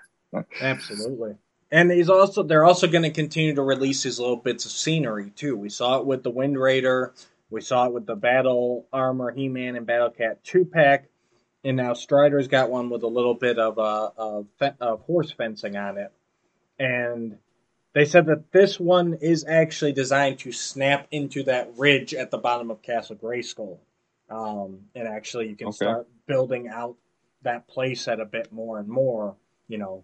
Absolutely. 0.61 1.33
And 1.75 1.91
he's 1.91 2.09
also 2.09 2.41
they're 2.41 2.63
also 2.63 2.87
going 2.87 3.03
to 3.03 3.09
continue 3.09 3.53
to 3.53 3.61
release 3.61 4.03
these 4.03 4.17
little 4.17 4.37
bits 4.37 4.63
of 4.63 4.71
scenery 4.71 5.31
too. 5.31 5.57
We 5.57 5.67
saw 5.67 5.99
it 5.99 6.05
with 6.05 6.23
the 6.23 6.29
Wind 6.29 6.57
Raider, 6.57 7.13
we 7.49 7.59
saw 7.59 7.87
it 7.87 7.91
with 7.93 8.05
the 8.05 8.15
Battle 8.15 8.85
Armor 8.93 9.31
He-Man 9.31 9.75
and 9.75 9.85
Battle 9.85 10.09
Cat 10.09 10.41
two 10.45 10.63
pack, 10.63 11.09
and 11.65 11.75
now 11.75 11.91
Stridor's 11.91 12.47
got 12.47 12.69
one 12.69 12.89
with 12.89 13.03
a 13.03 13.07
little 13.07 13.33
bit 13.33 13.59
of 13.59 13.77
uh, 13.77 14.11
of, 14.15 14.47
fe- 14.57 14.77
of 14.79 15.01
horse 15.01 15.31
fencing 15.31 15.75
on 15.75 15.97
it. 15.97 16.13
And 16.79 17.39
they 17.91 18.05
said 18.05 18.27
that 18.27 18.53
this 18.53 18.79
one 18.79 19.15
is 19.15 19.43
actually 19.45 19.91
designed 19.91 20.39
to 20.39 20.53
snap 20.53 21.07
into 21.11 21.43
that 21.43 21.73
ridge 21.77 22.13
at 22.13 22.31
the 22.31 22.37
bottom 22.37 22.71
of 22.71 22.81
Castle 22.83 23.17
Grayskull. 23.17 23.79
Um, 24.29 24.85
and 24.95 25.09
actually, 25.09 25.49
you 25.49 25.57
can 25.57 25.67
Okay. 25.67 25.75
start 25.75 26.07
building 26.25 26.69
out 26.69 26.95
that 27.41 27.67
playset 27.67 28.21
a 28.21 28.25
bit 28.25 28.53
more 28.53 28.79
and 28.79 28.87
more. 28.87 29.35
You 29.67 29.77
know, 29.77 30.03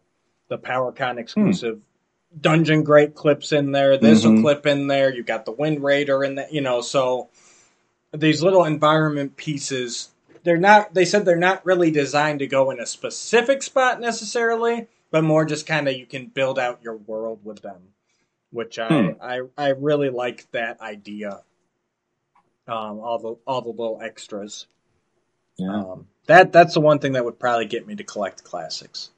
the 0.52 0.58
PowerCon 0.58 1.18
exclusive 1.18 1.80
Dungeon 2.40 2.84
Grate 2.84 3.16
clips 3.16 3.54
in 3.54 3.72
there. 3.72 3.98
This 3.98 4.26
will 4.26 4.34
Mhm. 4.34 4.42
clip 4.42 4.66
in 4.68 4.88
there. 4.88 5.14
You 5.14 5.24
got 5.24 5.46
the 5.46 5.52
Wind 5.54 5.82
Raider 5.82 6.24
in 6.26 6.36
that. 6.36 6.52
You 6.54 6.60
know, 6.62 6.82
so 6.82 7.30
these 8.14 8.44
little 8.44 8.66
environment 8.66 9.38
pieces. 9.38 10.10
They're 10.44 10.58
not. 10.58 10.94
They 10.94 11.06
said 11.06 11.24
they're 11.24 11.36
not 11.38 11.66
really 11.66 11.90
designed 11.90 12.40
to 12.40 12.48
go 12.48 12.70
in 12.72 12.80
a 12.82 12.86
specific 12.86 13.64
spot 13.64 14.02
necessarily, 14.02 14.88
but 15.10 15.24
more 15.24 15.46
just 15.46 15.66
kind 15.66 15.88
of 15.88 15.96
you 15.96 16.06
can 16.06 16.26
build 16.28 16.60
out 16.60 16.82
your 16.84 16.96
world 16.98 17.40
with 17.46 17.62
them, 17.62 17.94
which 18.52 18.78
I 18.78 18.88
Hmm. 18.88 19.10
I, 19.22 19.42
I 19.58 19.70
really 19.70 20.10
like 20.10 20.52
that 20.52 20.82
idea. 20.82 21.44
Um, 22.68 23.00
all 23.00 23.20
the 23.20 23.36
all 23.48 23.62
the 23.62 23.70
little 23.70 24.00
extras. 24.02 24.68
yeah. 25.58 25.76
Um, 25.76 26.08
that 26.28 26.52
that's 26.52 26.74
the 26.74 26.82
one 26.82 27.00
thing 27.00 27.14
that 27.14 27.24
would 27.26 27.40
probably 27.40 27.66
get 27.68 27.86
me 27.88 27.96
to 27.96 28.04
collect 28.04 28.44
classics. 28.44 29.12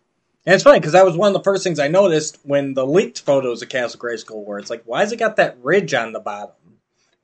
And 0.45 0.53
it's 0.53 0.63
funny 0.63 0.79
because 0.79 0.91
that 0.91 1.05
was 1.05 1.15
one 1.15 1.27
of 1.29 1.33
the 1.33 1.43
first 1.43 1.63
things 1.63 1.79
I 1.79 1.87
noticed 1.87 2.39
when 2.43 2.73
the 2.73 2.85
leaked 2.85 3.21
photos 3.21 3.61
of 3.61 3.69
Castle 3.69 3.99
Grayskull 3.99 4.43
were. 4.43 4.59
It's 4.59 4.69
like, 4.69 4.83
why 4.85 4.99
has 4.99 5.11
it 5.11 5.17
got 5.17 5.37
that 5.37 5.57
ridge 5.63 5.93
on 5.93 6.11
the 6.11 6.19
bottom? 6.19 6.55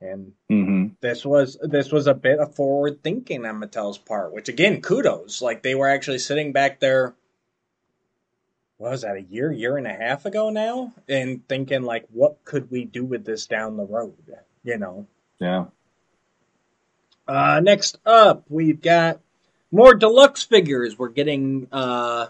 And 0.00 0.32
hmm 0.48 0.86
this 1.02 1.24
was 1.24 1.58
this 1.62 1.92
was 1.92 2.06
a 2.06 2.14
bit 2.14 2.38
of 2.38 2.54
forward 2.54 3.02
thinking 3.02 3.44
on 3.44 3.60
Mattel's 3.60 3.98
part, 3.98 4.32
which 4.32 4.48
again, 4.48 4.80
kudos. 4.80 5.42
Like 5.42 5.62
they 5.62 5.74
were 5.74 5.88
actually 5.88 6.18
sitting 6.18 6.52
back 6.52 6.80
there. 6.80 7.14
What 8.78 8.92
was 8.92 9.02
that? 9.02 9.16
A 9.16 9.22
year, 9.22 9.52
year 9.52 9.76
and 9.76 9.86
a 9.86 9.92
half 9.92 10.24
ago 10.24 10.48
now, 10.48 10.94
and 11.08 11.46
thinking 11.48 11.82
like, 11.82 12.06
what 12.12 12.42
could 12.44 12.70
we 12.70 12.86
do 12.86 13.04
with 13.04 13.26
this 13.26 13.46
down 13.46 13.76
the 13.76 13.84
road? 13.84 14.14
You 14.64 14.78
know. 14.78 15.06
Yeah. 15.38 15.66
Uh, 17.28 17.60
next 17.60 17.98
up, 18.06 18.44
we've 18.48 18.80
got 18.80 19.20
more 19.70 19.94
deluxe 19.94 20.42
figures. 20.42 20.98
We're 20.98 21.10
getting 21.10 21.68
uh, 21.70 22.28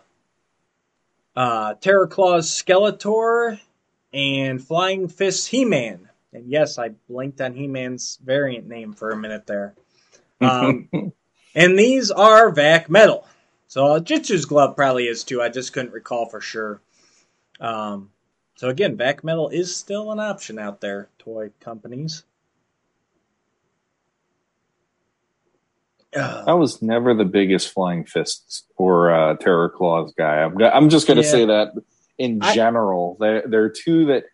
uh, 1.37 1.75
Terror 1.75 2.07
Claws 2.07 2.51
Skeletor 2.51 3.61
and 4.13 4.65
Flying 4.65 5.09
Fist 5.09 5.49
He 5.49 5.65
Man. 5.65 6.09
And 6.33 6.49
yes, 6.49 6.79
I 6.79 6.91
blinked 7.09 7.41
on 7.41 7.55
He 7.55 7.67
Man's 7.67 8.19
variant 8.23 8.69
name 8.69 8.93
for 8.93 9.11
a 9.11 9.17
minute 9.17 9.47
there. 9.47 9.75
Um, 10.43 10.89
and 11.55 11.79
these 11.79 12.11
are 12.11 12.51
Vac 12.51 12.89
Metal. 12.89 13.27
So 13.67 13.87
uh, 13.89 14.01
Jitsu's 14.01 14.47
glove 14.47 14.75
probably 14.75 15.07
is 15.07 15.23
too. 15.23 15.43
I 15.43 15.51
just 15.51 15.75
couldn't 15.75 15.93
recall 15.93 16.25
for 16.31 16.41
sure. 16.41 16.81
Um, 17.61 18.11
so 18.57 18.69
again, 18.71 18.97
Vac 18.97 19.23
Metal 19.23 19.51
is 19.51 19.77
still 19.77 20.13
an 20.13 20.19
option 20.19 20.59
out 20.59 20.81
there, 20.81 21.09
toy 21.19 21.51
companies. 21.61 22.25
Uh, 26.15 26.45
I 26.47 26.55
was 26.55 26.83
never 26.83 27.15
the 27.15 27.25
biggest 27.25 27.73
flying 27.73 28.05
fists 28.05 28.65
or 28.77 29.13
uh, 29.13 29.37
terror 29.37 29.69
claws 29.69 30.13
guy. 30.19 30.43
I'm, 30.43 30.61
I'm 30.63 30.89
just 30.89 31.07
going 31.07 31.19
to 31.19 31.23
Yeah. 31.25 31.31
say 31.31 31.45
that 31.47 31.73
in 32.19 32.43
I- 32.43 32.55
general, 32.55 33.17
there 33.21 33.43
there 33.47 33.63
are 33.65 33.71
two 33.71 34.07
that 34.07 34.25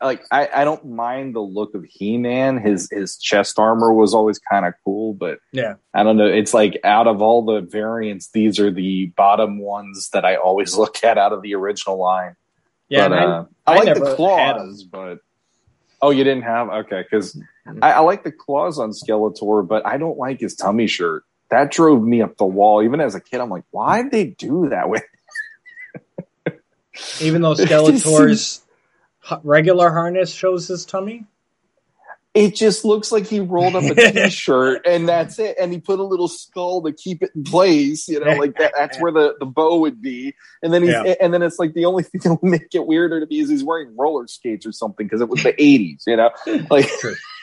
like 0.00 0.24
I, 0.32 0.48
I 0.52 0.64
don't 0.64 0.84
mind 0.84 1.36
the 1.36 1.40
look 1.40 1.74
of 1.74 1.84
He 1.84 2.18
Man. 2.18 2.56
His 2.58 2.88
his 2.90 3.16
chest 3.18 3.58
armor 3.58 3.92
was 3.92 4.14
always 4.14 4.38
kind 4.40 4.66
of 4.66 4.74
cool, 4.84 5.14
but 5.14 5.38
yeah. 5.52 5.74
I 5.94 6.02
don't 6.02 6.16
know. 6.16 6.26
It's 6.26 6.52
like 6.54 6.80
out 6.82 7.06
of 7.06 7.22
all 7.22 7.44
the 7.44 7.60
variants, 7.60 8.30
these 8.30 8.58
are 8.58 8.70
the 8.70 9.06
bottom 9.16 9.58
ones 9.58 10.08
that 10.12 10.24
I 10.24 10.36
always 10.36 10.76
look 10.78 11.04
at 11.04 11.18
out 11.18 11.32
of 11.32 11.42
the 11.42 11.54
original 11.54 11.98
line. 11.98 12.34
Yeah, 12.88 13.08
but, 13.08 13.18
and 13.18 13.20
I- 13.20 13.36
uh, 13.36 13.44
I, 13.66 13.72
I 13.72 13.76
like 13.76 13.84
never 13.86 14.00
the 14.00 14.14
claws, 14.16 14.82
but 14.82 15.18
oh, 16.02 16.10
you 16.10 16.24
didn't 16.24 16.42
have 16.42 16.68
okay 16.68 17.02
because 17.02 17.40
I, 17.80 17.92
I 17.92 17.98
like 18.00 18.24
the 18.24 18.32
claws 18.32 18.78
on 18.78 18.90
Skeletor, 18.90 19.66
but 19.66 19.86
I 19.86 19.96
don't 19.96 20.18
like 20.18 20.40
his 20.40 20.54
tummy 20.54 20.88
shirt. 20.88 21.24
That 21.50 21.70
drove 21.70 22.02
me 22.02 22.20
up 22.20 22.36
the 22.36 22.44
wall. 22.44 22.82
Even 22.82 23.00
as 23.00 23.14
a 23.14 23.20
kid, 23.20 23.40
I'm 23.40 23.50
like, 23.50 23.64
why 23.70 24.02
did 24.02 24.10
they 24.10 24.26
do 24.26 24.68
that 24.70 24.88
with? 24.88 25.04
even 27.20 27.42
though 27.42 27.54
Skeletor's 27.54 28.62
regular 29.42 29.90
harness 29.90 30.32
shows 30.32 30.68
his 30.68 30.84
tummy. 30.84 31.24
It 32.34 32.54
just 32.54 32.82
looks 32.86 33.12
like 33.12 33.26
he 33.26 33.40
rolled 33.40 33.76
up 33.76 33.84
a 33.84 33.94
t-shirt 34.12 34.86
and 34.86 35.06
that's 35.06 35.38
it. 35.38 35.54
And 35.60 35.70
he 35.70 35.78
put 35.80 35.98
a 35.98 36.02
little 36.02 36.28
skull 36.28 36.80
to 36.82 36.90
keep 36.92 37.22
it 37.22 37.30
in 37.34 37.44
place. 37.44 38.08
You 38.08 38.20
know, 38.20 38.36
like 38.36 38.56
that, 38.56 38.72
that's 38.74 38.98
where 38.98 39.12
the, 39.12 39.34
the 39.38 39.44
bow 39.44 39.76
would 39.80 40.00
be. 40.00 40.34
And 40.62 40.72
then 40.72 40.82
he's, 40.82 40.92
Yeah. 40.92 41.14
and 41.20 41.34
then 41.34 41.42
it's 41.42 41.58
like 41.58 41.74
the 41.74 41.84
only 41.84 42.04
thing 42.04 42.20
that 42.24 42.38
would 42.40 42.50
make 42.50 42.74
it 42.74 42.86
weirder 42.86 43.20
to 43.20 43.26
me 43.26 43.40
is 43.40 43.50
he's 43.50 43.62
wearing 43.62 43.94
roller 43.98 44.26
skates 44.26 44.64
or 44.64 44.72
something 44.72 45.06
because 45.06 45.20
it 45.20 45.28
was 45.28 45.42
the 45.42 45.52
'80s. 45.52 46.04
You 46.06 46.16
know, 46.16 46.30
like 46.70 46.88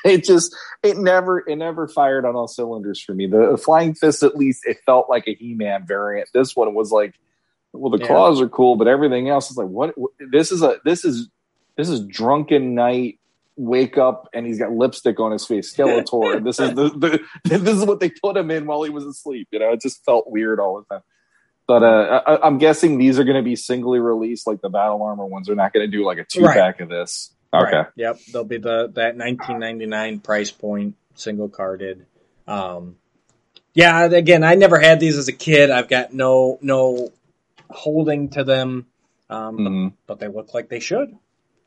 it 0.05 0.23
just 0.23 0.55
it 0.81 0.97
never 0.97 1.47
it 1.47 1.57
never 1.57 1.87
fired 1.87 2.25
on 2.25 2.35
all 2.35 2.47
cylinders 2.47 2.99
for 2.99 3.13
me. 3.13 3.27
The, 3.27 3.51
the 3.51 3.57
flying 3.59 3.93
fist, 3.93 4.23
at 4.23 4.37
least, 4.37 4.63
it 4.65 4.79
felt 4.87 5.07
like 5.07 5.27
a 5.27 5.35
He-Man 5.35 5.85
variant. 5.85 6.29
This 6.33 6.55
one 6.55 6.73
was 6.73 6.91
like, 6.91 7.13
well, 7.73 7.91
the 7.91 7.99
Yeah. 7.99 8.07
claws 8.07 8.41
are 8.41 8.49
cool, 8.49 8.75
but 8.75 8.87
everything 8.87 9.29
else 9.29 9.51
is 9.51 9.57
like, 9.57 9.67
what? 9.67 9.95
what- 9.99 10.13
This 10.31 10.51
is 10.51 10.63
a 10.63 10.77
this 10.83 11.05
is 11.05 11.29
this 11.77 11.89
is 11.89 11.99
drunken 12.05 12.73
night. 12.73 13.18
Wake 13.61 13.97
up 13.97 14.29
and 14.33 14.45
he's 14.47 14.57
got 14.57 14.71
lipstick 14.71 15.19
on 15.19 15.33
his 15.33 15.45
face. 15.45 15.75
Skeletor. 15.75 16.41
this 16.45 16.61
is 16.61 16.73
the, 16.75 16.89
the 16.89 17.19
this 17.57 17.77
is 17.77 17.85
what 17.85 17.99
they 17.99 18.09
put 18.09 18.37
him 18.37 18.49
in 18.51 18.65
while 18.65 18.83
he 18.83 18.89
was 18.89 19.03
asleep. 19.05 19.49
You 19.51 19.59
know, 19.59 19.73
it 19.73 19.81
just 19.81 20.03
felt 20.05 20.31
weird 20.31 20.61
all 20.61 20.79
the 20.79 20.95
time. 20.95 21.03
But 21.67 21.83
uh, 21.83 22.21
I, 22.25 22.47
I'm 22.47 22.57
guessing 22.57 22.97
these 22.97 23.19
are 23.19 23.25
going 23.25 23.35
to 23.35 23.43
be 23.43 23.57
singly 23.57 23.99
released, 23.99 24.47
like 24.47 24.61
the 24.61 24.69
battle 24.69 25.03
armor 25.03 25.25
ones. 25.25 25.47
They're 25.47 25.57
not 25.57 25.73
going 25.73 25.85
to 25.85 25.91
do 25.91 26.05
like 26.05 26.17
a 26.19 26.23
two 26.23 26.43
pack 26.43 26.79
of 26.79 26.87
this. 26.87 27.35
Okay. 27.53 27.75
Right. 27.77 27.87
Yep. 27.97 28.19
They'll 28.31 28.43
be 28.45 28.57
the 28.59 28.87
that 28.95 29.17
1999 29.17 30.19
price 30.21 30.51
point, 30.51 30.95
single 31.15 31.49
carded. 31.49 32.05
Um, 32.47 32.95
yeah. 33.73 34.05
Again, 34.05 34.43
I 34.45 34.55
never 34.55 34.79
had 34.79 34.99
these 35.01 35.17
as 35.17 35.27
a 35.27 35.33
kid. 35.33 35.69
I've 35.69 35.89
got 35.89 36.13
no 36.13 36.57
no 36.61 37.11
holding 37.69 38.29
to 38.29 38.43
them, 38.43 38.87
um, 39.29 39.57
but, 39.57 39.63
Mhm. 39.63 39.93
but 40.07 40.19
they 40.19 40.27
look 40.27 40.53
like 40.53 40.69
they 40.69 40.79
should. 40.79 41.15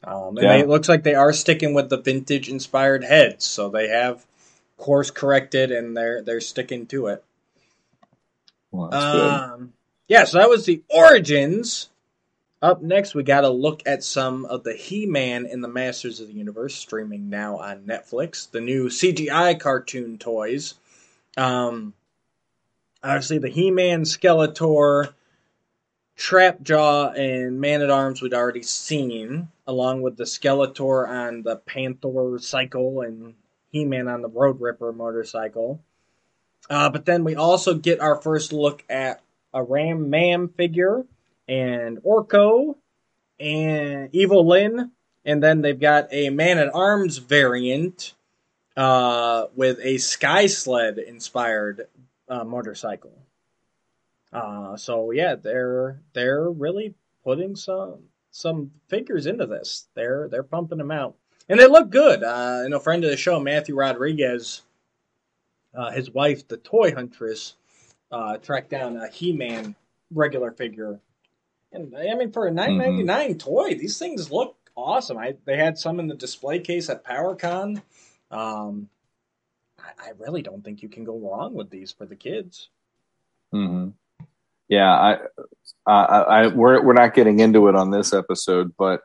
Um, 0.04 0.36
and 0.38 0.38
Yeah. 0.38 0.56
they, 0.56 0.60
it 0.60 0.68
looks 0.68 0.88
like 0.88 1.02
they 1.02 1.14
are 1.14 1.32
sticking 1.32 1.74
with 1.74 1.88
the 1.90 2.00
vintage 2.00 2.48
inspired 2.48 3.04
heads, 3.04 3.44
so 3.44 3.68
they 3.68 3.88
have 3.88 4.24
course 4.76 5.10
corrected 5.12 5.70
and 5.70 5.96
they're 5.96 6.22
they're 6.22 6.40
sticking 6.40 6.86
to 6.86 7.06
it. 7.06 7.24
Well, 8.72 8.90
that's 8.90 9.04
good. 9.12 9.30
Um, 9.32 9.72
yeah, 10.08 10.24
so 10.24 10.38
that 10.38 10.48
was 10.48 10.66
the 10.66 10.82
origins. 10.88 11.88
Up 12.60 12.80
next, 12.80 13.14
we 13.14 13.22
got 13.24 13.40
to 13.40 13.48
look 13.50 13.82
at 13.86 14.04
some 14.04 14.44
of 14.44 14.62
the 14.62 14.74
He 14.74 15.06
Man 15.06 15.46
in 15.46 15.60
the 15.60 15.68
Masters 15.68 16.20
of 16.20 16.28
the 16.28 16.34
Universe 16.34 16.74
streaming 16.74 17.28
now 17.28 17.58
on 17.58 17.82
Netflix. 17.82 18.50
The 18.50 18.60
new 18.60 18.86
CGI 18.88 19.58
cartoon 19.58 20.18
toys. 20.18 20.74
Um, 21.36 21.92
obviously, 23.02 23.38
the 23.38 23.48
He 23.48 23.70
Man, 23.72 24.02
Skeletor, 24.02 25.12
Trapjaw, 26.16 27.18
and 27.18 27.60
Man 27.60 27.82
at 27.82 27.90
Arms 27.90 28.22
we'd 28.22 28.34
already 28.34 28.62
seen, 28.62 29.48
along 29.66 30.02
with 30.02 30.16
the 30.16 30.24
Skeletor 30.24 31.08
on 31.08 31.42
the 31.42 31.56
Panther 31.56 32.38
cycle 32.38 33.00
and 33.00 33.34
He 33.70 33.84
Man 33.84 34.08
on 34.08 34.22
the 34.22 34.28
Road 34.28 34.60
Ripper 34.60 34.92
motorcycle. 34.92 35.80
Uh, 36.70 36.90
but 36.90 37.06
then 37.06 37.24
we 37.24 37.34
also 37.34 37.74
get 37.74 38.00
our 38.00 38.20
first 38.20 38.52
look 38.52 38.84
at 38.88 39.20
a 39.52 39.62
Ram 39.62 40.10
Man 40.10 40.48
figure 40.48 41.04
and 41.48 41.98
Orko 42.02 42.76
and 43.40 44.08
Evil-Lyn. 44.12 44.92
And 45.24 45.42
then 45.42 45.60
they've 45.62 45.78
got 45.78 46.08
a 46.12 46.30
Man 46.30 46.58
at 46.58 46.74
Arms 46.74 47.18
variant 47.18 48.14
uh, 48.76 49.46
with 49.54 49.78
a 49.82 49.98
Sky 49.98 50.46
Sled 50.46 50.98
inspired 50.98 51.86
uh, 52.28 52.44
motorcycle. 52.44 53.12
Uh, 54.32 54.76
so 54.76 55.10
yeah, 55.10 55.34
they're 55.34 56.00
they're 56.14 56.50
really 56.50 56.94
putting 57.24 57.54
some 57.54 58.04
some 58.30 58.70
figures 58.88 59.26
into 59.26 59.46
this. 59.46 59.88
They're 59.94 60.28
they're 60.30 60.42
pumping 60.42 60.78
them 60.78 60.90
out, 60.90 61.16
and 61.48 61.60
they 61.60 61.66
look 61.66 61.90
good. 61.90 62.22
Uh, 62.22 62.62
and 62.64 62.74
a 62.74 62.80
friend 62.80 63.04
of 63.04 63.10
the 63.10 63.16
show, 63.16 63.38
Matthew 63.38 63.74
Rodriguez, 63.74 64.62
uh, 65.74 65.90
his 65.90 66.10
wife, 66.10 66.48
the 66.48 66.56
toy 66.56 66.94
huntress, 66.94 67.54
uh, 68.10 68.38
tracked 68.38 68.70
down 68.70 68.96
a 68.96 69.08
He-Man 69.08 69.74
regular 70.10 70.50
figure, 70.50 70.98
and 71.72 71.94
I 71.94 72.14
mean 72.14 72.32
for 72.32 72.46
a 72.46 72.50
nine 72.50 72.78
ninety 72.78 73.02
nine 73.02 73.30
mm-hmm. 73.34 73.38
toy, 73.38 73.74
these 73.74 73.98
things 73.98 74.30
look 74.30 74.56
awesome. 74.74 75.18
I 75.18 75.36
they 75.44 75.58
had 75.58 75.76
some 75.76 76.00
in 76.00 76.06
the 76.06 76.14
display 76.14 76.58
case 76.58 76.88
at 76.88 77.04
PowerCon. 77.04 77.82
Um, 78.30 78.88
I, 79.78 80.08
I 80.08 80.12
really 80.18 80.40
don't 80.40 80.64
think 80.64 80.82
you 80.82 80.88
can 80.88 81.04
go 81.04 81.18
wrong 81.18 81.52
with 81.52 81.68
these 81.68 81.92
for 81.92 82.06
the 82.06 82.16
kids. 82.16 82.70
Mm-hmm. 83.52 83.90
Yeah, 84.72 84.90
I, 84.90 85.18
I, 85.86 85.92
I, 85.92 86.46
we're 86.46 86.82
we're 86.82 86.94
not 86.94 87.12
getting 87.12 87.40
into 87.40 87.68
it 87.68 87.76
on 87.76 87.90
this 87.90 88.14
episode, 88.14 88.72
but 88.78 89.02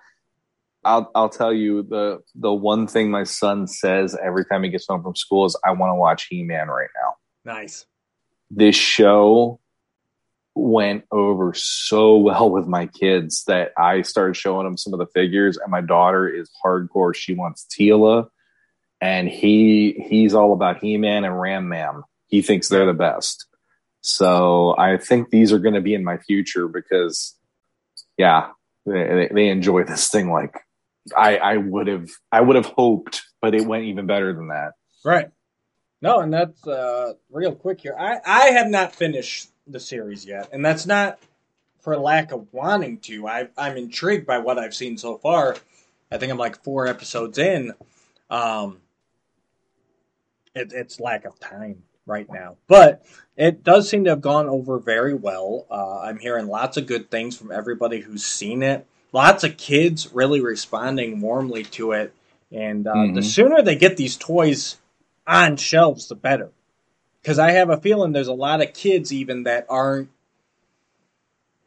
I'll 0.86 1.12
I'll 1.14 1.28
tell 1.28 1.52
you 1.52 1.84
the 1.84 2.22
the 2.36 2.54
one 2.54 2.88
thing 2.88 3.12
my 3.12 3.26
son 3.26 3.68
says 3.68 4.16
every 4.24 4.46
time 4.46 4.64
he 4.64 4.70
gets 4.70 4.88
home 4.88 5.04
from 5.04 5.18
school 5.18 5.46
is 5.46 5.60
I 5.66 5.74
want 5.74 5.92
to 5.92 5.96
watch 5.96 6.28
He 6.30 6.42
Man 6.42 6.70
right 6.70 6.88
now. 7.04 7.54
Nice. 7.54 7.86
This 8.50 8.78
show 8.78 9.60
went 10.56 11.04
over 11.12 11.52
so 11.54 12.16
well 12.16 12.50
with 12.50 12.66
my 12.66 12.86
kids 12.86 13.44
that 13.48 13.74
I 13.78 14.04
started 14.04 14.38
showing 14.38 14.64
them 14.64 14.78
some 14.78 14.94
of 14.94 15.00
the 15.00 15.08
figures, 15.08 15.58
and 15.58 15.70
my 15.70 15.82
daughter 15.82 16.30
is 16.30 16.50
hardcore. 16.64 17.14
She 17.14 17.34
wants 17.34 17.68
Teela, 17.78 18.30
and 19.02 19.28
he 19.28 20.02
he's 20.08 20.34
all 20.34 20.54
about 20.54 20.78
He 20.78 20.96
Man 20.96 21.26
and 21.26 21.38
Ram 21.38 21.68
Man. 21.68 22.04
He 22.28 22.42
thinks 22.42 22.70
they're 22.70 22.86
the 22.86 22.94
best. 22.94 23.47
So 24.08 24.74
I 24.78 24.96
think 24.96 25.32
these 25.32 25.52
are 25.52 25.60
going 25.60 25.74
to 25.74 25.82
be 25.82 25.94
in 25.94 26.06
my 26.06 26.18
future 26.18 26.70
because, 26.70 27.36
yeah, 28.18 28.52
they, 28.86 29.28
they 29.30 29.50
enjoy 29.50 29.84
this 29.84 30.08
thing 30.10 30.32
like 30.32 30.56
I, 31.16 31.36
I 31.36 31.58
would 31.58 31.88
have 31.88 32.10
I 32.32 32.40
would 32.40 32.56
have 32.56 32.68
hoped, 32.68 33.24
but 33.42 33.54
it 33.54 33.68
went 33.68 33.84
even 33.84 34.08
better 34.08 34.34
than 34.34 34.48
that. 34.48 34.72
Right. 35.04 35.30
No, 36.02 36.22
and 36.22 36.34
that's 36.34 36.66
uh, 36.66 37.16
real 37.30 37.54
quick 37.54 37.82
here. 37.82 37.98
I, 38.00 38.20
I 38.26 38.46
have 38.52 38.68
not 38.68 38.96
finished 38.96 39.50
the 39.68 39.80
series 39.80 40.26
yet, 40.26 40.50
and 40.54 40.64
that's 40.64 40.86
not 40.86 41.20
for 41.82 41.98
lack 41.98 42.32
of 42.32 42.48
wanting 42.54 43.00
to. 43.00 43.28
I, 43.28 43.50
I'm 43.58 43.76
intrigued 43.76 44.26
by 44.26 44.38
what 44.38 44.58
I've 44.58 44.76
seen 44.76 44.98
so 44.98 45.18
far. 45.18 45.58
I 46.10 46.18
think 46.18 46.32
I'm 46.32 46.38
like 46.38 46.64
four 46.64 46.88
episodes 46.88 47.38
in. 47.38 47.74
Um, 48.30 48.78
it, 50.56 50.72
it's 50.72 51.02
lack 51.02 51.26
of 51.26 51.38
time 51.42 51.84
right 52.08 52.28
now. 52.32 52.56
But 52.68 53.06
it 53.36 53.64
does 53.64 53.90
seem 53.90 54.06
to 54.06 54.10
have 54.10 54.22
gone 54.22 54.48
over 54.48 54.80
very 54.80 55.14
well. 55.14 55.66
Uh, 55.70 56.00
I'm 56.00 56.18
hearing 56.18 56.48
lots 56.48 56.78
of 56.78 56.88
good 56.88 57.12
things 57.12 57.38
from 57.38 57.52
everybody 57.52 58.00
who's 58.00 58.26
seen 58.26 58.64
it. 58.64 58.88
Lots 59.14 59.44
of 59.44 59.58
kids 59.58 60.12
really 60.14 60.42
responding 60.42 61.22
warmly 61.22 61.64
to 61.64 61.92
it. 61.92 62.14
And 62.52 62.88
uh, 62.88 62.94
mm-hmm. 62.94 63.14
the 63.16 63.24
sooner 63.24 63.62
they 63.62 63.76
get 63.76 63.98
these 63.98 64.18
toys 64.18 64.78
on 65.28 65.58
shelves, 65.58 66.08
the 66.08 66.16
better. 66.16 66.50
Because 67.22 67.40
I 67.40 67.52
have 67.52 67.70
a 67.70 67.78
feeling 67.78 68.14
there's 68.14 68.28
a 68.28 68.34
lot 68.34 68.62
of 68.62 68.74
kids 68.74 69.12
even 69.12 69.44
that 69.44 69.66
aren't 69.70 70.10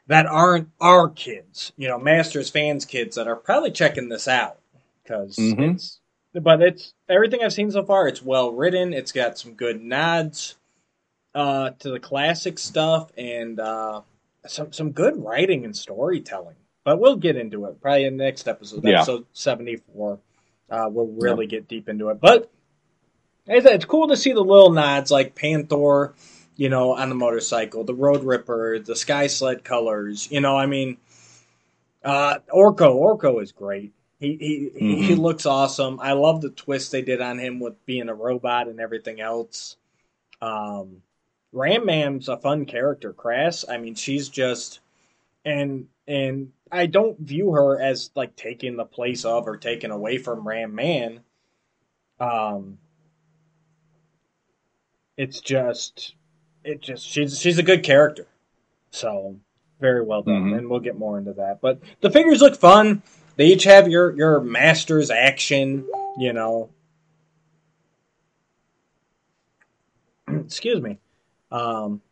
that 0.07 0.27
aren't 0.27 0.71
our 0.81 1.09
kids, 1.09 1.71
you 1.77 1.87
know, 1.87 1.97
Masters 1.97 2.51
fans 2.51 2.85
kids 2.85 3.15
that 3.15 3.29
are 3.29 3.37
probably 3.37 3.71
checking 3.71 4.09
this 4.09 4.27
out 4.27 4.59
because 5.05 5.37
mm-hmm. 5.37 5.75
it's 5.75 6.00
but 6.35 6.63
it's 6.63 6.95
everything 7.09 7.41
I've 7.43 7.53
seen 7.53 7.71
so 7.71 7.85
far. 7.85 8.09
It's 8.09 8.23
well 8.23 8.53
written. 8.53 8.93
It's 8.93 9.13
got 9.13 9.39
some 9.39 9.55
good 9.55 9.83
nods 9.83 10.57
uh, 11.35 11.71
to 11.79 11.91
the 11.91 12.01
classic 12.01 12.59
stuff 12.59 13.11
and 13.17 13.59
uh, 13.59 14.03
some 14.47 14.73
some 14.73 14.93
good 14.93 15.17
writing 15.17 15.65
and 15.65 15.77
storytelling. 15.77 16.57
But 16.85 16.99
we'll 16.99 17.17
get 17.17 17.37
into 17.37 17.67
it 17.67 17.81
probably 17.81 18.05
in 18.05 18.17
the 18.17 18.25
next 18.25 18.49
episode, 18.49 18.85
yeah. 18.85 18.99
episode 18.99 19.27
seventy 19.33 19.77
four. 19.77 20.19
Uh, 20.71 20.87
we'll 20.89 21.07
really 21.07 21.47
yeah. 21.47 21.51
get 21.51 21.69
deep 21.69 21.89
into 21.89 22.11
it. 22.11 22.21
But 22.21 22.51
it's 23.47 23.85
cool 23.85 24.09
to 24.09 24.17
see 24.17 24.33
the 24.33 24.41
little 24.41 24.71
nods 24.71 25.11
like 25.11 25.35
Panther, 25.35 26.15
you 26.57 26.69
know, 26.69 26.95
on 26.95 27.09
the 27.09 27.15
motorcycle, 27.15 27.85
the 27.85 27.95
Road 27.95 28.23
Ripper, 28.23 28.79
the 28.79 28.95
Sky 28.95 29.27
Sled 29.27 29.65
colors. 29.65 30.31
You 30.31 30.41
know, 30.41 30.57
I 30.57 30.67
mean, 30.67 30.99
uh, 32.05 32.39
Orko. 32.55 32.95
Orko 32.95 33.43
is 33.43 33.53
great. 33.53 33.93
He 34.21 34.37
he 34.37 34.85
mm-hmm. 34.85 35.03
he 35.03 35.15
looks 35.15 35.47
awesome. 35.47 35.99
I 36.01 36.13
love 36.13 36.43
the 36.43 36.51
twist 36.51 36.93
they 36.93 37.03
did 37.03 37.23
on 37.23 37.39
him 37.39 37.59
with 37.59 37.85
being 37.87 38.09
a 38.09 38.15
robot 38.15 38.69
and 38.69 38.79
everything 38.79 39.21
else. 39.21 39.77
Um, 40.43 41.03
Ram 41.53 41.87
Man's 41.87 42.29
a 42.29 42.37
fun 42.37 42.67
character. 42.67 43.15
Krass, 43.15 43.65
I 43.69 43.79
mean, 43.79 43.95
she's 43.95 44.29
just 44.29 44.81
and 45.45 45.89
and 46.07 46.53
I 46.71 46.87
don't 46.87 47.19
view 47.19 47.53
her 47.53 47.81
as 47.81 48.11
like 48.15 48.37
taking 48.37 48.77
the 48.77 48.85
place 48.85 49.25
of 49.25 49.49
or 49.49 49.57
taking 49.57 49.91
away 49.91 50.19
from 50.19 50.47
Ram 50.47 50.75
Man. 50.75 51.21
Um, 52.19 52.79
it's 55.17 55.41
just 55.41 56.15
it 56.63 56.83
just 56.83 57.07
she's 57.07 57.39
she's 57.39 57.59
a 57.59 57.63
good 57.63 57.83
character. 57.83 58.27
So 58.91 59.37
very 59.81 60.03
well 60.03 60.23
done, 60.23 60.45
mm-hmm. 60.45 60.55
and 60.59 60.69
we'll 60.69 60.81
get 60.81 60.99
more 60.99 61.19
into 61.19 61.33
that. 61.35 61.61
But 61.63 61.81
the 62.03 62.11
figures 62.11 62.43
look 62.43 62.57
fun. 62.57 63.03
They 63.41 63.47
each 63.47 63.65
have 63.65 63.89
your 63.89 64.15
your 64.15 64.43
master's 64.43 65.11
action, 65.11 65.89
you 66.19 66.35
know. 66.35 66.69
Excuse 70.29 70.83
me. 70.83 70.99
Um, 71.51 72.03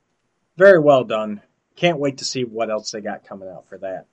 very 0.57 0.79
well 0.79 1.05
done. 1.05 1.43
Can't 1.77 1.99
wait 1.99 2.17
to 2.17 2.25
see 2.25 2.45
what 2.45 2.71
else 2.71 2.93
they 2.93 3.03
got 3.03 3.27
coming 3.27 3.47
out 3.47 3.69
for 3.69 3.77
that. 3.77 4.07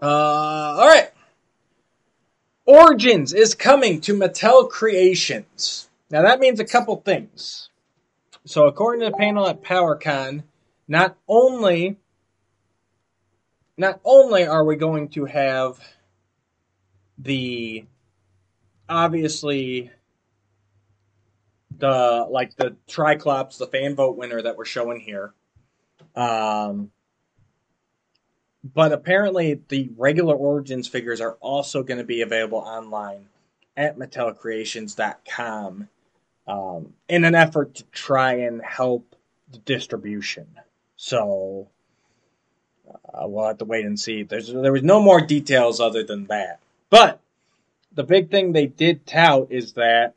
Uh, 0.00 0.06
all 0.06 0.88
right. 0.88 1.10
Origins 2.64 3.34
is 3.34 3.54
coming 3.54 4.00
to 4.00 4.14
Mattel 4.14 4.70
Creations. 4.70 5.90
Now 6.10 6.22
that 6.22 6.40
means 6.40 6.60
a 6.60 6.64
couple 6.64 6.96
things. 6.96 7.68
So 8.46 8.66
according 8.66 9.04
to 9.04 9.10
the 9.10 9.18
panel 9.18 9.46
at 9.46 9.62
PowerCon, 9.62 10.44
not 10.88 11.18
only 11.28 11.98
not 13.76 14.00
only 14.04 14.46
are 14.46 14.64
we 14.64 14.76
going 14.76 15.08
to 15.10 15.24
have 15.26 15.78
the 17.18 17.84
obviously 18.88 19.90
the 21.78 22.26
like 22.30 22.56
the 22.56 22.76
Triclops, 22.88 23.58
the 23.58 23.66
fan 23.66 23.94
vote 23.94 24.16
winner 24.16 24.40
that 24.40 24.56
we're 24.56 24.64
showing 24.64 25.00
here. 25.00 25.34
Um, 26.14 26.90
but 28.64 28.92
apparently 28.92 29.60
the 29.68 29.90
regular 29.96 30.34
Origins 30.34 30.88
figures 30.88 31.20
are 31.20 31.36
also 31.40 31.82
going 31.82 31.98
to 31.98 32.04
be 32.04 32.22
available 32.22 32.58
online 32.58 33.28
at 33.76 33.98
MattelCreations.com 33.98 35.88
um, 36.48 36.92
in 37.08 37.24
an 37.24 37.34
effort 37.34 37.74
to 37.76 37.84
try 37.84 38.34
and 38.34 38.62
help 38.62 39.14
the 39.50 39.58
distribution. 39.58 40.46
So 40.96 41.68
uh, 43.12 43.26
we'll 43.26 43.46
have 43.46 43.58
to 43.58 43.64
wait 43.64 43.84
and 43.84 43.98
see. 43.98 44.22
There's 44.22 44.52
there 44.52 44.72
was 44.72 44.82
no 44.82 45.00
more 45.00 45.20
details 45.20 45.80
other 45.80 46.02
than 46.02 46.26
that. 46.26 46.60
But 46.90 47.20
the 47.92 48.04
big 48.04 48.30
thing 48.30 48.52
they 48.52 48.66
did 48.66 49.06
tout 49.06 49.48
is 49.50 49.72
that 49.72 50.14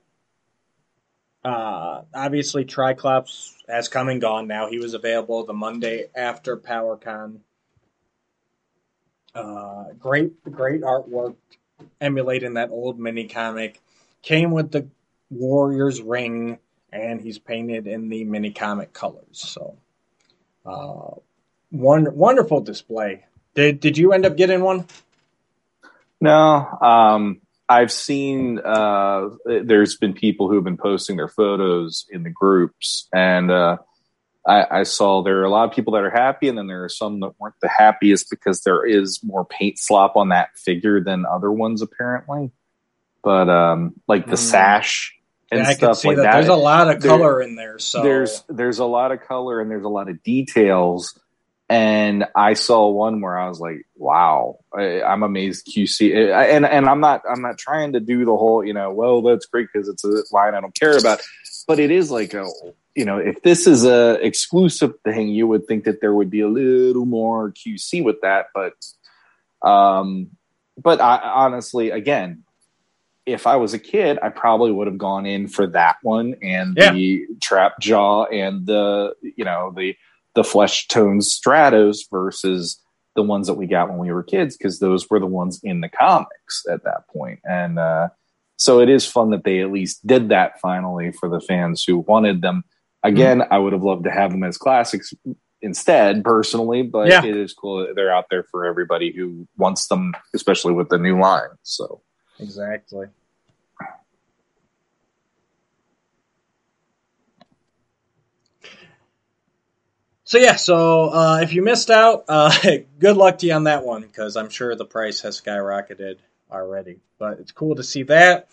uh, 1.43 2.01
obviously 2.13 2.65
Triclops 2.65 3.55
has 3.67 3.87
come 3.87 4.09
and 4.09 4.19
gone 4.19 4.47
now. 4.47 4.69
He 4.69 4.79
was 4.79 4.93
available 4.93 5.45
the 5.45 5.53
Monday 5.53 6.05
after 6.15 6.57
PowerCon. 6.57 7.39
Uh, 9.33 9.85
great, 9.99 10.43
great 10.43 10.81
artwork 10.81 11.35
emulating 12.01 12.55
that 12.55 12.71
old 12.71 12.99
mini 12.99 13.27
comic. 13.27 13.81
Came 14.21 14.51
with 14.51 14.71
the 14.71 14.87
Warriors 15.29 16.01
ring, 16.01 16.57
and 16.91 17.21
he's 17.21 17.37
painted 17.37 17.87
in 17.87 18.09
the 18.09 18.25
mini 18.25 18.51
comic 18.51 18.91
colors. 18.91 19.23
So, 19.31 19.77
uh, 20.65 21.19
one 21.69 22.15
wonderful 22.15 22.61
display. 22.61 23.25
Did 23.55 23.79
did 23.79 23.97
you 23.97 24.13
end 24.13 24.25
up 24.25 24.37
getting 24.37 24.61
one? 24.61 24.85
No, 26.21 26.67
um, 26.81 27.41
I've 27.67 27.91
seen 27.91 28.59
uh, 28.59 29.29
there's 29.45 29.95
been 29.97 30.13
people 30.13 30.49
who've 30.49 30.63
been 30.63 30.77
posting 30.77 31.17
their 31.17 31.29
photos 31.29 32.05
in 32.09 32.23
the 32.23 32.29
groups, 32.29 33.07
and 33.13 33.51
uh, 33.51 33.77
I, 34.45 34.79
I, 34.79 34.83
saw 34.83 35.23
there 35.23 35.39
are 35.39 35.45
a 35.45 35.49
lot 35.49 35.69
of 35.69 35.75
people 35.75 35.93
that 35.93 36.03
are 36.03 36.09
happy, 36.09 36.49
and 36.49 36.57
then 36.57 36.67
there 36.67 36.83
are 36.83 36.89
some 36.89 37.19
that 37.21 37.39
weren't 37.39 37.55
the 37.61 37.69
happiest 37.69 38.29
because 38.29 38.61
there 38.61 38.85
is 38.85 39.21
more 39.23 39.45
paint 39.45 39.77
slop 39.77 40.15
on 40.15 40.29
that 40.29 40.49
figure 40.57 41.01
than 41.01 41.25
other 41.25 41.51
ones 41.51 41.81
apparently. 41.81 42.51
But 43.23 43.49
um, 43.49 43.93
like 44.07 44.25
the 44.25 44.33
mm. 44.33 44.39
sash 44.39 45.15
and 45.51 45.61
yeah, 45.61 45.71
stuff 45.73 46.05
like 46.05 46.17
that, 46.17 46.23
that, 46.23 46.33
there's 46.33 46.47
a 46.47 46.55
lot 46.55 46.89
of 46.89 47.01
color 47.01 47.39
there, 47.39 47.41
in 47.41 47.55
there. 47.55 47.79
So 47.79 48.01
there's 48.01 48.43
there's 48.49 48.79
a 48.79 48.85
lot 48.85 49.11
of 49.11 49.21
color 49.21 49.61
and 49.61 49.69
there's 49.69 49.83
a 49.83 49.89
lot 49.89 50.09
of 50.09 50.23
details 50.23 51.19
and 51.69 52.25
I 52.35 52.55
saw 52.55 52.89
one 52.89 53.21
where 53.21 53.37
I 53.37 53.47
was 53.47 53.59
like, 53.59 53.85
"Wow, 53.95 54.57
I, 54.73 55.01
am 55.01 55.21
amazed 55.21 55.67
QC." 55.67 56.15
And 56.33 56.65
and 56.65 56.87
I'm 56.87 56.99
not 56.99 57.21
I'm 57.29 57.43
not 57.43 57.59
trying 57.59 57.93
to 57.93 57.99
do 57.99 58.25
the 58.25 58.35
whole, 58.35 58.65
you 58.65 58.73
know, 58.73 58.91
well, 58.91 59.21
that's 59.21 59.45
great 59.45 59.67
because 59.71 59.87
it's 59.87 60.03
a 60.03 60.23
line 60.33 60.55
I 60.55 60.61
don't 60.61 60.73
care 60.73 60.97
about, 60.97 61.21
but 61.67 61.79
it 61.79 61.91
is 61.91 62.09
like 62.09 62.33
a, 62.33 62.47
you 62.95 63.05
know, 63.05 63.19
if 63.19 63.43
this 63.43 63.67
is 63.67 63.85
a 63.85 64.13
exclusive 64.25 64.95
thing, 65.05 65.27
you 65.29 65.45
would 65.45 65.67
think 65.67 65.83
that 65.83 66.01
there 66.01 66.13
would 66.13 66.31
be 66.31 66.41
a 66.41 66.47
little 66.47 67.05
more 67.05 67.51
QC 67.51 68.03
with 68.03 68.21
that, 68.21 68.47
but, 68.55 68.73
um, 69.61 70.31
but 70.75 70.99
I 70.99 71.19
honestly, 71.19 71.91
again, 71.91 72.45
if 73.27 73.45
I 73.45 73.57
was 73.57 73.75
a 73.75 73.79
kid, 73.79 74.17
I 74.23 74.29
probably 74.29 74.71
would 74.71 74.87
have 74.87 74.97
gone 74.97 75.27
in 75.27 75.47
for 75.47 75.67
that 75.67 75.97
one 76.01 76.35
and 76.41 76.75
yeah. 76.75 76.93
the 76.93 77.27
trap 77.39 77.79
jaw 77.79 78.25
and 78.25 78.65
the, 78.65 79.13
you 79.21 79.45
know, 79.45 79.71
the 79.75 79.95
the 80.35 80.43
flesh 80.43 80.87
tone 80.87 81.19
stratos 81.19 81.99
versus 82.11 82.81
the 83.15 83.23
ones 83.23 83.47
that 83.47 83.55
we 83.55 83.65
got 83.65 83.89
when 83.89 83.97
we 83.97 84.11
were 84.11 84.23
kids 84.23 84.55
because 84.55 84.79
those 84.79 85.09
were 85.09 85.19
the 85.19 85.25
ones 85.25 85.59
in 85.63 85.81
the 85.81 85.89
comics 85.89 86.63
at 86.71 86.83
that 86.83 87.07
point 87.11 87.39
and 87.43 87.79
uh, 87.79 88.07
so 88.57 88.79
it 88.79 88.89
is 88.89 89.05
fun 89.05 89.31
that 89.31 89.43
they 89.43 89.59
at 89.61 89.71
least 89.71 90.05
did 90.05 90.29
that 90.29 90.59
finally 90.59 91.11
for 91.11 91.29
the 91.29 91.41
fans 91.41 91.83
who 91.83 91.99
wanted 91.99 92.41
them 92.41 92.63
again 93.03 93.39
mm-hmm. 93.39 93.53
i 93.53 93.57
would 93.57 93.73
have 93.73 93.83
loved 93.83 94.03
to 94.03 94.11
have 94.11 94.31
them 94.31 94.43
as 94.43 94.57
classics 94.57 95.13
instead 95.61 96.23
personally 96.23 96.81
but 96.81 97.07
yeah. 97.07 97.23
it 97.23 97.35
is 97.35 97.53
cool 97.53 97.85
that 97.85 97.95
they're 97.95 98.13
out 98.13 98.25
there 98.29 98.43
for 98.43 98.65
everybody 98.65 99.11
who 99.11 99.47
wants 99.57 99.87
them 99.87 100.13
especially 100.33 100.73
with 100.73 100.89
the 100.89 100.97
new 100.97 101.19
line 101.19 101.49
so 101.63 102.01
exactly 102.39 103.07
So 110.29 110.37
yeah, 110.37 110.57
so 110.57 111.09
uh, 111.09 111.39
if 111.41 111.53
you 111.53 111.63
missed 111.63 111.89
out, 111.89 112.25
uh, 112.29 112.51
good 112.99 113.17
luck 113.17 113.39
to 113.39 113.47
you 113.47 113.53
on 113.53 113.63
that 113.63 113.83
one 113.83 114.03
because 114.03 114.37
I'm 114.37 114.51
sure 114.51 114.75
the 114.75 114.85
price 114.85 115.21
has 115.21 115.41
skyrocketed 115.41 116.17
already. 116.51 116.99
But 117.17 117.39
it's 117.39 117.51
cool 117.51 117.73
to 117.77 117.83
see 117.83 118.03
that, 118.03 118.47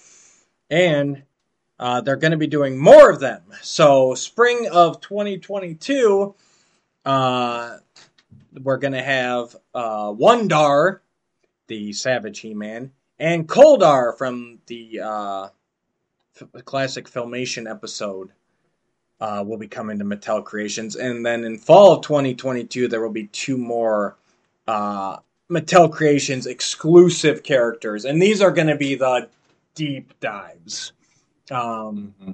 and 0.70 1.24
uh, 1.78 2.00
they're 2.00 2.16
going 2.16 2.30
to 2.30 2.38
be 2.38 2.46
doing 2.46 2.78
more 2.78 3.10
of 3.10 3.20
them. 3.20 3.42
So 3.60 4.14
spring 4.14 4.70
of 4.72 5.02
2022, 5.02 6.34
uh, 7.04 7.76
we're 8.62 8.78
going 8.78 8.94
to 8.94 9.02
have 9.02 9.54
uh, 9.74 10.12
Wundarr, 10.12 11.00
the 11.66 11.92
Savage 11.92 12.38
He-Man, 12.38 12.92
and 13.18 13.46
Koldar 13.46 14.16
from 14.16 14.60
the 14.64 15.00
uh, 15.04 15.48
classic 16.64 17.04
Filmation 17.06 17.70
episode 17.70 18.30
uh, 19.20 19.42
will 19.46 19.58
be 19.58 19.68
coming 19.68 19.98
to 19.98 20.04
Mattel 20.04 20.44
Creations. 20.44 20.96
And 20.96 21.24
then 21.24 21.44
in 21.44 21.58
fall 21.58 21.94
of 21.94 22.02
2022, 22.02 22.88
there 22.88 23.00
will 23.00 23.10
be 23.10 23.26
two 23.28 23.56
more 23.56 24.16
uh, 24.66 25.18
Mattel 25.50 25.90
Creations 25.90 26.46
exclusive 26.46 27.42
characters. 27.42 28.04
And 28.04 28.20
these 28.20 28.42
are 28.42 28.50
going 28.50 28.68
to 28.68 28.76
be 28.76 28.94
the 28.94 29.28
deep 29.74 30.18
dives. 30.20 30.92
Um, 31.50 32.14
mm-hmm. 32.20 32.32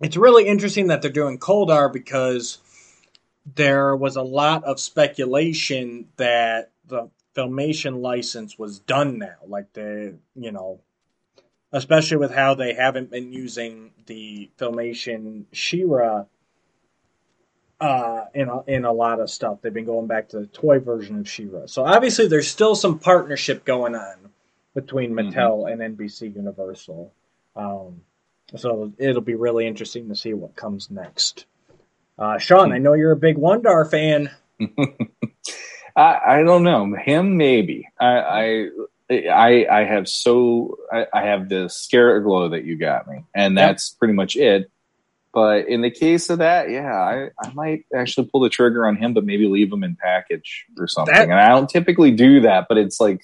It's 0.00 0.16
really 0.16 0.46
interesting 0.46 0.88
that 0.88 1.02
they're 1.02 1.10
doing 1.10 1.38
Koldar 1.38 1.92
because 1.92 2.58
there 3.54 3.96
was 3.96 4.16
a 4.16 4.22
lot 4.22 4.64
of 4.64 4.80
speculation 4.80 6.08
that 6.16 6.70
the 6.86 7.10
Filmation 7.34 8.00
license 8.00 8.58
was 8.58 8.78
done 8.78 9.18
now. 9.18 9.36
Like 9.46 9.72
the, 9.72 10.14
you 10.34 10.52
know, 10.52 10.80
especially 11.72 12.16
with 12.16 12.32
how 12.32 12.54
they 12.54 12.74
haven't 12.74 13.10
been 13.10 13.32
using 13.32 13.90
the 14.06 14.50
filmation 14.58 15.44
She-Ra 15.52 16.24
uh, 17.80 18.24
in 18.34 18.48
a, 18.48 18.62
in 18.64 18.84
a 18.84 18.92
lot 18.92 19.20
of 19.20 19.30
stuff. 19.30 19.58
They've 19.60 19.72
been 19.72 19.84
going 19.84 20.06
back 20.06 20.30
to 20.30 20.40
the 20.40 20.46
toy 20.46 20.78
version 20.80 21.18
of 21.18 21.28
She-Ra. 21.28 21.66
So 21.66 21.84
obviously, 21.84 22.26
there's 22.26 22.48
still 22.48 22.74
some 22.74 22.98
partnership 22.98 23.64
going 23.64 23.94
on 23.94 24.30
between 24.74 25.12
mm-hmm. 25.12 25.28
Mattel 25.28 25.64
mm-hmm. 25.64 25.80
and 25.80 25.98
NBC 25.98 26.34
Universal. 26.34 27.12
Um, 27.54 28.02
so 28.56 28.92
it'll 28.98 29.22
be 29.22 29.34
really 29.34 29.66
interesting 29.66 30.08
to 30.08 30.16
see 30.16 30.32
what 30.32 30.56
comes 30.56 30.90
next. 30.90 31.46
Uh, 32.18 32.38
Sean, 32.38 32.72
I 32.72 32.78
know 32.78 32.94
you're 32.94 33.12
a 33.12 33.16
big 33.16 33.36
Wundarr 33.36 33.88
fan. 33.88 34.30
I, 35.96 36.18
I, 36.26 36.42
don't 36.42 36.64
know 36.64 36.94
him. 36.94 37.36
Maybe 37.36 37.88
I, 38.00 38.06
I 38.06 38.68
I 39.10 39.66
I 39.70 39.84
have 39.84 40.08
so 40.08 40.78
I, 40.92 41.06
I 41.12 41.22
have 41.22 41.48
the 41.48 41.68
scare 41.68 42.20
glow 42.20 42.50
that 42.50 42.64
you 42.64 42.76
got 42.76 43.08
me, 43.08 43.24
and 43.34 43.56
that's 43.56 43.92
yep. 43.92 43.98
pretty 43.98 44.14
much 44.14 44.36
it. 44.36 44.70
But 45.32 45.68
in 45.68 45.82
the 45.82 45.90
case 45.90 46.30
of 46.30 46.38
that, 46.38 46.70
yeah, 46.70 46.92
I, 46.92 47.30
I 47.42 47.52
might 47.52 47.84
actually 47.94 48.28
pull 48.28 48.40
the 48.40 48.48
trigger 48.48 48.86
on 48.86 48.96
him, 48.96 49.14
but 49.14 49.24
maybe 49.24 49.46
leave 49.46 49.72
him 49.72 49.84
in 49.84 49.94
package 49.94 50.66
or 50.78 50.88
something. 50.88 51.14
That, 51.14 51.24
and 51.24 51.34
I 51.34 51.50
don't 51.50 51.68
typically 51.68 52.10
do 52.10 52.40
that, 52.40 52.66
but 52.68 52.78
it's 52.78 52.98
like, 52.98 53.22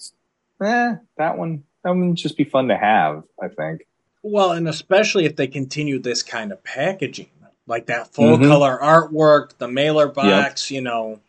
eh, 0.63 0.97
that 1.17 1.39
one 1.39 1.65
that 1.83 1.91
one 1.91 2.15
just 2.15 2.37
be 2.37 2.45
fun 2.45 2.69
to 2.69 2.77
have. 2.77 3.25
I 3.43 3.49
think. 3.49 3.87
Well, 4.23 4.53
and 4.53 4.69
especially 4.69 5.27
if 5.27 5.37
they 5.37 5.47
continue 5.47 5.99
this 5.99 6.23
kind 6.23 6.51
of 6.51 6.65
packaging, 6.65 7.31
like 7.67 7.87
that 7.87 8.15
full 8.15 8.39
mm-hmm. 8.39 8.49
color 8.49 8.79
artwork, 8.83 9.59
the 9.59 9.69
mailer 9.69 10.09
box, 10.09 10.71
yep. 10.71 10.77
you 10.77 10.83
know. 10.83 11.21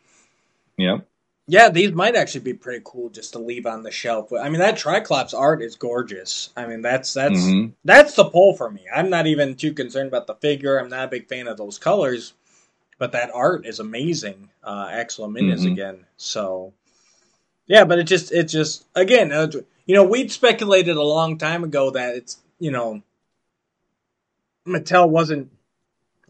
Yep. 0.77 1.05
Yeah, 1.47 1.69
these 1.69 1.91
might 1.91 2.15
actually 2.15 2.41
be 2.41 2.53
pretty 2.53 2.81
cool 2.83 3.09
just 3.09 3.33
to 3.33 3.39
leave 3.39 3.67
on 3.67 3.83
the 3.83 3.91
shelf. 3.91 4.33
I 4.33 4.49
mean, 4.49 4.59
that 4.59 4.77
Triclops 4.77 5.33
art 5.33 5.61
is 5.61 5.75
gorgeous. 5.75 6.49
I 6.57 6.65
mean, 6.65 6.81
that's 6.81 7.13
that's 7.13 7.39
mm-hmm. 7.39 7.71
that's 7.83 8.15
the 8.15 8.25
pull 8.25 8.55
for 8.55 8.69
me. 8.69 8.81
I'm 8.93 9.11
not 9.11 9.27
even 9.27 9.55
too 9.55 9.73
concerned 9.73 10.07
about 10.07 10.25
the 10.25 10.35
figure. 10.35 10.79
I'm 10.79 10.89
not 10.89 11.05
a 11.05 11.09
big 11.09 11.27
fan 11.27 11.47
of 11.47 11.57
those 11.57 11.77
colors, 11.77 12.33
but 12.97 13.11
that 13.11 13.29
art 13.31 13.67
is 13.67 13.79
amazing. 13.79 14.49
Uh, 14.63 14.89
Axel 14.91 15.27
mm-hmm. 15.27 15.67
again. 15.67 16.05
So, 16.17 16.73
yeah, 17.67 17.85
but 17.85 17.99
it 17.99 18.05
just 18.05 18.31
it 18.31 18.45
just 18.45 18.85
again, 18.95 19.31
uh, 19.31 19.51
you 19.85 19.93
know, 19.93 20.03
we'd 20.03 20.31
speculated 20.31 20.97
a 20.97 21.03
long 21.03 21.37
time 21.37 21.63
ago 21.63 21.91
that 21.91 22.15
it's 22.15 22.39
you 22.57 22.71
know, 22.71 23.03
Mattel 24.65 25.07
wasn't 25.07 25.51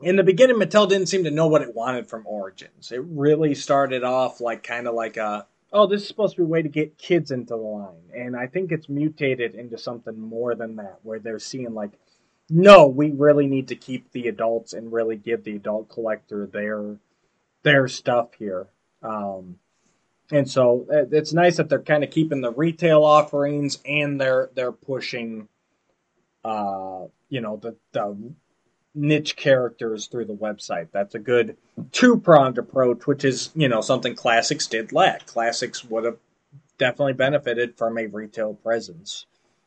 in 0.01 0.15
the 0.15 0.23
beginning, 0.23 0.57
Mattel 0.57 0.89
didn't 0.89 1.07
seem 1.07 1.23
to 1.23 1.31
know 1.31 1.47
what 1.47 1.61
it 1.61 1.75
wanted 1.75 2.07
from 2.07 2.27
Origins. 2.27 2.91
It 2.91 3.01
really 3.03 3.55
started 3.55 4.03
off 4.03 4.41
like 4.41 4.63
kind 4.63 4.87
of 4.87 4.93
like 4.93 5.17
a, 5.17 5.47
oh, 5.71 5.87
this 5.87 6.01
is 6.01 6.07
supposed 6.07 6.35
to 6.35 6.41
be 6.41 6.45
a 6.45 6.47
way 6.47 6.61
to 6.61 6.69
get 6.69 6.97
kids 6.97 7.31
into 7.31 7.55
the 7.55 7.57
line. 7.57 8.09
And 8.13 8.35
I 8.35 8.47
think 8.47 8.71
it's 8.71 8.89
mutated 8.89 9.55
into 9.55 9.77
something 9.77 10.19
more 10.19 10.55
than 10.55 10.75
that, 10.77 10.99
where 11.03 11.19
they're 11.19 11.39
seeing 11.39 11.73
like, 11.73 11.91
no, 12.49 12.87
we 12.87 13.11
really 13.11 13.47
need 13.47 13.69
to 13.69 13.75
keep 13.75 14.11
the 14.11 14.27
adults 14.27 14.73
and 14.73 14.91
really 14.91 15.15
give 15.15 15.43
the 15.43 15.55
adult 15.55 15.89
collector 15.89 16.45
their 16.45 16.97
their 17.63 17.87
stuff 17.87 18.35
here. 18.37 18.67
Um, 19.01 19.57
and 20.31 20.49
so 20.49 20.85
it's 20.89 21.33
nice 21.33 21.57
that 21.57 21.69
they're 21.69 21.81
kind 21.81 22.03
of 22.03 22.11
keeping 22.11 22.41
the 22.41 22.51
retail 22.51 23.03
offerings 23.03 23.79
and 23.85 24.19
they're 24.21 24.49
they're 24.53 24.71
pushing, 24.71 25.47
uh, 26.43 27.05
you 27.29 27.41
know, 27.41 27.57
the 27.57 27.75
the 27.91 28.33
niche 28.95 29.35
characters 29.35 30.07
through 30.07 30.25
the 30.25 30.33
website. 30.33 30.87
That's 30.91 31.15
a 31.15 31.19
good 31.19 31.57
two 31.91 32.17
pronged 32.17 32.57
approach, 32.57 33.05
which 33.05 33.25
is, 33.25 33.51
you 33.55 33.67
know, 33.67 33.81
something 33.81 34.15
Classics 34.15 34.67
did 34.67 34.93
lack. 34.93 35.25
Classics 35.25 35.83
would 35.83 36.05
have 36.05 36.17
definitely 36.77 37.13
benefited 37.13 37.77
from 37.77 37.97
a 37.97 38.07
retail 38.07 38.53
presence, 38.53 39.25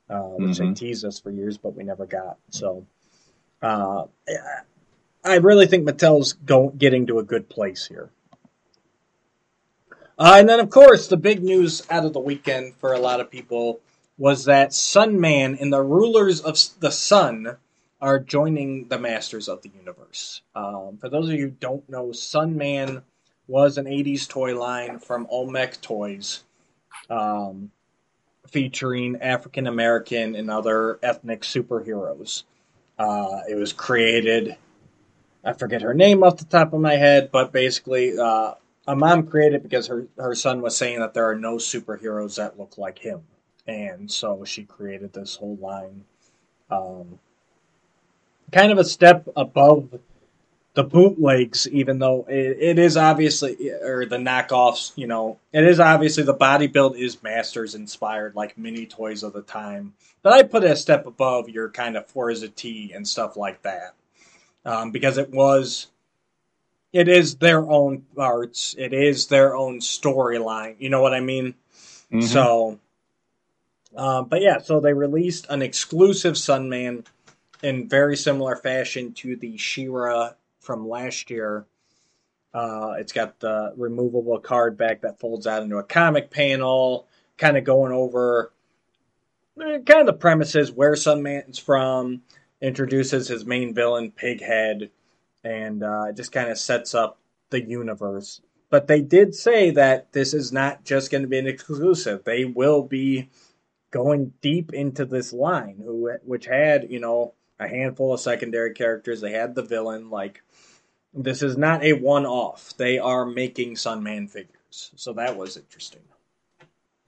uh, 0.09 0.21
which 0.21 0.57
mm-hmm. 0.57 0.69
they 0.69 0.75
teased 0.75 1.05
us 1.05 1.21
for 1.21 1.31
years, 1.31 1.59
but 1.59 1.75
we 1.77 1.85
never 1.85 2.07
got. 2.07 2.39
So, 2.51 2.87
uh, 3.63 4.05
I 5.25 5.37
really 5.37 5.67
think 5.67 5.87
Mattel's 5.87 6.33
go- 6.33 6.71
getting 6.71 7.07
to 7.07 7.19
a 7.19 7.25
good 7.25 7.49
place 7.49 7.87
here. 7.87 8.11
Uh, 10.19 10.37
and 10.39 10.49
then, 10.49 10.59
of 10.59 10.71
course, 10.71 11.07
the 11.07 11.17
big 11.17 11.43
news 11.43 11.87
out 11.91 12.05
of 12.05 12.13
the 12.13 12.21
weekend 12.21 12.75
for 12.77 12.93
a 12.93 12.99
lot 12.99 13.21
of 13.21 13.31
people 13.31 13.81
was 14.17 14.47
that 14.47 14.71
Sunman 14.71 15.61
and 15.61 15.73
the 15.73 15.83
Rulers 15.83 16.41
of 16.41 16.59
the 16.81 16.91
Sun 16.91 17.57
are 18.01 18.19
joining 18.19 18.89
the 18.89 18.99
Masters 18.99 19.49
of 19.49 19.63
the 19.63 19.71
Universe. 19.77 20.43
Um, 20.55 20.99
for 21.01 21.09
those 21.09 21.29
of 21.29 21.35
you 21.35 21.47
who 21.47 21.51
don't 21.51 21.89
know, 21.89 22.09
Sunman 22.09 23.03
was 23.47 23.79
an 23.79 23.87
80s 23.87 24.29
toy 24.29 24.59
line 24.59 24.99
from 24.99 25.27
Olmec 25.31 25.81
Toys, 25.81 26.45
um, 27.11 27.71
featuring 28.49 29.17
African 29.21 29.67
American 29.67 30.37
and 30.37 30.51
other 30.51 30.99
ethnic 31.03 31.43
superheroes. 31.43 32.45
Uh, 32.99 33.41
it 33.49 33.57
was 33.57 33.73
created, 33.73 34.57
I 35.45 35.53
forget 35.53 35.83
her 35.83 35.95
name 35.95 36.23
off 36.23 36.37
the 36.37 36.45
top 36.45 36.73
of 36.73 36.81
my 36.81 36.95
head, 36.97 37.31
but 37.33 37.53
basically, 37.53 38.19
uh, 38.19 38.55
a 38.87 38.97
mom 38.97 39.27
created 39.27 39.63
because 39.63 39.87
her 39.89 40.07
her 40.17 40.35
son 40.35 40.63
was 40.63 40.75
saying 40.75 41.01
that 41.01 41.13
there 41.13 41.29
are 41.29 41.37
no 41.37 41.57
superheroes 41.57 42.37
that 42.37 42.59
look 42.59 42.79
like 42.79 42.99
him, 42.99 43.21
and 43.67 44.11
so 44.11 44.45
she 44.45 44.65
created 44.65 45.13
this 45.13 45.37
whole 45.37 45.57
line. 45.57 46.05
Um, 46.71 47.19
kind 48.53 48.73
of 48.73 48.79
a 48.79 48.85
step 48.85 49.29
above 49.37 49.99
the 50.75 50.85
bootlegs, 50.85 51.69
even 51.69 51.99
though 51.99 52.25
it, 52.29 52.57
it 52.61 52.79
is 52.79 52.97
obviously 52.97 53.71
or 53.83 54.07
the 54.07 54.17
knockoffs. 54.17 54.93
You 54.97 55.07
know, 55.07 55.39
it 55.53 55.65
is 55.65 55.81
obviously 55.81 56.23
the 56.23 56.33
body 56.33 56.67
build 56.67 56.97
is 56.97 57.23
Masters 57.23 57.75
inspired, 57.75 58.35
like 58.35 58.57
mini 58.57 58.87
toys 58.87 59.23
of 59.23 59.33
the 59.33 59.43
time. 59.43 59.95
But 60.23 60.35
I 60.35 60.43
put 60.45 60.65
it 60.65 60.71
a 60.71 60.77
step 60.77 61.07
above 61.07 61.49
your 61.49 61.69
kind 61.71 61.97
of 61.97 62.07
Forza 62.07 62.49
T 62.49 62.93
and 62.95 63.07
stuff 63.07 63.37
like 63.37 63.63
that, 63.63 63.95
um, 64.65 64.91
because 64.91 65.19
it 65.19 65.31
was 65.31 65.89
it 66.93 67.09
is 67.09 67.37
their 67.37 67.69
own 67.69 68.03
parts. 68.17 68.75
It 68.79 68.93
is 68.93 69.27
their 69.27 69.57
own 69.57 69.81
storyline. 69.81 70.77
You 70.79 70.91
know 70.91 71.03
what 71.03 71.15
I 71.15 71.21
mean? 71.21 71.55
Mm-hmm. 72.13 72.21
So, 72.23 72.79
um, 73.97 74.27
but 74.27 74.43
yeah, 74.43 74.59
so 74.59 74.81
they 74.81 74.93
released 74.93 75.47
an 75.51 75.61
exclusive 75.61 76.35
Sunman 76.35 77.05
in 77.63 77.89
very 77.89 78.17
similar 78.17 78.57
fashion 78.57 79.13
to 79.15 79.37
the 79.37 79.57
She-Ra 79.57 80.31
from 80.61 80.89
last 80.89 81.31
year. 81.31 81.67
Uh, 82.55 82.95
it's 82.99 83.13
got 83.13 83.41
the 83.41 83.73
removable 83.77 84.39
card 84.39 84.77
back 84.77 85.03
that 85.03 85.21
folds 85.21 85.47
out 85.47 85.63
into 85.63 85.77
a 85.77 85.83
comic 85.83 86.31
panel, 86.31 87.07
kind 87.37 87.57
of 87.57 87.65
going 87.65 87.93
over 87.93 88.53
eh, 89.61 89.79
kind 89.87 90.01
of 90.01 90.07
the 90.07 90.13
premises 90.13 90.73
where 90.73 90.93
Sunman's 90.93 91.59
from, 91.59 92.23
introduces 92.61 93.29
his 93.29 93.45
main 93.45 93.75
villain, 93.75 94.13
Pighead, 94.13 94.91
and 95.45 95.83
uh, 95.83 96.13
just 96.13 96.33
kind 96.33 96.51
of 96.51 96.59
sets 96.59 96.95
up 96.95 97.19
the 97.51 97.63
universe. 97.63 98.41
But 98.71 98.87
they 98.87 99.01
did 99.01 99.35
say 99.35 99.71
that 99.71 100.13
this 100.13 100.35
is 100.35 100.53
not 100.53 100.85
just 100.85 101.11
going 101.11 101.23
to 101.23 101.29
be 101.29 101.39
an 101.39 101.47
exclusive. 101.47 102.25
They 102.25 102.45
will 102.45 102.83
be 102.83 103.31
going 103.91 104.33
deep 104.43 104.73
into 104.75 105.05
this 105.05 105.33
line, 105.33 105.81
who 105.83 106.11
which 106.25 106.47
had 106.47 106.91
you 106.91 107.01
know 107.01 107.35
a 107.61 107.69
handful 107.69 108.15
of 108.15 108.21
secondary 108.21 108.75
characters. 108.75 109.21
They 109.21 109.33
had 109.33 109.55
the 109.55 109.63
villain. 109.63 110.11
Like 110.11 110.43
this 111.15 111.43
is 111.43 111.57
not 111.57 111.83
a 111.83 111.95
one-off. 111.95 112.75
They 112.77 112.99
are 112.99 113.25
making 113.25 113.75
Sunman 113.75 114.31
figures, 114.31 114.91
so 114.97 115.15
that 115.15 115.37
was 115.37 115.57
interesting. 115.57 116.03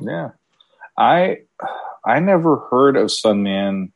Yeah, 0.01 0.31
I 0.97 1.43
I 2.05 2.21
never 2.21 2.57
heard 2.71 2.97
of 2.97 3.09
Sunman 3.09 3.93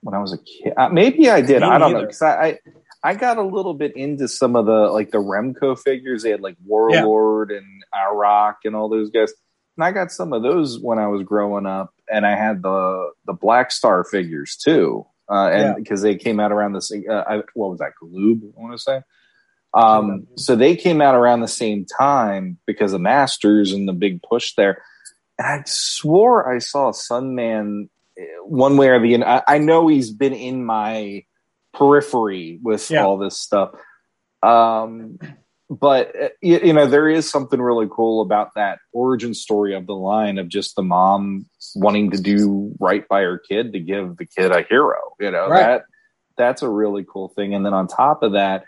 when 0.00 0.14
I 0.14 0.20
was 0.20 0.32
a 0.32 0.38
kid. 0.38 0.74
Uh, 0.76 0.88
maybe 0.88 1.28
I 1.28 1.40
did. 1.40 1.60
Me 1.60 1.68
I 1.68 1.78
don't 1.78 1.92
know 1.92 2.00
because 2.02 2.22
I, 2.22 2.46
I 2.46 2.58
I 3.04 3.14
got 3.14 3.38
a 3.38 3.42
little 3.42 3.74
bit 3.74 3.96
into 3.96 4.28
some 4.28 4.54
of 4.54 4.66
the 4.66 4.90
like 4.90 5.10
the 5.10 5.18
Remco 5.18 5.78
figures. 5.78 6.22
They 6.22 6.30
had 6.30 6.40
like 6.40 6.56
Warlord 6.64 7.50
yeah. 7.50 7.58
and 7.58 7.84
Arak 7.92 8.58
and 8.64 8.76
all 8.76 8.88
those 8.88 9.10
guys. 9.10 9.32
And 9.76 9.84
I 9.84 9.90
got 9.90 10.12
some 10.12 10.32
of 10.32 10.42
those 10.42 10.78
when 10.78 10.98
I 10.98 11.08
was 11.08 11.22
growing 11.22 11.66
up, 11.66 11.92
and 12.10 12.24
I 12.24 12.36
had 12.36 12.62
the 12.62 13.10
the 13.26 13.32
Black 13.32 13.72
Star 13.72 14.04
figures 14.04 14.56
too, 14.56 15.06
uh, 15.30 15.48
and 15.48 15.76
because 15.76 16.04
yeah. 16.04 16.12
they 16.12 16.16
came 16.18 16.40
out 16.40 16.52
around 16.52 16.72
the 16.72 16.82
same. 16.82 17.04
Uh, 17.08 17.24
I, 17.26 17.36
what 17.54 17.70
was 17.70 17.78
that? 17.78 17.92
Galoob, 18.02 18.42
I 18.56 18.60
want 18.60 18.72
to 18.72 18.78
say. 18.78 19.02
Um, 19.74 20.26
so 20.36 20.54
they 20.54 20.76
came 20.76 21.00
out 21.00 21.14
around 21.14 21.40
the 21.40 21.48
same 21.48 21.86
time 21.86 22.58
because 22.66 22.92
of 22.92 23.00
Masters 23.00 23.72
and 23.72 23.88
the 23.88 23.94
big 23.94 24.22
push 24.22 24.54
there. 24.54 24.82
And 25.38 25.46
I 25.46 25.62
swore 25.66 26.52
I 26.52 26.58
saw 26.58 26.92
Sunman 26.92 27.88
eh, 28.18 28.22
one 28.44 28.76
way 28.76 28.88
or 28.88 29.00
the 29.00 29.14
other. 29.14 29.26
I, 29.26 29.42
I 29.54 29.58
know 29.58 29.88
he's 29.88 30.10
been 30.10 30.34
in 30.34 30.64
my 30.64 31.24
periphery 31.72 32.58
with 32.62 32.90
yeah. 32.90 33.04
all 33.04 33.16
this 33.16 33.38
stuff. 33.38 33.70
Um, 34.42 35.18
but 35.80 36.14
uh, 36.20 36.28
you, 36.42 36.72
know, 36.72 36.86
there 36.86 37.08
is 37.08 37.28
something 37.28 37.60
really 37.60 37.88
cool 37.90 38.20
about 38.20 38.54
that 38.56 38.78
origin 38.92 39.32
story 39.32 39.74
of 39.74 39.86
the 39.86 39.94
line 39.94 40.38
of 40.38 40.48
just 40.48 40.76
the 40.76 40.82
mom 40.82 41.46
wanting 41.74 42.10
to 42.10 42.20
do 42.20 42.74
right 42.78 43.08
by 43.08 43.22
her 43.22 43.38
kid 43.38 43.72
to 43.72 43.80
give 43.80 44.18
the 44.18 44.26
kid 44.26 44.52
a 44.52 44.62
hero. 44.68 44.98
You 45.18 45.30
know 45.30 45.48
right. 45.48 45.60
that 45.60 45.84
that's 46.36 46.62
a 46.62 46.68
really 46.68 47.06
cool 47.08 47.28
thing. 47.28 47.54
And 47.54 47.64
then 47.64 47.72
on 47.72 47.86
top 47.86 48.22
of 48.22 48.32
that, 48.32 48.64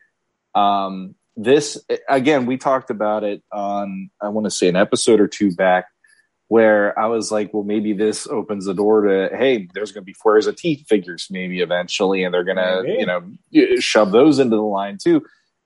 um, 0.55 1.15
this 1.37 1.79
again, 2.09 2.47
we 2.47 2.57
talked 2.57 2.89
about 2.89 3.23
it 3.23 3.43
on 3.53 4.11
I 4.23 4.29
want 4.29 4.47
to 4.47 4.51
say 4.51 4.69
an 4.69 4.77
episode 4.77 5.21
or 5.21 5.29
two 5.29 5.55
back 5.55 5.87
where 6.49 6.99
I 6.99 7.07
was 7.07 7.31
like, 7.31 7.53
well, 7.53 7.65
maybe 7.65 7.93
this 7.93 8.27
opens 8.27 8.67
the 8.67 8.75
door 8.75 9.03
to, 9.03 9.37
hey, 9.37 9.69
there's 9.75 9.93
going 9.93 10.03
to 10.03 10.07
be 10.07 10.15
Forza 10.15 10.53
T 10.53 10.85
figures 10.89 11.27
maybe 11.31 11.61
eventually, 11.61 12.23
and 12.23 12.33
they're 12.33 12.45
going 12.45 12.57
to, 12.57 12.83
you 12.87 13.07
know, 13.07 13.79
shove 13.81 14.13
those 14.13 14.39
into 14.39 14.57
the 14.57 14.63
line 14.63 14.97
too. 15.03 15.23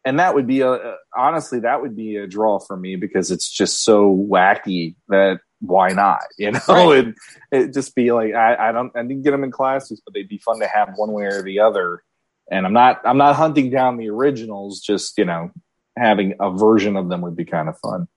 And 0.08 0.18
that 0.20 0.34
would 0.34 0.46
be 0.46 0.62
a, 0.62 0.96
honestly, 1.14 1.60
that 1.60 1.82
would 1.82 1.94
be 1.94 2.16
a 2.16 2.26
draw 2.26 2.60
for 2.60 2.78
me 2.78 2.96
because 2.96 3.30
it's 3.30 3.46
just 3.46 3.84
so 3.84 4.08
wacky 4.08 4.94
that 5.08 5.40
why 5.60 5.90
not? 5.90 6.22
You 6.38 6.52
know, 6.52 6.60
right. 6.66 7.08
it 7.08 7.14
it 7.52 7.74
just 7.74 7.94
be 7.94 8.10
like 8.10 8.32
I, 8.32 8.70
I 8.70 8.72
don't 8.72 8.90
I 8.96 9.02
didn't 9.02 9.20
get 9.20 9.32
them 9.32 9.44
in 9.44 9.50
classes, 9.50 10.00
but 10.02 10.14
they'd 10.14 10.26
be 10.26 10.38
fun 10.38 10.60
to 10.60 10.66
have 10.66 10.94
one 10.96 11.12
way 11.12 11.24
or 11.24 11.42
the 11.42 11.60
other. 11.60 12.02
And 12.50 12.64
I'm 12.64 12.72
not 12.72 13.02
I'm 13.04 13.18
not 13.18 13.36
hunting 13.36 13.68
down 13.68 13.98
the 13.98 14.08
originals. 14.08 14.80
Just 14.80 15.18
you 15.18 15.26
know, 15.26 15.50
having 15.94 16.36
a 16.40 16.56
version 16.56 16.96
of 16.96 17.10
them 17.10 17.20
would 17.20 17.36
be 17.36 17.44
kind 17.44 17.68
of 17.68 17.78
fun. 17.78 18.08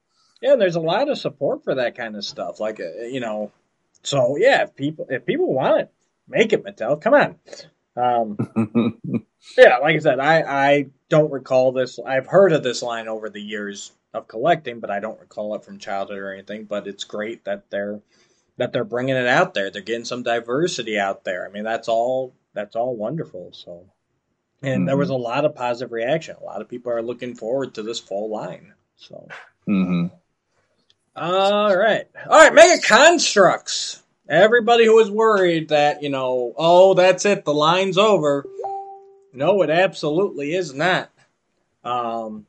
Yeah, 0.41 0.53
and 0.53 0.61
there's 0.61 0.77
a 0.77 0.79
lot 0.79 1.09
of 1.09 1.17
support 1.17 1.65
for 1.65 1.75
that 1.75 1.97
kind 1.97 2.15
of 2.15 2.23
stuff. 2.23 2.61
Like, 2.61 2.79
uh, 2.79 3.03
you 3.03 3.19
know, 3.19 3.51
so 4.01 4.37
yeah, 4.37 4.63
if 4.63 4.75
people 4.77 5.07
if 5.09 5.25
people 5.25 5.53
want 5.53 5.81
it, 5.81 5.91
make 6.25 6.53
it, 6.53 6.63
Mattel. 6.63 7.01
Come 7.01 7.13
on. 7.15 7.35
Um, 7.97 9.25
yeah, 9.57 9.77
like 9.77 9.95
I 9.95 9.99
said, 9.99 10.19
I 10.19 10.41
I 10.41 10.85
don't 11.09 11.31
recall 11.31 11.71
this. 11.71 11.99
I've 11.99 12.27
heard 12.27 12.53
of 12.53 12.63
this 12.63 12.81
line 12.81 13.07
over 13.07 13.29
the 13.29 13.41
years 13.41 13.91
of 14.13 14.27
collecting, 14.27 14.79
but 14.79 14.91
I 14.91 14.99
don't 14.99 15.19
recall 15.19 15.55
it 15.55 15.63
from 15.63 15.79
childhood 15.79 16.17
or 16.17 16.33
anything. 16.33 16.65
But 16.65 16.87
it's 16.87 17.03
great 17.03 17.45
that 17.45 17.69
they're 17.69 18.01
that 18.57 18.73
they're 18.73 18.83
bringing 18.83 19.15
it 19.15 19.27
out 19.27 19.53
there. 19.53 19.69
They're 19.69 19.81
getting 19.81 20.05
some 20.05 20.23
diversity 20.23 20.99
out 20.99 21.23
there. 21.23 21.47
I 21.47 21.51
mean, 21.51 21.63
that's 21.63 21.87
all 21.87 22.33
that's 22.53 22.75
all 22.75 22.95
wonderful. 22.95 23.51
So, 23.53 23.85
and 24.61 24.79
mm-hmm. 24.79 24.85
there 24.85 24.97
was 24.97 25.09
a 25.09 25.15
lot 25.15 25.45
of 25.45 25.55
positive 25.55 25.91
reaction. 25.91 26.35
A 26.39 26.43
lot 26.43 26.61
of 26.61 26.69
people 26.69 26.91
are 26.91 27.01
looking 27.01 27.35
forward 27.35 27.75
to 27.75 27.83
this 27.83 27.99
full 27.99 28.29
line. 28.29 28.73
So. 28.97 29.27
Mm-hmm. 29.67 30.07
All 31.15 31.75
right. 31.75 32.05
All 32.29 32.39
right, 32.39 32.53
Mega 32.53 32.81
Construx. 32.81 34.01
Everybody 34.29 34.85
who 34.85 34.95
was 34.95 35.11
worried 35.11 35.69
that, 35.69 36.01
you 36.01 36.09
know, 36.09 36.53
oh, 36.55 36.93
that's 36.93 37.25
it, 37.25 37.43
the 37.43 37.53
line's 37.53 37.97
over. 37.97 38.45
No, 39.33 39.61
it 39.61 39.69
absolutely 39.69 40.55
is 40.55 40.73
not. 40.73 41.09
Um, 41.83 42.45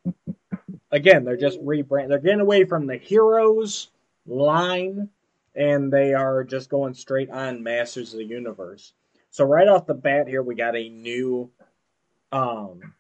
again, 0.91 1.25
they're 1.25 1.37
just 1.37 1.61
rebrand. 1.61 2.09
They're 2.09 2.19
getting 2.19 2.41
away 2.41 2.65
from 2.65 2.87
the 2.87 2.97
Heroes 2.97 3.89
line, 4.27 5.09
and 5.55 5.93
they 5.93 6.15
are 6.15 6.45
just 6.45 6.69
going 6.69 6.95
straight 6.95 7.31
on 7.31 7.63
Masters 7.63 8.13
of 8.13 8.19
the 8.19 8.25
Universe. 8.25 8.93
So 9.31 9.45
right 9.45 9.69
off 9.69 9.87
the 9.87 9.95
bat 9.95 10.29
here, 10.29 10.43
we 10.43 10.55
got 10.55 10.77
a 10.77 10.89
new, 10.89 11.51
um, 12.31 12.95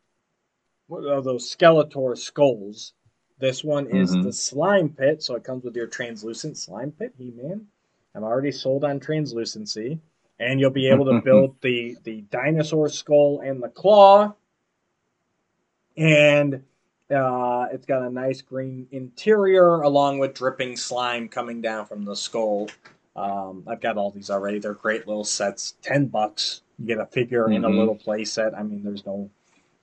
what 0.86 1.04
are 1.04 1.22
those 1.22 1.54
Skeletor 1.54 2.16
skulls 2.16 2.94
this 3.42 3.64
one 3.64 3.88
is 3.88 4.12
mm-hmm. 4.12 4.22
the 4.22 4.32
slime 4.32 4.90
pit, 4.90 5.20
so 5.20 5.34
it 5.34 5.42
comes 5.42 5.64
with 5.64 5.74
your 5.74 5.88
translucent 5.88 6.56
slime 6.56 6.92
pit, 6.92 7.12
He 7.18 7.32
Man. 7.32 7.66
I'm 8.14 8.22
already 8.22 8.52
sold 8.52 8.84
on 8.84 9.00
translucency, 9.00 9.98
and 10.42 10.60
you'll 10.60 10.70
be 10.70 10.88
able 10.88 11.06
to 11.06 11.20
build 11.20 11.56
the 11.62 11.96
the 12.04 12.22
dinosaur 12.30 12.88
skull 12.88 13.40
and 13.40 13.62
the 13.62 13.68
claw, 13.68 14.34
and 15.96 16.62
uh, 17.10 17.66
it's 17.72 17.86
got 17.86 18.02
a 18.02 18.10
nice 18.10 18.42
green 18.42 18.86
interior 18.90 19.82
along 19.82 20.18
with 20.18 20.34
dripping 20.34 20.76
slime 20.76 21.28
coming 21.28 21.60
down 21.60 21.86
from 21.86 22.04
the 22.04 22.16
skull. 22.16 22.68
Um, 23.14 23.64
I've 23.66 23.80
got 23.80 23.96
all 23.98 24.10
these 24.10 24.30
already. 24.30 24.58
They're 24.58 24.74
great 24.74 25.06
little 25.06 25.24
sets. 25.24 25.74
Ten 25.82 26.06
bucks. 26.06 26.62
You 26.78 26.86
get 26.86 26.98
a 26.98 27.06
figure 27.06 27.44
mm-hmm. 27.44 27.52
in 27.52 27.64
a 27.64 27.68
little 27.68 27.94
play 27.94 28.24
set. 28.24 28.56
I 28.56 28.62
mean, 28.62 28.82
there's 28.82 29.06
no 29.06 29.30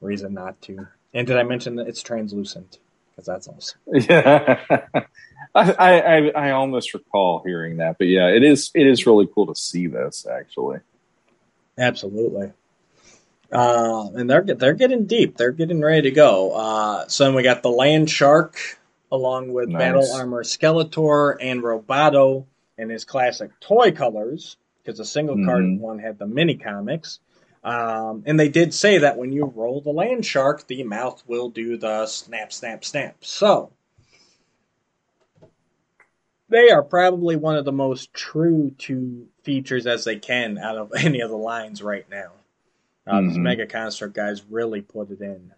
reason 0.01 0.34
not 0.34 0.62
to. 0.64 0.88
And 1.14 1.26
did 1.26 1.38
I 1.38 1.43
mention 1.43 1.76
that 1.76 1.88
it's 1.88 2.01
translucent? 2.01 2.80
because 3.20 3.26
that's 3.26 3.47
awesome. 3.47 3.80
Yeah, 4.10 4.60
I, 5.60 5.99
I 5.99 6.28
I 6.30 6.51
almost 6.51 6.93
recall 6.93 7.41
hearing 7.45 7.78
that, 7.78 7.97
but 7.97 8.07
yeah, 8.07 8.28
it 8.28 8.43
is 8.43 8.72
it 8.74 8.88
is 8.88 9.05
really 9.05 9.28
cool 9.34 9.47
to 9.47 9.55
see 9.55 9.88
this 9.88 10.26
actually. 10.26 10.80
Absolutely. 11.78 12.51
Uh, 13.51 14.10
and 14.16 14.30
they're 14.30 14.43
they're 14.43 14.74
getting 14.74 15.05
deep. 15.05 15.38
They're 15.38 15.51
getting 15.51 15.82
ready 15.82 16.03
to 16.03 16.12
go. 16.12 16.51
Uh, 16.53 17.07
so 17.07 17.26
then 17.26 17.34
we 17.36 17.43
got 17.43 17.64
the 17.64 17.72
Land 17.72 18.10
Shark 18.10 18.57
along 19.12 19.53
with 19.53 19.70
nice. 19.70 19.80
Battle 19.80 20.14
Armor 20.14 20.43
Skeletor 20.43 21.38
and 21.39 21.64
Roboto 21.64 22.45
in 22.78 22.89
his 22.89 23.05
classic 23.05 23.51
toy 23.60 23.91
colors 23.91 24.57
because 24.84 24.97
the 24.99 25.05
single 25.05 25.43
card 25.45 25.64
mm-hmm. 25.64 25.82
one 25.82 25.99
had 25.99 26.20
the 26.20 26.28
mini 26.28 26.57
comics. 26.57 27.20
Um, 27.64 28.24
and 28.26 28.39
they 28.39 28.49
did 28.49 28.74
say 28.74 28.99
that 28.99 29.18
when 29.18 29.34
you 29.34 29.45
roll 29.45 29.82
the 29.82 29.89
land 29.89 30.26
shark, 30.26 30.68
the 30.68 30.84
mouth 30.84 31.22
will 31.28 31.49
do 31.49 31.78
the 31.78 32.05
snap, 32.05 32.53
snap, 32.53 32.86
snap. 32.86 33.18
So 33.22 33.72
they 36.50 36.70
are 36.70 36.84
probably 36.84 37.36
one 37.36 37.56
of 37.56 37.66
the 37.66 37.72
most 37.72 38.14
true 38.14 38.72
to 38.80 39.28
features 39.43 39.88
as 39.88 40.04
they 40.04 40.18
can 40.18 40.58
out 40.58 40.78
of 40.78 40.91
any 40.97 41.22
of 41.22 41.30
the 41.30 41.38
lines 41.38 41.82
right 41.82 42.10
now. 42.10 42.32
Uh, 43.08 43.14
mm-hmm. 43.14 43.28
These 43.30 43.38
Mega 43.38 43.68
Construx 43.68 44.14
guys 44.14 44.43
really 44.50 44.82
put 44.82 45.12
it 45.12 45.22
in. 45.22 45.52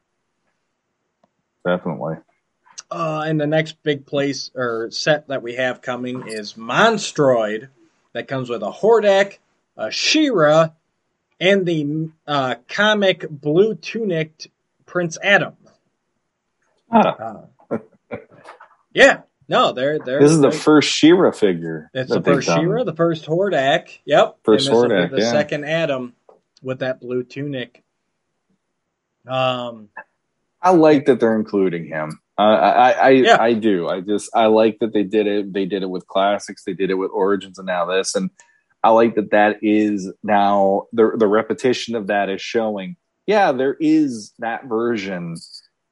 Definitely. 1.66 2.18
Uh, 2.89 3.24
and 3.26 3.39
the 3.39 3.48
next 3.48 3.82
big 3.84 4.06
place 4.06 4.52
or 4.54 4.92
set 4.92 5.28
that 5.30 5.42
we 5.42 5.56
have 5.56 5.82
coming 5.82 6.28
is 6.28 6.54
Monstroid, 6.54 7.70
that 8.14 8.28
comes 8.28 8.50
with 8.50 8.62
a 8.62 8.72
Hordak, 8.72 9.38
a 9.78 9.92
She-Ra, 9.92 10.70
and 11.39 11.66
the 11.66 12.10
uh, 12.28 12.56
comic 12.68 13.30
blue 13.30 13.76
tunicked 13.76 14.48
Prince 14.86 15.18
Adam. 15.24 15.56
Ah. 16.92 17.46
Uh, 17.70 17.78
yeah, 18.94 19.22
no, 19.52 19.72
they're 19.74 19.99
they're. 19.99 20.22
This 20.22 20.32
is 20.32 20.41
the 20.41 20.52
first 20.52 20.89
She-Ra 20.89 21.32
figure. 21.32 21.89
It's 21.93 22.10
the 22.10 22.22
first 22.22 22.47
She-Ra, 22.47 22.84
the 22.84 22.95
first 22.95 23.26
Hordak. 23.26 23.99
Yep. 24.06 24.38
First 24.43 24.68
and 24.68 24.76
this 24.76 24.82
will 24.82 24.89
be 24.89 24.95
Hordak, 24.95 25.12
The 25.12 25.22
yeah. 25.22 25.32
second 25.32 25.66
Adam 25.66 26.14
with 26.64 26.80
that 26.80 26.99
blue 27.02 27.24
tunic. 27.24 27.84
Um. 29.28 29.89
I 30.64 30.72
like 30.72 31.06
that 31.08 31.20
they're 31.20 31.36
including 31.36 31.88
him. 31.88 32.20
Uh, 32.38 32.41
I, 32.41 32.91
I, 32.91 33.10
Yeah. 33.10 33.38
I 33.41 33.54
do. 33.54 33.88
I 33.88 34.02
just, 34.02 34.30
I 34.36 34.45
like 34.45 34.78
that 34.80 34.93
they 34.93 35.02
did 35.02 35.26
it. 35.26 35.52
They 35.54 35.66
did 35.66 35.82
it 35.82 35.89
with 35.89 36.06
classics. 36.06 36.64
They 36.64 36.74
did 36.74 36.91
it 36.91 36.95
with 36.95 37.10
Origins, 37.12 37.58
and 37.58 37.66
now 37.66 37.86
this. 37.86 38.14
And 38.16 38.30
I 38.84 38.91
like 38.91 39.16
that 39.16 39.32
that 39.32 39.58
is 39.64 40.12
now 40.24 40.88
the 40.93 41.14
the 41.18 41.28
repetition 41.28 41.95
of 41.95 42.08
that 42.08 42.30
is 42.30 42.41
showing. 42.41 42.95
Yeah, 43.28 43.52
there 43.52 43.76
is 43.80 44.34
that 44.39 44.66
version, 44.66 45.36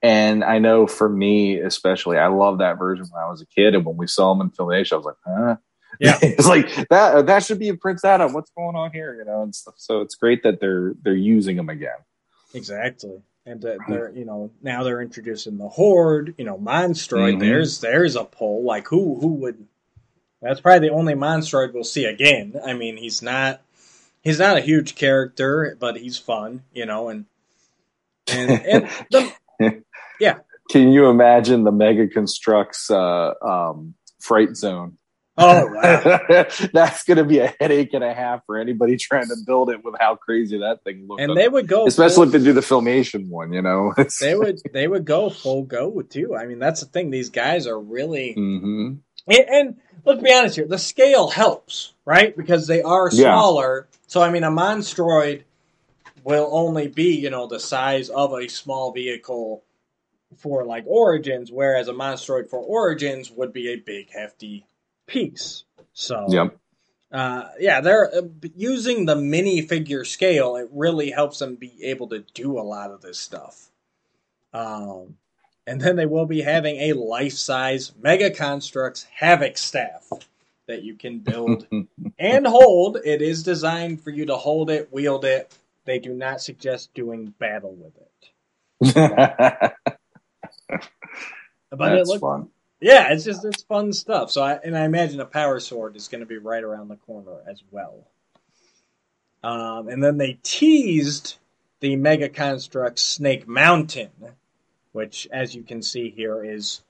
and 0.01 0.43
I 0.43 0.59
know 0.59 0.87
for 0.87 1.09
me 1.09 1.59
especially, 1.59 2.17
I 2.17 2.27
love 2.27 2.59
that 2.59 2.77
version 2.77 3.05
when 3.11 3.21
I 3.23 3.29
was 3.29 3.41
a 3.41 3.45
kid, 3.45 3.75
and 3.75 3.85
when 3.85 3.97
we 3.97 4.07
saw 4.07 4.31
him 4.33 4.41
in 4.41 4.51
Filmation, 4.51 4.93
I 4.93 4.95
was 4.97 5.05
like, 5.05 5.15
huh. 5.25 5.55
Yeah. 5.99 6.17
it's 6.21 6.47
like 6.47 6.87
that. 6.89 7.25
That 7.25 7.43
should 7.43 7.59
be 7.59 7.69
a 7.69 7.75
Prince 7.75 8.05
Adam. 8.05 8.33
What's 8.33 8.51
going 8.51 8.75
on 8.75 8.91
here? 8.91 9.15
You 9.15 9.25
know, 9.25 9.41
and 9.41 9.53
stuff. 9.53 9.75
So 9.77 10.01
it's 10.01 10.15
great 10.15 10.43
that 10.43 10.59
they're 10.59 10.93
they're 11.01 11.13
using 11.13 11.57
him 11.57 11.69
again. 11.69 11.97
Exactly. 12.53 13.21
And 13.45 13.63
uh, 13.65 13.77
they're 13.87 14.11
you 14.11 14.25
know 14.25 14.51
now 14.61 14.83
they're 14.83 15.01
introducing 15.01 15.57
the 15.57 15.67
horde. 15.67 16.35
You 16.37 16.45
know, 16.45 16.57
Monstroid. 16.57 17.35
Mhm. 17.35 17.39
There's 17.39 17.81
there's 17.81 18.15
a 18.15 18.23
pull. 18.23 18.63
Like 18.63 18.87
who 18.87 19.19
who 19.19 19.27
would? 19.35 19.65
That's 20.41 20.61
probably 20.61 20.87
the 20.87 20.93
only 20.93 21.15
Monstroid 21.15 21.73
we'll 21.73 21.83
see 21.83 22.05
again. 22.05 22.53
I 22.63 22.73
mean, 22.73 22.95
he's 22.95 23.21
not 23.21 23.61
he's 24.21 24.39
not 24.39 24.57
a 24.57 24.61
huge 24.61 24.95
character, 24.95 25.75
but 25.79 25.97
he's 25.97 26.17
fun. 26.17 26.63
You 26.73 26.85
know, 26.85 27.09
and 27.09 27.25
and, 28.31 28.51
and 28.51 28.89
the, 29.11 29.83
Can 30.69 30.91
you 30.91 31.09
imagine 31.09 31.63
the 31.63 31.71
Mega 31.71 32.07
Construx 32.07 32.91
uh, 32.91 33.33
um, 33.45 33.95
Fright 34.19 34.55
Zone? 34.55 34.97
oh 35.39 35.67
wow. 35.67 36.19
That's 36.73 37.03
going 37.03 37.17
to 37.17 37.23
be 37.23 37.39
a 37.39 37.53
headache 37.59 37.93
and 37.93 38.03
a 38.03 38.13
half 38.13 38.45
for 38.45 38.57
anybody 38.57 38.97
trying 38.97 39.27
to 39.29 39.35
build 39.47 39.69
it 39.69 39.83
with 39.83 39.95
how 39.99 40.15
crazy 40.15 40.59
that 40.59 40.83
thing 40.83 41.07
looks. 41.07 41.23
And 41.23 41.35
they 41.35 41.47
would 41.47 41.67
go 41.67 41.85
especially 41.85 42.27
if 42.27 42.33
they 42.33 42.39
do 42.39 42.53
the 42.53 42.61
filmation 42.61 43.29
one, 43.29 43.53
you 43.53 43.61
know. 43.61 43.93
they 44.21 44.35
would 44.35 44.61
they 44.73 44.87
would 44.87 45.05
go 45.05 45.29
full 45.29 45.63
go 45.63 46.01
too. 46.01 46.35
I 46.35 46.45
mean, 46.45 46.59
that's 46.59 46.81
the 46.81 46.87
thing. 46.87 47.09
These 47.09 47.29
guys 47.29 47.65
are 47.67 47.79
really 47.79 48.33
hmm 48.33 48.93
and, 49.27 49.49
and 49.49 49.77
let's 50.05 50.21
be 50.21 50.33
honest 50.33 50.55
here. 50.55 50.67
The 50.67 50.77
scale 50.77 51.29
helps, 51.29 51.93
right? 52.05 52.35
Because 52.35 52.67
they 52.67 52.81
are 52.81 53.09
Yeah. 53.11 53.31
smaller. 53.33 53.87
So 54.07 54.21
I 54.21 54.29
mean, 54.29 54.43
a 54.43 54.51
Monstroid 54.51 55.43
will 56.23 56.49
only 56.51 56.87
be 56.87 57.15
you 57.15 57.29
know 57.29 57.47
the 57.47 57.59
size 57.59 58.09
of 58.09 58.33
a 58.33 58.47
small 58.49 58.91
vehicle 58.91 59.63
for 60.37 60.65
like 60.65 60.83
Origins, 60.87 61.51
whereas 61.51 61.87
a 61.87 61.93
Monstroid 61.93 62.49
for 62.49 62.59
Origins 62.59 63.31
would 63.31 63.53
be 63.53 63.69
a 63.69 63.77
big 63.77 64.09
hefty 64.11 64.65
piece. 65.07 65.63
So 65.93 66.25
Yep. 66.29 66.57
uh, 67.11 67.49
yeah, 67.59 67.81
they're 67.81 68.13
uh, 68.13 68.21
using 68.55 69.05
the 69.05 69.15
mini 69.15 69.61
figure 69.61 70.05
scale. 70.05 70.55
It 70.55 70.69
really 70.71 71.11
helps 71.11 71.39
them 71.39 71.55
be 71.55 71.73
able 71.85 72.07
to 72.09 72.19
do 72.33 72.59
a 72.59 72.61
lot 72.61 72.91
of 72.91 73.01
this 73.01 73.19
stuff. 73.19 73.69
Um, 74.53 75.17
and 75.67 75.79
then 75.79 75.95
they 75.95 76.05
will 76.05 76.25
be 76.25 76.41
having 76.41 76.77
a 76.77 76.93
life 76.93 77.33
size 77.33 77.91
Mega 78.01 78.31
Construx 78.31 79.05
Havoc 79.13 79.57
staff 79.57 80.09
that 80.67 80.83
you 80.83 80.95
can 80.95 81.19
build 81.19 81.67
and 82.19 82.47
hold. 82.47 82.97
It 83.03 83.21
is 83.21 83.43
designed 83.43 84.01
for 84.01 84.09
you 84.09 84.25
to 84.27 84.37
hold 84.37 84.69
it, 84.69 84.91
wield 84.91 85.25
it. 85.25 85.53
They 85.85 85.99
do 85.99 86.13
not 86.13 86.41
suggest 86.41 86.93
doing 86.93 87.33
battle 87.39 87.75
with 87.75 87.93
it. 87.97 88.05
But 91.71 91.93
it 91.93 91.97
That's 91.97 92.09
looks 92.09 92.21
fun. 92.21 92.49
yeah, 92.81 93.11
it's 93.13 93.23
just 93.23 93.45
it's 93.45 93.63
fun 93.63 93.93
stuff. 93.93 94.31
So 94.31 94.41
I 94.41 94.53
and 94.63 94.77
I 94.77 94.85
imagine 94.85 95.19
a 95.19 95.25
power 95.25 95.59
sword 95.59 95.95
is 95.95 96.07
going 96.07 96.21
to 96.21 96.27
be 96.27 96.37
right 96.37 96.63
around 96.63 96.87
the 96.87 96.95
corner 96.95 97.37
as 97.47 97.61
well. 97.71 98.07
Um, 99.43 99.87
and 99.87 100.03
then 100.03 100.17
they 100.17 100.39
teased 100.43 101.37
the 101.79 101.95
Mega 101.95 102.27
Construct 102.27 102.99
Snake 102.99 103.47
Mountain, 103.47 104.11
which, 104.91 105.27
as 105.31 105.55
you 105.55 105.63
can 105.63 105.81
see 105.81 106.09
here, 106.09 106.43
is 106.43 106.81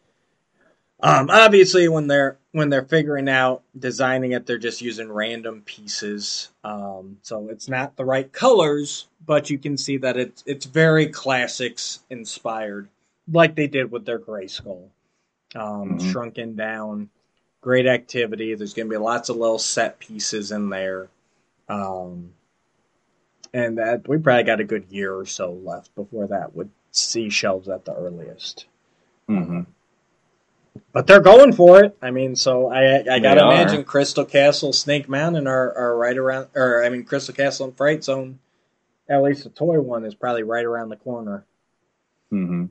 um, 1.01 1.29
obviously 1.29 1.87
when 1.87 2.07
they're 2.07 2.37
when 2.51 2.69
they're 2.69 2.83
figuring 2.83 3.29
out 3.29 3.61
designing 3.77 4.31
it, 4.31 4.45
they're 4.45 4.57
just 4.57 4.81
using 4.81 5.11
random 5.11 5.61
pieces. 5.61 6.49
Um, 6.63 7.17
so 7.21 7.47
it's 7.49 7.69
not 7.69 7.95
the 7.95 8.05
right 8.05 8.31
colors, 8.31 9.07
but 9.25 9.49
you 9.49 9.59
can 9.59 9.77
see 9.77 9.97
that 9.97 10.17
it's 10.17 10.43
it's 10.45 10.65
very 10.65 11.07
classics 11.07 11.99
inspired, 12.09 12.89
like 13.31 13.55
they 13.55 13.67
did 13.67 13.91
with 13.91 14.05
their 14.05 14.19
Grayskull 14.19 14.89
um, 15.55 15.97
Mhm. 15.97 16.11
shrunken 16.11 16.55
down. 16.55 17.09
Great 17.61 17.87
activity. 17.87 18.53
There's 18.53 18.73
going 18.73 18.87
to 18.87 18.91
be 18.93 18.97
lots 18.97 19.29
of 19.29 19.37
little 19.37 19.59
set 19.59 19.99
pieces 19.99 20.51
in 20.51 20.69
there. 20.69 21.09
Um, 21.67 22.33
and 23.53 23.77
that 23.77 24.07
we 24.07 24.17
probably 24.17 24.43
got 24.43 24.59
a 24.59 24.63
good 24.63 24.85
year 24.91 25.13
or 25.15 25.25
so 25.25 25.51
left 25.51 25.93
before 25.95 26.27
that 26.27 26.55
would 26.55 26.69
see 26.91 27.29
shelves 27.29 27.67
at 27.67 27.85
the 27.85 27.93
earliest. 27.93 28.65
hmm 29.27 29.61
But 30.93 31.07
they're 31.07 31.19
going 31.19 31.53
for 31.53 31.83
it. 31.83 31.97
I 32.01 32.11
mean, 32.11 32.35
so 32.35 32.67
I 32.71 32.99
I 32.99 33.19
got 33.19 33.35
to 33.35 33.41
imagine 33.41 33.83
Crystal 33.83 34.25
Castle, 34.25 34.71
Snake 34.73 35.09
Mountain 35.09 35.47
are, 35.47 35.73
are 35.75 35.97
right 35.97 36.17
around, 36.17 36.47
or 36.55 36.83
I 36.83 36.89
mean, 36.89 37.03
Crystal 37.03 37.33
Castle 37.33 37.67
and 37.67 37.75
Fright 37.77 38.03
Zone, 38.03 38.39
at 39.07 39.21
least 39.23 39.43
the 39.43 39.49
toy 39.49 39.79
one 39.81 40.05
is 40.05 40.15
probably 40.15 40.43
right 40.43 40.65
around 40.65 40.89
the 40.89 40.95
corner. 40.95 41.45
hmm 42.29 42.65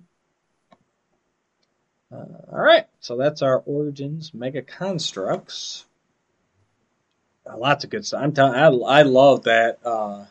Uh, 2.11 2.25
all 2.53 2.61
right, 2.61 2.87
so 3.01 3.17
that's 3.17 3.43
our 3.43 3.63
Origins 3.67 4.33
Mega 4.33 4.63
Construx. 4.63 5.85
Uh, 7.47 7.57
lots 7.59 7.85
of 7.85 7.91
good 7.91 8.07
stuff. 8.07 8.23
I'm 8.23 8.33
telling, 8.33 8.55
I, 8.55 8.69
I 8.69 9.03
love 9.03 9.45
that 9.45 9.79
uh, 9.85 10.25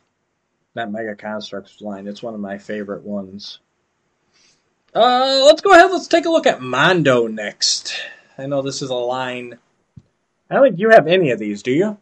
that 0.74 0.92
Mega 0.92 1.16
Construx 1.16 1.82
line. 1.82 2.08
It's 2.08 2.24
one 2.24 2.34
of 2.34 2.40
my 2.40 2.58
favorite 2.58 3.04
ones. 3.04 3.60
Uh, 4.94 5.44
let's 5.46 5.62
go 5.62 5.72
ahead. 5.72 5.92
Let's 5.92 6.08
take 6.08 6.26
a 6.26 6.30
look 6.30 6.48
at 6.48 6.62
Mondo 6.62 7.28
next. 7.28 7.94
I 8.38 8.48
know 8.48 8.62
this 8.62 8.82
is 8.82 8.90
a 8.90 8.96
line. 8.96 9.60
I 10.50 10.56
don't 10.56 10.64
think 10.64 10.80
you 10.80 10.90
have 10.92 11.08
any 11.08 11.32
of 11.32 11.40
these, 11.40 11.62
do 11.62 11.72
you? 11.72 11.98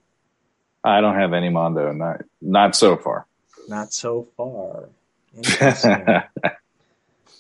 I 0.84 1.02
don't 1.02 1.16
have 1.16 1.34
any 1.34 1.50
Mondo, 1.50 1.92
not 1.92 2.22
not 2.42 2.76
so 2.76 2.96
far. 2.96 3.26
Not 3.68 3.92
so 3.92 4.28
far. 4.38 4.90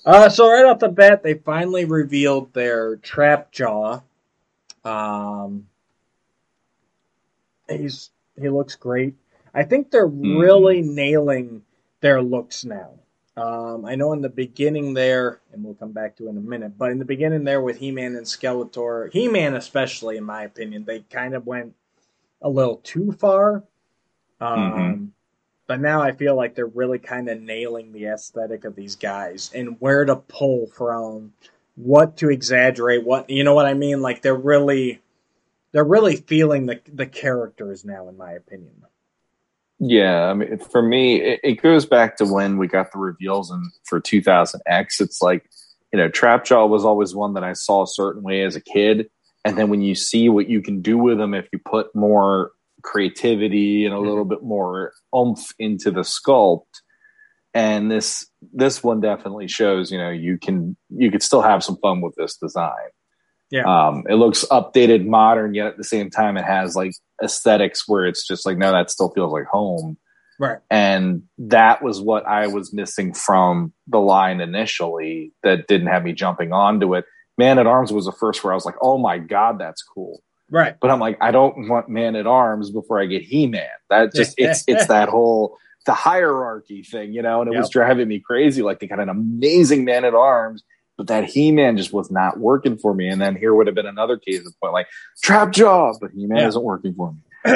Uh, 0.05 0.29
so 0.29 0.49
right 0.51 0.65
off 0.65 0.79
the 0.79 0.89
bat, 0.89 1.23
they 1.23 1.33
finally 1.33 1.85
revealed 1.85 2.53
their 2.53 2.95
trap 2.97 3.51
jaw. 3.51 4.01
Um, 4.83 5.67
he's 7.67 8.11
he 8.39 8.49
looks 8.49 8.75
great. 8.75 9.15
I 9.53 9.63
think 9.63 9.89
they're 9.89 10.07
Hmm. 10.07 10.37
really 10.37 10.81
nailing 10.81 11.63
their 12.01 12.21
looks 12.21 12.65
now. 12.65 12.99
Um, 13.37 13.85
I 13.85 13.95
know 13.95 14.13
in 14.13 14.21
the 14.21 14.29
beginning 14.29 14.93
there, 14.93 15.41
and 15.51 15.63
we'll 15.63 15.73
come 15.73 15.91
back 15.91 16.15
to 16.17 16.27
it 16.27 16.29
in 16.29 16.37
a 16.37 16.41
minute, 16.41 16.77
but 16.77 16.91
in 16.91 16.99
the 16.99 17.05
beginning 17.05 17.43
there 17.43 17.61
with 17.61 17.77
He-Man 17.77 18.15
and 18.15 18.25
Skeletor, 18.25 19.11
He-Man 19.11 19.55
especially, 19.55 20.17
in 20.17 20.23
my 20.23 20.43
opinion, 20.43 20.85
they 20.85 21.01
kind 21.01 21.33
of 21.33 21.45
went 21.45 21.73
a 22.41 22.49
little 22.49 22.77
too 22.77 23.11
far. 23.11 23.63
Um, 24.39 24.53
Mhm. 24.71 25.09
But 25.67 25.81
now 25.81 26.01
I 26.01 26.11
feel 26.11 26.35
like 26.35 26.55
they're 26.55 26.67
really 26.67 26.99
kind 26.99 27.27
of 27.29 27.41
nailing 27.41 27.91
the 27.91 28.05
aesthetic 28.05 28.65
of 28.65 28.75
these 28.75 28.95
guys 28.95 29.51
and 29.53 29.77
where 29.79 30.05
to 30.05 30.15
pull 30.15 30.67
from, 30.67 31.33
what 31.75 32.17
to 32.17 32.29
exaggerate, 32.29 33.03
what 33.03 33.29
you 33.29 33.43
know 33.43 33.55
what 33.55 33.65
I 33.65 33.73
mean. 33.73 34.01
Like 34.01 34.21
they're 34.21 34.35
really, 34.35 35.01
they're 35.71 35.83
really 35.83 36.17
feeling 36.17 36.67
the 36.67 36.79
the 36.91 37.07
characters 37.07 37.83
now, 37.83 38.07
in 38.07 38.17
my 38.17 38.33
opinion. 38.33 38.85
Yeah, 39.79 40.25
I 40.25 40.33
mean, 40.33 40.57
for 40.57 40.81
me, 40.81 41.21
it, 41.21 41.39
it 41.43 41.61
goes 41.61 41.85
back 41.85 42.17
to 42.17 42.25
when 42.25 42.57
we 42.57 42.67
got 42.67 42.91
the 42.91 42.99
reveals 42.99 43.51
and 43.51 43.71
for 43.83 43.99
2000X. 43.99 45.01
It's 45.01 45.21
like, 45.21 45.49
you 45.91 45.99
know, 45.99 46.07
Trapjaw 46.07 46.69
was 46.69 46.85
always 46.85 47.13
one 47.13 47.33
that 47.33 47.43
I 47.43 47.53
saw 47.53 47.83
a 47.83 47.87
certain 47.87 48.23
way 48.23 48.43
as 48.43 48.55
a 48.55 48.61
kid. 48.61 49.09
And 49.43 49.57
then 49.57 49.69
when 49.69 49.81
you 49.81 49.93
see 49.93 50.29
what 50.29 50.49
you 50.49 50.61
can 50.61 50.81
do 50.81 50.97
with 50.97 51.17
them, 51.17 51.33
if 51.33 51.47
you 51.51 51.59
put 51.59 51.93
more 51.93 52.51
creativity 52.85 53.85
and 53.85 53.93
a 53.93 53.99
little 53.99 54.25
bit 54.25 54.43
more 54.43 54.93
oomph 55.13 55.53
into 55.59 55.91
the 55.91 56.01
sculpt, 56.01 56.81
and 57.53 57.91
this 57.91 58.27
this 58.53 58.83
one 58.83 59.01
definitely 59.01 59.47
shows, 59.47 59.91
you 59.91 59.97
know, 59.97 60.11
you 60.11 60.37
can 60.37 60.77
you 60.89 61.11
could 61.11 61.23
still 61.23 61.41
have 61.41 61.63
some 61.63 61.77
fun 61.77 62.01
with 62.01 62.15
this 62.15 62.37
design. 62.37 62.89
Yeah. 63.51 63.63
Um, 63.63 64.03
it 64.09 64.15
looks 64.15 64.43
updated, 64.45 65.05
modern, 65.05 65.53
yet 65.53 65.67
at 65.67 65.77
the 65.77 65.83
same 65.83 66.09
time, 66.09 66.37
it 66.37 66.45
has 66.45 66.75
like 66.75 66.93
aesthetics 67.23 67.87
where 67.87 68.05
it's 68.05 68.27
just 68.27 68.45
like, 68.45 68.57
no, 68.57 68.71
that 68.71 68.89
still 68.89 69.11
feels 69.11 69.31
like 69.31 69.45
home. 69.45 69.97
Right. 70.39 70.57
And 70.69 71.23
that 71.37 71.81
was 71.81 72.01
what 72.01 72.25
I 72.27 72.47
was 72.47 72.73
missing 72.73 73.13
from 73.13 73.71
the 73.87 73.99
line 73.99 74.41
initially 74.41 75.31
that 75.43 75.67
didn't 75.67 75.87
have 75.87 76.03
me 76.03 76.13
jumping 76.13 76.51
onto 76.51 76.95
it. 76.95 77.05
Man 77.37 77.59
at 77.59 77.67
Arms 77.67 77.93
was 77.93 78.05
the 78.05 78.11
first 78.11 78.43
where 78.43 78.51
I 78.51 78.55
was 78.55 78.65
like, 78.65 78.75
oh 78.81 78.97
my 78.97 79.17
god, 79.17 79.59
that's 79.59 79.83
cool. 79.83 80.21
Right. 80.49 80.75
But 80.79 80.91
I'm 80.91 80.99
like, 80.99 81.17
I 81.21 81.31
don't 81.31 81.67
want 81.67 81.89
Man 81.89 82.15
at 82.15 82.27
Arms 82.27 82.71
before 82.71 83.01
I 83.01 83.05
get 83.05 83.23
He 83.23 83.47
Man. 83.47 83.67
That 83.89 84.13
just 84.13 84.35
it's 84.37 84.63
it's 84.67 84.87
that 84.87 85.09
whole 85.09 85.57
the 85.85 85.93
hierarchy 85.93 86.83
thing, 86.83 87.13
you 87.13 87.21
know, 87.21 87.41
and 87.41 87.47
it 87.49 87.53
Yep. 87.53 87.61
was 87.61 87.69
driving 87.69 88.07
me 88.07 88.19
crazy. 88.19 88.61
Like 88.61 88.79
they 88.79 88.87
got 88.87 88.99
an 88.99 89.09
amazing 89.09 89.85
Man 89.85 90.03
at 90.05 90.13
Arms, 90.15 90.63
but 90.97 91.07
that 91.07 91.25
He 91.25 91.51
Man 91.51 91.77
just 91.77 91.93
was 91.93 92.09
not 92.11 92.39
working 92.39 92.77
for 92.77 92.93
me. 92.93 93.07
And 93.09 93.21
then 93.21 93.35
here 93.35 93.53
would 93.53 93.67
have 93.67 93.75
been 93.75 93.85
another 93.85 94.17
case 94.17 94.45
of 94.45 94.53
point 94.59 94.73
like 94.73 94.87
Trap 95.23 95.51
Jaw, 95.51 95.93
but 95.99 96.11
He 96.11 96.25
Man 96.25 96.39
Yeah. 96.39 96.47
isn't 96.47 96.63
working 96.63 96.93
for 96.95 97.11
me. 97.13 97.19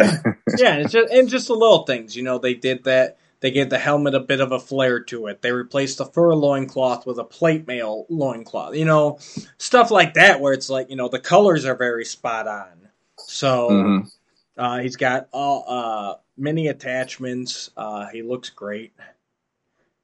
yeah, 0.58 0.74
and 0.76 0.90
just 0.90 1.12
and 1.12 1.28
just 1.30 1.48
the 1.48 1.54
little 1.56 1.84
things. 1.84 2.16
You 2.16 2.24
know, 2.24 2.38
they 2.38 2.54
did 2.54 2.84
that. 2.84 3.18
They 3.42 3.52
gave 3.52 3.70
the 3.70 3.78
helmet 3.80 4.16
a 4.16 4.20
bit 4.20 4.42
of 4.42 4.52
a 4.52 4.60
flair 4.60 5.00
to 5.06 5.28
it. 5.28 5.42
They 5.42 5.52
replaced 5.54 5.98
the 6.00 6.06
fur 6.06 6.34
loincloth 6.36 7.06
with 7.06 7.18
a 7.20 7.24
plate 7.24 7.68
mail 7.68 8.06
loincloth. 8.10 8.76
You 8.76 8.86
know, 8.86 9.20
stuff 9.58 9.92
like 9.92 10.16
that 10.16 10.42
where 10.42 10.52
it's 10.54 10.70
like, 10.70 10.90
you 10.90 10.96
know, 10.98 11.08
the 11.08 11.20
colors 11.20 11.64
are 11.66 11.76
very 11.76 12.04
spot 12.06 12.48
on. 12.48 12.90
So 13.18 13.70
Mhm. 13.70 14.12
uh, 14.58 14.80
he's 14.80 14.98
got 14.98 15.30
all 15.32 15.64
uh, 15.68 16.16
many 16.38 16.68
attachments. 16.68 17.70
Uh, 17.78 18.08
he 18.08 18.24
looks 18.24 18.50
great. 18.50 18.92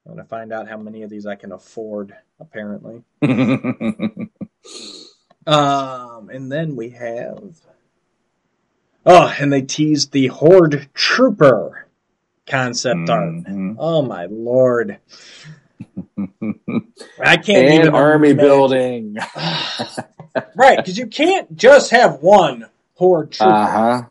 I'm 0.05 0.13
gonna 0.13 0.23
find 0.23 0.53
out 0.53 0.67
how 0.69 0.77
many 0.77 1.01
of 1.03 1.09
these 1.09 1.25
I 1.25 1.35
can 1.35 1.51
afford. 1.51 2.15
Apparently, 2.39 3.01
um, 5.47 6.29
and 6.29 6.51
then 6.51 6.75
we 6.75 6.89
have. 6.89 7.55
Oh, 9.05 9.33
and 9.39 9.53
they 9.53 9.61
teased 9.61 10.11
the 10.11 10.27
Horde 10.27 10.89
Trooper 10.93 11.84
concept 12.47 13.09
art. 13.09 13.33
Mhm. 13.33 13.75
Oh 13.79 14.01
my 14.01 14.25
lord! 14.29 14.99
I 16.17 17.37
can't 17.37 17.49
and 17.65 17.73
even 17.73 17.95
army 17.95 18.29
imagine- 18.31 18.47
building. 18.47 19.17
right? 20.55 20.77
Because 20.77 20.97
you 20.97 21.07
can't 21.07 21.55
just 21.55 21.91
have 21.91 22.21
one 22.21 22.67
Horde 22.95 23.31
Trooper. 23.31 23.51
Uh 23.53 23.67
huh. 23.67 24.03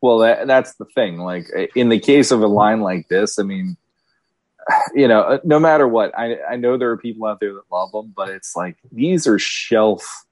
Well, 0.00 0.18
that, 0.18 0.46
that's 0.46 0.74
the 0.74 0.84
thing. 0.84 1.18
Like 1.18 1.46
in 1.74 1.88
the 1.88 1.98
case 1.98 2.30
of 2.30 2.42
a 2.42 2.46
line 2.46 2.80
like 2.80 3.08
this, 3.08 3.38
I 3.38 3.42
mean, 3.42 3.76
you 4.94 5.08
know, 5.08 5.20
uh, 5.22 5.38
no 5.44 5.58
matter 5.58 5.88
what, 5.88 6.16
I 6.16 6.36
I 6.50 6.56
know 6.56 6.76
there 6.76 6.90
are 6.90 6.96
people 6.98 7.26
out 7.26 7.40
there 7.40 7.54
that 7.54 7.62
love 7.72 7.90
them, 7.92 8.12
but 8.14 8.28
it's 8.28 8.54
like 8.54 8.76
these 8.92 9.26
are 9.26 9.38
shelf. 9.38 10.24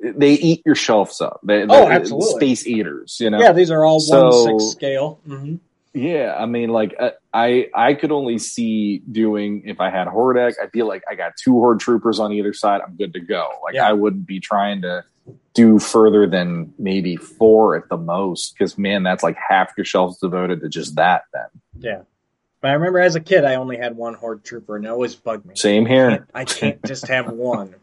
They 0.00 0.32
eat 0.34 0.62
your 0.64 0.74
shelves 0.76 1.20
up. 1.20 1.40
They, 1.42 1.64
Oh, 1.68 1.88
absolutely. 1.88 2.30
Space 2.54 2.66
eaters, 2.66 3.18
you 3.20 3.28
know. 3.28 3.38
Yeah, 3.38 3.52
these 3.52 3.70
are 3.70 3.84
all 3.84 4.00
So- 4.00 4.44
one 4.44 4.60
six 4.60 4.70
scale. 4.72 5.20
hmm 5.26 5.56
Yeah, 5.98 6.36
I 6.38 6.46
mean, 6.46 6.70
like 6.70 6.94
uh, 6.98 7.10
I 7.34 7.68
I 7.74 7.94
could 7.94 8.12
only 8.12 8.38
see 8.38 8.98
doing 9.10 9.62
if 9.66 9.80
I 9.80 9.90
had 9.90 10.06
Hordak, 10.06 10.54
I'd 10.62 10.70
be 10.70 10.82
like, 10.82 11.02
I 11.10 11.14
got 11.14 11.32
two 11.36 11.54
Horde 11.54 11.80
troopers 11.80 12.20
on 12.20 12.32
either 12.32 12.52
side, 12.52 12.80
I'm 12.86 12.96
good 12.96 13.12
to 13.14 13.20
go. 13.20 13.48
Like 13.62 13.74
Yeah. 13.74 13.88
I 13.88 13.92
wouldn't 13.94 14.26
be 14.26 14.38
trying 14.38 14.82
to 14.82 15.04
do 15.54 15.78
further 15.78 16.26
than 16.26 16.72
maybe 16.78 17.16
four 17.16 17.74
at 17.76 17.88
the 17.88 17.96
most, 17.96 18.54
because 18.54 18.78
man, 18.78 19.02
that's 19.02 19.22
like 19.22 19.36
half 19.36 19.72
your 19.76 19.84
shelves 19.84 20.18
devoted 20.18 20.60
to 20.60 20.68
just 20.68 20.94
that. 20.96 21.22
Then 21.32 21.48
Yeah, 21.78 22.02
but 22.60 22.70
I 22.70 22.74
remember 22.74 23.00
as 23.00 23.16
a 23.16 23.20
kid, 23.20 23.44
I 23.44 23.56
only 23.56 23.76
had 23.76 23.96
one 23.96 24.14
Horde 24.14 24.44
Trooper, 24.44 24.76
and 24.76 24.84
it 24.84 24.88
always 24.88 25.16
bugged 25.16 25.46
me. 25.46 25.56
same 25.56 25.84
I 25.84 25.88
here. 25.88 26.08
can't, 26.10 26.30
I 26.34 26.44
can't 26.44 26.84
just 26.84 27.08
have 27.08 27.28
one. 27.30 27.74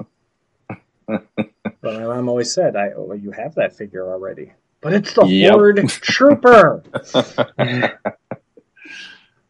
but 1.07 1.27
my 1.83 2.03
mom 2.03 2.29
always 2.29 2.53
said, 2.53 2.75
"I 2.75 2.91
oh, 2.95 3.11
you 3.13 3.31
have 3.31 3.55
that 3.55 3.75
figure 3.75 4.09
already." 4.11 4.53
But 4.85 4.93
it's 4.93 5.13
the 5.13 5.25
Yep. 5.25 5.51
Horde 5.51 5.89
Trooper. 5.89 6.83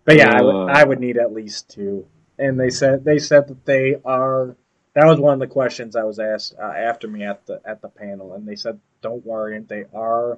But 0.05 0.17
yeah, 0.17 0.29
I 0.31 0.41
would, 0.41 0.55
Uh. 0.55 0.65
I 0.67 0.83
would 0.85 0.99
need 1.01 1.17
at 1.17 1.33
least 1.33 1.69
two. 1.71 2.07
And 2.39 2.57
they 2.57 2.69
said 2.69 3.03
they 3.03 3.19
said 3.19 3.49
that 3.49 3.65
they 3.65 3.95
are. 4.05 4.55
That 4.93 5.07
was 5.07 5.19
one 5.19 5.33
of 5.33 5.39
the 5.39 5.47
questions 5.47 5.97
I 5.97 6.03
was 6.03 6.19
asked 6.19 6.55
uh, 6.57 6.63
after 6.71 7.07
me 7.09 7.25
at 7.25 7.45
the 7.47 7.59
at 7.65 7.81
the 7.81 7.89
panel, 7.89 8.33
and 8.33 8.47
they 8.47 8.55
said, 8.55 8.79
"Don't 9.01 9.25
worry, 9.25 9.59
they 9.59 9.85
are 9.93 10.37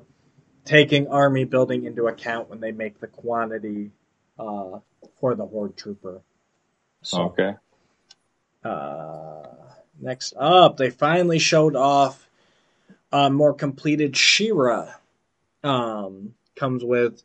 taking 0.65 1.09
army 1.09 1.43
building 1.43 1.83
into 1.85 2.07
account 2.07 2.49
when 2.49 2.59
they 2.59 2.71
make 2.71 2.99
the 2.99 3.07
quantity 3.07 3.91
uh, 4.39 4.79
for 5.19 5.35
the 5.35 5.45
horde 5.45 5.77
trooper." 5.77 6.21
So 7.03 7.23
Okay. 7.25 7.53
uh, 8.63 9.43
next 9.99 10.33
up, 10.39 10.77
they 10.77 10.89
finally 10.89 11.39
showed 11.39 11.75
off 11.75 12.26
a 13.11 13.29
more 13.29 13.53
completed 13.53 14.15
She-Ra. 14.15 14.93
Um, 15.63 16.35
comes 16.55 16.83
with 16.83 17.23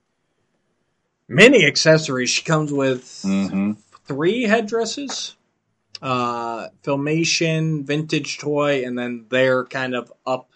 many 1.29 1.65
accessories. 1.67 2.31
She 2.31 2.45
comes 2.45 2.73
with 2.73 3.23
hmm 3.23 3.73
three 4.05 4.43
headdresses, 4.43 5.37
uh, 6.03 6.69
filmation, 6.83 7.85
vintage 7.85 8.39
toy, 8.39 8.85
and 8.85 8.99
then 8.99 9.27
their 9.31 9.65
kind 9.65 9.95
of 9.95 10.13
up 10.27 10.51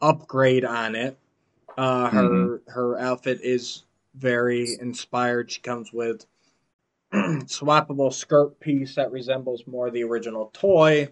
upgrade 0.00 0.64
on 0.64 0.94
it. 0.94 1.18
Uh, 1.76 2.08
her 2.08 2.62
her 2.68 2.98
outfit 2.98 3.40
is 3.42 3.82
very 4.14 4.76
inspired. 4.80 5.50
She 5.50 5.60
comes 5.60 5.92
with 5.92 6.24
swappable 7.12 8.12
skirt 8.12 8.58
piece 8.60 8.94
that 8.94 9.10
resembles 9.12 9.66
more 9.66 9.90
the 9.90 10.04
original 10.04 10.50
toy. 10.52 11.08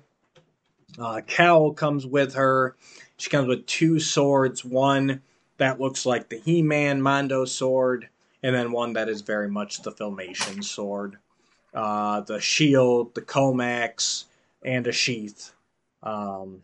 Uh, 0.99 1.21
Kowl 1.23 1.73
comes 1.75 2.07
with 2.07 2.35
her. 2.35 2.77
She 3.17 3.31
comes 3.31 3.49
with 3.49 3.67
two 3.67 3.99
swords. 4.01 4.65
One 4.65 5.23
that 5.59 5.81
looks 5.81 6.07
like 6.07 6.29
the 6.29 6.39
He-Man 6.39 7.01
Mondo 7.03 7.45
sword, 7.45 8.09
and 8.43 8.55
then 8.55 8.73
one 8.73 8.95
that 8.95 9.09
is 9.09 9.23
very 9.23 9.49
much 9.49 9.83
the 9.83 9.93
Filmation 9.93 10.63
sword. 10.65 11.17
Uh, 11.73 12.21
the 12.21 12.41
shield, 12.41 13.15
the 13.15 13.23
Comax, 13.23 14.25
and 14.65 14.87
a 14.87 14.93
sheath. 14.93 15.53
Um, 16.03 16.63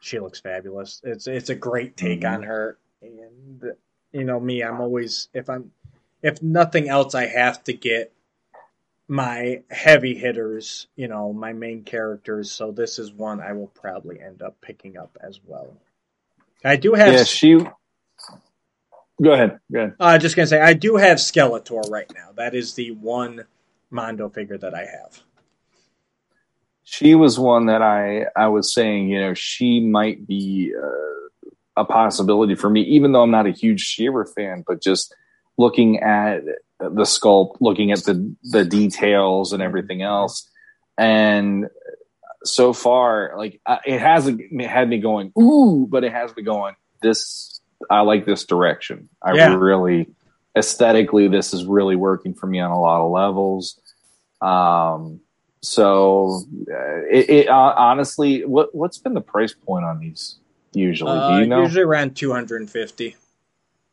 she 0.00 0.18
looks 0.18 0.40
fabulous. 0.40 1.00
It's 1.04 1.26
it's 1.26 1.50
a 1.50 1.54
great 1.54 1.96
take 1.96 2.22
Mhm. 2.22 2.34
on 2.34 2.42
her, 2.44 2.78
and 3.02 3.74
you 4.12 4.24
know 4.24 4.40
me, 4.40 4.62
I'm 4.62 4.80
always 4.80 5.28
if 5.34 5.48
I'm 5.48 5.72
if 6.22 6.42
nothing 6.42 6.88
else, 6.88 7.14
I 7.14 7.26
have 7.26 7.62
to 7.64 7.72
get 7.72 8.12
my 9.10 9.60
heavy 9.72 10.14
hitters, 10.14 10.86
you 10.94 11.08
know, 11.08 11.32
my 11.32 11.52
main 11.52 11.82
characters. 11.82 12.52
So 12.52 12.70
this 12.70 13.00
is 13.00 13.12
one 13.12 13.40
I 13.40 13.52
will 13.52 13.66
probably 13.66 14.20
end 14.20 14.40
up 14.40 14.60
picking 14.60 14.96
up 14.96 15.18
as 15.20 15.40
well. 15.44 15.76
I 16.64 16.76
do 16.76 16.94
have. 16.94 17.12
Yeah, 17.12 17.24
she. 17.24 17.58
Go 19.20 19.32
ahead. 19.32 19.58
Go 19.72 19.80
ahead. 19.80 19.94
I 19.98 20.14
uh, 20.14 20.18
just 20.18 20.36
gonna 20.36 20.46
say, 20.46 20.60
I 20.60 20.74
do 20.74 20.94
have 20.94 21.18
Skeletor 21.18 21.90
right 21.90 22.10
now. 22.14 22.30
That 22.36 22.54
is 22.54 22.74
the 22.74 22.92
one 22.92 23.46
Mondo 23.90 24.28
figure 24.28 24.58
that 24.58 24.74
I 24.74 24.84
have. 24.84 25.20
She 26.84 27.16
was 27.16 27.36
one 27.36 27.66
that 27.66 27.82
I 27.82 28.26
I 28.36 28.46
was 28.46 28.72
saying, 28.72 29.08
you 29.08 29.20
know, 29.20 29.34
she 29.34 29.80
might 29.80 30.24
be 30.24 30.72
uh, 30.80 31.82
a 31.82 31.84
possibility 31.84 32.54
for 32.54 32.70
me, 32.70 32.82
even 32.82 33.10
though 33.10 33.22
I'm 33.22 33.32
not 33.32 33.46
a 33.48 33.50
huge 33.50 33.80
She-Ra 33.80 34.24
fan. 34.36 34.62
But 34.64 34.80
just 34.80 35.12
looking 35.64 35.92
at 36.00 36.42
the 36.78 37.06
sculpt, 37.14 37.56
looking 37.60 37.92
at 37.92 38.02
the 38.04 38.16
the 38.42 38.64
details 38.64 39.52
and 39.52 39.62
everything 39.62 40.00
else, 40.02 40.48
and 40.96 41.68
so 42.44 42.72
far, 42.72 43.34
like 43.36 43.60
uh, 43.66 43.78
it 43.84 44.00
hasn't 44.00 44.40
it 44.40 44.70
had 44.76 44.88
me 44.88 44.98
going 44.98 45.32
ooh, 45.38 45.86
but 45.92 46.04
it 46.04 46.12
has 46.12 46.34
me 46.36 46.42
going 46.42 46.74
this. 47.02 47.60
I 47.88 48.00
like 48.00 48.24
this 48.26 48.44
direction. 48.44 49.08
I 49.22 49.34
Yeah. 49.34 49.54
really 49.54 50.08
aesthetically, 50.56 51.28
this 51.28 51.54
is 51.54 51.64
really 51.64 51.96
working 51.96 52.34
for 52.34 52.46
me 52.46 52.60
on 52.60 52.70
a 52.70 52.80
lot 52.80 53.00
of 53.04 53.10
levels. 53.10 53.80
Um, 54.40 55.20
so 55.62 56.42
uh, 56.70 57.00
it, 57.10 57.30
it 57.30 57.48
uh, 57.48 57.74
honestly, 57.76 58.44
what 58.44 58.74
what's 58.74 58.98
been 58.98 59.14
the 59.14 59.20
price 59.34 59.54
point 59.54 59.84
on 59.84 59.98
these 60.00 60.38
usually? 60.72 61.18
Uh, 61.18 61.28
Do 61.28 61.34
you 61.40 61.46
know? 61.46 61.62
Usually 61.62 61.84
around 61.84 62.16
two 62.16 62.32
hundred 62.32 62.60
and 62.62 62.70
fifty. 62.70 63.16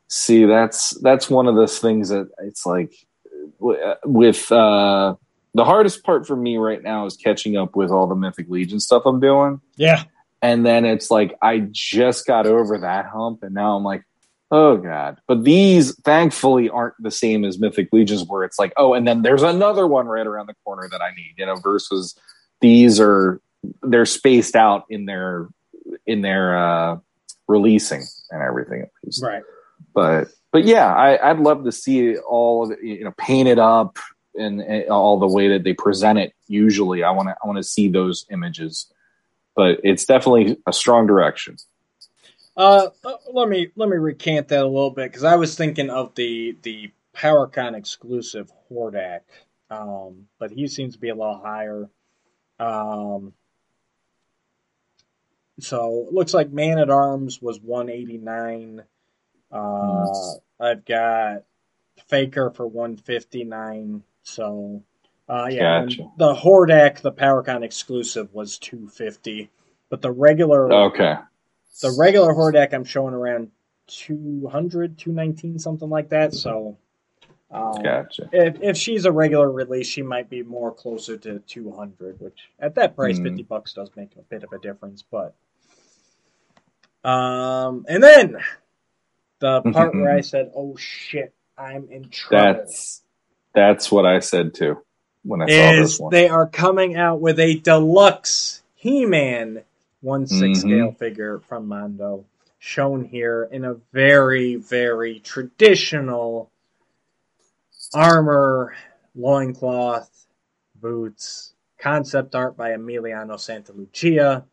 See, 0.08 0.46
that's 0.46 0.92
that's 1.02 1.30
one 1.30 1.48
of 1.48 1.56
those 1.56 1.80
things 1.80 2.10
that 2.10 2.30
it's 2.40 2.66
like 2.66 2.94
uh, 3.62 3.96
with 4.06 4.52
uh, 4.52 5.16
the 5.54 5.66
hardest 5.66 6.04
part 6.04 6.26
for 6.26 6.36
me 6.36 6.58
right 6.58 6.82
now 6.82 7.06
is 7.06 7.18
catching 7.18 7.58
up 7.58 7.76
with 7.76 7.92
all 7.92 8.08
the 8.08 8.16
Mythic 8.16 8.50
Legion 8.50 8.80
stuff 8.80 9.04
I'm 9.06 9.20
doing, 9.20 9.60
Yeah, 9.76 10.04
and 10.42 10.66
then 10.66 10.86
it's 10.86 11.12
like 11.12 11.38
I 11.42 11.68
just 11.72 12.26
got 12.26 12.48
over 12.48 12.78
that 12.78 13.06
hump, 13.08 13.44
and 13.44 13.54
now 13.54 13.76
I'm 13.76 13.84
like, 13.84 14.04
oh 14.52 14.78
god. 14.78 15.20
But 15.28 15.44
these, 15.44 15.96
thankfully, 16.02 16.70
aren't 16.70 16.96
the 17.00 17.12
same 17.12 17.44
as 17.44 17.60
Mythic 17.60 17.90
Legions, 17.92 18.24
where 18.26 18.44
it's 18.44 18.60
like, 18.60 18.74
oh, 18.78 18.94
and 18.94 19.08
then 19.08 19.24
there's 19.24 19.44
another 19.44 19.88
one 19.88 20.08
right 20.08 20.26
around 20.26 20.48
the 20.48 20.56
corner 20.64 20.88
that 20.90 21.02
I 21.02 21.10
need, 21.16 21.34
you 21.38 21.46
know. 21.46 21.56
Versus 21.56 22.16
these 22.62 23.00
are 23.00 23.42
they're 23.82 24.06
spaced 24.06 24.56
out 24.56 24.86
in 24.90 25.06
their 25.06 25.50
in 26.06 26.22
their 26.22 26.58
uh, 26.58 26.98
releasing 27.48 28.04
and 28.32 28.42
everything 28.42 28.86
right. 29.22 29.44
But 29.94 30.30
but 30.52 30.66
yeah, 30.66 30.94
I, 30.94 31.30
I'd 31.32 31.40
love 31.40 31.66
to 31.66 31.72
see 31.72 32.18
all 32.18 32.66
of 32.66 32.72
it, 32.72 32.84
you 32.84 33.04
know, 33.04 33.14
painted 33.18 33.60
up 33.60 33.98
and, 34.36 34.62
and 34.62 34.90
all 34.90 35.20
the 35.20 35.28
way 35.28 35.50
that 35.50 35.64
they 35.64 35.74
present 35.74 36.20
it. 36.20 36.34
Usually, 36.48 37.04
I 37.04 37.12
want 37.12 37.30
to 37.30 37.36
I 37.44 37.48
want 37.48 37.58
to 37.58 37.64
see 37.64 37.90
those 37.90 38.26
images, 38.32 38.92
but 39.56 39.80
it's 39.84 40.06
definitely 40.06 40.58
a 40.66 40.74
strong 40.74 41.08
direction. 41.08 41.58
Uh, 42.56 42.90
uh, 43.04 43.14
let 43.34 43.50
me 43.50 43.70
let 43.76 43.90
me 43.90 43.98
recant 43.98 44.48
that 44.48 44.64
a 44.64 44.68
little 44.68 44.92
bit 44.92 45.12
because 45.12 45.24
I 45.24 45.36
was 45.36 45.56
thinking 45.56 45.90
of 45.90 46.16
the 46.16 46.58
the 46.64 46.92
PowerCon 47.16 47.76
exclusive 47.76 48.52
Hordak, 48.72 49.22
um, 49.70 50.28
but 50.40 50.52
he 50.52 50.68
seems 50.68 50.94
to 50.94 51.00
be 51.00 51.10
a 51.10 51.16
little 51.16 51.40
higher. 51.40 51.90
Um, 52.60 53.34
So 55.60 56.06
it 56.08 56.14
looks 56.14 56.34
like 56.34 56.52
Man 56.52 56.78
at 56.78 56.90
Arms 56.90 57.42
was 57.42 57.60
189. 57.60 58.84
Uh, 59.52 60.06
Nice. 60.06 60.40
I've 60.60 60.86
got 60.86 61.44
Faker 62.08 62.52
for 62.52 62.66
159. 62.68 64.04
So 64.24 64.84
uh, 65.30 65.48
yeah, 65.52 65.82
Gotcha. 65.86 66.10
the 66.18 66.34
Hordak, 66.34 67.02
the 67.02 67.12
PowerCon 67.12 67.64
exclusive, 67.64 68.34
was 68.34 68.58
250. 68.60 69.50
But 69.90 70.02
the 70.02 70.12
regular 70.12 70.72
Okay. 70.72 71.16
the 71.82 71.96
regular 72.00 72.34
Hordak 72.34 72.74
I'm 72.74 72.84
showing 72.84 73.14
around 73.14 73.52
200, 73.88 74.98
219, 74.98 75.60
something 75.60 75.90
like 75.90 76.10
that. 76.10 76.34
So 76.34 76.78
um, 77.52 77.82
Gotcha. 77.84 78.30
if, 78.34 78.62
if 78.62 78.78
she's 78.78 79.06
a 79.06 79.12
regular 79.12 79.50
release, 79.50 79.88
she 79.88 80.02
might 80.02 80.30
be 80.30 80.44
more 80.44 80.74
closer 80.74 81.16
to 81.18 81.40
200, 81.40 82.20
which 82.20 82.50
at 82.60 82.76
that 82.76 82.96
price, 82.98 83.18
Hmm. 83.18 83.24
50 83.26 83.44
bucks 83.44 83.74
does 83.74 83.90
make 83.96 84.12
a 84.18 84.22
bit 84.24 84.44
of 84.44 84.52
a 84.52 84.60
difference. 84.60 85.04
But, 85.10 85.36
um, 87.10 87.86
and 87.88 88.04
then 88.04 88.38
the 89.40 89.62
part 89.62 89.94
where 89.96 90.12
I 90.14 90.22
said, 90.22 90.52
oh 90.56 90.76
shit, 90.78 91.34
I'm 91.58 91.88
in 91.90 92.10
trouble. 92.10 92.54
That's 92.64 93.02
that's 93.54 93.92
what 93.92 94.06
I 94.06 94.20
said 94.20 94.54
too 94.54 94.82
when 95.24 95.42
I 95.42 95.46
saw 95.46 95.72
this 95.82 95.94
is 95.94 96.00
one. 96.00 96.12
they 96.12 96.30
are 96.30 96.48
coming 96.48 96.96
out 96.96 97.20
with 97.20 97.40
a 97.40 97.56
deluxe 97.56 98.62
He-Man 98.76 99.64
one 100.02 100.28
six 100.28 100.60
Mhm. 100.60 100.62
scale 100.62 100.92
figure 100.94 101.40
from 101.40 101.68
Mondo, 101.68 102.26
shown 102.60 103.04
here 103.06 103.48
in 103.52 103.66
a 103.66 103.76
very 103.92 104.56
very 104.56 105.20
traditional 105.20 106.52
armor, 107.94 108.76
loincloth, 109.16 110.28
boots, 110.76 111.54
concept 111.80 112.36
art 112.36 112.56
by 112.58 112.72
Emiliano 112.72 113.36
Santalucia. 113.38 114.44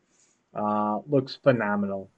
Uh, 0.55 1.01
looks 1.09 1.35
phenomenal. 1.37 2.09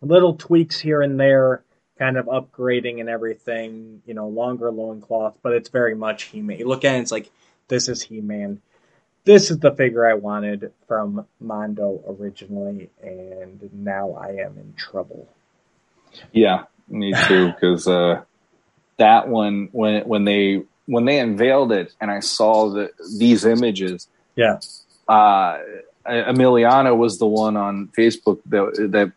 Little 0.00 0.34
tweaks 0.34 0.80
here 0.80 1.02
and 1.02 1.20
there, 1.20 1.62
kind 2.02 2.16
of 2.16 2.26
upgrading 2.26 2.98
and 2.98 3.08
everything, 3.08 4.02
you 4.06 4.12
know, 4.12 4.26
longer 4.26 4.72
loincloth, 4.72 5.36
but 5.40 5.52
it's 5.52 5.68
very 5.68 5.94
much 5.94 6.24
He-Man. 6.24 6.58
You 6.58 6.66
look 6.66 6.84
at 6.84 6.96
it, 6.96 7.02
it's 7.02 7.12
like, 7.12 7.30
this 7.68 7.88
is 7.88 8.02
He-Man. 8.02 8.60
This 9.22 9.52
is 9.52 9.60
the 9.60 9.70
figure 9.70 10.04
I 10.04 10.14
wanted 10.14 10.72
from 10.88 11.26
Mondo 11.38 12.02
originally, 12.08 12.90
and 13.00 13.70
now 13.72 14.14
I 14.20 14.30
am 14.30 14.58
in 14.58 14.74
trouble. 14.76 15.28
Yeah, 16.32 16.64
me 16.88 17.14
too. 17.28 17.52
Because 17.52 17.86
uh, 17.86 18.22
that 18.96 19.28
one, 19.28 19.68
when 19.70 20.02
when 20.08 20.24
they 20.24 20.64
when 20.86 21.04
they 21.04 21.20
unveiled 21.20 21.70
it, 21.70 21.94
and 22.00 22.10
I 22.10 22.18
saw 22.18 22.70
the 22.70 22.90
these 23.16 23.44
images, 23.44 24.08
Yeah. 24.34 24.58
uh, 25.06 25.58
Emiliano 26.04 26.96
was 26.96 27.20
the 27.20 27.28
one 27.28 27.56
on 27.56 27.92
Facebook 27.96 28.40
that 28.46 28.88
that 28.90 29.12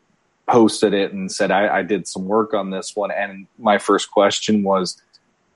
posted 0.48 0.94
it 0.94 1.12
and 1.14 1.32
said 1.32 1.52
I, 1.52 1.78
I 1.78 1.82
did 1.84 2.08
some 2.08 2.26
work 2.26 2.54
on 2.54 2.70
this 2.70 2.96
one. 2.96 3.12
And 3.12 3.48
my 3.58 3.78
first 3.78 4.12
question 4.12 4.64
was, 4.64 5.02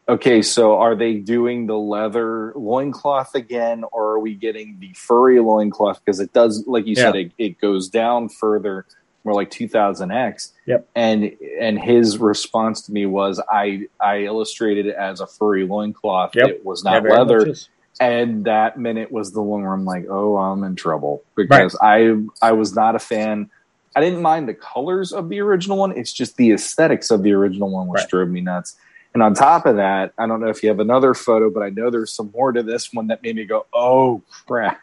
okay, 0.08 0.42
so 0.42 0.78
are 0.78 0.96
they 0.96 1.16
doing 1.16 1.68
the 1.68 1.78
leather 1.78 2.52
loincloth 2.56 3.36
again, 3.36 3.84
or 3.92 4.12
are 4.12 4.20
we 4.20 4.34
getting 4.34 4.78
the 4.80 4.92
furry 4.94 5.40
loincloth? 5.40 6.04
Because 6.04 6.20
it 6.20 6.34
does, 6.34 6.66
like 6.68 6.88
you 6.88 6.96
said, 6.96 7.16
it, 7.16 7.32
it 7.38 7.62
goes 7.62 7.88
down 7.88 8.28
further, 8.28 8.86
more 9.24 9.36
like 9.36 9.52
2000X. 9.52 10.52
Yep. 10.66 10.90
And 10.96 11.32
and 11.62 11.80
his 11.80 12.18
response 12.18 12.82
to 12.84 12.92
me 12.92 13.06
was, 13.06 13.40
I 13.52 13.88
I 14.00 14.24
illustrated 14.24 14.88
it 14.88 14.96
as 14.96 15.22
a 15.22 15.28
furry 15.28 15.66
loincloth. 15.66 16.36
Yep. 16.36 16.48
It 16.48 16.66
was 16.66 16.84
not 16.84 17.04
leather. 17.04 17.54
And 18.02 18.46
that 18.46 18.80
minute 18.80 19.12
was 19.12 19.34
the 19.34 19.42
one 19.42 19.62
where 19.62 19.74
I'm 19.74 19.84
like, 19.84 20.06
oh, 20.10 20.38
I'm 20.38 20.64
in 20.64 20.76
trouble 20.76 21.22
because 21.36 21.78
I 21.82 22.16
I 22.42 22.54
was 22.54 22.74
not 22.74 22.96
a 22.96 23.00
fan. 23.00 23.52
I 23.96 24.02
didn't 24.02 24.22
mind 24.22 24.48
the 24.48 24.54
colors 24.54 25.12
of 25.12 25.30
the 25.30 25.40
original 25.42 25.78
one. 25.78 25.98
It's 25.98 26.14
just 26.14 26.36
the 26.38 26.52
aesthetics 26.52 27.12
of 27.12 27.24
the 27.24 27.34
original 27.34 27.70
one 27.72 27.88
which 27.88 28.02
Right. 28.02 28.10
drove 28.10 28.30
me 28.30 28.42
nuts. 28.42 28.76
And 29.14 29.24
on 29.24 29.34
top 29.34 29.66
of 29.66 29.78
that, 29.78 30.14
I 30.18 30.28
don't 30.28 30.40
know 30.40 30.50
if 30.50 30.62
you 30.62 30.70
have 30.70 30.80
another 30.80 31.14
photo, 31.16 31.50
but 31.50 31.64
I 31.64 31.70
know 31.70 31.90
there's 31.90 32.12
some 32.12 32.32
more 32.34 32.52
to 32.52 32.62
this 32.62 32.94
one 32.94 33.08
that 33.08 33.24
made 33.24 33.36
me 33.36 33.46
go, 33.46 33.66
oh 33.74 34.22
crap. 34.48 34.80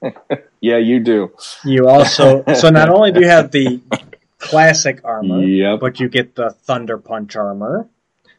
yeah, 0.60 0.78
you 0.78 1.00
do. 1.00 1.32
You 1.64 1.88
also, 1.88 2.44
so 2.54 2.70
not 2.70 2.88
only 2.88 3.12
do 3.12 3.20
you 3.20 3.26
have 3.28 3.50
the 3.50 3.80
classic 4.38 5.00
armor, 5.04 5.42
Yep. 5.42 5.80
but 5.80 6.00
you 6.00 6.08
get 6.08 6.34
the 6.34 6.50
Thunder 6.50 6.96
Punch 6.96 7.36
armor, 7.36 7.88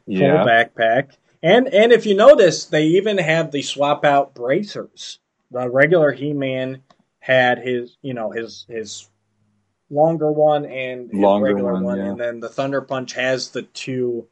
full 0.06 0.16
Yeah. 0.16 0.46
backpack, 0.46 1.10
and 1.44 1.68
and 1.68 1.92
if 1.92 2.06
you 2.06 2.16
notice, 2.16 2.66
they 2.66 2.86
even 2.86 3.18
have 3.18 3.52
the 3.52 3.62
swap 3.62 4.04
out 4.06 4.34
bracers. 4.34 5.20
The 5.52 5.70
regular 5.70 6.12
He 6.12 6.34
Man 6.34 6.82
had 7.20 7.60
his, 7.60 7.98
you 8.02 8.14
know, 8.14 8.32
his 8.32 8.66
his 8.70 9.08
longer 9.90 10.32
one 10.32 10.66
and 10.66 11.10
his 11.12 11.20
Longer 11.20 11.46
regular 11.48 11.74
one, 11.74 11.84
one, 11.84 11.98
yeah. 11.98 12.06
and 12.12 12.20
then 12.20 12.40
the 12.40 12.50
Thunder 12.50 12.82
Punch 12.82 13.14
has 13.14 13.50
the 13.50 13.64
two 13.64 14.28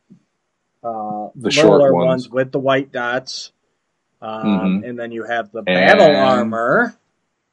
uh, 0.83 1.29
The 1.35 1.51
short 1.51 1.81
littler 1.81 1.93
ones. 1.93 2.29
with 2.29 2.51
the 2.51 2.59
white 2.59 2.91
dots. 2.91 3.51
Um, 4.21 4.81
Mhm. 4.83 4.89
And 4.89 4.99
then 4.99 5.11
you 5.11 5.23
have 5.23 5.51
the 5.51 5.61
battle 5.63 6.05
And- 6.07 6.15
armor. 6.15 6.95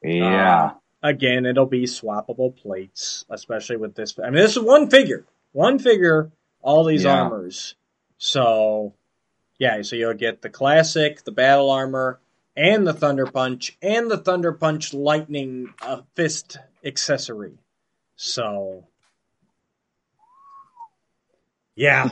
Yeah. 0.02 0.64
Uh, 0.64 0.74
again, 1.02 1.44
it'll 1.46 1.66
be 1.66 1.84
swappable 1.84 2.54
plates, 2.56 3.24
especially 3.30 3.76
with 3.76 3.94
this. 3.94 4.18
I 4.18 4.24
mean, 4.30 4.34
this 4.34 4.56
is 4.56 4.62
one 4.62 4.88
figure, 4.88 5.24
one 5.52 5.78
figure, 5.78 6.30
all 6.62 6.84
these 6.84 7.04
Yeah. 7.04 7.22
armors. 7.22 7.74
So, 8.18 8.92
yeah, 9.58 9.82
so 9.82 9.96
you'll 9.96 10.14
get 10.14 10.42
the 10.42 10.50
classic, 10.50 11.24
the 11.24 11.32
battle 11.32 11.70
armor, 11.70 12.20
and 12.56 12.86
the 12.86 12.92
Thunder 12.92 13.26
Punch, 13.26 13.76
and 13.82 14.10
the 14.10 14.18
Thunder 14.18 14.52
Punch 14.52 14.94
Lightning 14.94 15.74
uh, 15.82 16.02
Fist 16.14 16.58
accessory. 16.84 17.58
So, 18.16 18.86
yeah, 21.76 22.10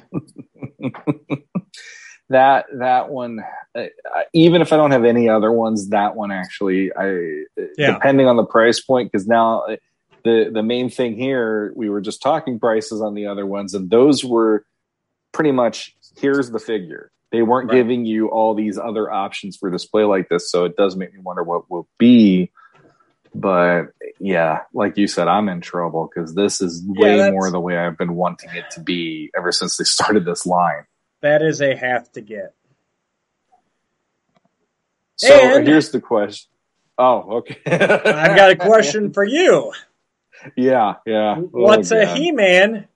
that 2.28 2.66
that 2.78 3.08
one 3.10 3.40
uh, 3.76 3.84
even 4.32 4.62
if 4.62 4.72
i 4.72 4.76
don't 4.76 4.90
have 4.90 5.04
any 5.04 5.28
other 5.28 5.52
ones 5.52 5.90
that 5.90 6.16
one 6.16 6.32
actually 6.32 6.90
i 6.96 7.44
Yeah. 7.76 7.94
depending 7.94 8.26
on 8.26 8.36
the 8.36 8.44
price 8.44 8.80
point 8.80 9.10
because 9.12 9.26
now 9.26 9.60
uh, 9.62 9.76
the 10.24 10.50
the 10.52 10.62
main 10.62 10.88
thing 10.88 11.14
here 11.14 11.72
we 11.76 11.88
were 11.90 12.00
just 12.00 12.22
talking 12.22 12.58
prices 12.58 13.00
on 13.02 13.14
the 13.14 13.26
other 13.26 13.46
ones 13.46 13.74
and 13.74 13.90
those 13.90 14.24
were 14.24 14.64
pretty 15.32 15.52
much 15.52 15.94
here's 16.16 16.50
the 16.50 16.58
figure 16.58 17.10
they 17.32 17.42
weren't 17.42 17.68
Right. 17.68 17.76
giving 17.78 18.04
you 18.04 18.28
all 18.28 18.54
these 18.54 18.78
other 18.78 19.10
options 19.10 19.56
for 19.56 19.70
display 19.70 20.04
like 20.04 20.28
this 20.28 20.50
so 20.50 20.64
it 20.64 20.76
does 20.76 20.96
make 20.96 21.12
me 21.12 21.20
wonder 21.20 21.42
what 21.42 21.70
will 21.70 21.88
be 21.98 22.50
but 23.34 23.86
yeah 24.24 24.60
like 24.72 24.96
you 24.96 25.08
said 25.08 25.26
i'm 25.26 25.48
in 25.48 25.60
trouble 25.60 26.08
because 26.08 26.32
this 26.34 26.60
is 26.60 26.80
way 26.86 27.16
that's- 27.16 27.32
more 27.32 27.50
the 27.50 27.58
way 27.58 27.76
i've 27.76 27.98
been 27.98 28.14
wanting 28.14 28.50
it 28.54 28.64
to 28.70 28.78
be 28.80 29.30
ever 29.36 29.50
since 29.50 29.76
they 29.76 29.84
started 29.84 30.24
this 30.24 30.46
line 30.46 30.84
that 31.22 31.40
is 31.42 31.60
a 31.60 31.74
have 31.76 32.10
to 32.12 32.20
get. 32.20 32.52
So 35.16 35.32
uh, 35.34 35.56
And- 35.58 35.66
here's 35.68 35.90
the 35.90 36.00
question. 36.00 36.48
Oh, 36.98 37.36
okay. 37.38 37.58
I've 37.66 38.36
got 38.36 38.50
a 38.50 38.56
question 38.56 39.12
for 39.12 39.24
you. 39.24 39.72
Yeah, 40.56 40.94
yeah. 41.06 41.36
What's 41.36 41.90
Oh, 41.92 42.00
a 42.00 42.06
He 42.06 42.32
Man 42.32 42.88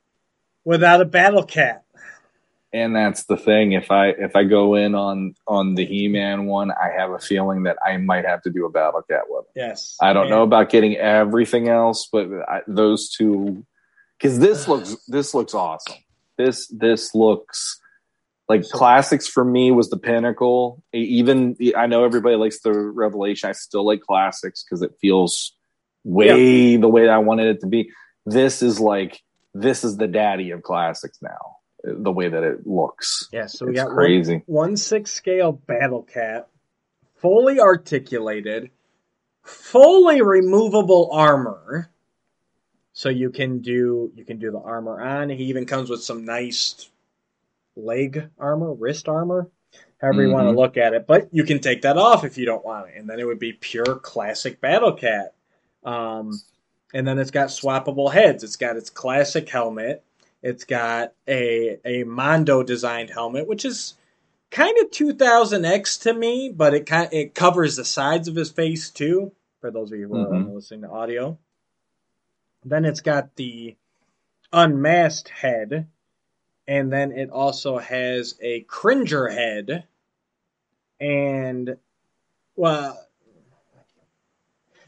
without 0.65 1.01
a 1.01 1.05
Battle 1.05 1.45
Cat? 1.45 1.85
And 2.77 2.95
that's 2.95 3.25
the 3.25 3.39
thing. 3.39 3.73
If 3.73 3.91
I 3.91 4.09
if 4.09 4.37
I 4.37 4.45
go 4.45 4.75
in 4.75 4.95
on 4.95 5.35
on 5.49 5.77
the 5.77 5.87
He 5.87 6.09
Man 6.09 6.45
one, 6.45 6.71
I 6.71 6.91
have 6.95 7.11
a 7.11 7.19
feeling 7.19 7.63
that 7.63 7.79
I 7.83 7.97
might 7.97 8.27
have 8.27 8.43
to 8.43 8.51
do 8.51 8.67
a 8.67 8.71
Battle 8.71 9.01
Cat 9.01 9.23
it. 9.31 9.45
Yes. 9.55 9.97
I 9.99 10.13
don't 10.13 10.29
know 10.29 10.43
about 10.43 10.69
getting 10.69 10.95
everything 10.95 11.71
else, 11.71 12.07
but 12.13 12.29
I, 12.47 12.61
those 12.67 13.09
two, 13.09 13.65
because 14.19 14.39
this 14.39 14.69
looks 14.69 14.95
this 15.09 15.33
looks 15.33 15.55
awesome. 15.55 15.97
This 16.37 16.67
this 16.69 17.15
looks 17.15 17.81
like 18.47 18.69
classics 18.69 19.27
for 19.27 19.43
me 19.43 19.71
was 19.71 19.89
the 19.89 19.97
pinnacle. 19.97 20.83
Even 20.93 21.57
I 21.75 21.87
know 21.87 22.05
everybody 22.05 22.37
likes 22.37 22.61
the 22.61 22.75
Revelation. 22.75 23.49
I 23.49 23.53
still 23.53 23.87
like 23.87 24.03
classics 24.03 24.63
because 24.63 24.83
it 24.83 24.93
feels 25.01 25.57
way 26.05 26.77
the 26.77 26.89
way 26.89 27.09
I 27.09 27.19
wanted 27.19 27.47
it 27.47 27.61
to 27.63 27.69
be. 27.69 27.91
This 28.27 28.61
is 28.61 28.79
like 28.79 29.23
this 29.55 29.83
is 29.83 29.97
the 29.97 30.09
daddy 30.09 30.51
of 30.51 30.63
classics 30.63 31.17
now. 31.23 31.57
The 31.89 32.11
way 32.11 32.29
that 32.29 32.43
it 32.43 32.67
looks, 32.67 33.29
Yeah, 33.33 33.47
so 33.47 33.67
we 33.67 33.73
it's 33.73 33.81
got 33.81 33.91
crazy. 33.91 34.43
one 34.47 34.77
six 34.77 35.13
scale 35.13 35.53
battle 35.53 36.03
cat, 36.03 36.49
fully 37.15 37.61
articulated, 37.61 38.71
fully 39.45 40.21
removable 40.21 41.11
armor. 41.13 41.91
So 42.93 43.09
you 43.09 43.31
can 43.31 43.61
do 43.61 44.11
you 44.17 44.25
can 44.25 44.39
do 44.39 44.51
the 44.51 44.59
armor 44.59 45.01
on. 45.01 45.29
He 45.31 45.45
even 45.45 45.65
comes 45.67 45.89
with 45.91 46.03
some 46.03 46.25
nice 46.25 46.91
leg 47.77 48.31
armor, 48.39 48.73
wrist 48.73 49.09
armor, 49.09 49.49
however 50.01 50.23
you 50.23 50.33
want 50.33 50.49
to 50.49 50.57
look 50.57 50.77
at 50.77 50.95
it. 50.95 51.07
But 51.07 51.29
you 51.31 51.45
can 51.45 51.61
take 51.61 51.83
that 51.83 51.99
off 51.99 52.25
if 52.25 52.37
you 52.39 52.47
don't 52.47 52.65
want 52.65 52.89
it, 52.89 52.95
and 52.97 53.09
then 53.09 53.21
it 53.21 53.27
would 53.27 53.39
be 53.39 53.53
pure 53.53 53.97
classic 53.97 54.61
battle 54.61 54.95
cat. 54.95 55.35
Um, 55.85 56.33
and 56.95 57.07
then 57.07 57.19
it's 57.19 57.31
got 57.31 57.49
swappable 57.49 58.13
heads. 58.13 58.43
It's 58.43 58.57
got 58.57 58.77
its 58.77 58.91
classic 58.91 59.49
helmet. 59.49 60.03
It's 60.47 60.63
got 60.63 61.13
a 61.27 61.81
a 61.85 62.05
Mondo 62.05 62.63
designed 62.63 63.11
helmet, 63.11 63.49
which 63.49 63.65
is 63.65 63.95
kind 64.53 64.79
of 64.79 64.93
2000X 64.93 65.99
to 66.03 66.15
me, 66.15 66.53
but 66.55 66.73
it 66.73 66.87
kind 66.87 67.13
it 67.13 67.35
covers 67.35 67.75
the 67.75 67.85
sides 67.85 68.29
of 68.29 68.37
his 68.37 68.53
face 68.53 68.89
too. 68.91 69.33
For 69.61 69.73
those 69.73 69.91
of 69.91 69.99
you 69.99 70.07
who 70.07 70.15
are 70.15 70.29
Mhm. 70.29 70.43
only 70.43 70.55
listening 70.55 70.83
to 70.83 70.89
audio, 70.91 71.37
Then 72.65 72.85
it's 72.85 73.01
got 73.01 73.35
the 73.35 73.77
unmasked 74.53 75.31
head, 75.31 75.89
and 76.69 76.93
then 76.93 77.11
it 77.11 77.31
also 77.31 77.79
has 77.79 78.37
a 78.41 78.61
Cringer 78.63 79.27
head, 79.29 79.85
and 81.01 81.77
well, 82.55 83.05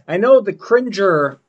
I 0.06 0.18
know 0.18 0.40
the 0.40 0.52
Cringer 0.52 1.40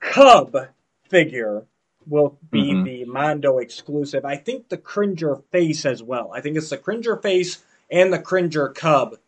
Cub 0.00 0.68
figure 1.08 1.66
will 2.06 2.38
be 2.50 2.72
Mhm. 2.72 2.84
the 2.84 3.04
Mondo 3.04 3.58
exclusive. 3.58 4.24
I 4.24 4.36
think 4.36 4.68
the 4.68 4.78
Cringer 4.78 5.36
face 5.50 5.84
as 5.86 6.02
well. 6.02 6.30
I 6.32 6.40
think 6.40 6.56
it's 6.56 6.70
the 6.70 6.78
Cringer 6.78 7.16
face 7.16 7.64
and 7.90 8.12
the 8.12 8.18
Cringer 8.18 8.68
Cub, 8.70 9.18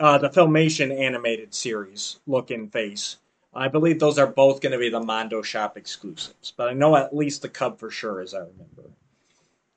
uh, 0.00 0.18
the 0.18 0.30
Filmation 0.30 0.96
animated 0.96 1.54
series 1.54 2.20
looking 2.26 2.68
face. 2.68 3.18
I 3.54 3.68
believe 3.68 3.98
those 3.98 4.18
are 4.18 4.26
both 4.26 4.60
going 4.60 4.72
to 4.72 4.78
be 4.78 4.88
the 4.88 5.00
Mondo 5.00 5.42
Shop 5.42 5.76
exclusives, 5.76 6.52
but 6.56 6.68
I 6.68 6.72
know 6.72 6.96
at 6.96 7.14
least 7.14 7.42
the 7.42 7.48
Cub 7.48 7.78
for 7.78 7.90
sure, 7.90 8.20
as 8.20 8.34
I 8.34 8.38
remember. 8.38 8.90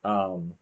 Um, 0.03 0.57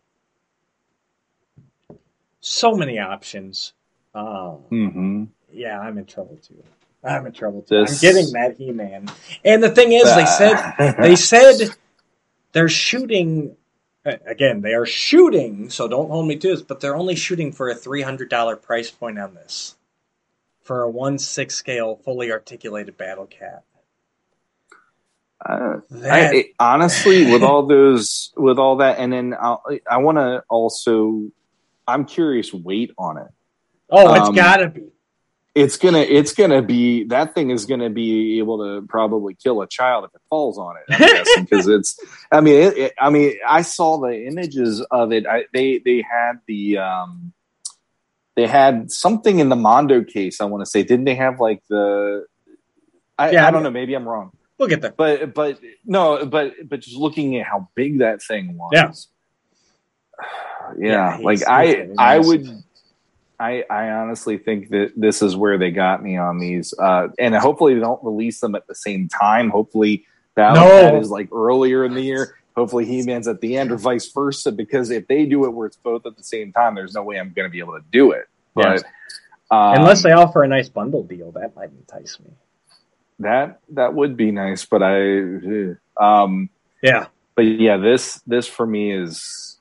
so 2.42 2.76
many 2.76 3.00
options. 3.00 3.74
Um, 4.16 4.58
hmm 4.70 5.24
yeah, 5.52 5.80
I'm 5.80 5.98
in 5.98 6.06
trouble 6.06 6.38
too. 6.38 6.64
I'm 7.04 7.26
in 7.26 7.34
trouble 7.34 7.62
too. 7.62 7.82
This- 7.82 8.04
I'm 8.04 8.10
getting 8.14 8.32
that 8.34 8.58
He 8.58 8.72
Man. 8.72 9.08
And 9.44 9.62
the 9.64 9.70
thing 9.70 9.92
is, 9.92 10.04
they 10.16 10.26
said 10.26 10.96
they 11.00 11.16
said 11.18 11.70
they're 12.54 12.70
shooting 12.70 13.56
again. 14.06 14.62
They 14.62 14.74
are 14.74 14.86
shooting, 14.86 15.70
so 15.70 15.88
don't 15.88 16.10
hold 16.10 16.28
me 16.28 16.38
to 16.38 16.48
this. 16.50 16.62
But 16.62 16.80
they're 16.80 16.96
only 16.96 17.16
shooting 17.16 17.52
for 17.52 17.70
a 17.70 17.76
three 17.76 18.02
hundred 18.02 18.30
dollar 18.30 18.56
price 18.56 18.90
point 18.92 19.20
on 19.20 19.34
this 19.36 19.76
for 20.62 20.84
a 20.84 20.90
one 20.90 21.20
six 21.20 21.56
scale 21.56 21.98
fully 21.98 22.32
articulated 22.32 22.98
battle 22.98 23.26
cat. 23.26 23.64
Uh, 25.46 25.82
I, 25.92 25.98
That, 26.00 26.36
it- 26.36 26.54
honestly, 26.60 27.30
with 27.32 27.44
all 27.44 27.66
those, 27.68 28.32
with 28.38 28.58
all 28.60 28.78
that, 28.78 28.98
and 29.00 29.12
then 29.12 29.36
I'll, 29.38 29.62
I 29.90 29.98
want 29.98 30.18
to 30.18 30.42
also, 30.50 31.32
I'm 31.86 32.06
curious 32.06 32.54
weight 32.54 32.92
on 32.98 33.18
it. 33.18 33.28
oh, 33.90 34.14
it's 34.16 34.30
um, 34.30 34.36
gotta 34.36 34.70
be. 34.70 34.84
It's 35.56 35.78
gonna, 35.78 36.00
it's 36.00 36.34
gonna 36.34 36.64
be 36.64 37.04
that 37.06 37.36
thing 37.36 37.52
is 37.52 37.66
gonna 37.66 37.92
be 37.92 38.40
able 38.40 38.58
to 38.60 38.88
probably 38.88 39.36
kill 39.36 39.62
a 39.62 39.68
child 39.68 40.06
if 40.06 40.16
it 40.16 40.22
falls 40.30 40.58
on 40.58 40.76
it. 40.88 41.28
Because 41.38 41.68
it's. 41.68 42.00
I 42.32 42.42
mean, 42.42 42.56
it, 42.56 42.78
it, 42.78 42.94
I 43.00 43.10
mean, 43.12 43.36
I 43.48 43.62
saw 43.62 44.00
the 44.00 44.26
images 44.26 44.82
of 44.82 45.12
it. 45.12 45.28
I, 45.28 45.46
they 45.54 45.78
they 45.78 46.02
had 46.02 46.40
the. 46.48 46.78
um 46.80 47.34
they 48.36 48.48
had 48.48 48.92
something 48.92 49.38
in 49.38 49.50
the 49.50 49.56
Mondo 49.56 50.04
case. 50.04 50.42
I 50.42 50.46
want 50.46 50.62
to 50.62 50.66
say, 50.66 50.82
didn't 50.82 51.06
they 51.06 51.14
have 51.16 51.40
like 51.40 51.62
the? 51.70 52.26
I, 53.18 53.32
Yeah, 53.32 53.48
I 53.48 53.52
don't 53.52 53.62
know. 53.62 53.70
Maybe 53.70 53.94
I'm 53.94 54.10
wrong. 54.10 54.32
We'll 54.58 54.70
get 54.70 54.82
there. 54.82 54.94
but 54.96 55.34
but 55.34 55.60
no 55.86 56.26
but 56.26 56.54
but 56.68 56.80
just 56.80 56.96
looking 56.96 57.38
at 57.38 57.46
how 57.46 57.70
big 57.76 58.00
that 58.00 58.22
thing 58.22 58.58
was 58.58 58.70
Yeah. 58.72 60.26
yeah, 60.80 61.18
Yeah, 61.18 61.24
like 61.24 61.40
i 61.48 61.90
i 61.98 62.20
would 62.20 62.48
i 63.44 63.64
i 63.70 63.90
honestly 63.90 64.38
think 64.38 64.70
that 64.70 64.92
this 64.96 65.22
is 65.22 65.36
where 65.36 65.58
they 65.58 65.72
got 65.72 66.02
me 66.04 66.18
on 66.18 66.40
these 66.40 66.74
uh 66.80 67.08
and 67.20 67.36
hopefully 67.36 67.74
they 67.74 67.80
don't 67.80 68.04
release 68.04 68.40
them 68.40 68.56
at 68.56 68.66
the 68.68 68.76
same 68.76 69.08
time 69.10 69.50
hopefully 69.50 70.06
Battle 70.36 70.66
No. 70.66 71.00
Is 71.00 71.12
like 71.12 71.30
earlier 71.32 71.86
in 71.86 71.94
the 71.94 72.02
year 72.02 72.36
hopefully 72.56 72.86
he-man's 72.86 73.28
at 73.28 73.40
the 73.42 73.58
end 73.58 73.72
or 73.72 73.78
vice 73.78 74.08
versa 74.12 74.52
because 74.52 74.90
if 74.90 75.08
they 75.08 75.26
do 75.26 75.46
it 75.46 75.50
where 75.50 75.68
it's 75.68 75.78
both 75.78 76.06
at 76.06 76.16
the 76.18 76.24
same 76.24 76.52
time 76.52 76.74
there's 76.76 76.94
no 76.94 77.04
way 77.04 77.20
i'm 77.20 77.32
gonna 77.36 77.50
be 77.50 77.60
able 77.60 77.74
to 77.74 77.86
do 77.92 78.12
it 78.12 78.26
but 78.56 78.84
um, 79.52 79.76
Unless 79.82 80.02
they 80.04 80.12
offer 80.14 80.42
a 80.42 80.48
nice 80.48 80.70
bundle 80.70 81.04
deal, 81.04 81.32
that 81.34 81.56
might 81.56 81.70
entice 81.70 82.20
me. 82.20 82.32
that 83.20 83.60
that 83.70 83.94
would 83.94 84.18
be 84.18 84.32
nice 84.32 84.66
but 84.66 84.82
i 84.82 84.96
um 86.02 86.50
Yeah. 86.82 87.06
but 87.36 87.44
yeah, 87.44 87.78
this 87.78 88.22
this 88.26 88.48
for 88.48 88.66
me 88.66 88.92
is 88.92 89.53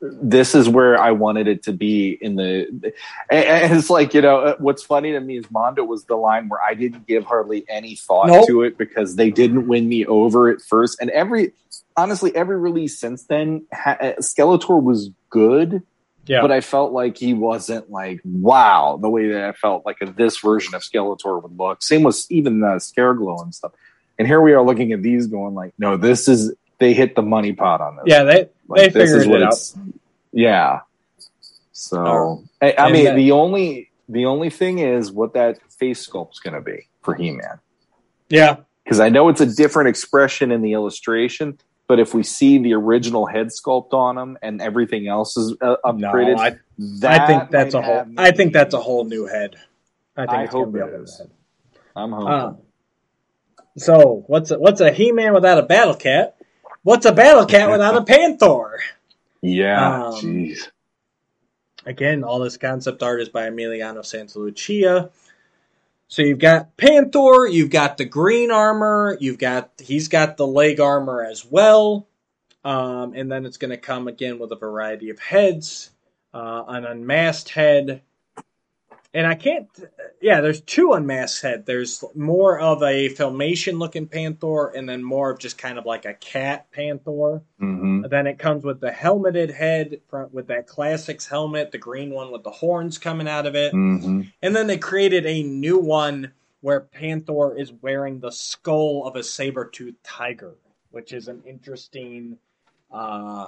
this 0.00 0.54
is 0.54 0.68
where 0.68 1.00
I 1.00 1.12
wanted 1.12 1.48
it 1.48 1.62
to 1.64 1.72
be 1.72 2.10
in 2.20 2.36
the. 2.36 2.92
And 3.30 3.72
it's 3.72 3.90
like 3.90 4.14
you 4.14 4.20
know 4.20 4.40
uh, 4.40 4.56
what's 4.58 4.82
funny 4.82 5.12
to 5.12 5.20
me 5.20 5.38
is 5.38 5.50
Mondo 5.50 5.84
was 5.84 6.04
the 6.04 6.16
line 6.16 6.48
where 6.48 6.60
I 6.62 6.74
didn't 6.74 7.06
give 7.06 7.24
hardly 7.24 7.64
any 7.68 7.96
thought 7.96 8.26
Nope. 8.26 8.46
to 8.48 8.62
it 8.62 8.76
because 8.78 9.16
they 9.16 9.30
didn't 9.30 9.66
win 9.66 9.88
me 9.88 10.04
over 10.06 10.48
at 10.50 10.60
first, 10.60 11.00
and 11.00 11.10
every 11.10 11.52
honestly 11.96 12.34
every 12.36 12.58
release 12.58 12.98
since 12.98 13.24
then, 13.24 13.66
uh, 13.72 13.94
Skeletor 14.20 14.82
was 14.82 15.10
good, 15.30 15.82
Yeah. 16.26 16.40
but 16.42 16.50
I 16.50 16.60
felt 16.60 16.92
like 16.92 17.16
he 17.16 17.32
wasn't 17.34 17.90
like 17.90 18.20
wow 18.24 18.98
the 19.00 19.08
way 19.08 19.28
that 19.28 19.44
I 19.48 19.52
felt 19.52 19.86
like 19.86 19.98
this 20.16 20.38
version 20.38 20.74
of 20.74 20.82
Skeletor 20.82 21.42
would 21.42 21.56
look. 21.56 21.82
Same 21.82 22.02
with 22.02 22.26
even 22.30 22.60
the 22.60 22.76
Scareglow 22.76 23.42
and 23.42 23.54
stuff. 23.54 23.72
And 24.18 24.28
here 24.28 24.40
we 24.40 24.52
are 24.52 24.62
looking 24.62 24.92
at 24.92 25.02
these, 25.02 25.26
going 25.26 25.54
like, 25.54 25.74
no, 25.76 25.96
this 25.96 26.28
is 26.28 26.54
they 26.84 26.92
hit 26.92 27.14
the 27.14 27.22
money 27.22 27.54
pot 27.54 27.80
on 27.80 27.96
this. 27.96 28.04
yeah, 28.06 28.24
they 28.24 28.48
Like, 28.68 28.92
they 28.92 29.06
figured 29.06 29.26
it 29.26 29.42
out. 29.42 29.54
yeah. 30.32 30.80
So. 31.72 32.44
I, 32.60 32.74
I 32.78 32.92
mean, 32.92 33.04
that- 33.06 33.16
the 33.16 33.30
only 33.32 33.90
the 34.08 34.26
only 34.26 34.50
thing 34.50 34.80
is 34.80 35.10
what 35.10 35.32
that 35.32 35.58
face 35.72 36.00
sculpt's 36.06 36.38
going 36.38 36.52
to 36.52 36.60
be 36.60 36.88
for 37.02 37.14
He 37.14 37.30
Man 37.30 37.58
Yeah. 38.28 38.56
because 38.84 39.00
I 39.00 39.08
know 39.08 39.30
it's 39.30 39.40
a 39.40 39.46
different 39.46 39.88
expression 39.88 40.50
in 40.52 40.60
the 40.60 40.74
illustration. 40.74 41.58
But 41.86 42.00
if 42.00 42.12
we 42.14 42.22
see 42.22 42.58
the 42.58 42.74
original 42.74 43.24
head 43.26 43.48
sculpt 43.48 43.92
on 43.94 44.16
him 44.18 44.36
and 44.42 44.60
everything 44.62 45.06
else 45.08 45.36
is 45.38 45.54
uh, 45.60 45.76
No, 45.84 45.92
upgraded, 45.92 46.38
I, 46.38 46.56
that 47.00 47.20
I 47.20 47.26
think 47.26 47.50
that's 47.50 47.74
a 47.74 47.82
whole. 47.82 48.04
I 48.18 48.30
think 48.30 48.52
that's 48.52 48.74
a 48.74 48.80
whole 48.80 49.04
new 49.04 49.26
head. 49.26 49.56
I 50.16 50.22
think 50.26 50.30
I 50.32 50.46
hope 50.46 50.72
be 50.72 50.80
a 50.80 50.82
whole 50.82 50.92
new 50.92 51.06
head. 51.18 51.30
I'm 51.96 52.12
hoping. 52.12 52.28
Uh, 52.28 52.52
so 53.76 54.24
what's 54.28 54.50
a, 54.50 54.58
what's 54.58 54.80
a 54.80 54.92
He 54.92 55.12
Man 55.12 55.34
without 55.34 55.58
a 55.58 55.62
Battle 55.62 55.94
Cat? 55.94 56.36
What's 56.84 57.06
a 57.06 57.12
Battle 57.12 57.46
Cat 57.46 57.70
without 57.72 57.96
a 57.96 58.04
Panther? 58.04 58.78
yeah, 59.40 60.08
um. 60.08 60.54
Again, 61.86 62.24
all 62.24 62.38
this 62.38 62.56
concept 62.56 63.02
art 63.02 63.20
is 63.20 63.28
by 63.28 63.48
Emiliano 63.48 64.00
Santalucia. 64.00 65.10
So 66.08 66.22
you've 66.22 66.38
got 66.38 66.76
Panther, 66.76 67.46
you've 67.46 67.70
got 67.70 67.96
the 67.96 68.04
green 68.04 68.50
armor, 68.50 69.16
you've 69.20 69.38
got 69.38 69.70
he's 69.78 70.08
got 70.08 70.36
the 70.36 70.46
leg 70.46 70.78
armor 70.78 71.24
as 71.24 71.44
well, 71.44 72.06
um, 72.64 73.14
and 73.14 73.32
then 73.32 73.46
it's 73.46 73.56
going 73.56 73.70
to 73.70 73.78
come 73.78 74.06
again 74.06 74.38
with 74.38 74.52
a 74.52 74.56
variety 74.56 75.08
of 75.08 75.18
heads, 75.18 75.90
uh, 76.34 76.64
an 76.68 76.84
unmasked 76.84 77.48
head, 77.48 78.02
and 79.14 79.26
I 79.26 79.36
can't. 79.36 79.68
Yeah, 80.20 80.40
there's 80.40 80.60
two 80.60 80.92
unmasked 80.92 81.42
head. 81.42 81.66
There's 81.66 82.02
more 82.14 82.58
of 82.58 82.82
a 82.82 83.08
filmation 83.10 83.78
looking 83.78 84.08
Panther, 84.08 84.68
and 84.68 84.88
then 84.88 85.04
more 85.04 85.30
of 85.30 85.38
just 85.38 85.56
kind 85.56 85.78
of 85.78 85.86
like 85.86 86.04
a 86.04 86.14
cat 86.14 86.70
Panther. 86.72 87.42
hmm 87.58 88.02
Then 88.10 88.26
it 88.26 88.38
comes 88.38 88.64
with 88.64 88.80
the 88.80 88.90
helmeted 88.90 89.50
head 89.52 90.00
front 90.08 90.34
with 90.34 90.48
that 90.48 90.66
classics 90.66 91.26
helmet, 91.26 91.70
the 91.70 91.78
green 91.78 92.10
one 92.10 92.32
with 92.32 92.42
the 92.42 92.50
horns 92.50 92.98
coming 92.98 93.28
out 93.28 93.46
of 93.46 93.54
it. 93.54 93.70
hmm 93.72 94.22
And 94.42 94.56
then 94.56 94.66
they 94.66 94.78
created 94.78 95.24
a 95.24 95.42
new 95.44 95.78
one 95.78 96.32
where 96.60 96.80
Panther 96.80 97.56
is 97.56 97.72
wearing 97.72 98.18
the 98.18 98.32
skull 98.32 99.06
of 99.06 99.16
a 99.16 99.22
saber-toothed 99.22 100.02
tiger, 100.02 100.54
which 100.90 101.12
is 101.12 101.28
an 101.28 101.42
interesting 101.46 102.38
uh 102.90 103.46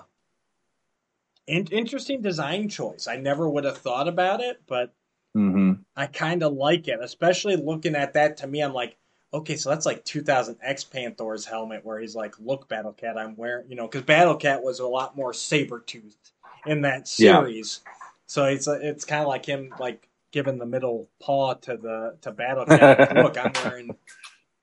in- 1.46 1.68
interesting 1.68 2.20
design 2.20 2.68
choice. 2.68 3.06
I 3.06 3.16
never 3.16 3.48
would 3.48 3.64
have 3.64 3.78
thought 3.78 4.08
about 4.08 4.40
it, 4.40 4.60
but 4.66 4.92
hmm 5.36 5.72
I 5.96 6.06
kind 6.06 6.42
of 6.42 6.52
like 6.54 6.88
it, 6.88 6.98
especially 7.02 7.56
looking 7.56 7.94
at 7.94 8.14
that. 8.14 8.38
To 8.38 8.46
me, 8.46 8.62
I'm 8.62 8.72
like, 8.74 8.96
okay, 9.32 9.56
so 9.56 9.70
that's 9.70 9.86
like 9.86 10.04
2000 10.04 10.58
X 10.62 10.84
Panther's 10.84 11.46
helmet, 11.46 11.84
where 11.84 11.98
he's 12.00 12.14
like, 12.16 12.38
"Look, 12.40 12.68
Battle 12.68 12.92
Cat, 12.92 13.18
I'm 13.18 13.36
wearing," 13.36 13.68
you 13.70 13.76
know, 13.76 13.86
because 13.88 14.02
Battle 14.02 14.36
Cat 14.36 14.62
was 14.62 14.80
a 14.80 14.86
lot 14.86 15.16
more 15.16 15.32
saber 15.32 15.80
toothed 15.80 16.32
in 16.66 16.82
that 16.82 17.08
Yeah. 17.18 17.40
series. 17.40 17.80
So 18.26 18.44
it's 18.46 18.66
it's 18.68 19.04
kind 19.04 19.22
of 19.22 19.28
like 19.28 19.46
him 19.46 19.74
like 19.78 20.08
giving 20.32 20.58
the 20.58 20.66
middle 20.66 21.08
paw 21.20 21.54
to 21.54 21.76
the 21.76 22.16
to 22.22 22.32
Battle 22.32 22.66
Cat. 22.66 22.98
Look, 23.16 23.38
I'm 23.38 23.54
wearing 23.54 23.96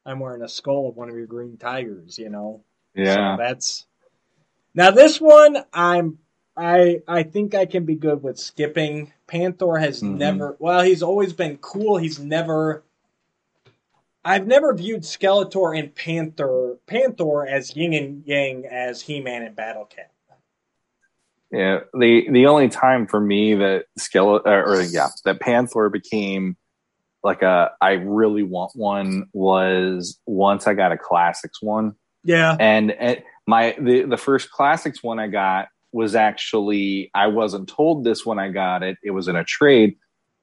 I'm 0.05 0.19
wearing 0.19 0.41
a 0.43 0.49
skull 0.49 0.89
of 0.89 0.95
one 0.97 1.09
of 1.09 1.15
your 1.15 1.27
green 1.27 1.57
tigers, 1.57 2.17
you 2.17 2.29
know. 2.29 2.63
Yeah. 2.95 3.35
So 3.35 3.43
that's 3.43 3.87
now 4.75 4.91
this 4.91 5.21
one 5.21 5.57
I'm 5.73 6.19
I 6.57 7.01
I 7.07 7.23
think 7.23 7.55
I 7.55 7.65
can 7.65 7.85
be 7.85 7.95
good 7.95 8.21
with 8.23 8.39
skipping. 8.39 9.11
Panther 9.33 9.77
has 9.77 10.03
Mhm. 10.03 10.17
never 10.19 10.55
well, 10.59 10.83
he's 10.83 11.01
always 11.01 11.33
been 11.33 11.57
cool. 11.57 11.97
He's 11.97 12.19
never 12.19 12.83
I've 14.23 14.45
never 14.45 14.73
viewed 14.75 15.01
Skeletor 15.01 15.77
and 15.77 15.93
Panther 15.95 16.77
Panther 16.85 17.45
as 17.47 17.75
yin 17.75 17.93
and 17.93 18.23
yang 18.27 18.65
as 18.67 19.01
He 19.01 19.19
Man 19.21 19.41
and 19.41 19.55
Battle 19.55 19.85
Cat. 19.85 20.11
Yeah, 21.51 21.79
the 21.99 22.27
the 22.31 22.45
only 22.45 22.69
time 22.69 23.07
for 23.07 23.19
me 23.19 23.55
that 23.55 23.85
skeleton 23.97 24.51
or, 24.51 24.65
or 24.65 24.81
yeah 24.83 25.07
that 25.25 25.39
Panther 25.39 25.89
became 25.89 26.55
like 27.23 27.41
a 27.41 27.71
I 27.81 27.93
really 27.93 28.43
want 28.43 28.73
one 28.75 29.29
was 29.33 30.19
once 30.27 30.67
I 30.67 30.75
got 30.75 30.91
a 30.91 30.97
classics 30.97 31.59
one 31.61 31.95
Yeah. 32.23 32.55
and, 32.59 32.91
and 32.91 33.23
my 33.47 33.75
the 33.79 34.03
the 34.03 34.17
first 34.17 34.51
classics 34.51 35.01
one 35.01 35.17
I 35.19 35.27
got 35.27 35.69
was 35.93 36.15
actually 36.15 37.09
I 37.13 37.27
wasn't 37.27 37.69
told 37.69 38.03
this 38.03 38.25
when 38.25 38.39
I 38.39 38.49
got 38.49 38.83
it 38.83 38.97
it 39.03 39.11
was 39.11 39.27
in 39.27 39.35
a 39.35 39.43
trade 39.43 39.95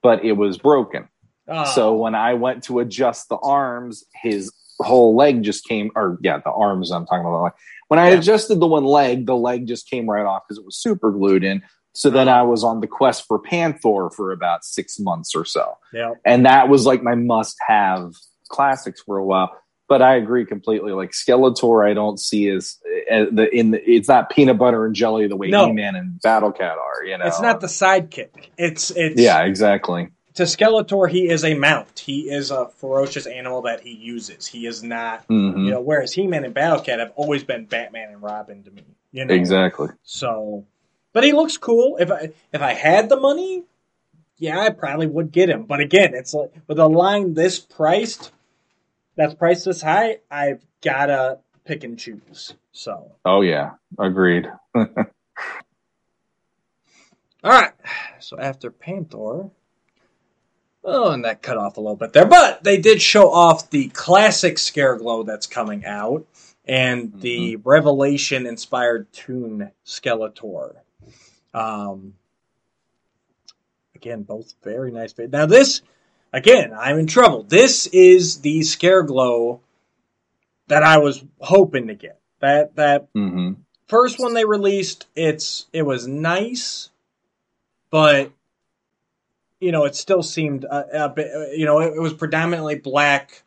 but 0.02 0.24
it 0.24 0.32
was 0.32 0.56
broken 0.58 1.08
Ah. 1.48 1.64
so 1.64 1.94
when 1.94 2.14
I 2.14 2.34
went 2.34 2.62
to 2.64 2.78
adjust 2.78 3.28
the 3.28 3.36
arms 3.38 4.04
his 4.22 4.52
whole 4.80 5.14
leg 5.14 5.42
just 5.42 5.66
came, 5.68 5.90
or 5.94 6.16
yeah, 6.22 6.38
the 6.38 6.50
arms. 6.50 6.90
I'm 6.90 7.04
talking 7.04 7.26
about. 7.26 7.52
When 7.88 8.00
I 8.00 8.08
Yeah. 8.08 8.14
adjusted 8.18 8.60
the 8.60 8.66
one 8.66 8.86
leg, 8.86 9.26
the 9.26 9.36
leg 9.36 9.66
just 9.66 9.90
came 9.90 10.08
right 10.08 10.24
off 10.24 10.44
because 10.48 10.56
it 10.58 10.64
was 10.64 10.80
super 10.80 11.10
glued 11.12 11.44
in. 11.44 11.62
So 11.92 12.08
then 12.08 12.28
Uh-huh. 12.28 12.38
I 12.38 12.42
was 12.44 12.64
on 12.64 12.80
the 12.80 12.86
quest 12.86 13.26
for 13.28 13.38
Panther 13.38 14.08
for 14.16 14.32
about 14.32 14.64
six 14.64 14.98
months 14.98 15.34
or 15.34 15.44
so, 15.44 15.74
Yeah. 15.92 16.12
and 16.24 16.46
that 16.46 16.70
was 16.70 16.86
like 16.86 17.02
my 17.02 17.14
must-have 17.14 18.12
classics 18.48 19.02
for 19.02 19.18
a 19.18 19.24
while. 19.24 19.50
But 19.90 20.02
I 20.02 20.14
agree 20.14 20.46
completely. 20.46 20.92
Like 20.92 21.10
Skeletor, 21.10 21.84
I 21.84 21.94
don't 21.94 22.18
see 22.18 22.48
as, 22.48 22.78
as 23.10 23.26
the 23.32 23.48
in 23.52 23.72
the, 23.72 23.82
it's 23.90 24.08
not 24.08 24.30
peanut 24.30 24.56
butter 24.56 24.86
and 24.86 24.94
jelly 24.94 25.26
the 25.26 25.36
way 25.36 25.48
No. 25.48 25.66
He-Man 25.66 25.96
and 25.96 26.20
Battle 26.22 26.52
Cat 26.52 26.76
are. 26.78 27.04
You 27.04 27.18
know, 27.18 27.26
It's 27.26 27.40
not 27.40 27.60
the 27.60 27.66
sidekick. 27.66 28.50
It's 28.56 28.92
it's 28.92 29.20
yeah, 29.20 29.42
exactly. 29.42 30.10
to 30.34 30.44
Skeletor, 30.44 31.10
he 31.10 31.28
is 31.28 31.44
a 31.44 31.54
mount. 31.54 31.98
He 31.98 32.30
is 32.30 32.52
a 32.52 32.68
ferocious 32.68 33.26
animal 33.26 33.62
that 33.62 33.80
he 33.80 33.90
uses. 33.90 34.46
He 34.46 34.64
is 34.64 34.84
not, 34.84 35.26
Mhm. 35.26 35.64
you 35.64 35.70
know. 35.72 35.80
Whereas 35.80 36.12
He-Man 36.14 36.44
and 36.44 36.54
Battle 36.54 36.78
Cat 36.80 37.00
have 37.00 37.12
always 37.16 37.42
been 37.42 37.64
Batman 37.66 38.10
and 38.12 38.22
Robin 38.22 38.62
to 38.62 38.70
me. 38.70 38.84
You 39.10 39.24
know, 39.24 39.34
Exactly. 39.34 39.88
So, 40.04 40.66
but 41.12 41.24
he 41.24 41.32
looks 41.32 41.56
cool. 41.58 41.96
If 41.98 42.12
I 42.12 42.30
if 42.52 42.62
I 42.62 42.74
had 42.74 43.08
the 43.08 43.18
money, 43.18 43.64
yeah, 44.38 44.60
I 44.60 44.70
probably 44.70 45.08
would 45.08 45.32
get 45.32 45.50
him. 45.50 45.64
But 45.64 45.80
again, 45.80 46.14
it's 46.14 46.32
like 46.32 46.52
with 46.68 46.78
a 46.78 46.86
line 46.86 47.34
this 47.34 47.58
priced, 47.58 48.30
that's 49.16 49.34
priced 49.34 49.64
this 49.64 49.82
high, 49.82 50.18
I've 50.30 50.64
gotta 50.82 51.38
pick 51.64 51.84
and 51.84 51.98
choose. 51.98 52.54
So, 52.72 53.12
Oh 53.24 53.40
yeah, 53.42 53.72
agreed. 53.98 54.46
all 54.74 54.86
right. 57.44 57.72
So 58.20 58.38
after 58.38 58.70
Panther. 58.70 59.50
Oh, 60.82 61.10
and 61.10 61.26
that 61.26 61.42
cut 61.42 61.58
off 61.58 61.76
a 61.76 61.80
little 61.80 61.96
bit 61.96 62.14
there. 62.14 62.24
But 62.24 62.64
they 62.64 62.78
did 62.78 63.02
show 63.02 63.30
off 63.30 63.68
the 63.68 63.88
classic 63.88 64.56
Scareglow 64.56 65.26
that's 65.26 65.46
coming 65.46 65.84
out 65.84 66.26
and 66.70 67.20
the 67.20 67.56
Revelation 67.56 68.46
inspired 68.46 69.12
tune 69.12 69.72
Skeletor. 69.84 70.76
Um, 71.52 72.14
again, 73.94 74.22
both 74.22 74.54
very 74.62 74.92
nice. 74.92 75.12
Now, 75.18 75.46
this, 75.46 75.82
again, 76.32 76.72
I'm 76.76 76.98
in 76.98 77.06
trouble. 77.06 77.42
This 77.44 77.86
is 77.88 78.40
the 78.40 78.62
scare 78.62 79.02
glow 79.02 79.60
that 80.68 80.82
I 80.82 80.98
was 80.98 81.24
hoping 81.40 81.88
to 81.88 81.94
get. 81.94 82.18
That, 82.40 82.76
that 82.76 83.08
hmm 83.14 83.52
first 83.88 84.18
one 84.20 84.34
they 84.34 84.44
released, 84.44 85.06
it's 85.16 85.66
it 85.72 85.82
was 85.82 86.06
nice, 86.06 86.90
but 87.90 88.30
you 89.60 89.72
know 89.72 89.84
it 89.84 89.94
still 89.94 90.22
seemed 90.22 90.64
a, 90.64 91.04
a 91.04 91.08
bit. 91.08 91.58
You 91.58 91.66
know, 91.66 91.80
it, 91.80 91.94
it 91.94 92.00
was 92.00 92.14
predominantly 92.14 92.76
black 92.76 93.42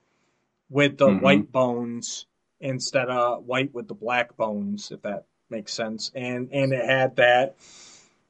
with 0.69 0.97
the 0.97 1.07
Mhm. 1.07 1.21
white 1.21 1.51
bones 1.51 2.25
instead 2.59 3.09
of 3.09 3.45
white 3.45 3.73
with 3.73 3.87
the 3.87 3.93
black 3.93 4.35
bones, 4.37 4.91
if 4.91 5.01
that 5.03 5.25
makes 5.49 5.73
sense. 5.73 6.11
And 6.13 6.49
and 6.51 6.73
it 6.73 6.85
had 6.85 7.15
that 7.15 7.55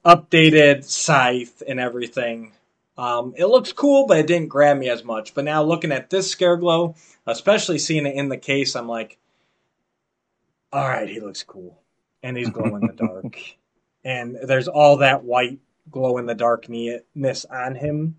updated 0.06 0.84
scythe 0.86 1.62
and 1.68 1.80
everything. 1.80 2.54
Um, 2.98 3.34
it 3.38 3.45
looks 3.45 3.72
cool, 3.72 4.06
but 4.07 4.18
it 4.18 4.28
didn't 4.28 4.49
grab 4.49 4.78
me 4.78 4.90
as 4.90 5.03
much. 5.03 5.34
But 5.34 5.45
now 5.45 5.64
looking 5.64 5.91
at 5.91 6.10
this 6.10 6.34
Scareglow, 6.34 6.95
especially 7.26 7.80
seeing 7.80 8.06
it 8.06 8.15
in 8.15 8.30
the 8.30 8.38
case, 8.38 8.76
I'm 8.76 8.88
like, 8.88 9.18
all 10.72 10.88
right, 10.88 11.10
he 11.10 11.20
looks 11.20 11.44
cool, 11.44 11.82
and 12.22 12.38
he's 12.38 12.49
glow 12.49 12.76
in 12.76 12.82
the 12.82 12.94
dark, 12.95 13.38
and 14.03 14.38
there's 14.44 14.68
all 14.68 14.98
that 14.98 15.24
white 15.24 15.60
glow 15.90 16.18
in 16.18 16.26
the 16.26 16.36
darkness 16.36 17.45
on 17.45 17.76
him. 17.76 18.15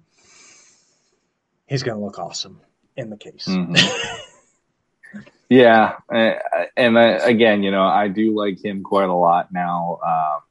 He's 1.66 1.82
gonna 1.82 2.00
look 2.04 2.18
awesome 2.18 2.60
in 2.96 3.10
the 3.10 3.16
case. 3.16 3.46
Mhm. 3.48 3.76
Yeah, 5.50 5.96
and 6.10 6.98
again, 6.98 7.62
you 7.62 7.70
know, 7.70 7.84
I 7.84 8.08
do 8.08 8.34
like 8.34 8.64
him 8.64 8.82
quite 8.82 9.08
a 9.08 9.14
lot 9.14 9.52
now. 9.52 10.00
Um, 10.04 10.42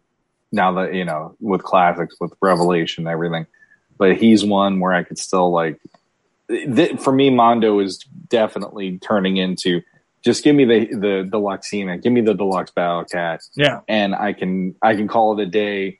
now 0.51 0.73
that 0.73 0.93
you 0.93 1.03
know, 1.03 1.35
with 1.39 1.63
classics, 1.63 2.15
with 2.21 2.31
Revelation, 2.41 3.07
everything, 3.07 3.47
but 4.03 4.17
he's 4.17 4.43
one 4.43 4.81
where 4.81 4.91
I 4.91 5.03
could 5.03 5.17
still 5.17 5.49
like. 5.49 5.79
Th- 6.49 6.99
for 6.99 7.13
me, 7.13 7.29
Mondo 7.29 7.79
is 7.79 7.99
definitely 8.27 8.97
turning 8.97 9.37
into 9.37 9.81
just 10.25 10.43
give 10.43 10.57
me 10.57 10.65
the 10.65 10.87
the 10.93 11.29
deluxe 11.31 11.69
He-Man, 11.69 12.01
give 12.01 12.11
me 12.11 12.19
the 12.19 12.33
deluxe 12.33 12.71
Battle 12.71 13.05
Cat, 13.05 13.39
Yeah, 13.55 13.79
and 13.87 14.13
I 14.13 14.33
can 14.33 14.75
I 14.81 14.97
can 14.97 15.07
call 15.07 15.39
it 15.39 15.43
a 15.43 15.49
day, 15.49 15.99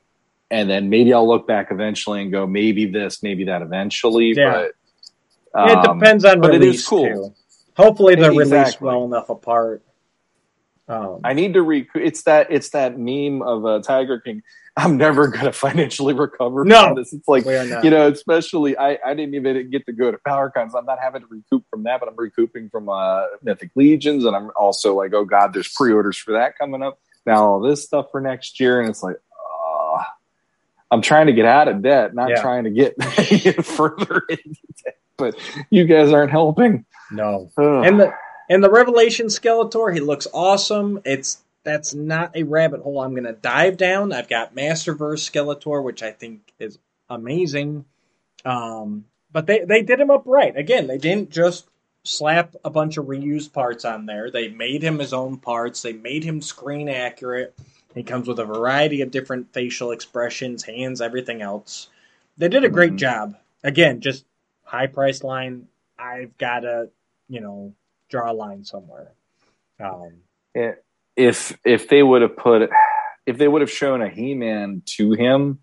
and 0.50 0.68
then 0.68 0.90
maybe 0.90 1.14
I'll 1.14 1.26
look 1.26 1.46
back 1.46 1.68
eventually 1.70 2.20
and 2.20 2.30
go 2.30 2.46
maybe 2.46 2.84
this, 2.84 3.22
maybe 3.22 3.44
that 3.44 3.62
eventually. 3.62 4.34
Yeah. 4.36 4.66
But 5.54 5.70
it 5.70 5.88
um, 5.88 5.98
depends 5.98 6.26
on 6.26 6.42
but 6.42 6.54
it 6.54 6.58
release 6.58 6.80
is 6.80 6.86
cool. 6.86 7.06
too. 7.06 7.34
Hopefully, 7.82 8.16
they're 8.16 8.32
released 8.32 8.82
well 8.82 9.06
enough 9.06 9.30
apart. 9.30 9.82
Um, 10.86 11.20
I 11.24 11.32
need 11.32 11.54
to 11.54 11.62
re. 11.62 11.88
It's 11.94 12.24
that. 12.24 12.48
It's 12.50 12.70
that 12.70 12.98
meme 12.98 13.40
of 13.42 13.64
a 13.64 13.80
Tiger 13.80 14.20
King. 14.20 14.42
I'm 14.76 14.96
never 14.96 15.28
going 15.28 15.44
to 15.44 15.52
financially 15.52 16.12
recover 16.14 16.64
No. 16.64 16.84
from 16.88 16.96
this. 16.96 17.12
It's 17.12 17.26
like 17.28 17.44
we 17.46 17.54
are 17.54 17.64
not. 17.64 17.84
you 17.84 17.90
know, 17.90 18.08
especially 18.08 18.76
I. 18.76 18.98
I 19.06 19.14
didn't 19.14 19.34
even 19.34 19.70
get 19.70 19.86
to 19.86 19.92
go 19.92 20.10
to 20.10 20.18
PowerCon, 20.26 20.70
so 20.70 20.78
I'm 20.78 20.84
not 20.84 20.98
having 21.00 21.22
to 21.22 21.26
recoup 21.28 21.64
from 21.70 21.84
that, 21.84 22.00
but 22.00 22.08
I'm 22.08 22.16
recouping 22.16 22.68
from 22.68 22.88
uh, 22.90 23.24
Mythic 23.42 23.70
Legions, 23.76 24.24
and 24.26 24.36
I'm 24.36 24.50
also 24.56 24.94
like, 24.94 25.14
oh 25.14 25.24
god, 25.24 25.54
there's 25.54 25.72
pre-orders 25.72 26.18
for 26.18 26.32
that 26.32 26.58
coming 26.58 26.82
up. 26.82 26.98
Now 27.24 27.44
all 27.44 27.60
this 27.60 27.82
stuff 27.84 28.06
for 28.10 28.20
next 28.20 28.60
year, 28.60 28.80
and 28.80 28.90
it's 28.90 29.02
like, 29.02 29.16
oh, 29.40 30.02
I'm 30.90 31.00
trying 31.00 31.28
to 31.28 31.32
get 31.32 31.46
out 31.46 31.68
of 31.68 31.80
debt, 31.80 32.14
not 32.14 32.28
Yeah. 32.28 32.42
trying 32.42 32.64
to 32.64 32.70
get 32.70 32.94
further 33.64 34.22
into 34.28 34.56
debt. 34.84 34.98
But 35.16 35.36
you 35.70 35.84
guys 35.86 36.12
aren't 36.12 36.32
helping. 36.32 36.84
no, 37.10 37.50
Ugh. 37.56 37.86
and 37.86 38.00
the 38.00 38.12
and 38.48 38.62
the 38.62 38.70
Revelation 38.70 39.26
Skeletor, 39.26 39.92
he 39.92 40.00
looks 40.00 40.26
awesome. 40.32 41.00
It's 41.04 41.42
that's 41.64 41.94
not 41.94 42.36
a 42.36 42.42
rabbit 42.42 42.82
hole 42.82 43.00
I'm 43.00 43.12
going 43.12 43.24
to 43.24 43.32
dive 43.32 43.76
down. 43.78 44.12
I've 44.12 44.28
got 44.28 44.54
Masterverse 44.54 45.30
Skeletor, 45.30 45.82
which 45.82 46.02
I 46.02 46.10
think 46.12 46.52
is 46.58 46.78
amazing. 47.08 47.86
Um, 48.44 49.06
but 49.32 49.46
they 49.46 49.64
they 49.64 49.82
did 49.82 50.00
him 50.00 50.10
up 50.10 50.24
right. 50.26 50.56
Again, 50.56 50.86
they 50.86 50.98
didn't 50.98 51.30
just 51.30 51.66
slap 52.04 52.54
a 52.64 52.70
bunch 52.70 52.98
of 52.98 53.06
reused 53.06 53.52
parts 53.52 53.84
on 53.84 54.06
there. 54.06 54.30
They 54.30 54.48
made 54.48 54.82
him 54.82 54.98
his 54.98 55.14
own 55.14 55.38
parts. 55.38 55.80
They 55.82 55.94
made 55.94 56.22
him 56.22 56.42
screen 56.42 56.88
accurate. 56.88 57.54
He 57.94 58.02
comes 58.02 58.28
with 58.28 58.38
a 58.38 58.44
variety 58.44 59.00
of 59.00 59.10
different 59.10 59.52
facial 59.54 59.90
expressions, 59.92 60.64
hands, 60.64 61.00
everything 61.00 61.40
else. 61.40 61.88
They 62.36 62.48
did 62.48 62.64
a 62.64 62.68
great 62.68 62.94
Mhm. 62.94 62.98
job. 62.98 63.36
Again, 63.62 64.00
just 64.00 64.26
high 64.64 64.88
price 64.88 65.22
line. 65.22 65.68
I've 65.98 66.36
got 66.36 66.60
to, 66.60 66.90
you 67.28 67.40
know, 67.40 67.72
draw 68.14 68.30
a 68.30 68.32
line 68.34 68.64
somewhere. 68.64 69.12
Um, 69.82 70.20
if 71.16 71.58
if 71.64 71.88
they 71.88 72.02
would 72.02 72.22
have 72.22 72.36
put 72.36 72.70
if 73.26 73.38
they 73.38 73.48
would 73.48 73.60
have 73.60 73.70
shown 73.70 74.02
a 74.02 74.08
He-Man 74.08 74.82
to 74.96 75.12
him, 75.12 75.58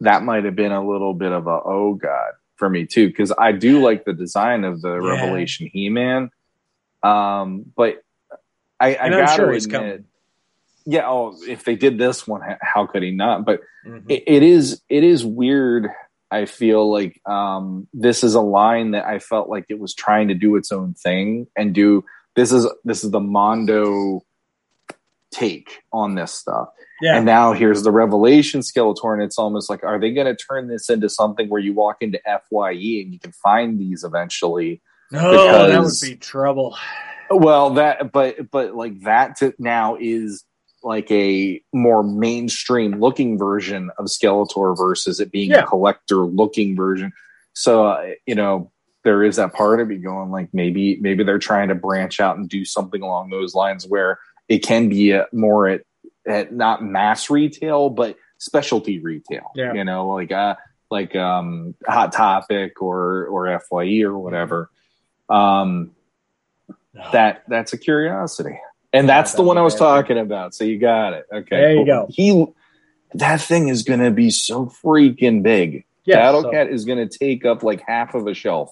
that 0.00 0.22
might 0.22 0.44
have 0.44 0.54
been 0.56 0.72
a 0.72 0.86
little 0.86 1.14
bit 1.14 1.32
of 1.32 1.46
a 1.46 1.60
oh 1.64 1.94
god 1.94 2.32
for 2.56 2.68
me 2.68 2.84
too 2.86 3.08
because 3.08 3.32
I 3.38 3.52
do 3.52 3.82
like 3.82 4.04
the 4.04 4.12
design 4.12 4.64
of 4.64 4.82
the 4.82 4.92
Yeah. 4.92 5.10
Revelation 5.14 5.68
He-Man, 5.72 6.30
um, 7.02 7.64
but 7.74 8.02
I, 8.78 8.96
I 8.96 9.08
gotta 9.08 9.32
sure 9.36 9.52
admit, 9.52 10.04
yeah. 10.84 11.08
Oh, 11.08 11.36
if 11.48 11.64
they 11.64 11.76
did 11.76 11.96
this 11.98 12.26
one, 12.28 12.42
how 12.60 12.86
could 12.86 13.02
he 13.02 13.12
not? 13.12 13.46
But 13.46 13.60
Mhm. 13.86 14.10
it, 14.10 14.24
it 14.26 14.42
is 14.42 14.82
it 14.90 15.04
is 15.04 15.24
weird. 15.24 15.88
I 16.32 16.46
feel 16.46 16.90
like 16.90 17.20
um, 17.26 17.86
this 17.92 18.24
is 18.24 18.34
a 18.34 18.40
line 18.40 18.92
that 18.92 19.04
I 19.04 19.18
felt 19.18 19.48
like 19.48 19.66
it 19.68 19.78
was 19.78 19.94
trying 19.94 20.28
to 20.28 20.34
do 20.34 20.56
its 20.56 20.72
own 20.72 20.94
thing 20.94 21.46
and 21.56 21.74
do 21.74 22.04
this 22.34 22.52
is 22.52 22.66
this 22.84 23.04
is 23.04 23.10
the 23.10 23.20
Mondo 23.20 24.24
take 25.30 25.82
on 25.92 26.14
this 26.14 26.32
stuff. 26.32 26.68
Yeah. 27.00 27.16
And 27.16 27.26
now 27.26 27.52
here's 27.52 27.82
the 27.82 27.90
Revelation 27.90 28.60
Skeletor, 28.60 29.12
and 29.12 29.22
it's 29.22 29.38
almost 29.38 29.68
like, 29.68 29.82
are 29.82 29.98
they 29.98 30.12
going 30.12 30.28
to 30.28 30.36
turn 30.36 30.68
this 30.68 30.88
into 30.88 31.08
something 31.08 31.48
where 31.48 31.60
you 31.60 31.74
walk 31.74 31.96
into 32.00 32.20
Fye 32.24 32.70
and 32.70 33.12
you 33.12 33.18
can 33.18 33.32
find 33.32 33.78
these 33.78 34.04
eventually? 34.04 34.80
no, 35.10 35.68
that 35.68 35.80
would 35.82 35.92
be 36.00 36.16
trouble. 36.16 36.76
Well, 37.30 37.74
that, 37.74 38.12
but 38.12 38.50
but 38.50 38.74
like 38.74 39.00
that 39.02 39.36
to 39.38 39.54
now 39.58 39.96
is 39.98 40.44
like 40.84 41.10
a 41.10 41.60
more 41.72 42.02
mainstream 42.02 43.00
looking 43.00 43.38
version 43.38 43.90
of 43.98 44.06
Skeletor 44.06 44.76
versus 44.76 45.20
it 45.20 45.30
being 45.30 45.50
Yeah. 45.50 45.60
a 45.60 45.66
collector 45.66 46.16
looking 46.16 46.76
version. 46.76 47.12
So 47.54 47.86
uh, 47.86 48.12
you 48.26 48.34
know 48.34 48.70
there 49.04 49.24
is 49.24 49.36
that 49.36 49.52
part 49.52 49.80
of 49.80 49.88
me 49.88 49.96
going 49.96 50.30
like 50.30 50.48
maybe 50.52 50.96
maybe 51.00 51.24
they're 51.24 51.38
trying 51.38 51.68
to 51.68 51.74
branch 51.74 52.20
out 52.20 52.36
and 52.36 52.48
do 52.48 52.64
something 52.64 53.02
along 53.02 53.30
those 53.30 53.54
lines 53.54 53.84
where 53.86 54.18
it 54.48 54.58
can 54.60 54.88
be 54.88 55.10
a, 55.10 55.26
more 55.32 55.66
at, 55.68 55.82
at 56.26 56.52
not 56.52 56.84
mass 56.84 57.28
retail 57.30 57.90
but 57.90 58.16
specialty 58.38 58.98
retail. 59.00 59.50
Yeah. 59.54 59.72
You 59.74 59.84
know 59.84 60.08
like 60.08 60.32
uh 60.32 60.54
like 60.90 61.16
um 61.16 61.74
Hot 61.86 62.12
Topic 62.12 62.80
or 62.80 63.26
or 63.26 63.60
Fye 63.70 64.02
or 64.02 64.18
whatever. 64.18 64.70
Um 65.28 65.92
that 67.12 67.42
that's 67.48 67.72
a 67.72 67.78
curiosity 67.78 68.58
and 68.92 69.08
that's 69.08 69.32
the 69.34 69.42
one 69.42 69.58
i 69.58 69.62
was 69.62 69.74
talking 69.74 70.18
about 70.18 70.54
so 70.54 70.64
you 70.64 70.78
got 70.78 71.12
it 71.12 71.26
okay 71.32 71.56
There 71.56 71.74
you 71.74 71.86
go. 71.86 72.06
he 72.10 72.46
that 73.14 73.40
thing 73.40 73.68
is 73.68 73.82
gonna 73.82 74.10
be 74.10 74.30
so 74.30 74.66
freaking 74.66 75.42
big 75.42 75.84
Yeah, 76.04 76.16
battle 76.16 76.42
so- 76.42 76.50
cat 76.50 76.68
is 76.68 76.84
gonna 76.84 77.08
take 77.08 77.44
up 77.44 77.62
like 77.62 77.82
half 77.86 78.14
of 78.14 78.26
a 78.26 78.34
shelf 78.34 78.70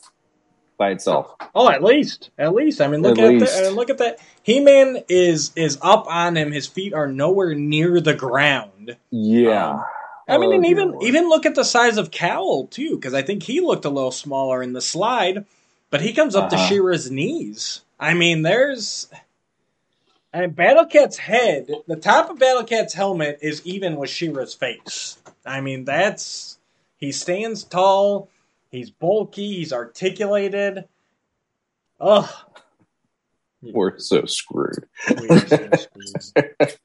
by 0.78 0.92
itself. 0.92 1.34
Oh, 1.54 1.68
at 1.68 1.84
least, 1.84 2.30
at 2.38 2.54
least. 2.54 2.80
I 2.80 2.88
mean, 2.88 3.02
look 3.02 3.18
At 3.18 3.34
at, 3.34 3.40
that. 3.40 3.66
uh, 3.66 3.68
Look 3.68 3.90
at 3.90 3.98
that. 3.98 4.18
He 4.42 4.60
Man 4.60 4.96
is 5.10 5.52
is 5.54 5.76
up 5.82 6.06
on 6.08 6.38
him. 6.38 6.52
His 6.52 6.66
feet 6.66 6.94
are 6.94 7.06
nowhere 7.06 7.54
near 7.54 8.00
the 8.00 8.14
ground. 8.14 8.96
Yeah. 9.10 9.72
Um, 9.72 9.84
I 10.26 10.38
mean, 10.38 10.48
Oh, 10.48 10.54
and 10.54 10.64
even 10.64 10.92
Lord. 10.92 11.04
even 11.04 11.28
look 11.28 11.44
at 11.44 11.54
the 11.54 11.64
size 11.66 11.98
of 11.98 12.10
Kowl 12.10 12.66
too, 12.68 12.96
because 12.96 13.12
I 13.12 13.20
think 13.20 13.42
he 13.42 13.60
looked 13.60 13.84
a 13.84 13.90
little 13.90 14.10
smaller 14.10 14.62
in 14.62 14.72
the 14.72 14.80
slide, 14.80 15.44
but 15.90 16.00
he 16.00 16.14
comes 16.14 16.34
up 16.34 16.48
to 16.48 16.56
Uh-huh. 16.56 16.66
She-Ra's 16.68 17.10
knees. 17.10 17.82
I 18.00 18.14
mean, 18.14 18.40
there's. 18.40 19.06
And 20.32 20.54
Battle 20.54 20.86
Cat's 20.86 21.16
head, 21.18 21.68
the 21.88 21.96
top 21.96 22.30
of 22.30 22.38
Battle 22.38 22.62
Cat's 22.64 22.94
helmet 22.94 23.38
is 23.42 23.66
even 23.66 23.96
with 23.96 24.10
She-Ra's 24.10 24.54
face. 24.54 25.18
I 25.44 25.60
mean, 25.60 25.84
that's 25.84 26.58
he 26.98 27.10
stands 27.12 27.64
tall, 27.64 28.28
he's 28.70 28.90
bulky, 28.90 29.56
he's 29.56 29.72
articulated. 29.72 30.84
Ugh, 31.98 32.28
We're 33.60 33.98
so 33.98 34.24
screwed. 34.26 34.86
we 35.20 35.28
are 35.28 35.46
so 35.46 35.68
screwed. 35.78 36.76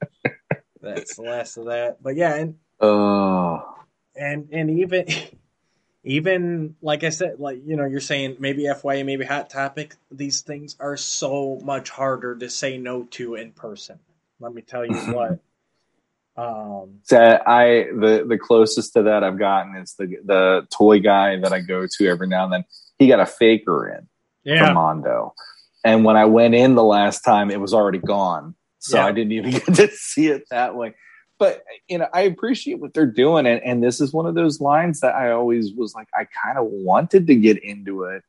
That's 0.81 1.15
the 1.15 1.21
last 1.21 1.57
of 1.57 1.65
that. 1.65 2.01
But 2.01 2.15
yeah, 2.15 2.35
and 2.35 2.55
Oh. 2.79 3.63
and 4.15 4.49
and 4.51 4.69
even 4.79 5.05
even 6.05 6.75
like 6.81 7.03
I 7.03 7.09
said, 7.09 7.39
like 7.39 7.61
you 7.65 7.75
know, 7.75 7.85
you're 7.85 7.99
saying 7.99 8.37
maybe 8.39 8.67
Fye, 8.81 9.03
maybe 9.03 9.25
Hot 9.25 9.49
Topic. 9.49 9.95
These 10.11 10.41
things 10.41 10.75
are 10.79 10.97
so 10.97 11.59
much 11.63 11.89
harder 11.89 12.35
to 12.35 12.49
say 12.49 12.77
no 12.77 13.03
to 13.11 13.35
in 13.35 13.51
person. 13.51 13.99
Let 14.39 14.53
me 14.53 14.61
tell 14.61 14.85
you 14.85 14.95
what. 15.13 15.39
Um, 16.37 16.99
So 17.03 17.17
I 17.17 17.87
the 17.97 18.25
the 18.27 18.37
closest 18.37 18.91
to 18.91 19.03
that 19.03 19.23
I've 19.23 19.39
gotten 19.39 19.77
is 19.77 19.95
the 19.97 20.17
the 20.25 20.67
toy 20.69 20.99
guy 20.99 21.39
that 21.39 21.53
I 21.53 21.61
go 21.61 21.85
to 21.89 22.07
every 22.09 22.27
now 22.27 22.43
and 22.43 22.51
then. 22.51 22.65
He 22.99 23.07
got 23.07 23.21
a 23.21 23.25
faker 23.25 23.87
in 23.87 24.07
yeah, 24.43 24.65
from 24.65 24.73
Mondo, 24.75 25.33
and 25.85 26.03
when 26.03 26.17
I 26.17 26.25
went 26.25 26.53
in 26.53 26.75
the 26.75 26.83
last 26.83 27.21
time, 27.21 27.51
it 27.51 27.61
was 27.61 27.73
already 27.73 27.99
gone. 27.99 28.53
So 28.79 28.97
Yeah. 28.97 29.05
I 29.05 29.13
didn't 29.13 29.31
even 29.31 29.51
get 29.65 29.65
to 29.75 29.87
see 29.87 30.27
it 30.27 30.43
that 30.49 30.75
way. 30.75 30.95
But 31.37 31.63
you 31.89 31.97
know, 31.97 32.07
I 32.13 32.21
appreciate 32.21 32.79
what 32.79 32.93
they're 32.93 33.05
doing, 33.05 33.45
and, 33.45 33.61
and 33.63 33.83
this 33.83 33.99
is 33.99 34.13
one 34.13 34.25
of 34.25 34.35
those 34.35 34.61
lines 34.61 35.01
that 35.01 35.15
I 35.15 35.31
always 35.31 35.73
was 35.73 35.93
like, 35.93 36.07
I 36.13 36.25
kind 36.43 36.57
of 36.57 36.65
wanted 36.67 37.27
to 37.27 37.35
get 37.35 37.61
into 37.63 38.03
it, 38.03 38.23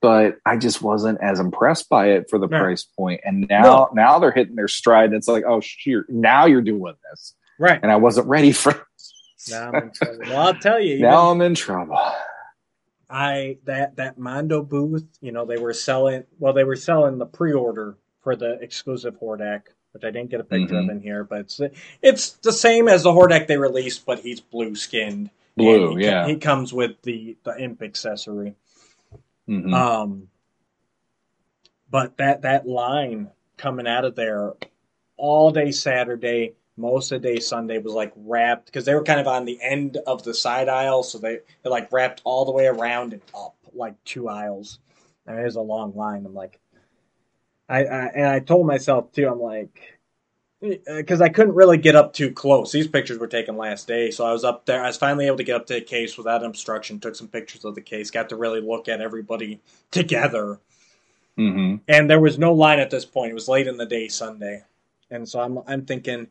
but 0.00 0.38
I 0.44 0.56
just 0.56 0.82
wasn't 0.82 1.20
as 1.22 1.38
impressed 1.38 1.88
by 1.88 2.08
it 2.10 2.28
for 2.28 2.38
the 2.40 2.48
No. 2.48 2.58
price 2.58 2.82
point. 2.82 3.20
And 3.24 3.46
now, 3.48 3.90
now 3.94 4.18
they're 4.18 4.32
hitting 4.32 4.56
their 4.56 4.66
stride. 4.68 5.06
And 5.06 5.14
it's 5.14 5.28
like, 5.28 5.44
oh, 5.46 5.60
sure, 5.60 6.04
now 6.08 6.46
you're 6.46 6.62
doing 6.62 6.94
this, 7.10 7.34
right. 7.60 7.78
and 7.80 7.92
I 7.92 7.96
wasn't 7.96 8.26
ready 8.26 8.50
for. 8.52 8.74
Now 9.50 9.68
I'm 9.70 9.74
in 9.84 9.90
trouble. 9.92 10.18
Well, 10.28 10.38
I'll 10.48 10.54
tell 10.54 10.80
you. 10.80 10.98
now 11.00 11.30
I'm 11.30 11.40
in 11.42 11.54
trouble. 11.54 11.98
I 13.10 13.58
that 13.64 13.96
that 13.96 14.16
Mondo 14.18 14.62
booth, 14.62 15.06
you 15.20 15.32
know, 15.32 15.44
they 15.44 15.58
were 15.58 15.74
selling. 15.74 16.24
Well, 16.38 16.52
they 16.54 16.64
were 16.64 16.76
selling 16.76 17.18
the 17.18 17.26
pre-order 17.26 17.98
for 18.20 18.36
the 18.36 18.52
exclusive 18.60 19.18
Hordak, 19.20 19.62
which 19.92 20.04
I 20.04 20.10
didn't 20.10 20.30
get 20.30 20.40
a 20.40 20.44
picture 20.44 20.74
Mhm. 20.74 20.84
of 20.84 20.90
in 20.90 21.00
here, 21.00 21.24
but 21.24 21.40
it's 21.40 21.60
it's 22.02 22.30
the 22.32 22.52
same 22.52 22.88
as 22.88 23.02
the 23.02 23.12
Hordak 23.12 23.46
they 23.46 23.56
released, 23.58 24.04
but 24.04 24.20
he's 24.20 24.40
blue 24.40 24.74
skinned. 24.74 25.30
Blue, 25.56 25.96
he, 25.96 26.04
yeah. 26.04 26.26
He 26.26 26.36
comes 26.36 26.72
with 26.72 27.00
the 27.02 27.36
the 27.44 27.56
imp 27.58 27.82
accessory. 27.82 28.54
Mhm. 29.48 29.74
Um, 29.74 30.28
but 31.90 32.16
that 32.16 32.42
that 32.42 32.66
line 32.66 33.30
coming 33.56 33.86
out 33.86 34.04
of 34.04 34.14
there 34.16 34.54
all 35.16 35.50
day 35.50 35.70
Saturday, 35.72 36.54
most 36.76 37.12
of 37.12 37.20
the 37.22 37.28
day 37.34 37.38
Sunday 37.40 37.78
was 37.78 37.92
like 37.92 38.12
wrapped 38.16 38.66
because 38.66 38.86
they 38.86 38.94
were 38.94 39.04
kind 39.04 39.20
of 39.20 39.26
on 39.28 39.44
the 39.44 39.58
end 39.62 39.98
of 40.06 40.22
the 40.24 40.32
side 40.34 40.68
aisle, 40.68 41.02
so 41.02 41.18
they 41.18 41.40
they 41.62 41.70
like 41.70 41.92
wrapped 41.92 42.22
all 42.24 42.44
the 42.46 42.52
way 42.52 42.66
around 42.66 43.12
and 43.12 43.22
up 43.34 43.54
like 43.74 44.02
two 44.04 44.28
aisles. 44.28 44.78
And 45.26 45.38
it 45.38 45.44
was 45.44 45.54
a 45.56 45.60
long 45.60 45.94
line. 45.94 46.24
I'm 46.26 46.34
like, 46.34 46.58
I, 47.68 47.84
I 47.84 48.06
and 48.14 48.26
I 48.26 48.40
told 48.40 48.66
myself 48.66 49.12
too. 49.12 49.28
I'm 49.28 49.40
like. 49.40 49.98
Because 50.86 51.20
I 51.20 51.28
couldn't 51.28 51.56
really 51.56 51.76
get 51.76 51.96
up 51.96 52.12
too 52.12 52.30
close. 52.30 52.70
These 52.70 52.86
pictures 52.86 53.18
were 53.18 53.26
taken 53.26 53.56
last 53.56 53.88
day, 53.88 54.12
so 54.12 54.24
I 54.24 54.32
was 54.32 54.44
up 54.44 54.64
there. 54.64 54.80
I 54.80 54.86
was 54.86 54.96
finally 54.96 55.26
able 55.26 55.38
to 55.38 55.42
get 55.42 55.56
up 55.56 55.66
to 55.66 55.74
the 55.74 55.80
case 55.80 56.16
without 56.16 56.44
obstruction. 56.44 57.00
Took 57.00 57.16
some 57.16 57.26
pictures 57.26 57.64
of 57.64 57.74
the 57.74 57.80
case. 57.80 58.12
Got 58.12 58.28
to 58.28 58.36
really 58.36 58.60
look 58.60 58.88
at 58.88 59.00
everybody 59.00 59.60
together 59.90 60.60
Mhm. 61.36 61.80
and 61.88 62.08
there 62.08 62.20
was 62.20 62.38
no 62.38 62.52
line 62.52 62.78
at 62.78 62.90
this 62.90 63.04
point. 63.04 63.32
It 63.32 63.34
was 63.34 63.48
late 63.48 63.66
in 63.66 63.76
the 63.76 63.86
day 63.86 64.06
Sunday, 64.06 64.62
and 65.10 65.28
so 65.28 65.40
I'm 65.40 65.58
I'm 65.66 65.84
thinking 65.84 66.28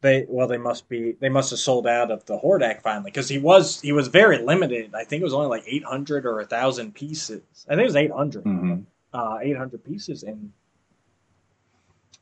they 0.00 0.24
well 0.26 0.46
they 0.48 0.56
must 0.56 0.88
be 0.88 1.12
they 1.12 1.28
must 1.28 1.50
have 1.50 1.58
sold 1.58 1.86
out 1.86 2.10
of 2.10 2.24
the 2.24 2.38
Hordak 2.38 2.80
finally 2.80 3.10
because 3.10 3.28
he 3.28 3.38
was 3.38 3.80
he 3.82 3.92
was 3.92 4.08
very 4.08 4.38
limited. 4.38 4.94
I 4.94 5.04
think 5.04 5.20
it 5.20 5.24
was 5.24 5.34
only 5.34 5.48
like 5.48 5.64
800 5.66 6.24
or 6.24 6.40
a 6.40 6.46
thousand 6.46 6.94
pieces. 6.94 7.42
I 7.68 7.72
think 7.72 7.80
it 7.82 7.84
was 7.84 7.96
800, 7.96 8.44
Mhm. 8.44 8.84
uh, 9.12 9.38
800 9.42 9.84
pieces 9.84 10.22
in. 10.22 10.52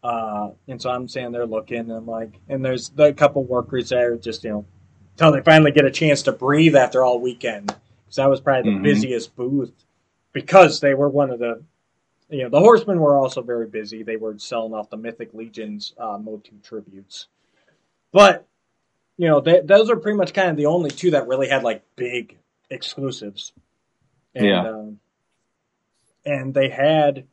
Uh, 0.05 0.51
and 0.69 0.81
so 0.81 0.91
I'm 0.91 1.09
standing 1.09 1.33
they're 1.33 1.47
looking, 1.47 1.79
and 1.79 1.93
I'm 1.93 2.07
like, 2.07 2.39
and 2.49 2.63
there's 2.63 2.93
a 2.99 3.13
couple 3.15 3.43
workers 3.43 3.89
there, 3.89 4.17
just 4.17 4.45
you 4.45 4.51
know, 4.51 4.67
until 5.13 5.33
they 5.33 5.41
finally 5.41 5.73
get 5.73 5.87
a 5.87 5.91
chance 5.91 6.23
to 6.25 6.33
breathe 6.33 6.77
after 6.77 7.03
all 7.03 7.19
weekend. 7.19 7.75
Because 8.05 8.17
that 8.17 8.29
was 8.29 8.41
probably 8.43 8.71
the 8.71 8.79
Mhm. 8.79 8.83
busiest 8.83 9.35
booth, 9.35 9.73
because 10.33 10.81
they 10.81 10.93
were 10.93 11.09
one 11.09 11.31
of 11.31 11.39
the 11.39 11.65
you 12.31 12.43
know, 12.43 12.49
the 12.49 12.59
Horsemen 12.59 13.01
were 13.01 13.17
also 13.19 13.43
very 13.43 13.67
busy. 13.67 14.03
They 14.03 14.17
were 14.17 14.39
selling 14.39 14.73
off 14.73 14.91
the 14.91 14.97
Mythic 14.97 15.35
Legion's 15.35 15.95
uh, 15.99 16.19
Motu 16.19 16.53
tributes. 16.63 17.29
But, 18.13 18.47
you 19.19 19.29
know, 19.29 19.41
they, 19.41 19.61
those 19.61 19.91
are 19.91 19.97
pretty 19.97 20.17
much 20.17 20.33
kind 20.33 20.51
of 20.51 20.57
the 20.57 20.67
only 20.67 20.91
two 20.91 21.11
that 21.13 21.29
really 21.29 21.49
had 21.49 21.63
like 21.63 21.85
big 21.97 22.39
exclusives. 22.71 23.53
And, 24.35 24.47
Yeah. 24.47 24.69
Um, 24.69 25.01
and 26.25 26.55
they 26.55 26.71
had 26.71 27.27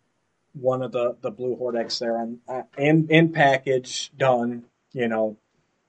one 0.53 0.81
of 0.81 0.91
the, 0.91 1.15
the 1.21 1.31
blue 1.31 1.55
Hordaks 1.55 1.99
there 1.99 2.17
on, 2.17 2.39
uh, 2.47 2.63
in, 2.77 3.07
in 3.09 3.31
package 3.31 4.11
done, 4.17 4.65
you 4.93 5.07
know, 5.07 5.37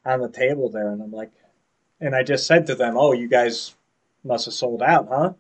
on 0.05 0.21
the 0.21 0.29
table 0.29 0.71
there. 0.71 0.91
And 0.91 1.03
I'm 1.03 1.13
like, 1.13 1.33
and 2.01 2.15
I 2.15 2.23
just 2.23 2.47
said 2.47 2.67
to 2.67 2.75
them, 2.75 2.97
oh, 2.97 3.13
you 3.13 3.29
guys 3.29 3.75
must 4.25 4.47
have 4.47 4.55
sold 4.55 4.83
out, 4.83 5.09
huh? 5.09 5.33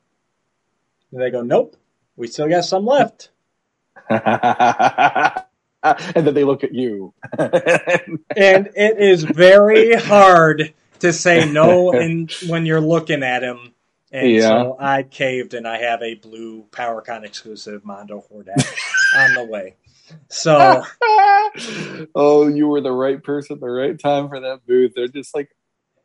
And 1.10 1.20
they 1.20 1.30
go, 1.30 1.42
nope, 1.42 1.76
we 2.16 2.26
still 2.26 2.48
got 2.48 2.64
some 2.64 2.86
left. 2.86 3.30
and 5.82 6.26
then 6.26 6.34
they 6.34 6.44
look 6.44 6.64
at 6.64 6.74
you. 6.74 7.12
and 7.38 8.20
it 8.36 8.98
is 8.98 9.24
very 9.24 9.94
hard 9.94 10.72
to 11.00 11.12
say 11.12 11.50
no 11.50 11.92
in, 11.92 12.28
when 12.46 12.66
you're 12.66 12.80
looking 12.80 13.22
at 13.22 13.42
him. 13.42 13.74
And 14.12 14.30
Yeah. 14.30 14.48
so 14.48 14.76
I 14.78 15.02
caved, 15.04 15.54
and 15.54 15.66
I 15.66 15.78
have 15.78 16.02
a 16.02 16.14
blue 16.14 16.66
PowerCon 16.70 17.24
exclusive 17.24 17.84
Mondo 17.84 18.24
Hordak 18.32 18.74
on 19.16 19.34
the 19.34 19.44
way. 19.44 19.76
So 20.28 20.84
oh, 22.14 22.48
you 22.48 22.68
were 22.68 22.80
the 22.82 22.92
right 22.92 23.22
person, 23.22 23.54
at 23.54 23.60
the 23.60 23.70
right 23.70 23.98
time 23.98 24.28
for 24.28 24.40
that 24.40 24.66
booth. 24.66 24.92
They're 24.94 25.08
just 25.08 25.34
like, 25.34 25.50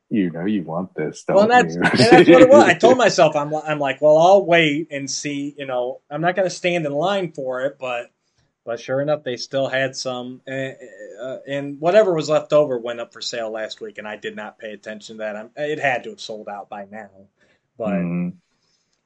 you 0.09 0.31
know, 0.31 0.45
you 0.45 0.63
want 0.63 0.95
this, 0.95 1.23
don't 1.23 1.35
well, 1.37 1.47
that's 1.49 1.75
that's 1.75 2.29
what 2.29 2.41
it 2.41 2.49
was. 2.49 2.63
I 2.63 2.73
told 2.75 2.97
myself 2.99 3.35
I'm 3.35 3.53
I'm 3.53 3.79
like, 3.79 4.01
well, 4.01 4.17
I'll 4.17 4.45
wait 4.45 4.87
and 4.91 5.11
see. 5.11 5.53
You 5.57 5.65
know, 5.65 6.01
I'm 6.09 6.21
not 6.21 6.35
going 6.35 6.47
to 6.47 6.55
stand 6.55 6.85
in 6.85 6.93
line 6.93 7.33
for 7.33 7.61
it, 7.63 7.77
but 7.79 8.11
but 8.67 8.81
sure 8.81 9.01
enough, 9.01 9.23
they 9.23 9.37
still 9.37 9.69
had 9.69 9.95
some, 9.95 10.41
uh, 10.45 10.71
uh, 11.23 11.37
and 11.47 11.79
whatever 11.79 12.13
was 12.13 12.29
left 12.29 12.51
over 12.51 12.77
went 12.77 12.99
up 12.99 13.13
for 13.13 13.21
sale 13.21 13.49
last 13.49 13.79
week, 13.79 13.97
and 13.97 14.05
I 14.05 14.17
did 14.17 14.35
not 14.35 14.59
pay 14.59 14.73
attention 14.73 15.15
to 15.15 15.23
that. 15.23 15.37
I'm, 15.37 15.51
it 15.55 15.79
had 15.79 16.03
to 16.03 16.09
have 16.09 16.19
sold 16.19 16.49
out 16.49 16.67
by 16.69 16.85
now, 16.91 17.09
but. 17.77 17.89
Mm. 17.89 18.33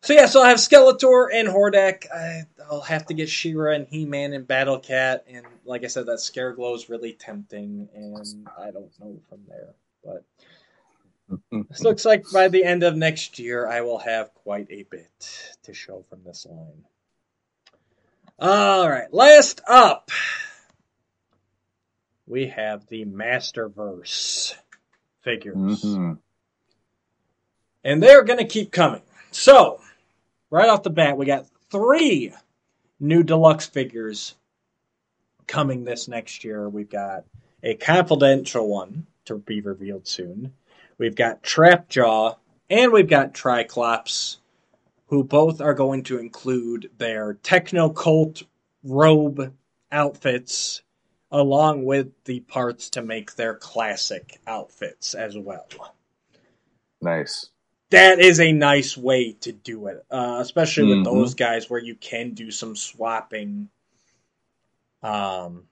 So 0.04 0.14
yeah, 0.14 0.26
so 0.26 0.42
I 0.42 0.50
have 0.50 0.58
Skeletor 0.58 1.28
and 1.32 1.48
Hordak. 1.48 2.12
I, 2.12 2.46
I'll 2.72 2.82
have 2.82 3.06
to 3.06 3.14
get 3.14 3.30
She-Ra 3.30 3.74
and 3.74 3.88
He-Man 3.88 4.34
and 4.34 4.48
Battle 4.48 4.80
Cat, 4.80 5.26
and 5.30 5.46
like 5.64 5.84
I 5.84 5.88
said, 5.88 6.08
that 6.08 6.18
Scareglow 6.18 6.76
is 6.76 6.90
really 6.90 7.14
tempting, 7.14 7.88
and 7.94 8.48
I 8.60 8.72
don't 8.72 8.92
know 9.00 9.20
from 9.30 9.42
there. 9.48 9.76
But 10.04 10.24
this 11.70 11.82
looks 11.82 12.04
like 12.04 12.26
by 12.34 12.48
the 12.48 12.64
end 12.64 12.82
of 12.82 12.96
next 12.96 13.38
year, 13.38 13.68
I 13.68 13.82
will 13.82 14.00
have 14.00 14.34
quite 14.34 14.68
a 14.72 14.82
bit 14.90 15.56
to 15.64 15.74
show 15.76 16.04
from 16.10 16.24
this 16.26 16.48
line. 16.50 16.84
All 18.40 18.90
right, 18.90 19.14
last 19.14 19.62
up, 19.68 20.10
we 22.26 22.48
have 22.48 22.88
the 22.88 23.06
Masterverse 23.06 24.56
figures 25.22 25.84
Mhm. 25.84 26.18
And 27.84 28.02
they're 28.02 28.24
going 28.24 28.40
to 28.40 28.46
keep 28.46 28.72
coming. 28.72 29.02
So, 29.32 29.80
right 30.50 30.70
off 30.70 30.84
the 30.84 30.90
bat, 30.90 31.18
we 31.18 31.26
got 31.26 31.48
three 31.70 32.34
new 33.00 33.24
deluxe 33.24 33.66
figures 33.66 34.36
coming 35.48 35.84
this 35.84 36.08
next 36.08 36.44
year. 36.44 36.70
We've 36.70 36.90
got 36.90 37.26
a 37.64 37.76
confidential 37.76 38.68
one 38.68 39.08
to 39.26 39.38
be 39.38 39.62
revealed 39.62 40.08
soon. 40.08 40.54
We've 40.98 41.16
got 41.16 41.44
Trapjaw 41.44 42.36
and 42.70 42.92
we've 42.92 43.10
got 43.10 43.34
Triclops, 43.34 44.38
who 45.08 45.24
both 45.24 45.62
are 45.62 45.74
going 45.74 46.04
to 46.04 46.20
include 46.20 46.90
their 46.98 47.34
Techno 47.34 47.90
Cult 47.90 48.44
robe 48.84 49.54
outfits 49.92 50.82
along 51.32 51.86
with 51.86 52.12
the 52.26 52.42
parts 52.42 52.90
to 52.92 53.02
make 53.02 53.36
their 53.36 53.56
classic 53.56 54.40
outfits 54.46 55.14
as 55.16 55.38
well. 55.38 55.66
Nice. 57.02 57.51
That 57.92 58.20
is 58.20 58.40
a 58.40 58.52
nice 58.52 58.98
way 58.98 59.34
to 59.42 59.52
do 59.52 59.88
it, 59.88 60.04
uh, 60.12 60.40
especially 60.42 60.86
with 60.86 61.00
Mhm. 61.00 61.04
those 61.06 61.36
guys 61.36 61.70
where 61.70 61.80
you 61.80 61.96
can 61.96 62.32
do 62.34 62.50
some 62.52 62.76
swapping. 62.76 63.70
Um. 65.04 65.68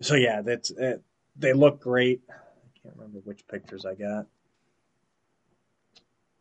So 0.00 0.14
yeah, 0.14 0.42
that's 0.42 0.70
it. 0.70 1.02
They 1.36 1.52
look 1.52 1.80
great. 1.80 2.22
I 2.28 2.32
can't 2.82 2.96
remember 2.96 3.20
which 3.20 3.46
pictures 3.48 3.84
I 3.84 3.94
got. 3.94 4.26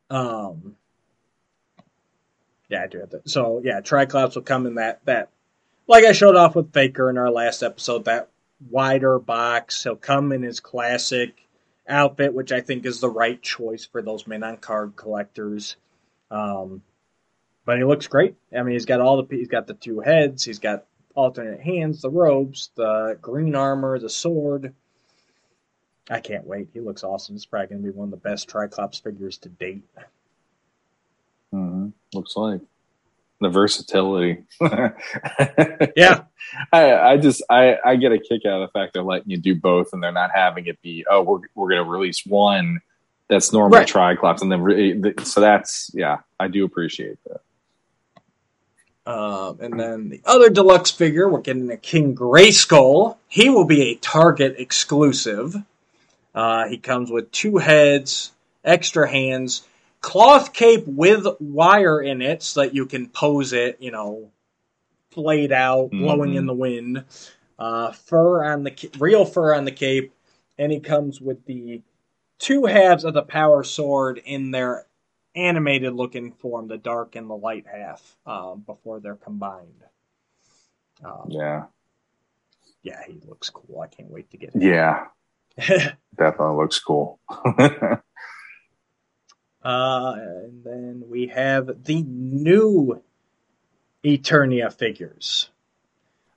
Um. 0.09 0.75
Yeah, 2.69 2.83
I 2.83 2.87
do 2.87 2.99
have 2.99 3.09
that. 3.11 3.29
So 3.29 3.61
yeah, 3.63 3.81
Triclops 3.81 4.35
will 4.35 4.43
come 4.43 4.65
in 4.65 4.75
that 4.75 5.03
that, 5.05 5.29
like 5.87 6.05
I 6.05 6.11
showed 6.11 6.35
off 6.35 6.55
with 6.55 6.71
Faker 6.73 7.09
in 7.09 7.17
our 7.17 7.31
last 7.31 7.63
episode, 7.63 8.05
that 8.05 8.29
wider 8.69 9.19
box. 9.19 9.83
He'll 9.83 9.95
come 9.95 10.31
in 10.31 10.43
his 10.43 10.59
classic 10.59 11.47
outfit, 11.89 12.33
which 12.33 12.51
I 12.51 12.61
think 12.61 12.85
is 12.85 12.99
the 12.99 13.09
right 13.09 13.41
choice 13.41 13.85
for 13.85 14.01
those 14.01 14.27
men 14.27 14.43
on 14.43 14.57
card 14.57 14.95
collectors. 14.95 15.75
Um, 16.31 16.83
but 17.65 17.77
he 17.77 17.83
looks 17.83 18.07
great. 18.07 18.35
I 18.55 18.63
mean, 18.63 18.73
he's 18.73 18.85
got 18.85 19.01
all 19.01 19.21
the 19.21 19.35
he's 19.35 19.47
got 19.47 19.67
the 19.67 19.73
two 19.73 19.99
heads, 19.99 20.43
he's 20.43 20.59
got 20.59 20.85
alternate 21.15 21.61
hands, 21.61 22.01
the 22.01 22.09
robes, 22.09 22.71
the 22.75 23.17
green 23.21 23.55
armor, 23.55 23.99
the 23.99 24.09
sword. 24.09 24.73
I 26.09 26.19
can't 26.21 26.47
wait. 26.47 26.69
He 26.73 26.79
looks 26.79 27.03
awesome. 27.03 27.35
It's 27.35 27.45
probably 27.45 27.67
going 27.67 27.83
to 27.83 27.91
be 27.91 27.95
one 27.95 28.07
of 28.07 28.11
the 28.11 28.17
best 28.17 28.49
Triclops 28.49 28.99
figures 28.99 29.37
to 29.39 29.49
date. 29.49 29.83
Mhm. 31.53 31.93
Looks 32.13 32.35
like 32.35 32.61
the 33.41 33.49
versatility. 33.49 34.43
Yeah, 35.95 36.23
I, 36.73 36.93
I 36.93 37.17
just 37.17 37.43
I, 37.49 37.77
I 37.83 37.95
get 37.95 38.11
a 38.11 38.19
kick 38.19 38.45
out 38.45 38.61
of 38.61 38.69
the 38.69 38.79
fact 38.79 38.93
they're 38.93 39.03
letting 39.03 39.29
you 39.29 39.37
do 39.37 39.55
both 39.55 39.93
and 39.93 40.01
they're 40.03 40.11
not 40.11 40.31
having 40.33 40.65
it 40.67 40.81
be 40.81 41.05
oh 41.09 41.21
we're 41.23 41.39
we're 41.55 41.69
going 41.69 41.83
to 41.83 41.89
release 41.89 42.25
one 42.25 42.81
that's 43.29 43.53
normal 43.53 43.77
Right. 43.79 43.87
triclops 43.87 44.41
and 44.41 44.51
then 44.51 44.61
re- 44.61 45.13
so 45.23 45.41
that's 45.41 45.91
yeah 45.93 46.17
I 46.39 46.47
do 46.47 46.65
appreciate 46.65 47.17
that. 47.25 47.41
Um, 49.05 49.57
and 49.61 49.79
then 49.79 50.09
the 50.09 50.21
other 50.25 50.49
deluxe 50.49 50.91
figure, 50.91 51.27
we're 51.27 51.41
getting 51.41 51.71
a 51.71 51.77
King 51.77 52.15
Grayskull. 52.15 53.17
He 53.27 53.49
will 53.49 53.65
be 53.65 53.81
a 53.91 53.95
Target 53.95 54.55
exclusive. 54.59 55.55
Uh, 56.35 56.67
he 56.67 56.77
comes 56.77 57.09
with 57.09 57.31
two 57.31 57.57
heads, 57.57 58.31
extra 58.63 59.09
hands, 59.09 59.63
cloth 60.01 60.53
cape 60.53 60.85
with 60.87 61.25
wire 61.39 62.01
in 62.01 62.21
it 62.21 62.41
so 62.43 62.61
that 62.61 62.73
you 62.75 62.85
can 62.85 63.07
pose 63.09 63.53
it, 63.53 63.77
you 63.81 63.91
know, 63.91 64.31
played 65.11 65.51
out, 65.51 65.89
blowing 65.91 66.33
Mhm. 66.33 66.37
in 66.37 66.45
the 66.45 66.53
wind. 66.53 67.05
Uh, 67.57 67.91
fur 67.91 68.45
on 68.45 68.63
the 68.63 68.89
real 68.99 69.25
fur 69.25 69.53
on 69.53 69.65
the 69.65 69.71
cape, 69.71 70.13
and 70.57 70.71
he 70.71 70.79
comes 70.79 71.19
with 71.19 71.43
the 71.45 71.81
two 72.37 72.65
halves 72.65 73.03
of 73.03 73.13
the 73.13 73.21
power 73.23 73.63
sword 73.63 74.21
in 74.23 74.51
their 74.51 74.85
animated 75.35 75.93
looking 75.93 76.31
form, 76.31 76.67
the 76.67 76.77
dark 76.77 77.15
and 77.15 77.29
the 77.29 77.35
light 77.35 77.65
half, 77.67 78.17
um, 78.25 78.61
before 78.61 78.99
they're 79.01 79.15
combined. 79.15 79.83
Um, 81.03 81.27
Yeah, 81.29 81.65
yeah, 82.81 83.03
he 83.05 83.19
looks 83.27 83.49
cool. 83.49 83.81
I 83.81 83.87
can't 83.87 84.09
wait 84.09 84.29
to 84.31 84.37
get 84.37 84.55
him. 84.55 84.61
yeah, 84.61 85.07
definitely 85.57 86.55
looks 86.55 86.79
cool. 86.79 87.19
Uh, 89.63 90.15
and 90.17 90.63
then 90.63 91.03
we 91.09 91.27
have 91.27 91.83
the 91.83 92.01
new 92.03 93.01
Eternia 94.03 94.71
figures. 94.73 95.49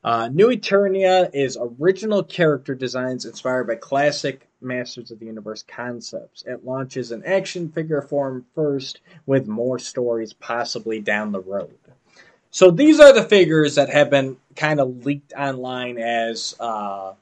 Uh, 0.04 0.28
new 0.32 0.48
Eternia 0.48 1.30
is 1.32 1.56
original 1.60 2.24
character 2.24 2.74
designs 2.74 3.24
inspired 3.24 3.68
by 3.68 3.76
classic 3.76 4.48
Masters 4.60 5.12
of 5.12 5.20
the 5.20 5.26
Universe 5.26 5.62
concepts. 5.66 6.42
It 6.44 6.64
launches 6.64 7.12
in 7.12 7.24
action 7.24 7.70
figure 7.70 8.02
form 8.02 8.44
first, 8.54 9.00
with 9.26 9.46
more 9.46 9.78
stories 9.78 10.32
possibly 10.32 11.00
down 11.00 11.30
the 11.30 11.40
road. 11.40 11.78
So 12.50 12.70
these 12.70 13.00
are 13.00 13.12
the 13.12 13.22
figures 13.22 13.76
that 13.76 13.90
have 13.90 14.10
been 14.10 14.36
kind 14.56 14.80
of 14.80 15.06
leaked 15.06 15.32
online 15.32 15.98
as 15.98 16.54
uh, 16.58 17.14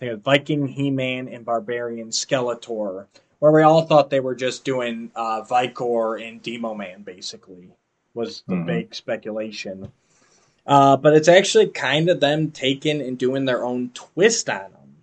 Viking, 0.00 0.68
He-Man, 0.68 1.28
and 1.28 1.44
Barbarian 1.44 2.08
Skeletor 2.08 3.06
where 3.42 3.50
we 3.50 3.62
all 3.62 3.82
thought 3.82 4.08
they 4.08 4.20
were 4.20 4.36
just 4.36 4.64
doing 4.64 5.10
uh, 5.16 5.42
Vikor 5.42 6.24
and 6.24 6.40
Demo 6.40 6.74
Man, 6.74 7.02
basically, 7.02 7.72
was 8.14 8.44
the 8.46 8.54
Mhm. 8.54 8.66
big 8.66 8.94
speculation. 8.94 9.90
Uh, 10.64 10.96
but 10.96 11.12
it's 11.12 11.26
actually 11.26 11.66
kind 11.66 12.08
of 12.08 12.20
them 12.20 12.52
taking 12.52 13.00
and 13.02 13.18
doing 13.18 13.44
their 13.44 13.64
own 13.64 13.90
twist 13.94 14.48
on 14.48 14.70
them. 14.70 14.96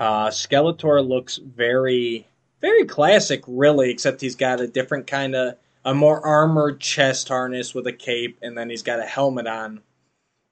Uh, 0.00 0.26
Skeletor 0.30 1.06
looks 1.06 1.36
very, 1.36 2.26
very 2.60 2.84
classic, 2.86 3.44
really, 3.46 3.88
except 3.90 4.20
he's 4.20 4.34
got 4.34 4.60
a 4.60 4.66
different 4.66 5.06
kind 5.06 5.36
of, 5.36 5.56
a 5.84 5.94
more 5.94 6.20
armored 6.26 6.80
chest 6.80 7.28
harness 7.28 7.72
with 7.72 7.86
a 7.86 7.92
cape, 7.92 8.36
and 8.42 8.58
then 8.58 8.68
he's 8.68 8.82
got 8.82 8.98
a 8.98 9.06
helmet 9.06 9.46
on. 9.46 9.80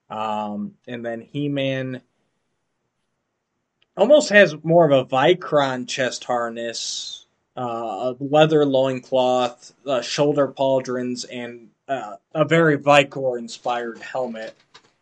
Um, 0.09 0.77
and 0.87 1.05
then 1.05 1.21
He 1.21 1.49
Man 1.49 2.03
almost 3.97 4.29
has 4.31 4.55
more 4.63 4.89
of 4.89 4.93
a 4.93 5.05
Vicron 5.05 5.89
chest 5.89 6.25
harness, 6.25 7.27
uh, 7.57 8.15
a 8.15 8.17
leather 8.21 8.65
loincloth, 8.65 9.73
uh, 9.87 10.03
shoulder 10.03 10.49
pauldrons, 10.49 11.25
and 11.31 11.69
uh, 11.89 12.17
a 12.35 12.45
very 12.45 12.79
Vikor 12.79 13.39
inspired 13.39 13.99
helmet. 13.99 14.55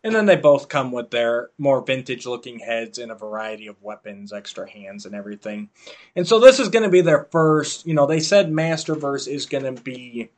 And 0.04 0.14
then 0.14 0.26
they 0.26 0.36
both 0.36 0.68
come 0.68 0.92
with 0.92 1.10
their 1.10 1.48
more 1.56 1.80
vintage 1.80 2.26
looking 2.26 2.58
heads 2.58 2.98
and 2.98 3.10
a 3.10 3.14
variety 3.14 3.68
of 3.68 3.82
weapons, 3.82 4.34
extra 4.34 4.70
hands, 4.70 5.06
and 5.06 5.14
everything. 5.14 5.70
And 6.14 6.28
so 6.28 6.38
this 6.38 6.60
is 6.60 6.68
going 6.68 6.82
to 6.82 6.90
be 6.90 7.00
their 7.00 7.24
first, 7.32 7.86
you 7.86 7.94
know, 7.94 8.06
they 8.06 8.20
said 8.20 8.50
Masterverse 8.50 9.26
is 9.26 9.46
going 9.46 9.64
to 9.64 9.82
be, 9.82 10.28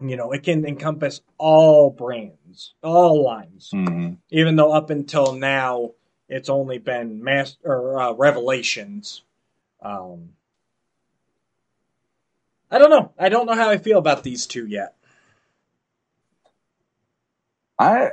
you 0.00 0.16
know, 0.16 0.30
it 0.30 0.44
can 0.44 0.64
encompass 0.64 1.22
all 1.38 1.90
brands, 1.90 2.74
all 2.84 3.24
lines 3.24 3.70
Mhm. 3.74 4.18
even 4.30 4.54
though 4.54 4.72
up 4.72 4.90
until 4.90 5.32
now 5.32 5.90
it's 6.32 6.50
only 6.50 6.78
been 6.78 7.22
mass 7.24 7.58
or 7.64 8.00
uh, 8.00 8.12
revelations. 8.14 9.22
Um, 9.82 10.30
I 12.70 12.78
don't 12.78 12.90
know. 12.90 13.12
I 13.18 13.28
don't 13.30 13.46
know 13.46 13.54
how 13.54 13.70
I 13.70 13.78
feel 13.78 13.98
about 13.98 14.22
these 14.24 14.46
two 14.46 14.66
yet. 14.66 14.96
I 17.78 18.10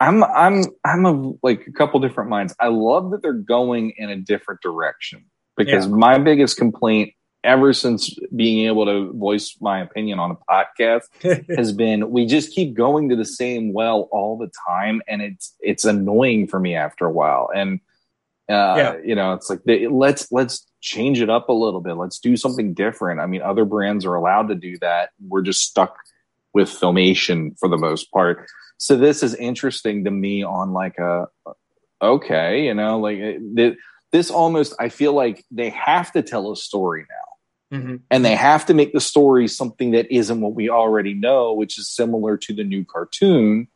I'm 0.00 0.24
I'm 0.24 0.64
I'm 0.84 1.06
of 1.06 1.38
like 1.42 1.66
a 1.68 1.72
couple 1.72 2.00
different 2.00 2.30
minds. 2.30 2.54
I 2.60 2.68
love 2.68 3.12
that 3.12 3.22
they're 3.22 3.32
going 3.34 3.94
in 3.98 4.10
a 4.10 4.16
different 4.16 4.62
direction 4.62 5.26
because 5.56 5.88
Yeah. 5.88 5.96
my 5.96 6.18
biggest 6.18 6.56
complaint 6.58 7.14
ever 7.44 7.72
since 7.72 8.16
being 8.34 8.66
able 8.66 8.86
to 8.86 9.12
voice 9.12 9.56
my 9.60 9.80
opinion 9.80 10.18
on 10.18 10.30
a 10.30 10.36
podcast 10.48 11.02
has 11.56 11.72
been 11.72 12.10
we 12.10 12.24
just 12.26 12.52
keep 12.52 12.74
going 12.74 13.08
to 13.08 13.16
the 13.16 13.24
same 13.24 13.72
well 13.72 14.08
all 14.12 14.38
the 14.38 14.50
time 14.68 15.02
and 15.08 15.22
it's 15.22 15.54
it's 15.60 15.84
annoying 15.84 16.46
for 16.46 16.60
me 16.60 16.74
after 16.74 17.04
a 17.06 17.10
while. 17.10 17.50
And 17.54 17.80
uh 18.48 18.74
Yeah. 18.76 18.96
you 19.04 19.14
know 19.14 19.32
it's 19.32 19.50
like 19.50 19.62
they, 19.64 19.86
let's 19.88 20.30
let's 20.30 20.66
change 20.80 21.20
it 21.20 21.30
up 21.30 21.48
a 21.48 21.52
little 21.52 21.80
bit. 21.80 21.94
Let's 21.94 22.18
do 22.18 22.36
something 22.36 22.74
different. 22.74 23.20
I 23.20 23.26
mean 23.26 23.42
other 23.42 23.64
brands 23.64 24.04
are 24.04 24.14
allowed 24.14 24.48
to 24.48 24.54
do 24.54 24.78
that. 24.78 25.10
We're 25.26 25.42
just 25.42 25.62
stuck 25.62 25.96
with 26.54 26.68
filmation 26.68 27.58
for 27.58 27.68
the 27.68 27.78
most 27.78 28.10
part. 28.12 28.46
So 28.78 28.96
this 28.96 29.22
is 29.22 29.34
interesting 29.34 30.04
to 30.04 30.10
me 30.10 30.42
on 30.42 30.72
like 30.72 30.98
a 30.98 31.26
okay 32.02 32.66
you 32.66 32.74
know 32.74 32.98
like 32.98 33.16
it, 33.18 33.76
this 34.10 34.30
almost 34.30 34.74
i 34.80 34.88
feel 34.88 35.12
like 35.12 35.44
they 35.50 35.70
have 35.70 36.10
to 36.12 36.20
tell 36.20 36.50
a 36.50 36.56
story 36.56 37.06
now 37.08 37.31
Mhm. 37.72 38.00
and 38.10 38.24
they 38.24 38.36
have 38.36 38.66
to 38.66 38.74
make 38.74 38.92
the 38.92 39.00
story 39.00 39.48
something 39.48 39.92
that 39.92 40.12
isn't 40.14 40.40
what 40.40 40.54
we 40.54 40.68
already 40.68 41.14
know, 41.14 41.52
which 41.54 41.78
is 41.78 41.88
similar 41.88 42.36
to 42.36 42.52
the 42.52 42.64
new 42.64 42.84
cartoon, 42.84 43.66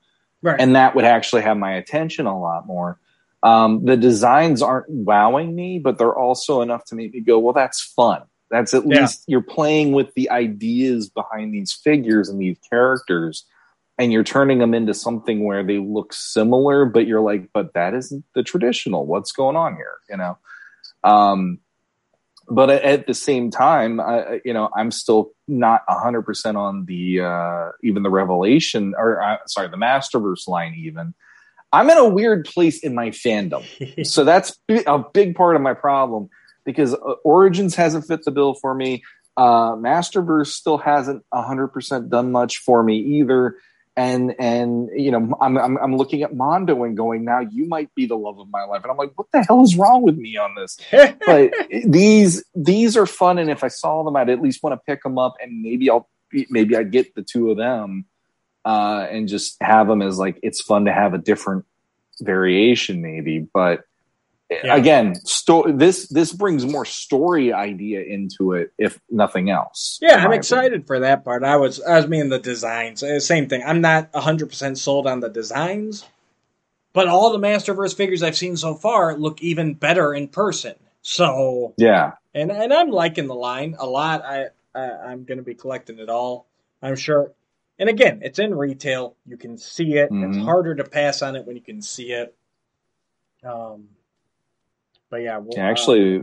Right. 0.42 0.60
and 0.60 0.76
that 0.76 0.94
would 0.94 1.04
actually 1.06 1.42
have 1.42 1.56
my 1.56 1.72
attention 1.72 2.26
a 2.26 2.38
lot 2.38 2.66
more. 2.66 3.00
Um, 3.42 3.84
the 3.84 3.96
designs 3.96 4.60
aren't 4.62 4.90
wowing 4.90 5.54
me, 5.54 5.78
but 5.78 5.98
they're 5.98 6.14
also 6.14 6.60
enough 6.62 6.84
to 6.86 6.94
make 6.94 7.14
me 7.14 7.20
go, 7.20 7.38
"Well, 7.38 7.52
that's 7.54 7.80
fun. 7.82 8.22
That's 8.50 8.74
at 8.74 8.86
Yeah. 8.86 9.00
least 9.00 9.24
you're 9.26 9.40
playing 9.42 9.92
with 9.92 10.12
the 10.14 10.30
ideas 10.30 11.08
behind 11.08 11.54
these 11.54 11.72
figures 11.72 12.28
and 12.28 12.40
these 12.40 12.58
characters." 12.68 13.44
And 13.98 14.12
you're 14.12 14.24
turning 14.24 14.58
them 14.58 14.74
into 14.74 14.92
something 14.92 15.44
where 15.44 15.64
they 15.64 15.78
look 15.78 16.12
similar, 16.12 16.84
but 16.84 17.06
you're 17.06 17.22
like, 17.22 17.48
but 17.54 17.72
that 17.72 17.94
isn't 17.94 18.24
the 18.34 18.42
traditional. 18.42 19.06
What's 19.06 19.32
going 19.32 19.56
on 19.56 19.74
here? 19.76 19.94
You 20.10 20.18
know? 20.18 20.38
Um, 21.02 21.60
but 22.48 22.70
at- 22.70 23.06
the 23.06 23.14
same 23.14 23.50
time, 23.50 24.00
I, 24.00 24.40
you 24.44 24.52
know, 24.52 24.68
I'm 24.76 24.90
still 24.90 25.32
not 25.48 25.82
hundred 25.88 26.22
percent 26.22 26.56
on 26.56 26.84
the 26.86 27.20
uh, 27.20 27.70
even 27.82 28.02
the 28.02 28.10
Revelation 28.10 28.94
or 28.96 29.22
uh, 29.22 29.38
sorry, 29.46 29.68
the 29.68 29.76
Masterverse 29.76 30.48
line. 30.48 30.74
Even 30.76 31.14
I'm 31.72 31.90
in 31.90 31.98
a 31.98 32.08
weird 32.08 32.44
place 32.44 32.82
in 32.82 32.94
my 32.94 33.10
fandom, 33.10 33.64
so 34.06 34.24
that's 34.24 34.58
a 34.68 35.02
big 35.12 35.34
part 35.34 35.56
of 35.56 35.62
my 35.62 35.74
problem 35.74 36.28
because 36.64 36.94
uh, 36.94 37.14
Origins 37.24 37.74
hasn't 37.74 38.06
fit 38.06 38.24
the 38.24 38.30
bill 38.30 38.54
for 38.54 38.74
me. 38.74 39.02
Uh, 39.36 39.74
Masterverse 39.74 40.48
still 40.48 40.78
hasn't 40.78 41.22
hundred 41.32 41.68
percent 41.68 42.10
done 42.10 42.32
much 42.32 42.58
for 42.58 42.82
me 42.82 42.98
either. 42.98 43.56
And 43.96 44.34
and 44.38 44.90
you 44.94 45.10
know 45.10 45.36
I'm, 45.40 45.56
I'm 45.56 45.78
I'm 45.78 45.96
looking 45.96 46.22
at 46.22 46.34
Mondo 46.34 46.84
and 46.84 46.96
going 46.96 47.24
now 47.24 47.40
you 47.40 47.66
might 47.66 47.94
be 47.94 48.06
the 48.06 48.16
love 48.16 48.38
of 48.38 48.48
my 48.50 48.64
life. 48.64 48.82
And 48.82 48.90
I'm 48.90 48.96
like 48.98 49.12
what 49.16 49.28
the 49.32 49.42
hell 49.42 49.62
is 49.62 49.76
wrong 49.76 50.02
with 50.02 50.16
me 50.16 50.36
on 50.36 50.54
this? 50.54 50.78
But 51.26 51.52
these 51.84 52.44
these 52.54 52.96
are 52.96 53.06
fun 53.06 53.38
and 53.38 53.50
if 53.50 53.64
I 53.64 53.68
saw 53.68 54.04
them 54.04 54.16
I'd 54.16 54.28
at 54.28 54.42
least 54.42 54.62
want 54.62 54.74
to 54.74 54.82
pick 54.86 55.02
them 55.02 55.18
up 55.18 55.34
and 55.40 55.62
maybe 55.62 55.88
I'll 55.88 56.08
maybe 56.50 56.76
I'd 56.76 56.92
get 56.92 57.14
the 57.14 57.22
two 57.22 57.50
of 57.50 57.56
them 57.56 58.04
uh, 58.64 59.06
and 59.10 59.28
just 59.28 59.56
have 59.62 59.88
them 59.88 60.02
as 60.02 60.18
like 60.18 60.38
it's 60.42 60.60
fun 60.60 60.84
to 60.84 60.92
have 60.92 61.14
a 61.14 61.18
different 61.18 61.64
variation 62.20 63.00
maybe 63.00 63.38
but 63.38 63.84
yeah. 64.50 64.76
again 64.76 65.14
sto- 65.24 65.72
this 65.72 66.08
this 66.08 66.32
brings 66.32 66.64
more 66.64 66.84
story 66.84 67.52
idea 67.52 68.02
into 68.02 68.52
it 68.52 68.72
if 68.78 69.00
nothing 69.10 69.50
else 69.50 69.98
yeah 70.00 70.24
i'm 70.24 70.32
excited 70.32 70.66
opinion. 70.66 70.86
for 70.86 71.00
that 71.00 71.24
part. 71.24 71.42
I 71.42 71.56
was 71.56 71.80
i 71.82 71.96
was 71.96 72.06
meaning 72.06 72.28
the 72.28 72.38
designs. 72.38 73.02
Uh, 73.02 73.18
same 73.20 73.48
thing. 73.48 73.62
I'm 73.64 73.80
not 73.80 74.12
100% 74.12 74.76
sold 74.76 75.06
on 75.06 75.20
the 75.20 75.28
designs 75.28 76.04
but 76.92 77.08
all 77.08 77.30
the 77.30 77.38
masterverse 77.38 77.94
figures 77.94 78.22
i've 78.22 78.36
seen 78.36 78.56
so 78.56 78.74
far 78.74 79.16
look 79.16 79.42
even 79.42 79.74
better 79.74 80.14
in 80.14 80.28
person. 80.28 80.74
So 81.02 81.74
yeah. 81.76 82.12
and 82.34 82.50
and 82.50 82.72
i'm 82.72 82.90
liking 82.90 83.26
the 83.26 83.34
line 83.34 83.76
a 83.78 83.86
lot. 83.86 84.24
I, 84.24 84.46
I 84.74 84.80
i'm 85.08 85.24
gonna 85.24 85.42
be 85.42 85.54
collecting 85.54 85.98
it 85.98 86.08
all 86.08 86.46
i'm 86.82 86.96
sure. 86.96 87.32
And 87.78 87.88
again 87.88 88.20
it's 88.22 88.38
in 88.38 88.54
retail. 88.54 89.16
You 89.26 89.36
can 89.36 89.58
see 89.58 89.94
it. 89.94 90.10
Mm-hmm. 90.10 90.32
it's 90.32 90.44
harder 90.44 90.76
to 90.76 90.84
pass 90.84 91.20
on 91.22 91.34
it 91.34 91.44
when 91.46 91.56
you 91.56 91.62
can 91.62 91.82
see 91.82 92.12
it. 92.12 92.34
Um 93.44 93.88
but 95.16 95.22
yeah, 95.22 95.38
we'll, 95.38 95.58
actually, 95.58 96.18
uh, 96.18 96.22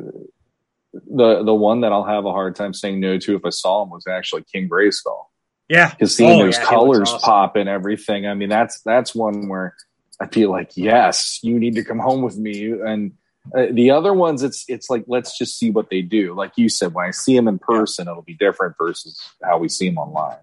the 0.93 1.43
the 1.43 1.53
one 1.53 1.81
that 1.81 1.91
I'll 1.91 2.05
have 2.05 2.25
a 2.25 2.31
hard 2.31 2.55
time 2.55 2.75
saying 2.75 2.99
no 2.99 3.17
to 3.17 3.35
if 3.35 3.43
I 3.43 3.49
saw 3.49 3.81
him 3.81 3.89
was 3.89 4.05
actually 4.05 4.43
King 4.43 4.69
Grayskull. 4.69 5.25
Yeah, 5.67 5.89
because 5.89 6.15
seeing 6.15 6.39
oh, 6.39 6.45
those 6.45 6.59
yeah, 6.59 6.65
colors 6.65 7.09
awesome. 7.09 7.19
pop 7.21 7.55
and 7.55 7.67
everything. 7.67 8.27
I 8.27 8.35
mean, 8.35 8.49
that's 8.49 8.81
that's 8.81 9.15
one 9.15 9.47
where 9.47 9.75
I 10.21 10.27
feel 10.27 10.51
like 10.51 10.73
yes, 10.75 11.39
you 11.41 11.57
need 11.57 11.73
to 11.75 11.83
come 11.83 11.97
home 11.97 12.21
with 12.21 12.37
me. 12.37 12.69
And 12.69 13.13
uh, 13.57 13.65
the 13.71 13.89
other 13.89 14.13
ones, 14.13 14.43
it's 14.43 14.63
it's 14.67 14.91
like 14.91 15.05
let's 15.07 15.39
just 15.39 15.57
see 15.57 15.71
what 15.71 15.89
they 15.89 16.03
do. 16.03 16.35
Like 16.35 16.51
you 16.55 16.69
said, 16.69 16.93
when 16.93 17.07
I 17.07 17.11
see 17.11 17.35
them 17.35 17.47
in 17.47 17.57
person, 17.57 18.05
yeah. 18.05 18.11
it'll 18.11 18.21
be 18.21 18.35
different 18.35 18.75
versus 18.77 19.19
how 19.43 19.57
we 19.57 19.69
see 19.69 19.89
them 19.89 19.97
online. 19.97 20.37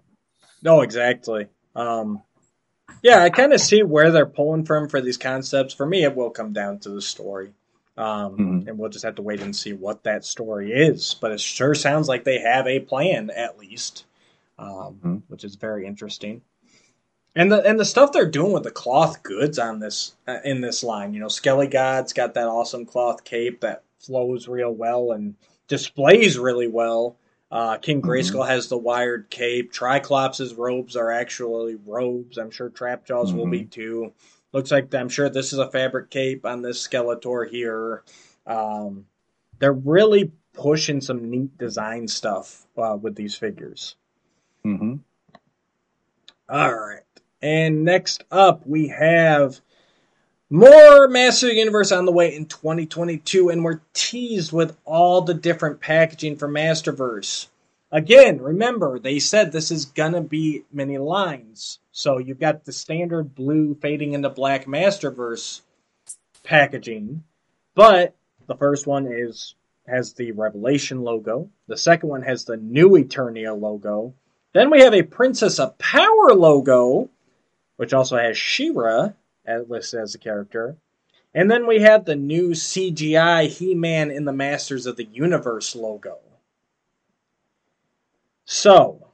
No, 0.61 0.81
exactly. 0.81 1.47
Um, 1.73 2.21
yeah, 3.01 3.23
I 3.23 3.29
kind 3.29 3.53
of 3.53 3.61
see 3.61 3.81
where 3.81 4.11
they're 4.11 4.25
pulling 4.25 4.65
from 4.65 4.89
for 4.89 4.99
these 4.99 5.17
concepts. 5.17 5.73
For 5.73 5.85
me, 5.85 6.03
it 6.03 6.17
will 6.17 6.31
come 6.31 6.51
down 6.51 6.79
to 6.79 6.89
the 6.89 7.01
story. 7.01 7.53
Um, 8.01 8.31
mm-hmm. 8.31 8.67
And 8.67 8.79
we'll 8.79 8.89
just 8.89 9.05
have 9.05 9.15
to 9.15 9.21
wait 9.21 9.41
and 9.41 9.55
see 9.55 9.73
what 9.73 10.03
that 10.03 10.25
story 10.25 10.71
is. 10.71 11.15
But 11.21 11.33
it 11.33 11.39
sure 11.39 11.75
sounds 11.75 12.07
like 12.07 12.23
they 12.23 12.39
have 12.39 12.65
a 12.65 12.79
plan, 12.79 13.29
at 13.29 13.59
least, 13.59 14.05
um, 14.57 14.67
mm-hmm. 14.67 15.15
which 15.27 15.43
is 15.43 15.53
very 15.53 15.85
interesting. 15.85 16.41
And 17.35 17.51
the 17.51 17.61
and 17.63 17.79
the 17.79 17.85
stuff 17.85 18.11
they're 18.11 18.29
doing 18.29 18.53
with 18.53 18.63
the 18.63 18.71
cloth 18.71 19.21
goods 19.21 19.59
on 19.59 19.79
this 19.79 20.15
uh, 20.27 20.39
in 20.43 20.61
this 20.61 20.83
line, 20.83 21.13
you 21.13 21.19
know, 21.19 21.27
Skelegod's 21.27 22.11
got 22.11 22.33
that 22.33 22.47
awesome 22.47 22.87
cloth 22.87 23.23
cape 23.23 23.61
that 23.61 23.83
flows 23.99 24.47
real 24.47 24.71
well 24.71 25.11
and 25.11 25.35
displays 25.67 26.39
really 26.39 26.67
well. 26.67 27.17
Uh, 27.51 27.77
King 27.77 28.01
mm-hmm. 28.01 28.09
Grayskull 28.09 28.41
mm-hmm. 28.41 28.49
has 28.49 28.67
the 28.67 28.77
wired 28.77 29.29
cape. 29.29 29.71
Triclops' 29.71 30.57
robes 30.57 30.95
are 30.95 31.11
actually 31.11 31.75
robes. 31.85 32.39
I'm 32.39 32.51
sure 32.51 32.69
Trapjaw's 32.69 33.29
mm-hmm. 33.29 33.37
will 33.37 33.47
be 33.47 33.65
too. 33.65 34.11
Looks 34.53 34.71
like 34.71 34.93
I'm 34.93 35.09
sure 35.09 35.29
this 35.29 35.53
is 35.53 35.59
a 35.59 35.71
fabric 35.71 36.09
cape 36.09 36.45
on 36.45 36.61
this 36.61 36.85
Skeletor 36.85 37.49
here. 37.49 38.03
Um, 38.45 39.05
they're 39.59 39.71
really 39.71 40.31
pushing 40.53 40.99
some 40.99 41.29
neat 41.29 41.57
design 41.57 42.07
stuff 42.07 42.65
uh, 42.77 42.97
with 42.99 43.15
these 43.15 43.35
figures. 43.35 43.95
Mm-hmm. 44.65 44.95
All 46.49 46.73
right. 46.73 47.03
And 47.41 47.85
next 47.85 48.23
up, 48.29 48.67
we 48.67 48.89
have 48.89 49.61
more 50.49 51.07
Master 51.07 51.51
Universe 51.51 51.93
on 51.93 52.05
the 52.05 52.11
way 52.11 52.35
in 52.35 52.45
2022, 52.45 53.49
and 53.49 53.63
we're 53.63 53.81
teased 53.93 54.51
with 54.51 54.75
all 54.83 55.21
the 55.21 55.33
different 55.33 55.79
packaging 55.79 56.35
for 56.35 56.49
Masterverse. 56.49 57.47
Again, 57.91 58.41
remember, 58.41 58.99
they 58.99 59.19
said 59.19 59.51
this 59.51 59.71
is 59.71 59.85
going 59.85 60.13
to 60.13 60.21
be 60.21 60.63
many 60.71 60.97
lines. 60.97 61.79
So 61.91 62.17
you've 62.17 62.39
got 62.39 62.63
the 62.63 62.71
standard 62.71 63.35
blue 63.35 63.75
fading 63.75 64.13
into 64.13 64.29
black 64.29 64.65
Masterverse 64.65 65.61
packaging, 66.43 67.23
but 67.75 68.15
the 68.47 68.55
first 68.55 68.87
one 68.87 69.07
is 69.07 69.55
has 69.87 70.13
the 70.13 70.31
Revelation 70.31 71.03
logo. 71.03 71.49
The 71.67 71.77
second 71.77 72.09
one 72.09 72.21
has 72.21 72.45
the 72.45 72.57
New 72.57 72.91
Eternia 72.91 73.59
logo. 73.59 74.13
Then 74.53 74.69
we 74.69 74.81
have 74.81 74.93
a 74.93 75.03
Princess 75.03 75.59
of 75.59 75.77
Power 75.77 76.33
logo, 76.33 77.09
which 77.77 77.93
also 77.93 78.17
has 78.17 78.37
She-Ra 78.37 79.09
listed 79.67 80.01
as 80.01 80.15
a 80.15 80.19
character. 80.19 80.77
And 81.33 81.49
then 81.49 81.65
we 81.65 81.81
have 81.81 82.05
the 82.05 82.15
new 82.15 82.51
CGI 82.51 83.47
He-Man 83.47 84.11
in 84.11 84.25
the 84.25 84.33
Masters 84.33 84.85
of 84.85 84.97
the 84.97 85.05
Universe 85.05 85.75
logo. 85.75 86.19
So, 88.45 89.07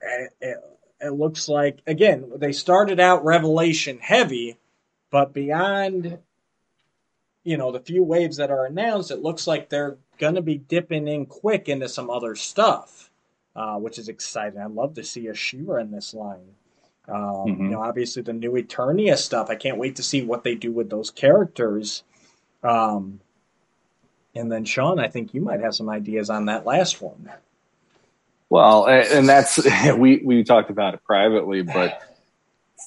eh, 0.00 0.26
eh, 0.40 0.54
it, 1.00 1.12
looks 1.12 1.48
like 1.48 1.80
again 1.86 2.30
they 2.36 2.52
started 2.52 3.00
out 3.00 3.24
Revelation 3.24 3.98
heavy, 4.00 4.58
but 5.10 5.32
beyond 5.32 6.18
you 7.44 7.56
know 7.56 7.72
the 7.72 7.80
few 7.80 8.02
waves 8.02 8.36
that 8.36 8.50
are 8.50 8.66
announced, 8.66 9.10
it 9.10 9.22
looks 9.22 9.46
like 9.46 9.68
they're 9.68 9.98
gonna 10.18 10.42
be 10.42 10.58
dipping 10.58 11.08
in 11.08 11.26
quick 11.26 11.68
into 11.68 11.88
some 11.88 12.10
other 12.10 12.34
stuff, 12.34 13.10
uh, 13.56 13.76
which 13.76 13.98
is 13.98 14.08
exciting. 14.08 14.60
I'd 14.60 14.70
love 14.70 14.94
to 14.94 15.04
see 15.04 15.26
a 15.28 15.34
She-Ra 15.34 15.80
in 15.80 15.90
this 15.90 16.14
line. 16.14 16.54
Um, 17.08 17.16
mm-hmm. 17.16 17.64
You 17.64 17.70
know, 17.70 17.82
obviously 17.82 18.22
the 18.22 18.32
new 18.34 18.52
Eternia 18.52 19.16
stuff. 19.16 19.48
I 19.48 19.54
can't 19.54 19.78
wait 19.78 19.96
to 19.96 20.02
see 20.02 20.22
what 20.22 20.44
they 20.44 20.54
do 20.54 20.70
with 20.70 20.90
those 20.90 21.10
characters. 21.10 22.02
Um, 22.62 23.20
and 24.34 24.52
then 24.52 24.64
Sean, 24.64 24.98
I 24.98 25.08
think 25.08 25.32
you 25.32 25.40
might 25.40 25.60
have 25.60 25.74
some 25.74 25.88
ideas 25.88 26.28
on 26.28 26.46
that 26.46 26.66
last 26.66 27.00
one. 27.00 27.30
Well, 28.50 28.86
and 28.86 29.28
that's 29.28 29.60
we 29.96 30.18
we 30.24 30.44
talked 30.44 30.70
about 30.70 30.94
it 30.94 31.04
privately, 31.04 31.62
but 31.62 32.02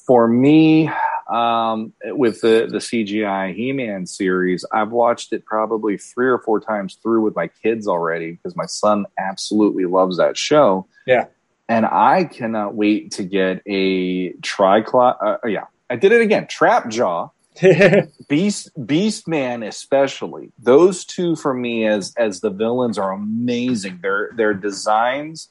for 0.07 0.27
me, 0.27 0.89
um, 1.29 1.93
with 2.03 2.41
the 2.41 2.67
the 2.69 2.79
CGI 2.79 3.55
He 3.55 3.71
Man 3.71 4.05
series, 4.05 4.65
I've 4.71 4.91
watched 4.91 5.33
it 5.33 5.45
probably 5.45 5.97
three 5.97 6.27
or 6.27 6.39
four 6.39 6.59
times 6.59 6.97
through 7.01 7.21
with 7.21 7.35
my 7.35 7.47
kids 7.47 7.87
already 7.87 8.31
because 8.33 8.55
my 8.55 8.65
son 8.65 9.05
absolutely 9.17 9.85
loves 9.85 10.17
that 10.17 10.37
show. 10.37 10.87
Yeah, 11.05 11.25
and 11.69 11.85
I 11.85 12.23
cannot 12.25 12.75
wait 12.75 13.11
to 13.13 13.23
get 13.23 13.61
a 13.65 14.33
triclot. 14.33 15.17
Uh, 15.21 15.47
yeah, 15.47 15.65
I 15.89 15.95
did 15.95 16.11
it 16.11 16.21
again. 16.21 16.47
Trap 16.47 16.89
Jaw. 16.89 17.29
Beast 18.27 18.69
Beast 18.85 19.27
Man 19.27 19.63
especially. 19.63 20.51
Those 20.59 21.03
two 21.05 21.35
for 21.35 21.53
me 21.53 21.85
as 21.85 22.13
as 22.15 22.41
the 22.41 22.49
villains 22.49 22.97
are 22.97 23.11
amazing. 23.11 23.99
Their 24.01 24.31
their 24.35 24.53
designs 24.53 25.49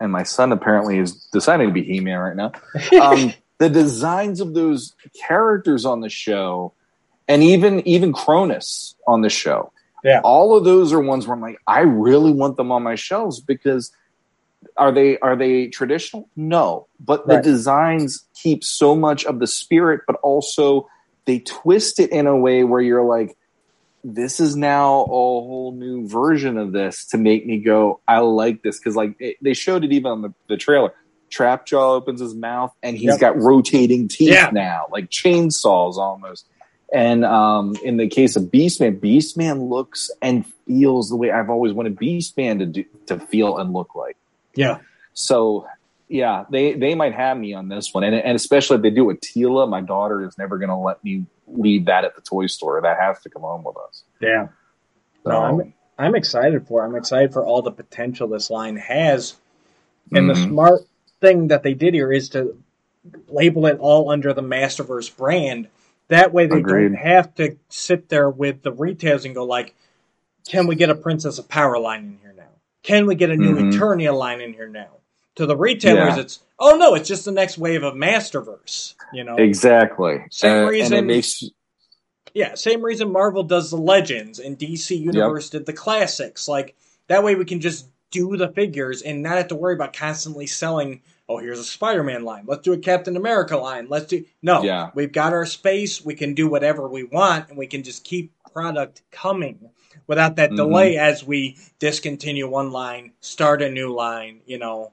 and 0.00 0.12
my 0.12 0.22
son 0.22 0.52
apparently 0.52 0.98
is 0.98 1.26
deciding 1.32 1.68
to 1.68 1.72
be 1.72 1.82
He-Man 1.82 2.18
right 2.18 2.36
now. 2.36 2.52
Um, 3.00 3.34
the 3.58 3.68
designs 3.68 4.40
of 4.40 4.54
those 4.54 4.94
characters 5.26 5.84
on 5.84 6.00
the 6.00 6.08
show 6.08 6.72
and 7.26 7.42
even 7.42 7.86
even 7.86 8.12
Cronus 8.12 8.94
on 9.06 9.22
the 9.22 9.30
show. 9.30 9.72
Yeah. 10.04 10.20
All 10.22 10.56
of 10.56 10.64
those 10.64 10.92
are 10.92 11.00
ones 11.00 11.26
where 11.26 11.34
I'm 11.34 11.40
like 11.40 11.58
I 11.66 11.80
really 11.80 12.32
want 12.32 12.56
them 12.56 12.70
on 12.70 12.82
my 12.82 12.94
shelves 12.94 13.40
because 13.40 13.90
are 14.76 14.92
they 14.92 15.18
are 15.18 15.34
they 15.34 15.68
traditional? 15.68 16.28
No. 16.36 16.86
But 17.00 17.26
right. 17.26 17.36
the 17.36 17.42
designs 17.42 18.24
keep 18.34 18.62
so 18.62 18.94
much 18.94 19.24
of 19.24 19.40
the 19.40 19.46
spirit 19.46 20.02
but 20.06 20.16
also 20.16 20.88
they 21.28 21.40
twist 21.40 22.00
it 22.00 22.10
in 22.10 22.26
a 22.26 22.34
way 22.34 22.64
where 22.64 22.80
you're 22.80 23.04
like, 23.04 23.36
this 24.02 24.40
is 24.40 24.56
now 24.56 25.02
a 25.02 25.06
whole 25.06 25.74
new 25.76 26.08
version 26.08 26.56
of 26.56 26.72
this 26.72 27.04
to 27.08 27.18
make 27.18 27.44
me 27.46 27.58
go, 27.58 28.00
I 28.08 28.20
like 28.20 28.62
this. 28.62 28.80
Cause 28.80 28.96
like 28.96 29.14
it, 29.20 29.36
they 29.42 29.52
showed 29.52 29.84
it 29.84 29.92
even 29.92 30.10
on 30.10 30.22
the, 30.22 30.32
the 30.48 30.56
trailer. 30.56 30.94
Trapjaw 31.30 31.96
opens 31.96 32.20
his 32.20 32.34
mouth 32.34 32.72
and 32.82 32.96
he's 32.96 33.10
yep. 33.10 33.20
got 33.20 33.36
rotating 33.36 34.08
teeth 34.08 34.30
yeah. 34.30 34.48
now, 34.50 34.86
like 34.90 35.10
chainsaws 35.10 35.96
almost. 35.96 36.46
And 36.94 37.26
um, 37.26 37.76
in 37.84 37.98
the 37.98 38.08
case 38.08 38.34
of 38.34 38.44
Beastman, 38.44 38.98
Beastman 38.98 39.68
looks 39.68 40.10
and 40.22 40.46
feels 40.66 41.10
the 41.10 41.16
way 41.16 41.30
I've 41.30 41.50
always 41.50 41.74
wanted 41.74 41.96
Beastman 41.96 42.60
to 42.60 42.66
do, 42.66 42.84
to 43.08 43.20
feel 43.20 43.58
and 43.58 43.74
look 43.74 43.94
like. 43.94 44.16
Yeah. 44.54 44.78
So 45.12 45.66
yeah, 46.08 46.44
they 46.50 46.72
they 46.72 46.94
might 46.94 47.14
have 47.14 47.36
me 47.36 47.54
on 47.54 47.68
this 47.68 47.92
one, 47.92 48.02
and 48.02 48.14
and 48.14 48.34
especially 48.34 48.76
if 48.76 48.82
they 48.82 48.90
do 48.90 49.04
with 49.04 49.20
Teela, 49.20 49.68
my 49.68 49.80
daughter 49.80 50.24
is 50.26 50.38
never 50.38 50.58
going 50.58 50.70
to 50.70 50.76
let 50.76 51.02
me 51.04 51.26
leave 51.46 51.84
that 51.86 52.04
at 52.04 52.14
the 52.14 52.22
toy 52.22 52.46
store. 52.46 52.80
That 52.80 52.98
has 52.98 53.20
to 53.22 53.30
come 53.30 53.42
home 53.42 53.64
with 53.64 53.76
us. 53.76 54.04
Yeah, 54.20 54.48
so, 55.24 55.30
no, 55.30 55.42
I'm 55.42 55.74
I'm 55.98 56.14
excited 56.14 56.66
for. 56.66 56.82
It. 56.82 56.88
I'm 56.88 56.96
excited 56.96 57.32
for 57.32 57.44
all 57.44 57.60
the 57.60 57.70
potential 57.70 58.28
this 58.28 58.48
line 58.48 58.76
has, 58.76 59.36
and 60.12 60.28
mm-hmm. 60.28 60.28
the 60.28 60.48
smart 60.48 60.80
thing 61.20 61.48
that 61.48 61.62
they 61.62 61.74
did 61.74 61.92
here 61.92 62.12
is 62.12 62.30
to 62.30 62.56
label 63.28 63.66
it 63.66 63.78
all 63.78 64.10
under 64.10 64.32
the 64.32 64.42
Masterverse 64.42 65.14
brand. 65.14 65.68
That 66.08 66.32
way, 66.32 66.46
they 66.46 66.58
Agreed. 66.58 66.88
don't 66.88 66.94
have 66.94 67.34
to 67.34 67.56
sit 67.68 68.08
there 68.08 68.30
with 68.30 68.62
the 68.62 68.72
retailers 68.72 69.26
and 69.26 69.34
go 69.34 69.44
like, 69.44 69.74
"Can 70.48 70.66
we 70.66 70.74
get 70.74 70.88
a 70.88 70.94
Princess 70.94 71.38
of 71.38 71.48
Power 71.50 71.78
line 71.78 72.04
in 72.04 72.18
here 72.22 72.34
now? 72.34 72.44
Can 72.82 73.04
we 73.04 73.14
get 73.14 73.28
a 73.28 73.36
new 73.36 73.56
mm-hmm. 73.56 73.78
Eternia 73.78 74.16
line 74.16 74.40
in 74.40 74.54
here 74.54 74.68
now?" 74.68 74.88
To 75.38 75.46
the 75.46 75.56
retailers, 75.56 76.16
Yeah. 76.16 76.20
it's 76.22 76.40
oh 76.58 76.76
no, 76.76 76.94
it's 76.96 77.06
just 77.08 77.24
the 77.24 77.30
next 77.32 77.58
wave 77.58 77.84
of 77.84 77.94
Masterverse. 77.94 78.94
You 79.12 79.22
know, 79.24 79.36
Exactly. 79.36 80.24
Same 80.30 80.64
Uh, 80.66 80.68
reason- 80.68 81.06
makes 81.06 81.44
yeah, 82.34 82.54
same 82.56 82.82
reason 82.82 83.12
Marvel 83.12 83.44
does 83.44 83.70
the 83.70 83.76
Legends 83.76 84.40
and 84.40 84.58
DC 84.58 84.96
Universe 84.96 85.48
did 85.50 85.64
the 85.66 85.72
classics. 85.72 86.48
Like 86.48 86.74
that 87.06 87.22
way, 87.22 87.36
we 87.36 87.44
can 87.44 87.60
just 87.60 87.86
do 88.10 88.36
the 88.36 88.48
figures 88.48 89.00
and 89.02 89.22
not 89.22 89.36
have 89.36 89.48
to 89.48 89.54
worry 89.54 89.74
about 89.74 89.92
constantly 89.92 90.46
selling. 90.48 91.02
Oh, 91.28 91.38
here's 91.38 91.58
a 91.60 91.64
Spider-Man 91.64 92.24
line. 92.24 92.42
Let's 92.46 92.62
do 92.62 92.72
a 92.72 92.78
Captain 92.78 93.16
America 93.16 93.56
line. 93.56 93.86
Let's 93.88 94.06
do 94.06 94.24
no. 94.42 94.62
Yeah. 94.64 94.90
we've 94.96 95.12
got 95.12 95.32
our 95.32 95.46
space. 95.46 96.04
We 96.04 96.14
can 96.14 96.34
do 96.34 96.48
whatever 96.48 96.88
we 96.88 97.04
want, 97.04 97.48
and 97.48 97.56
we 97.58 97.66
can 97.68 97.84
just 97.84 98.02
keep 98.02 98.32
product 98.52 99.02
coming 99.12 99.70
without 100.08 100.34
that 100.36 100.50
Mhm. 100.50 100.56
delay 100.56 100.96
as 100.96 101.22
we 101.22 101.56
discontinue 101.78 102.48
one 102.48 102.72
line, 102.72 103.12
start 103.20 103.62
a 103.62 103.70
new 103.70 103.92
line. 103.94 104.40
You 104.46 104.58
know, 104.58 104.92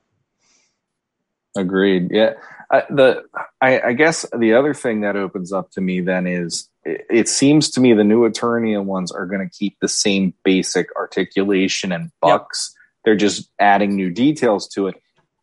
Agreed. 1.55 2.09
Yeah. 2.11 2.33
I, 2.71 2.83
the 2.89 3.23
I, 3.61 3.81
I 3.81 3.93
guess 3.93 4.25
the 4.37 4.53
other 4.53 4.73
thing 4.73 5.01
that 5.01 5.15
opens 5.15 5.53
up 5.53 5.71
to 5.71 5.81
me 5.81 6.01
then 6.01 6.27
is 6.27 6.69
it, 6.83 7.05
it 7.09 7.29
seems 7.29 7.69
to 7.71 7.79
me 7.79 7.93
the 7.93 8.03
new 8.03 8.27
Eternia 8.27 8.83
ones 8.83 9.11
are 9.11 9.25
going 9.25 9.47
to 9.47 9.57
keep 9.57 9.77
the 9.79 9.87
same 9.87 10.33
basic 10.43 10.87
articulation 10.95 11.91
and 11.91 12.11
bucks. 12.21 12.73
They're 13.03 13.15
just 13.15 13.49
adding 13.59 13.95
new 13.95 14.09
details 14.09 14.67
to 14.69 14.87
it. 14.87 15.01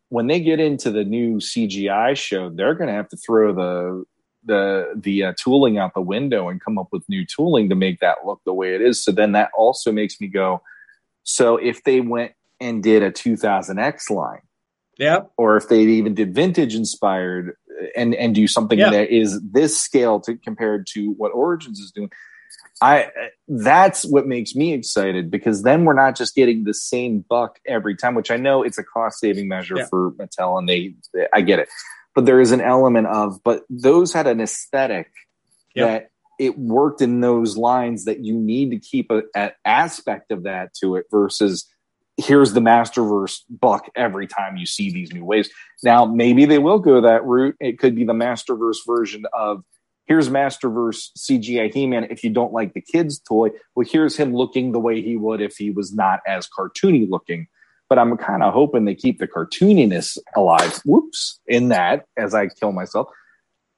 When 0.09 0.27
they 0.27 0.41
get 0.41 0.59
into 0.59 0.91
the 0.91 1.03
new 1.03 1.37
CGI 1.37 2.15
show, 2.15 2.49
they're 2.49 2.75
going 2.75 2.89
to 2.89 2.93
have 2.93 3.09
to 3.09 3.17
throw 3.17 3.53
the 3.53 4.05
the 4.45 4.91
the 4.95 5.23
uh, 5.23 5.33
tooling 5.41 5.77
out 5.77 5.93
the 5.93 6.01
window 6.01 6.49
and 6.49 6.61
come 6.61 6.77
up 6.77 6.89
with 6.91 7.07
new 7.07 7.25
tooling 7.25 7.69
to 7.69 7.75
make 7.75 7.99
that 8.01 8.25
look 8.25 8.41
the 8.45 8.53
way 8.53 8.75
it 8.75 8.81
is. 8.81 9.01
So 9.01 9.11
then 9.11 9.31
that 9.31 9.49
also 9.57 9.91
makes 9.91 10.19
me 10.19 10.27
go. 10.27 10.61
So 11.23 11.55
if 11.55 11.83
they 11.83 12.01
went 12.01 12.33
and 12.59 12.83
did 12.83 13.01
a 13.01 13.11
2000X 13.11 14.09
line 14.09 14.41
yeah, 14.97 15.21
or 15.37 15.57
if 15.57 15.67
they 15.69 15.81
even 15.81 16.13
did 16.13 16.33
vintage 16.35 16.75
inspired 16.75 17.55
uh, 17.81 17.85
and 17.95 18.13
and 18.15 18.35
do 18.35 18.47
something 18.47 18.79
Yeah. 18.79 18.91
that 18.91 19.09
is 19.09 19.41
this 19.41 19.79
scale 19.79 20.19
to 20.21 20.35
compared 20.37 20.87
to 20.93 21.11
what 21.17 21.31
origins 21.33 21.79
is 21.79 21.91
doing 21.91 22.09
i 22.81 23.03
uh, 23.05 23.09
that's 23.47 24.03
what 24.05 24.25
makes 24.27 24.55
me 24.55 24.73
excited 24.73 25.29
because 25.29 25.63
then 25.63 25.85
we're 25.85 25.93
not 25.93 26.15
just 26.15 26.35
getting 26.35 26.63
the 26.63 26.73
same 26.73 27.23
buck 27.29 27.59
every 27.67 27.95
time 27.95 28.15
which 28.15 28.31
i 28.31 28.37
know 28.37 28.63
it's 28.63 28.77
a 28.77 28.83
cost 28.83 29.19
saving 29.19 29.47
measure 29.47 29.77
Yeah. 29.77 29.85
for 29.89 30.11
mattel 30.11 30.57
and 30.59 30.67
they 30.69 30.95
i 31.33 31.41
get 31.41 31.59
it 31.59 31.69
but 32.15 32.25
there 32.25 32.39
is 32.39 32.51
an 32.51 32.61
element 32.61 33.07
of 33.07 33.39
but 33.43 33.63
those 33.69 34.13
had 34.13 34.27
an 34.27 34.39
aesthetic 34.41 35.09
Yeah. 35.75 35.85
that 35.87 36.09
it 36.39 36.57
worked 36.57 37.01
in 37.01 37.21
those 37.21 37.57
lines 37.57 38.05
that 38.05 38.19
you 38.25 38.33
need 38.35 38.71
to 38.71 38.79
keep 38.79 39.11
an 39.11 39.51
aspect 39.65 40.31
of 40.31 40.43
that 40.43 40.73
to 40.81 40.95
it 40.95 41.05
versus 41.11 41.65
here's 42.17 42.53
the 42.53 42.59
masterverse 42.59 43.39
buck 43.49 43.89
every 43.95 44.27
time 44.27 44.57
you 44.57 44.65
see 44.65 44.91
these 44.91 45.11
new 45.13 45.25
waves. 45.25 45.49
Now 45.83 46.05
maybe 46.05 46.45
they 46.45 46.59
will 46.59 46.79
go 46.79 47.01
that 47.01 47.25
route. 47.25 47.55
It 47.59 47.79
could 47.79 47.95
be 47.95 48.05
the 48.05 48.13
masterverse 48.13 48.77
version 48.85 49.25
of 49.33 49.63
here's 50.05 50.29
masterverse 50.29 51.09
cgi 51.17 51.73
he-man 51.73 52.07
if 52.09 52.23
you 52.23 52.29
don't 52.29 52.53
like 52.53 52.73
the 52.73 52.81
kids 52.81 53.19
toy. 53.19 53.49
Well 53.75 53.87
here's 53.89 54.15
him 54.15 54.33
looking 54.33 54.71
the 54.71 54.79
way 54.79 55.01
he 55.01 55.17
would 55.17 55.41
if 55.41 55.55
he 55.57 55.71
was 55.71 55.93
not 55.93 56.19
as 56.27 56.47
cartoony 56.47 57.09
looking. 57.09 57.47
But 57.89 57.99
i'm 57.99 58.15
kind 58.17 58.43
of 58.43 58.53
hoping 58.53 58.85
they 58.85 58.95
keep 58.95 59.19
the 59.19 59.27
cartooniness 59.27 60.17
alive. 60.35 60.81
Whoops 60.85 61.39
in 61.47 61.69
that 61.69 62.05
as 62.17 62.33
i 62.33 62.47
kill 62.47 62.71
myself. 62.71 63.07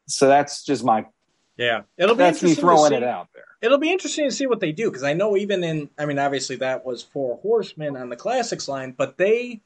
So 0.08 0.28
that's 0.28 0.64
just 0.64 0.84
my 0.84 1.06
yeah. 1.58 1.82
It'll 1.98 2.16
be 2.16 2.20
that's 2.20 2.42
me 2.42 2.50
interesting 2.50 2.56
to 2.56 2.62
throwing 2.62 2.90
see- 2.92 2.98
it 2.98 3.04
out 3.04 3.30
there 3.34 3.46
It'll 3.66 3.80
be 3.80 3.92
interesting 3.92 4.26
to 4.26 4.32
see 4.32 4.46
what 4.46 4.60
they 4.60 4.72
do 4.72 4.92
because 4.92 5.04
I 5.04 5.14
know 5.14 5.36
even 5.36 5.64
in, 5.64 5.90
I 5.98 6.06
mean, 6.06 6.20
obviously 6.20 6.58
that 6.58 6.86
was 6.86 7.02
Four 7.02 7.40
Horsemen 7.42 7.98
on 7.98 8.10
the 8.10 8.16
classics 8.16 8.68
line, 8.68 8.94
but 8.96 9.18
they 9.18 9.62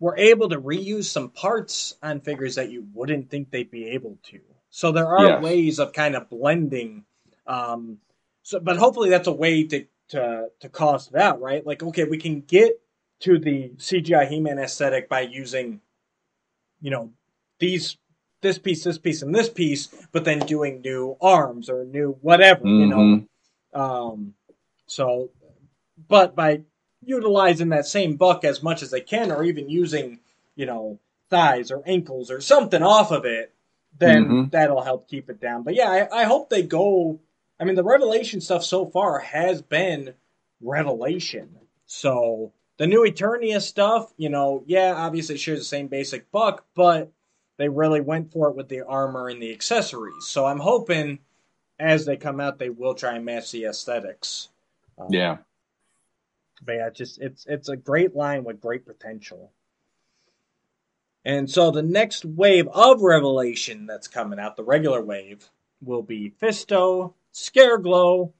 were 0.00 0.16
able 0.16 0.48
to 0.48 0.60
reuse 0.60 1.04
some 1.04 1.28
parts 1.28 1.94
on 2.02 2.20
figures 2.22 2.56
that 2.56 2.70
you 2.70 2.88
wouldn't 2.92 3.30
think 3.30 3.50
they'd 3.50 3.70
be 3.70 3.90
able 3.90 4.18
to. 4.24 4.40
So 4.70 4.90
there 4.90 5.06
are 5.06 5.40
ways 5.40 5.78
of 5.78 5.92
kind 5.92 6.16
of 6.16 6.28
blending. 6.28 7.04
Um, 7.46 7.98
so, 8.42 8.58
but 8.58 8.78
hopefully 8.78 9.10
that's 9.10 9.28
a 9.28 9.32
way 9.32 9.64
to 9.64 9.86
to 10.08 10.48
to 10.58 10.68
cost 10.68 11.10
it 11.14 11.20
out, 11.20 11.40
right? 11.40 11.64
Like, 11.64 11.82
okay, 11.84 12.04
we 12.04 12.18
can 12.18 12.40
get 12.40 12.80
to 13.20 13.38
the 13.38 13.70
CGI 13.76 14.26
He-Man 14.28 14.58
aesthetic 14.58 15.08
by 15.08 15.20
using, 15.20 15.80
you 16.80 16.90
know, 16.90 17.10
these 17.60 17.96
this 18.40 18.58
piece, 18.58 18.84
this 18.84 18.98
piece, 18.98 19.22
and 19.22 19.34
this 19.34 19.48
piece, 19.48 19.88
but 20.12 20.24
then 20.24 20.38
doing 20.40 20.80
new 20.80 21.16
arms 21.20 21.68
or 21.68 21.84
new 21.84 22.16
whatever, 22.22 22.66
you 22.66 22.86
know. 22.86 22.96
Mhm. 22.98 23.26
Um, 23.78 24.34
so, 24.86 25.30
but 26.08 26.34
by 26.34 26.62
utilizing 27.04 27.70
that 27.70 27.86
same 27.86 28.16
buck 28.16 28.44
as 28.44 28.62
much 28.62 28.82
as 28.82 28.90
they 28.90 29.00
can, 29.00 29.30
or 29.30 29.42
even 29.44 29.68
using, 29.68 30.20
you 30.56 30.66
know, 30.66 30.98
thighs 31.28 31.70
or 31.70 31.82
ankles 31.86 32.30
or 32.30 32.40
something 32.40 32.82
off 32.82 33.10
of 33.10 33.24
it, 33.24 33.52
then 33.98 34.24
Mhm. 34.28 34.50
that'll 34.50 34.82
help 34.82 35.08
keep 35.08 35.30
it 35.30 35.40
down. 35.40 35.62
But 35.62 35.74
yeah, 35.74 35.90
I, 35.90 36.22
I 36.22 36.24
hope 36.24 36.50
they 36.50 36.62
go. 36.62 37.20
I 37.58 37.64
mean, 37.64 37.74
the 37.76 37.84
revelation 37.84 38.40
stuff 38.40 38.64
so 38.64 38.86
far 38.86 39.18
has 39.18 39.62
been 39.62 40.14
revelation. 40.60 41.58
So 41.86 42.52
the 42.78 42.86
new 42.86 43.02
Eternia 43.04 43.60
stuff, 43.60 44.12
you 44.16 44.28
know, 44.30 44.62
yeah, 44.66 44.94
obviously 44.96 45.34
it 45.34 45.38
shares 45.38 45.58
the 45.58 45.64
same 45.64 45.88
basic 45.88 46.30
buck, 46.30 46.64
but 46.74 47.10
they 47.60 47.68
really 47.68 48.00
went 48.00 48.32
for 48.32 48.48
it 48.48 48.56
with 48.56 48.68
the 48.68 48.82
armor 48.82 49.28
and 49.28 49.40
the 49.40 49.52
accessories. 49.52 50.26
So 50.26 50.46
I'm 50.46 50.58
hoping 50.58 51.20
as 51.78 52.04
they 52.04 52.16
come 52.16 52.40
out, 52.40 52.58
they 52.58 52.70
will 52.70 52.94
try 52.94 53.14
and 53.14 53.24
match 53.24 53.52
the 53.52 53.66
aesthetics. 53.66 54.48
Um, 54.98 55.08
yeah 55.10 55.36
but 56.62 56.72
yeah, 56.72 56.90
just 56.90 57.20
it's 57.20 57.46
it's 57.46 57.68
a 57.68 57.76
great 57.76 58.14
line 58.14 58.44
with 58.44 58.60
great 58.60 58.86
potential. 58.86 59.52
And 61.24 61.50
so 61.50 61.70
the 61.70 61.82
next 61.82 62.24
wave 62.24 62.66
of 62.68 63.02
Revelation 63.02 63.86
that's 63.86 64.08
coming 64.08 64.38
out, 64.38 64.56
the 64.56 64.64
regular 64.64 65.02
wave, 65.02 65.50
will 65.82 66.02
be 66.02 66.32
Fisto, 66.40 67.14
Scareglow, 67.34 68.32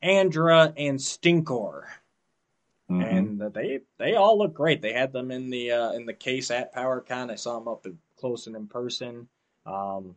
Andra, 0.00 0.72
and 0.76 0.98
Stinkor. 0.98 1.84
Mhm. 2.88 3.04
And 3.04 3.54
they 3.54 3.80
they 3.98 4.14
all 4.14 4.38
look 4.38 4.54
great. 4.54 4.82
They 4.82 4.92
had 4.92 5.12
them 5.12 5.30
in 5.30 5.50
the 5.50 5.72
uh, 5.72 5.92
in 5.92 6.06
the 6.06 6.14
case 6.14 6.50
at 6.50 6.74
PowerCon. 6.74 7.30
I 7.30 7.36
saw 7.36 7.58
them 7.58 7.68
up 7.68 7.86
close 8.20 8.46
and 8.46 8.56
in 8.56 8.66
person. 8.66 9.28
Um, 9.66 10.16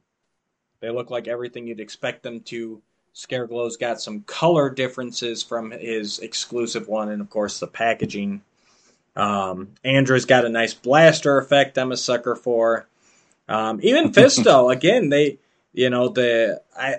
they 0.82 0.90
look 0.90 1.10
like 1.10 1.28
everything 1.28 1.68
you'd 1.68 1.80
expect 1.80 2.24
them 2.24 2.42
to. 2.42 2.82
Scareglow's 3.16 3.78
got 3.78 4.02
some 4.02 4.22
color 4.22 4.70
differences 4.70 5.44
from 5.44 5.72
his 5.72 6.20
exclusive 6.20 6.88
one, 6.88 7.10
and 7.10 7.22
of 7.22 7.30
course 7.30 7.60
the 7.60 7.68
packaging. 7.68 8.42
Um, 9.16 9.70
Andra's 9.84 10.26
got 10.26 10.46
a 10.46 10.50
nice 10.50 10.74
blaster 10.74 11.38
effect. 11.38 11.78
I'm 11.78 11.92
a 11.92 11.98
sucker 11.98 12.36
for. 12.36 12.88
Um, 13.48 13.80
even 13.84 14.12
Fisto, 14.14 14.74
again, 14.74 15.10
they, 15.10 15.38
you 15.74 15.90
know, 15.90 16.10
the 16.10 16.62
I, 16.76 16.96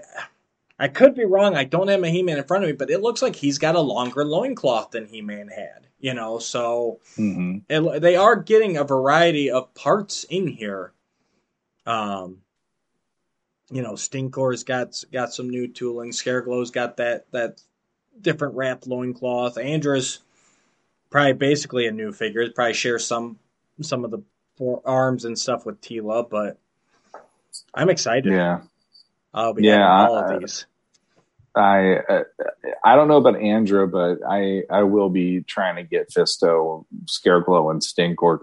I 0.78 0.88
could 0.88 1.14
be 1.14 1.24
wrong. 1.24 1.56
I 1.56 1.64
don't 1.64 1.88
have 1.88 2.02
a 2.02 2.08
He-Man 2.08 2.38
in 2.38 2.44
front 2.44 2.64
of 2.64 2.68
me, 2.68 2.76
but 2.76 2.90
it 2.90 3.02
looks 3.02 3.22
like 3.22 3.36
he's 3.36 3.58
got 3.58 3.74
a 3.74 3.80
longer 3.80 4.24
loincloth 4.24 4.92
than 4.92 5.06
He-Man 5.06 5.48
had. 5.48 5.86
You 5.98 6.14
know, 6.14 6.38
so 6.38 7.00
Mhm. 7.18 7.62
it, 7.68 8.00
they 8.02 8.16
are 8.16 8.36
getting 8.36 8.76
a 8.76 8.84
variety 8.84 9.50
of 9.50 9.72
parts 9.74 10.24
in 10.24 10.46
here. 10.46 10.92
Um, 11.86 12.38
you 13.70 13.82
know, 13.82 13.92
Stinkor's 13.92 14.64
got 14.64 15.02
got 15.12 15.32
some 15.32 15.48
new 15.50 15.68
tooling. 15.68 16.10
Scareglow's 16.10 16.70
got 16.70 16.96
that 16.98 17.30
that 17.32 17.60
different 18.20 18.54
wrap 18.54 18.86
loincloth. 18.86 19.58
Andra's 19.58 20.20
probably 21.10 21.32
basically 21.32 21.86
a 21.86 21.92
new 21.92 22.12
figure. 22.12 22.48
Probably 22.50 22.74
shares 22.74 23.06
some 23.06 23.38
some 23.80 24.04
of 24.04 24.10
the 24.10 24.22
forearms 24.56 25.24
and 25.24 25.38
stuff 25.38 25.66
with 25.66 25.80
Teela, 25.80 26.28
but 26.28 26.58
I'm 27.74 27.90
excited. 27.90 28.32
yeah 28.32 28.60
I'll 29.32 29.52
be 29.54 29.64
Yeah, 29.64 29.88
all 30.08 30.16
I- 30.16 30.34
of 30.34 30.40
these. 30.40 30.66
I 31.56 31.96
uh, 31.96 32.24
I 32.84 32.96
don't 32.96 33.08
know 33.08 33.16
about 33.16 33.40
Andra, 33.40 33.86
but 33.86 34.18
I 34.28 34.62
I 34.70 34.82
will 34.82 35.08
be 35.08 35.42
trying 35.42 35.76
to 35.76 35.82
get 35.82 36.10
Fisto, 36.10 36.84
Scareglow, 37.06 37.70
and 37.70 37.80
Stinkor. 37.80 38.40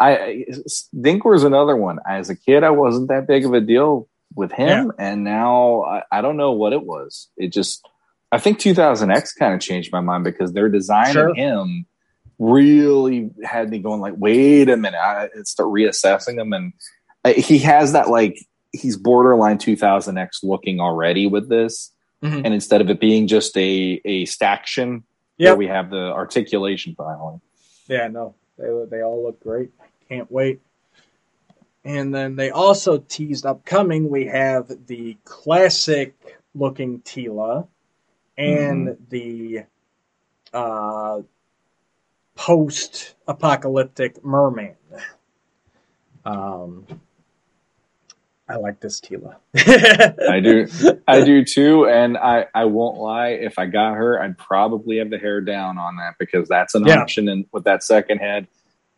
I 0.00 0.44
Stinkor 0.68 1.34
is 1.36 1.44
another 1.44 1.76
one. 1.76 1.98
As 2.06 2.30
a 2.30 2.36
kid, 2.36 2.64
I 2.64 2.70
wasn't 2.70 3.08
that 3.08 3.26
big 3.26 3.44
of 3.44 3.52
a 3.54 3.60
deal 3.60 4.08
with 4.34 4.52
him, 4.52 4.92
and 4.98 5.24
now 5.24 5.82
I, 5.84 6.02
I 6.10 6.20
don't 6.20 6.36
know 6.36 6.52
what 6.52 6.72
it 6.72 6.84
was. 6.84 7.28
It 7.36 7.52
just 7.52 7.86
I 8.32 8.38
think 8.38 8.58
2000X 8.58 9.30
kind 9.38 9.54
of 9.54 9.60
changed 9.60 9.92
my 9.92 10.00
mind 10.00 10.24
because 10.24 10.52
their 10.52 10.68
design 10.68 11.12
Sure. 11.12 11.30
of 11.30 11.36
him 11.36 11.86
really 12.38 13.30
had 13.42 13.70
me 13.70 13.78
going 13.78 14.00
like, 14.00 14.14
wait 14.16 14.68
a 14.68 14.76
minute, 14.76 15.00
I 15.00 15.28
start 15.44 15.70
reassessing 15.70 16.40
him, 16.40 16.52
and 16.52 16.72
uh, 17.24 17.32
he 17.32 17.58
has 17.58 17.92
that 17.92 18.08
like 18.10 18.36
he's 18.72 18.96
borderline 18.96 19.58
2000X 19.58 20.42
looking 20.42 20.80
already 20.80 21.26
with 21.26 21.48
this 21.48 21.92
Mhm. 22.22 22.42
and 22.44 22.52
instead 22.52 22.80
of 22.80 22.90
it 22.90 22.98
being 22.98 23.26
just 23.28 23.56
a 23.56 24.00
a 24.04 24.24
staction 24.24 25.04
yeah, 25.36 25.54
we 25.54 25.68
have 25.68 25.90
the 25.90 26.12
articulation 26.12 26.94
finally. 26.96 27.40
Yeah, 27.86 28.08
no, 28.08 28.34
they 28.58 28.66
they 28.90 29.02
all 29.02 29.22
look 29.22 29.40
great. 29.40 29.70
Can't 30.08 30.30
wait. 30.30 30.60
And 31.84 32.12
then 32.14 32.34
they 32.34 32.50
also 32.50 32.98
teased 32.98 33.46
upcoming. 33.46 34.10
We 34.10 34.26
have 34.26 34.86
the 34.86 35.16
classic 35.24 36.38
looking 36.54 37.00
Teela 37.00 37.68
and 38.36 38.96
the 39.08 39.64
uh, 40.52 41.22
post 42.34 43.14
apocalyptic 43.26 44.24
merman. 44.24 44.74
Um, 46.24 46.86
I 48.48 48.56
like 48.56 48.80
this 48.80 49.00
Teela. 49.00 49.36
I 49.56 50.40
do, 50.40 50.68
I 51.08 51.24
do 51.24 51.44
too, 51.44 51.86
and 51.86 52.16
I 52.18 52.46
I 52.54 52.64
won't 52.66 52.98
lie. 52.98 53.28
If 53.30 53.58
I 53.58 53.66
got 53.66 53.94
her, 53.94 54.20
I'd 54.22 54.38
probably 54.38 54.98
have 54.98 55.10
the 55.10 55.18
hair 55.18 55.40
down 55.40 55.78
on 55.78 55.96
that 55.96 56.14
because 56.18 56.48
that's 56.48 56.74
an 56.74 56.84
Yeah. 56.84 57.02
option 57.02 57.28
and 57.28 57.46
with 57.52 57.64
that 57.64 57.82
second 57.82 58.18
head. 58.18 58.48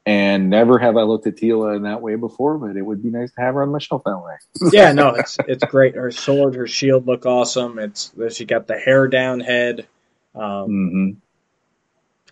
And 0.07 0.51
never 0.51 0.79
have 0.79 0.97
I 0.97 1.03
looked 1.03 1.27
at 1.27 1.37
Teela 1.37 1.77
in 1.77 1.83
that 1.83 2.01
way 2.03 2.17
before, 2.17 2.59
but 2.59 2.77
it 2.77 2.83
would 2.83 3.03
be 3.03 3.11
nice 3.11 3.31
to 3.33 3.41
have 3.43 3.55
her 3.55 3.63
on 3.63 3.71
my 3.71 3.79
shelf 3.79 4.03
that 4.07 4.19
way. 4.19 4.37
yeah, 4.73 4.93
no, 4.93 5.11
it's 5.11 5.39
it's 5.47 5.65
great. 5.65 5.95
Her 5.95 6.11
sword, 6.11 6.55
her 6.57 6.67
shield 6.67 7.07
look 7.07 7.27
awesome. 7.27 7.79
It's 7.79 8.13
she 8.33 8.45
got 8.47 8.67
the 8.67 8.79
hair 8.79 9.09
down 9.09 9.41
head. 9.41 9.87
Um, 10.35 10.67
hmm 10.67 11.11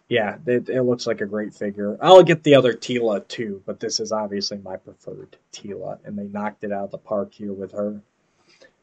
yeah, 0.08 0.36
it, 0.46 0.68
it 0.68 0.82
looks 0.82 1.06
like 1.06 1.20
a 1.20 1.26
great 1.26 1.54
figure. 1.54 1.98
I'll 2.00 2.22
get 2.22 2.42
the 2.42 2.54
other 2.54 2.72
Teela 2.72 3.26
too, 3.26 3.62
but 3.66 3.78
this 3.78 4.00
is 4.00 4.10
obviously 4.10 4.58
my 4.58 4.76
preferred 4.76 5.36
Teela, 5.52 5.98
and 6.04 6.18
they 6.18 6.24
knocked 6.24 6.64
it 6.64 6.72
out 6.72 6.84
of 6.84 6.90
the 6.90 6.98
park 6.98 7.34
here 7.34 7.52
with 7.52 7.72
her. 7.72 8.00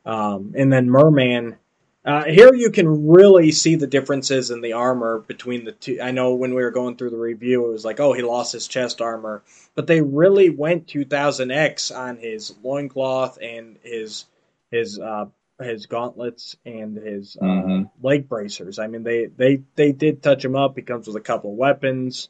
Um, 0.05 0.53
and 0.55 0.71
then 0.71 0.87
Merman, 0.87 1.57
uh, 2.05 2.25
here 2.25 2.53
you 2.53 2.69
can 2.69 3.07
really 3.07 3.51
see 3.51 3.75
the 3.75 3.87
differences 3.87 4.51
in 4.51 4.61
the 4.61 4.73
armor 4.73 5.19
between 5.19 5.65
the 5.65 5.71
two. 5.71 5.99
I 5.99 6.11
know 6.11 6.35
when 6.35 6.53
we 6.53 6.61
were 6.61 6.69
going 6.69 6.95
through 6.95 7.09
the 7.09 7.17
review, 7.17 7.65
it 7.65 7.71
was 7.71 7.83
like, 7.85 7.99
oh, 7.99 8.13
he 8.13 8.21
lost 8.21 8.53
his 8.53 8.67
chest 8.67 9.01
armor, 9.01 9.41
but 9.73 9.87
they 9.87 10.01
really 10.01 10.51
went 10.51 10.85
2000X 10.85 11.95
on 11.97 12.17
his 12.17 12.53
loincloth 12.63 13.39
and 13.41 13.77
his 13.81 14.25
his 14.69 14.99
uh, 14.99 15.25
his 15.59 15.85
gauntlets 15.85 16.55
and 16.65 16.97
his 16.97 17.37
uh, 17.41 17.45
Mhm. 17.45 17.91
leg 18.01 18.27
bracers. 18.27 18.77
I 18.79 18.87
mean, 18.87 19.03
they 19.03 19.27
they 19.27 19.63
they 19.75 19.91
did 19.91 20.21
touch 20.21 20.43
him 20.43 20.55
up. 20.55 20.75
He 20.75 20.81
comes 20.81 21.07
with 21.07 21.15
a 21.15 21.21
couple 21.21 21.51
of 21.51 21.57
weapons. 21.57 22.29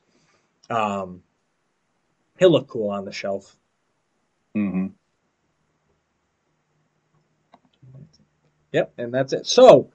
Um, 0.69 1.23
he'll 2.37 2.51
look 2.51 2.67
cool 2.67 2.89
on 2.89 3.05
the 3.05 3.11
shelf. 3.11 3.55
Mm-hmm. 4.55 4.87
Yep, 8.71 8.93
and 8.97 9.13
that's 9.13 9.33
it. 9.33 9.47
So 9.47 9.91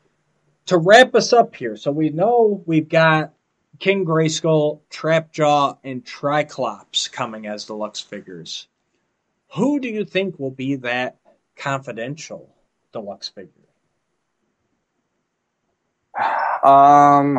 to 0.67 0.79
wrap 0.79 1.15
us 1.15 1.33
up 1.33 1.55
here, 1.55 1.77
so 1.77 1.91
we 1.91 2.11
know 2.11 2.63
we've 2.67 2.89
got 2.89 3.35
King 3.79 4.05
Grayskull, 4.05 4.81
Trapjaw, 4.91 5.79
and 5.85 6.05
Triclops 6.05 7.11
coming 7.11 7.47
as 7.47 7.65
deluxe 7.67 8.01
figures. 8.01 8.67
Who 9.55 9.81
do 9.81 9.89
you 9.89 10.05
think 10.05 10.39
will 10.39 10.51
be 10.51 10.77
that 10.77 11.19
confidential 11.57 12.55
deluxe 12.93 13.29
figure? 13.29 13.53
Um, 16.63 17.39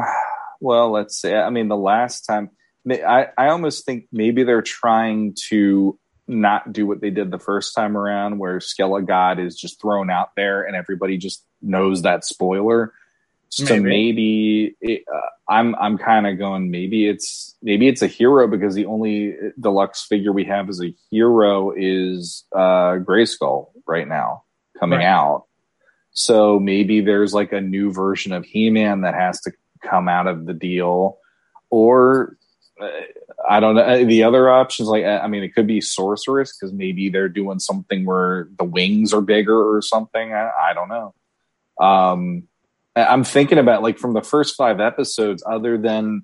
well, 0.60 0.92
let's 0.92 1.20
say. 1.20 1.36
I 1.36 1.50
mean, 1.50 1.68
the 1.68 1.78
last 1.78 2.22
time, 2.22 2.50
I 2.90 3.28
I 3.38 3.48
almost 3.50 3.86
think 3.86 4.08
maybe 4.12 4.44
they're 4.44 4.62
trying 4.62 5.36
to 5.50 6.00
not 6.28 6.72
do 6.72 6.88
what 6.88 7.02
they 7.02 7.10
did 7.10 7.30
the 7.30 7.40
first 7.40 7.76
time 7.76 7.98
around, 7.98 8.40
where 8.40 8.60
Skelegod 8.60 9.46
is 9.46 9.56
just 9.56 9.82
thrown 9.82 10.10
out 10.10 10.30
there 10.36 10.64
and 10.64 10.76
everybody 10.76 11.18
just 11.18 11.46
knows 11.62 12.04
that 12.04 12.24
spoiler. 12.24 12.94
So 13.50 13.76
Maybe. 13.76 13.90
maybe, 13.90 14.76
it, 14.80 15.04
uh, 15.14 15.20
I'm 15.52 15.76
I'm 15.76 15.98
kind 15.98 16.26
of 16.26 16.38
going. 16.38 16.72
Maybe 16.72 17.06
it's 17.06 17.58
maybe 17.62 17.90
it's 17.90 18.02
a 18.02 18.08
hero 18.08 18.48
because 18.48 18.76
the 18.76 18.86
only 18.86 19.36
deluxe 19.60 20.06
figure 20.06 20.32
we 20.32 20.46
have 20.46 20.70
as 20.70 20.82
a 20.82 20.96
hero 21.10 21.74
is 21.76 22.46
uh, 22.56 22.96
Grayskull 23.04 23.72
right 23.86 24.08
now 24.08 24.44
coming 24.82 25.00
Right. 25.00 25.06
out. 25.06 25.46
So 26.12 26.60
maybe 26.60 27.00
there's 27.00 27.34
like 27.34 27.54
a 27.54 27.62
new 27.62 27.94
version 27.94 28.34
of 28.34 28.44
He-Man 28.44 29.02
that 29.02 29.14
has 29.14 29.40
to 29.42 29.52
come 29.82 30.10
out 30.10 30.28
of 30.28 30.46
the 30.46 30.54
deal, 30.54 31.18
or 31.70 32.38
uh, 32.82 32.88
I 33.50 33.60
don't 33.62 33.76
know. 33.76 33.82
Uh, 33.82 34.04
The 34.04 34.24
other 34.24 34.50
options, 34.50 34.90
like 34.90 35.06
uh, 35.06 35.22
I 35.24 35.28
mean, 35.28 35.44
it 35.44 35.56
could 35.56 35.68
be 35.68 35.80
Sorceress 35.80 36.58
because 36.58 36.74
maybe 36.74 37.10
they're 37.10 37.30
doing 37.30 37.60
something 37.60 38.06
where 38.06 38.50
the 38.58 38.66
wings 38.66 39.14
are 39.14 39.22
bigger 39.22 39.58
or 39.58 39.82
something. 39.82 40.34
I, 40.34 40.50
I 40.70 40.74
don't 40.74 40.90
know. 40.90 41.14
Um, 41.80 42.44
I'm 42.96 43.24
thinking 43.24 43.58
about 43.58 43.82
like 43.84 43.98
from 43.98 44.14
the 44.14 44.22
first 44.22 44.56
five 44.58 44.82
episodes, 44.82 45.44
other 45.48 45.78
than 45.78 46.24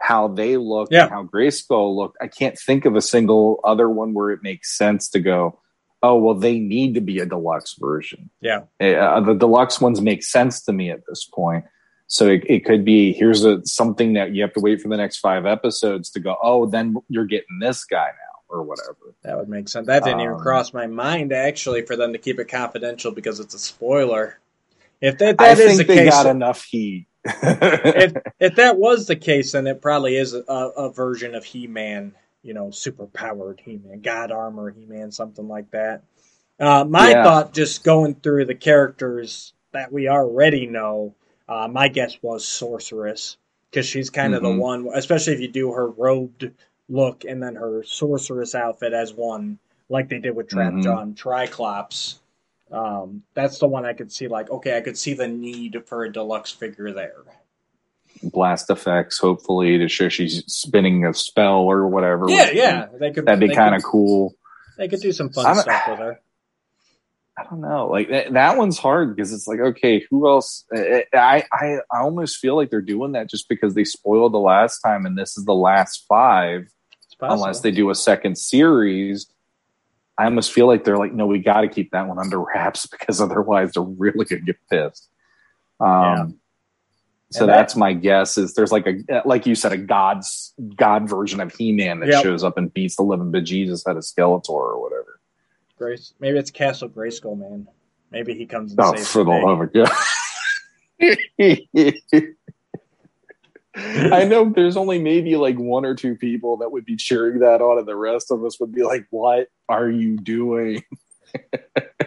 how 0.00 0.28
they 0.28 0.56
look 0.56 0.88
Yeah. 0.90 1.02
and 1.04 1.10
how 1.12 1.24
Grayskull 1.24 1.94
looked, 1.94 2.16
I 2.22 2.28
can't 2.28 2.58
think 2.58 2.84
of 2.86 2.96
a 2.96 3.02
single 3.02 3.60
other 3.64 3.88
one 3.88 4.14
where 4.14 4.30
it 4.30 4.40
makes 4.42 4.76
sense 4.76 5.10
to 5.10 5.20
go. 5.20 5.60
Oh 6.02 6.16
well, 6.18 6.34
they 6.34 6.58
need 6.58 6.94
to 6.94 7.00
be 7.00 7.18
a 7.20 7.26
deluxe 7.26 7.74
version 7.80 8.30
Yeah. 8.40 8.62
uh, 8.80 9.20
the 9.20 9.34
deluxe 9.34 9.80
ones 9.80 10.00
make 10.00 10.22
sense 10.22 10.62
to 10.64 10.72
me 10.72 10.90
at 10.90 11.00
this 11.08 11.24
point. 11.24 11.64
So 12.08 12.28
it, 12.28 12.44
it 12.48 12.64
could 12.64 12.84
be 12.84 13.12
here's 13.12 13.44
a 13.44 13.64
something 13.66 14.12
that 14.12 14.32
you 14.32 14.42
have 14.42 14.52
to 14.52 14.60
wait 14.60 14.80
for 14.80 14.88
the 14.88 14.96
next 14.96 15.18
five 15.18 15.44
episodes 15.46 16.10
to 16.10 16.20
go. 16.20 16.36
Oh, 16.42 16.66
then 16.66 16.94
you're 17.08 17.24
getting 17.24 17.58
this 17.60 17.84
guy 17.84 18.06
now 18.06 18.38
or 18.48 18.62
whatever. 18.62 19.14
That 19.24 19.36
would 19.38 19.48
make 19.48 19.68
sense. 19.68 19.88
That 19.88 20.04
didn't 20.04 20.20
even 20.20 20.34
Um, 20.34 20.40
cross 20.40 20.72
my 20.72 20.86
mind 20.86 21.32
actually 21.32 21.82
for 21.82 21.96
them 21.96 22.12
to 22.12 22.18
keep 22.18 22.38
it 22.38 22.48
confidential 22.48 23.10
because 23.10 23.40
it's 23.40 23.54
a 23.54 23.58
spoiler. 23.58 24.38
If 25.00 25.18
that, 25.18 25.36
I 25.40 25.54
that 25.54 25.58
is 25.58 25.76
think 25.76 25.88
the 25.88 25.94
they 25.94 26.04
case, 26.04 26.10
got 26.12 26.26
enough 26.26 26.62
heat. 26.62 27.06
if 27.24 28.12
if 28.38 28.54
that 28.54 28.78
was 28.78 29.06
the 29.08 29.16
case, 29.16 29.52
then 29.52 29.66
it 29.66 29.82
probably 29.82 30.16
is 30.16 30.32
a, 30.32 30.38
a 30.44 30.92
version 30.92 31.34
of 31.34 31.44
He-Man, 31.44 32.14
you 32.46 32.54
know, 32.54 32.70
super 32.70 33.06
powered 33.06 33.60
He-Man, 33.64 34.00
God 34.00 34.30
armor 34.30 34.70
He-Man, 34.70 35.10
something 35.10 35.48
like 35.48 35.70
that. 35.72 36.02
Uh, 36.60 36.84
my 36.84 37.10
Yeah. 37.10 37.22
thought, 37.22 37.52
just 37.52 37.84
going 37.84 38.14
through 38.14 38.46
the 38.46 38.54
characters 38.54 39.52
that 39.72 39.92
we 39.92 40.08
already 40.08 40.66
know, 40.66 41.14
uh, 41.48 41.68
my 41.68 41.88
guess 41.88 42.16
was 42.22 42.46
Sorceress 42.46 43.36
because 43.70 43.86
she's 43.86 44.10
kind 44.10 44.34
of 44.34 44.42
the 44.42 44.48
Mhm. 44.48 44.58
one, 44.58 44.88
especially 44.94 45.34
if 45.34 45.40
you 45.40 45.48
do 45.48 45.72
her 45.72 45.88
robed 45.88 46.50
look 46.88 47.24
and 47.24 47.42
then 47.42 47.56
her 47.56 47.82
Sorceress 47.82 48.54
outfit 48.54 48.92
as 48.92 49.12
one, 49.12 49.58
like 49.88 50.08
they 50.08 50.18
did 50.18 50.34
with 50.36 50.48
Trapjaw 50.48 50.82
Mhm. 50.84 51.02
and 51.02 51.16
Triclops. 51.16 52.20
Um, 52.70 53.22
that's 53.34 53.58
the 53.58 53.68
one 53.68 53.84
I 53.84 53.92
could 53.92 54.10
see. 54.10 54.28
Like, 54.28 54.50
okay, 54.50 54.76
I 54.76 54.80
could 54.80 54.96
see 54.96 55.14
the 55.14 55.28
need 55.28 55.84
for 55.86 56.04
a 56.04 56.12
deluxe 56.12 56.52
figure 56.52 56.92
there. 56.92 57.22
Blast 58.22 58.70
effects, 58.70 59.18
hopefully, 59.18 59.78
to 59.78 59.88
show 59.88 60.08
she's 60.08 60.44
spinning 60.46 61.04
a 61.04 61.12
spell 61.14 61.60
or 61.60 61.86
whatever. 61.88 62.26
Yeah, 62.28 62.50
yeah, 62.50 62.86
they 62.98 63.12
could. 63.12 63.26
That'd 63.26 63.40
be 63.48 63.54
kind 63.54 63.74
of 63.74 63.82
cool. 63.82 64.34
They 64.78 64.88
could 64.88 65.00
do 65.00 65.12
some 65.12 65.30
fun 65.30 65.46
I'm- 65.46 65.56
stuff 65.56 65.88
with 65.88 65.98
her. 65.98 66.20
I 67.38 67.44
don't 67.44 67.60
know. 67.60 67.88
Like 67.88 68.08
that, 68.08 68.32
that 68.32 68.56
one's 68.56 68.78
hard 68.78 69.14
because 69.14 69.30
it's 69.30 69.46
like, 69.46 69.60
okay, 69.60 70.02
who 70.10 70.26
else? 70.26 70.64
I, 70.74 71.04
I 71.12 71.44
I 71.92 72.00
almost 72.00 72.38
feel 72.38 72.56
like 72.56 72.70
they're 72.70 72.80
doing 72.80 73.12
that 73.12 73.28
just 73.28 73.46
because 73.50 73.74
they 73.74 73.84
spoiled 73.84 74.32
the 74.32 74.38
last 74.38 74.80
time, 74.80 75.04
and 75.04 75.18
this 75.18 75.36
is 75.36 75.44
the 75.44 75.54
last 75.54 76.06
five. 76.08 76.68
Unless 77.20 77.60
they 77.60 77.70
do 77.70 77.90
a 77.90 77.94
second 77.94 78.36
series. 78.38 79.26
I 80.18 80.24
almost 80.24 80.50
feel 80.50 80.66
like 80.66 80.84
they're 80.84 80.96
like, 80.96 81.12
no, 81.12 81.26
we 81.26 81.38
got 81.38 81.60
to 81.60 81.68
keep 81.68 81.90
that 81.90 82.08
one 82.08 82.18
under 82.18 82.40
wraps 82.40 82.86
because 82.90 83.20
otherwise 83.20 83.72
they're 83.72 83.82
really 83.82 84.24
to 84.26 84.38
get 84.38 84.56
pissed. 84.70 85.08
Um. 85.78 86.38
So 87.32 87.44
that- 87.46 87.56
that's 87.56 87.76
my 87.76 87.92
guess. 87.92 88.38
Is 88.38 88.54
there's 88.54 88.70
like 88.72 88.86
a 88.86 89.22
like 89.24 89.46
you 89.46 89.54
said 89.54 89.72
a 89.72 89.76
god's 89.76 90.54
god 90.76 91.08
version 91.08 91.40
of 91.40 91.52
He 91.54 91.72
Man 91.72 92.00
that 92.00 92.08
Yep. 92.08 92.22
shows 92.22 92.44
up 92.44 92.56
and 92.56 92.72
beats 92.72 92.96
the 92.96 93.02
living 93.02 93.32
bejesus 93.32 93.86
out 93.88 93.96
of 93.96 94.04
Skeletor 94.04 94.48
or 94.50 94.80
whatever. 94.80 95.20
Grace, 95.76 96.14
maybe 96.20 96.38
it's 96.38 96.50
Castle 96.50 96.88
Grayskull, 96.88 97.36
man. 97.38 97.66
Maybe 98.12 98.34
he 98.34 98.46
comes 98.46 98.72
and 98.72 98.80
Oh, 98.80 98.92
saves 98.94 99.10
for 99.10 99.24
the 99.24 99.32
day. 99.32 99.42
love 99.44 99.60
of 99.60 99.72
God. 99.72 99.90
I 103.78 104.24
know 104.24 104.48
there's 104.48 104.76
only 104.78 104.98
maybe 104.98 105.36
like 105.36 105.58
one 105.58 105.84
or 105.84 105.94
two 105.94 106.14
people 106.16 106.56
that 106.58 106.72
would 106.72 106.86
be 106.86 106.96
cheering 106.96 107.40
that 107.40 107.60
on, 107.60 107.78
and 107.78 107.86
the 107.86 107.96
rest 107.96 108.30
of 108.30 108.42
us 108.44 108.58
would 108.58 108.72
be 108.72 108.82
like, 108.84 109.06
"What 109.10 109.48
are 109.68 109.90
you 109.90 110.16
doing?" 110.16 110.82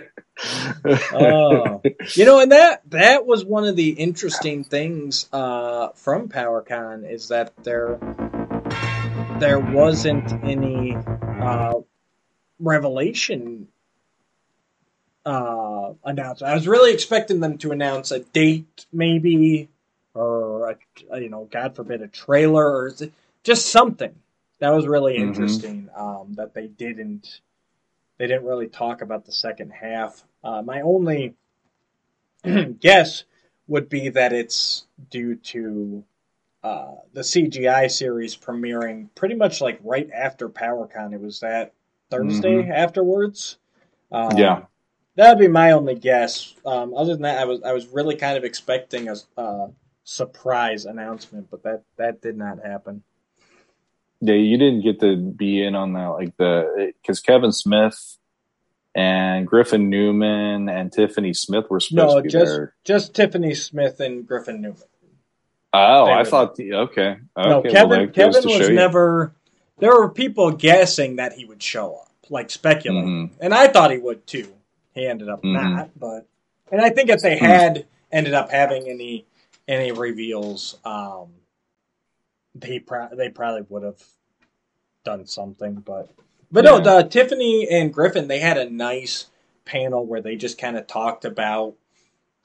oh, 1.14 1.82
you 2.16 2.26
know, 2.26 2.40
and 2.40 2.52
that 2.52 2.82
that 2.90 3.26
was 3.26 3.44
one 3.44 3.66
of 3.66 3.76
the 3.76 3.90
interesting 3.90 4.64
things 4.64 5.28
uh, 5.34 5.90
from 5.96 6.30
PowerCon 6.30 7.10
is 7.10 7.30
that 7.30 7.54
there 7.64 8.00
there 9.40 9.60
wasn't 9.60 10.32
any 10.44 10.96
uh, 10.96 11.76
revelation 12.60 13.68
uh, 15.26 15.94
announcement. 16.04 16.52
I 16.52 16.56
was 16.56 16.68
really 16.68 16.94
expecting 16.94 17.40
them 17.40 17.58
to 17.60 17.72
announce 17.72 18.12
a 18.12 18.20
date, 18.20 18.86
maybe, 18.92 19.70
or 20.14 20.72
a, 20.72 21.20
you 21.22 21.30
know, 21.30 21.48
God 21.52 21.76
forbid, 21.76 22.02
a 22.02 22.08
trailer 22.08 22.66
or 22.66 22.94
just 23.44 23.68
something. 23.68 24.16
That 24.60 24.72
was 24.72 24.88
really 24.88 25.14
Mhm. 25.18 25.28
interesting. 25.28 25.90
Um, 25.96 26.34
that 26.36 26.54
they 26.54 26.68
didn't. 26.68 27.42
They 28.20 28.28
didn't 28.28 28.46
really 28.46 28.68
talk 28.68 29.02
about 29.02 29.26
the 29.26 29.32
second 29.32 29.72
half. 29.72 30.24
Uh, 30.44 30.62
my 30.62 30.82
only 30.82 31.36
guess 32.80 33.24
would 33.68 33.90
be 33.90 34.10
that 34.10 34.34
it's 34.34 34.86
due 35.10 35.36
to 35.36 36.04
uh, 36.64 36.96
the 37.14 37.22
CGI 37.22 37.90
series 37.90 38.36
premiering 38.36 39.08
pretty 39.16 39.36
much 39.36 39.62
like 39.62 39.80
right 39.84 40.10
after 40.14 40.50
PowerCon. 40.50 41.14
It 41.14 41.22
was 41.22 41.40
that 41.40 41.74
Thursday 42.12 42.68
afterwards. 42.70 43.58
Um, 44.12 44.36
Yeah. 44.38 44.66
that'd 45.16 45.40
be 45.40 45.48
my 45.48 45.72
only 45.72 45.96
guess. 45.96 46.54
Um, 46.66 46.94
other 46.94 47.14
than 47.14 47.22
that, 47.22 47.40
I 47.40 47.46
was 47.46 47.62
I 47.64 47.72
was 47.72 47.88
really 47.88 48.16
kind 48.16 48.38
of 48.38 48.44
expecting 48.44 49.08
a 49.08 49.16
uh, 49.38 49.68
surprise 50.04 50.86
announcement, 50.86 51.50
but 51.50 51.64
that 51.64 51.84
that 51.98 52.22
did 52.22 52.36
not 52.36 52.66
happen. 52.66 53.04
Yeah, 54.22 54.36
you 54.36 54.58
didn't 54.58 54.82
get 54.82 55.00
to 55.02 55.16
be 55.16 55.64
in 55.64 55.76
on 55.76 55.94
that, 55.94 56.08
like 56.10 56.36
the 56.38 56.92
because 57.02 57.20
Kevin 57.22 57.52
Smith 57.54 58.18
and 58.96 59.48
Griffin 59.48 59.90
Newman 59.90 60.68
and 60.68 60.92
Tiffany 60.92 61.34
Smith 61.34 61.66
were 61.70 61.80
supposed 61.80 62.10
No, 62.16 62.18
to 62.18 62.24
be 62.24 62.30
just 62.30 62.46
there. 62.52 62.74
just 62.84 63.14
Tiffany 63.16 63.54
Smith 63.54 64.00
and 64.00 64.28
Griffin 64.28 64.62
Newman. 64.62 64.82
Oh, 65.72 66.06
I 66.06 66.24
thought 66.24 66.56
the 66.56 66.74
okay. 66.74 67.18
okay 67.38 67.50
no, 67.50 67.62
Kevin 67.62 68.06
goes 68.12 68.16
Kevin 68.42 68.60
was 68.60 68.70
never. 68.70 69.34
There 69.78 69.92
were 69.92 70.10
people 70.10 70.52
guessing 70.52 71.18
that 71.18 71.34
he 71.34 71.46
would 71.46 71.64
show 71.64 71.96
up, 71.96 72.12
like 72.30 72.50
speculating, 72.50 73.30
Mhm. 73.30 73.32
and 73.40 73.54
I 73.54 73.68
thought 73.68 73.92
he 73.92 73.98
would 74.00 74.26
too. 74.28 74.52
He 74.94 75.06
ended 75.06 75.30
up 75.30 75.44
Mhm. 75.44 75.54
not, 75.54 75.90
but 75.98 76.26
and 76.72 76.82
I 76.82 76.90
think 76.90 77.10
if 77.10 77.22
they 77.22 77.38
Hmm. 77.38 77.46
had 77.46 77.86
ended 78.12 78.34
up 78.34 78.52
having 78.52 78.90
any 78.90 79.26
any 79.68 79.92
reveals, 79.92 80.78
um, 80.84 81.28
they 82.62 82.80
pro- 82.80 83.16
they 83.16 83.30
probably 83.30 83.66
would 83.70 83.84
have 83.84 84.04
done 85.04 85.26
something, 85.26 85.76
but 85.76 86.10
but 86.52 86.66
no, 86.66 86.80
the 86.80 87.04
Tiffany 87.04 87.68
and 87.70 87.94
Griffin 87.94 88.28
they 88.28 88.40
had 88.40 88.58
a 88.58 88.70
nice 88.70 89.28
panel 89.66 90.06
where 90.06 90.22
they 90.22 90.36
just 90.36 90.58
kind 90.58 90.78
of 90.78 90.88
talked 90.88 91.26
about. 91.26 91.76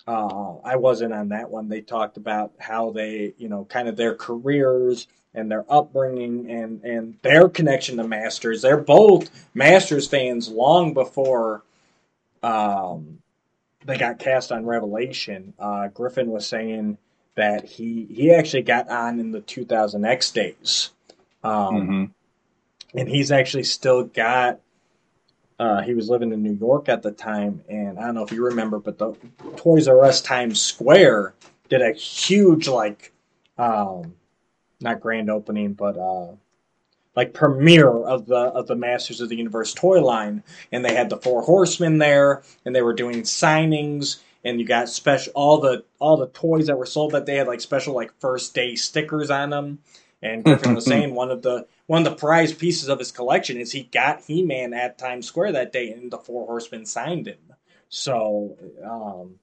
Uh, 0.06 0.56
I 0.62 0.76
wasn't 0.76 1.14
on 1.14 1.30
that 1.30 1.50
one. 1.50 1.68
They 1.68 1.80
talked 1.80 2.18
about 2.18 2.52
how 2.58 2.90
they, 2.90 3.32
you 3.38 3.48
know, 3.48 3.64
kind 3.64 3.88
of 3.88 3.96
their 3.96 4.14
careers 4.14 5.06
and 5.32 5.50
their 5.50 5.64
upbringing 5.68 6.50
and 6.50 6.82
and 6.84 7.16
their 7.22 7.48
connection 7.48 7.96
to 7.96 8.04
Masters. 8.04 8.62
They're 8.62 8.76
both 8.76 9.30
Masters 9.54 10.06
fans 10.06 10.48
long 10.48 10.92
before 10.92 11.62
um, 12.42 13.22
they 13.84 13.96
got 13.96 14.18
cast 14.18 14.52
on 14.52 14.66
Revelation. 14.66 15.54
Uh, 15.58 15.88
Griffin 15.88 16.30
was 16.30 16.46
saying 16.46 16.98
that 17.36 17.64
he 17.64 18.06
he 18.10 18.32
actually 18.32 18.62
got 18.62 18.88
on 18.88 19.18
in 19.20 19.32
the 19.32 19.40
2000X 19.40 20.32
days. 20.32 20.90
Um, 21.42 21.88
Mhm. 21.88 22.10
and 22.98 23.08
he's 23.08 23.32
actually 23.32 23.64
still 23.64 24.04
got. 24.04 24.60
Uh, 25.58 25.82
he 25.82 25.94
was 25.94 26.08
living 26.10 26.32
in 26.32 26.42
New 26.42 26.54
York 26.54 26.88
at 26.88 27.02
the 27.02 27.12
time, 27.12 27.62
and 27.68 27.98
I 27.98 28.06
don't 28.06 28.14
know 28.16 28.24
if 28.24 28.32
you 28.32 28.44
remember, 28.44 28.78
but 28.80 28.98
the 28.98 29.14
Toys 29.56 29.86
R 29.86 30.04
Us 30.04 30.20
Times 30.20 30.60
Square 30.60 31.34
did 31.68 31.80
a 31.80 31.92
huge 31.92 32.66
like, 32.66 33.12
um, 33.56 34.14
not 34.80 35.00
grand 35.00 35.30
opening, 35.30 35.72
but 35.74 35.96
uh, 35.96 36.32
like 37.14 37.32
premiere 37.34 37.88
of 37.88 38.26
the 38.26 38.36
of 38.36 38.66
the 38.66 38.74
Masters 38.74 39.20
of 39.20 39.28
the 39.28 39.36
Universe 39.36 39.72
toy 39.72 40.02
line, 40.02 40.42
and 40.72 40.84
they 40.84 40.94
had 40.94 41.08
the 41.08 41.18
Four 41.18 41.42
Horsemen 41.42 41.98
there, 41.98 42.42
and 42.64 42.74
they 42.74 42.82
were 42.82 42.92
doing 42.92 43.22
signings, 43.22 44.16
and 44.44 44.60
you 44.60 44.66
got 44.66 44.88
special 44.88 45.32
all 45.34 45.60
the 45.60 45.84
all 45.98 46.16
the 46.16 46.28
toys 46.28 46.66
that 46.66 46.78
were 46.78 46.86
sold 46.86 47.12
that 47.12 47.26
they 47.26 47.36
had 47.36 47.46
like 47.46 47.60
special 47.60 47.94
like 47.94 48.12
first 48.20 48.54
day 48.54 48.74
stickers 48.74 49.30
on 49.30 49.50
them. 49.50 49.78
And 50.22 50.42
Griffin 50.42 50.74
was 50.74 50.86
saying 50.86 51.14
one 51.14 51.30
of 51.30 51.42
the 51.42 51.66
one 51.86 52.06
of 52.06 52.10
the 52.10 52.18
prized 52.18 52.58
pieces 52.58 52.88
of 52.88 52.98
his 52.98 53.12
collection 53.12 53.58
is 53.58 53.72
he 53.72 53.82
got 53.82 54.22
He 54.22 54.42
Man 54.42 54.72
at 54.72 54.98
Times 54.98 55.26
Square 55.26 55.52
that 55.52 55.72
day, 55.72 55.90
and 55.90 56.10
the 56.10 56.18
Four 56.18 56.46
Horsemen 56.46 56.86
signed 56.86 57.26
him. 57.26 57.54
So, 57.90 58.56
um, 58.82 59.34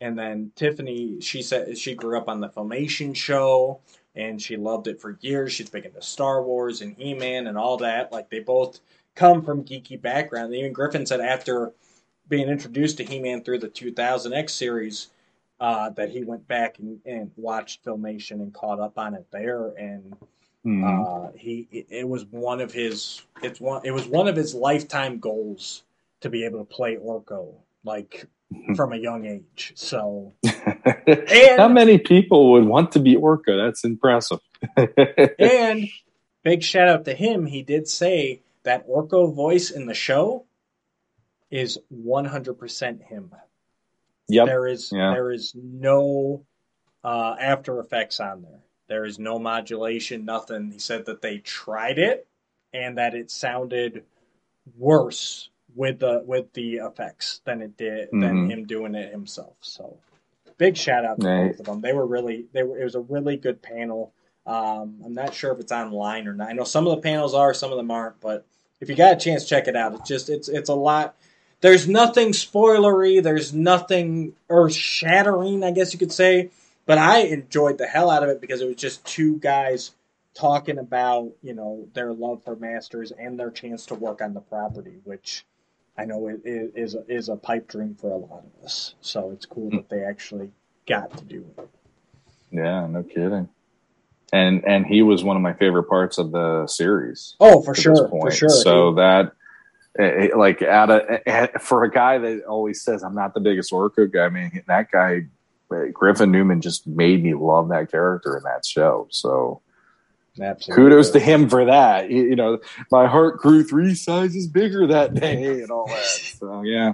and 0.00 0.18
then 0.18 0.50
Tiffany, 0.56 1.20
she 1.20 1.42
said 1.42 1.78
she 1.78 1.94
grew 1.94 2.18
up 2.18 2.28
on 2.28 2.40
the 2.40 2.48
Filmation 2.48 3.14
show, 3.14 3.80
and 4.16 4.42
she 4.42 4.56
loved 4.56 4.88
it 4.88 5.00
for 5.00 5.18
years. 5.20 5.52
She's 5.52 5.70
big 5.70 5.86
into 5.86 6.02
Star 6.02 6.42
Wars 6.42 6.80
and 6.80 6.96
He 6.96 7.14
Man 7.14 7.46
and 7.46 7.56
all 7.56 7.76
that. 7.78 8.10
Like 8.10 8.28
they 8.28 8.40
both 8.40 8.80
come 9.14 9.44
from 9.44 9.64
geeky 9.64 10.00
background. 10.00 10.52
Even 10.52 10.72
Griffin 10.72 11.06
said 11.06 11.20
after 11.20 11.72
being 12.28 12.48
introduced 12.48 12.98
to 12.98 13.04
He 13.04 13.18
Man 13.20 13.42
through 13.42 13.58
the 13.60 13.68
2000X 13.68 14.50
series, 14.50 15.08
uh, 15.60 15.90
that 15.90 16.10
he 16.10 16.22
went 16.24 16.46
back 16.46 16.78
and, 16.78 17.00
and 17.04 17.30
watched 17.36 17.84
Filmation 17.84 18.32
and 18.32 18.52
caught 18.54 18.78
up 18.80 18.98
on 18.98 19.14
it 19.14 19.26
there, 19.32 19.68
and 19.78 20.14
Mhm. 20.66 21.28
uh, 21.28 21.32
he 21.36 21.68
it, 21.70 21.86
it 21.88 22.08
was 22.08 22.24
one 22.26 22.60
of 22.60 22.72
his 22.72 23.22
it's 23.44 23.60
one 23.60 23.80
it 23.84 23.92
was 23.92 24.06
one 24.06 24.26
of 24.26 24.34
his 24.34 24.54
lifetime 24.54 25.18
goals 25.20 25.84
to 26.20 26.28
be 26.28 26.44
able 26.44 26.58
to 26.58 26.64
play 26.64 26.96
Orko 26.96 27.54
like 27.84 28.26
from 28.74 28.92
a 28.92 28.96
young 28.96 29.24
age. 29.24 29.72
So 29.76 30.32
and- 31.06 31.26
How 31.60 31.68
many 31.68 31.98
people 31.98 32.52
would 32.52 32.64
want 32.64 32.90
to 32.92 32.98
be 32.98 33.14
Orko? 33.14 33.64
That's 33.66 33.84
impressive. 33.84 34.40
and 35.38 35.88
big 36.42 36.62
shout 36.64 36.88
out 36.88 37.04
to 37.04 37.14
him. 37.14 37.46
He 37.46 37.62
did 37.62 37.86
say 37.86 38.42
that 38.64 38.86
Orko 38.88 39.32
voice 39.32 39.70
in 39.70 39.86
the 39.86 39.94
show 39.94 40.44
is 41.50 41.78
100% 41.92 43.02
him. 43.02 43.34
yep. 44.28 44.46
There 44.46 44.66
is 44.66 44.92
Yeah. 44.92 45.12
there 45.14 45.30
is 45.32 45.54
no 45.54 46.44
uh, 47.04 47.36
After 47.40 47.78
Effects 47.80 48.20
on 48.20 48.42
there. 48.42 48.60
There 48.88 49.04
is 49.04 49.18
no 49.18 49.38
modulation, 49.38 50.24
nothing. 50.24 50.70
He 50.72 50.78
said 50.78 51.06
that 51.06 51.22
they 51.22 51.38
tried 51.38 51.98
it 51.98 52.26
and 52.74 52.98
that 52.98 53.14
it 53.14 53.30
sounded 53.30 54.04
worse 54.76 55.48
with 55.74 56.00
the 56.00 56.22
with 56.26 56.52
the 56.54 56.76
effects 56.76 57.40
than 57.44 57.62
it 57.62 57.76
did 57.76 58.08
than 58.10 58.46
Mhm. 58.48 58.50
him 58.50 58.64
doing 58.66 58.94
it 58.94 59.10
himself. 59.12 59.54
So 59.60 59.96
big 60.58 60.76
shout 60.76 61.04
out 61.04 61.20
to 61.20 61.26
Right. 61.26 61.50
both 61.52 61.60
of 61.60 61.66
them. 61.66 61.80
They 61.80 61.92
were 61.92 62.06
really 62.06 62.48
they 62.52 62.62
were 62.64 62.78
it 62.78 62.84
was 62.84 62.94
a 62.96 63.00
really 63.00 63.36
good 63.36 63.62
panel. 63.62 64.12
Um, 64.44 65.00
I'm 65.04 65.14
not 65.14 65.34
sure 65.34 65.52
if 65.52 65.60
it's 65.60 65.72
online 65.72 66.26
or 66.26 66.34
not. 66.34 66.48
I 66.48 66.52
know 66.52 66.64
some 66.64 66.86
of 66.86 66.96
the 66.96 67.02
panels 67.02 67.34
are, 67.34 67.52
some 67.54 67.70
of 67.70 67.76
them 67.76 67.90
aren't, 67.90 68.18
but 68.20 68.44
if 68.80 68.88
you 68.88 68.96
got 68.96 69.12
a 69.12 69.16
chance, 69.16 69.46
check 69.46 69.68
it 69.68 69.76
out. 69.76 69.94
It's 69.94 70.08
just 70.08 70.28
it's 70.28 70.48
it's 70.48 70.68
a 70.68 70.74
lot 70.74 71.16
there's 71.60 71.88
nothing 71.88 72.28
spoilery. 72.28 73.22
There's 73.22 73.52
nothing 73.52 74.34
earth 74.48 74.74
shattering, 74.74 75.64
I 75.64 75.70
guess 75.70 75.92
you 75.92 75.98
could 75.98 76.12
say. 76.12 76.50
But 76.86 76.98
I 76.98 77.20
enjoyed 77.20 77.78
the 77.78 77.86
hell 77.86 78.10
out 78.10 78.22
of 78.22 78.30
it 78.30 78.40
because 78.40 78.62
it 78.62 78.66
was 78.66 78.76
just 78.76 79.04
two 79.04 79.38
guys 79.38 79.90
talking 80.34 80.78
about 80.78 81.32
you 81.42 81.52
know 81.52 81.88
their 81.94 82.12
love 82.12 82.42
for 82.44 82.56
Masters 82.56 83.12
and 83.12 83.38
their 83.38 83.50
chance 83.50 83.86
to 83.86 83.94
work 83.94 84.22
on 84.22 84.34
the 84.34 84.40
property, 84.40 84.94
which 85.04 85.44
I 85.96 86.04
know 86.04 86.28
it 86.28 86.40
is 86.44 86.94
a, 86.94 87.04
is 87.08 87.28
a 87.28 87.36
pipe 87.36 87.68
dream 87.68 87.96
for 88.00 88.12
a 88.12 88.16
lot 88.16 88.44
of 88.44 88.64
us. 88.64 88.94
So 89.00 89.30
it's 89.32 89.46
cool 89.46 89.70
that 89.70 89.88
they 89.88 90.04
actually 90.04 90.50
got 90.86 91.16
to 91.18 91.24
do 91.24 91.44
it. 91.58 91.68
Yeah, 92.52 92.86
no 92.86 93.02
kidding. 93.02 93.48
And 94.32 94.64
and 94.64 94.86
he 94.86 95.02
was 95.02 95.24
one 95.24 95.36
of 95.36 95.42
my 95.42 95.54
favorite 95.54 95.88
parts 95.88 96.18
of 96.18 96.30
the 96.30 96.66
series. 96.66 97.34
Oh, 97.40 97.62
for 97.62 97.74
sure, 97.74 98.08
for 98.08 98.30
sure. 98.30 98.48
So 98.48 98.94
that, 98.94 99.32
like, 99.98 100.62
at 100.62 100.90
a 100.90 101.28
eh, 101.28 101.46
for 101.58 101.84
a 101.84 101.90
guy 101.90 102.18
that 102.18 102.44
always 102.44 102.82
says 102.82 103.02
I'm 103.02 103.14
not 103.14 103.34
the 103.34 103.40
biggest 103.40 103.72
Orko 103.72 104.10
guy, 104.10 104.26
I 104.26 104.28
mean 104.28 104.62
that 104.68 104.90
guy, 104.90 105.22
eh, 105.72 105.86
Griffin 105.92 106.30
Newman, 106.30 106.60
just 106.60 106.86
made 106.86 107.22
me 107.22 107.34
love 107.34 107.68
that 107.70 107.90
character 107.90 108.36
in 108.36 108.44
that 108.44 108.64
show. 108.64 109.08
So 109.10 109.60
Absolutely. 110.40 110.84
kudos 110.84 111.10
to 111.10 111.18
him 111.18 111.48
for 111.48 111.64
that. 111.64 112.10
You, 112.10 112.22
you 112.24 112.36
know, 112.36 112.60
my 112.92 113.06
heart 113.08 113.38
grew 113.38 113.64
three 113.64 113.94
sizes 113.96 114.46
bigger 114.46 114.86
that 114.86 115.14
day, 115.14 115.62
and 115.62 115.70
all 115.70 115.88
that. 115.88 116.04
So 116.38 116.62
yeah, 116.62 116.90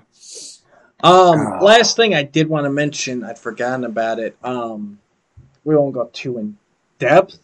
Um, 1.03 1.41
Ah. 1.41 1.59
last 1.61 1.97
thing 1.97 2.15
I 2.15 2.23
did 2.23 2.49
want 2.49 2.65
to 2.65 2.71
mention, 2.71 3.23
I'd 3.23 3.39
forgotten 3.39 3.85
about 3.85 4.19
it. 4.19 4.37
Um, 4.43 4.99
we 5.65 5.77
won't 5.77 5.93
go 5.95 6.09
too 6.13 6.39
in 6.39 6.57
depth, 6.99 7.39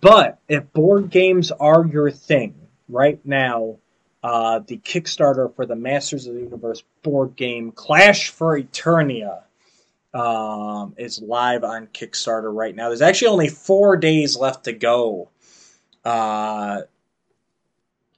but 0.00 0.38
if 0.48 0.72
board 0.72 1.10
games 1.10 1.50
are 1.50 1.84
your 1.84 2.10
thing 2.12 2.54
right 2.88 3.18
now, 3.24 3.76
uh, 4.22 4.60
the 4.66 4.78
Kickstarter 4.78 5.54
for 5.54 5.66
the 5.66 5.76
Masters 5.76 6.26
of 6.26 6.34
the 6.34 6.40
Universe 6.40 6.82
board 7.02 7.36
game 7.36 7.72
Clash 7.72 8.30
for 8.30 8.60
Eternia 8.60 9.42
um, 10.12 10.94
is 10.98 11.22
live 11.22 11.64
on 11.64 11.86
Kickstarter 11.88 12.54
right 12.54 12.74
now. 12.74 12.88
There's 12.88 13.02
actually 13.02 13.28
only 13.28 13.48
four 13.48 13.96
days 13.96 14.36
left 14.36 14.64
to 14.64 14.72
go. 14.72 15.30
Uh, 16.04 16.82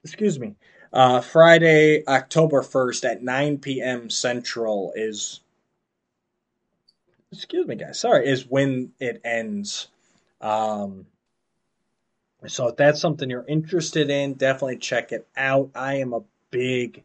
excuse 0.03 0.39
me. 0.39 0.57
Uh, 0.93 1.21
Friday, 1.21 2.05
October 2.07 2.63
1st 2.63 3.11
at 3.11 3.23
9 3.23 3.59
p.m. 3.59 4.11
Central 4.11 4.93
is. 4.95 5.41
Excuse 7.33 7.67
me, 7.67 7.77
guys. 7.77 7.99
Sorry, 7.99 8.29
is 8.29 8.47
when 8.47 8.93
it 9.01 9.23
ends. 9.25 9.89
Um, 10.43 11.07
so 12.47 12.69
if 12.69 12.77
that's 12.77 13.01
something 13.01 13.31
you're 13.31 13.45
interested 13.47 14.11
in, 14.11 14.35
definitely 14.35 14.79
check 14.79 15.13
it 15.13 15.27
out. 15.37 15.71
I 15.75 15.97
am 15.97 16.13
a 16.13 16.25
big 16.51 17.05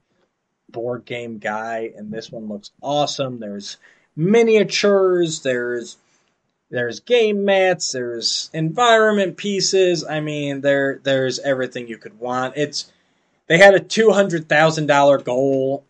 board 0.69 1.05
game 1.05 1.38
guy, 1.38 1.91
and 1.95 2.11
this 2.11 2.31
one 2.31 2.47
looks 2.47 2.72
awesome. 2.81 3.39
There's 3.39 3.77
miniatures. 4.15 5.41
There's 5.41 5.97
there's 6.69 6.99
game 6.99 7.45
mats. 7.45 7.91
There's 7.91 8.49
environment 8.53 9.38
pieces. 9.38 10.03
I 10.03 10.19
mean, 10.19 10.61
there 10.61 10.99
there's 11.03 11.39
everything 11.39 11.88
you 11.88 11.97
could 11.97 12.19
want. 12.19 12.57
It's 12.57 12.91
they 13.47 13.57
had 13.57 13.76
a 13.76 13.80
two 13.80 14.11
hundred 14.11 14.49
thousand 14.49 14.88
dollar 14.88 15.18
goal 15.18 15.85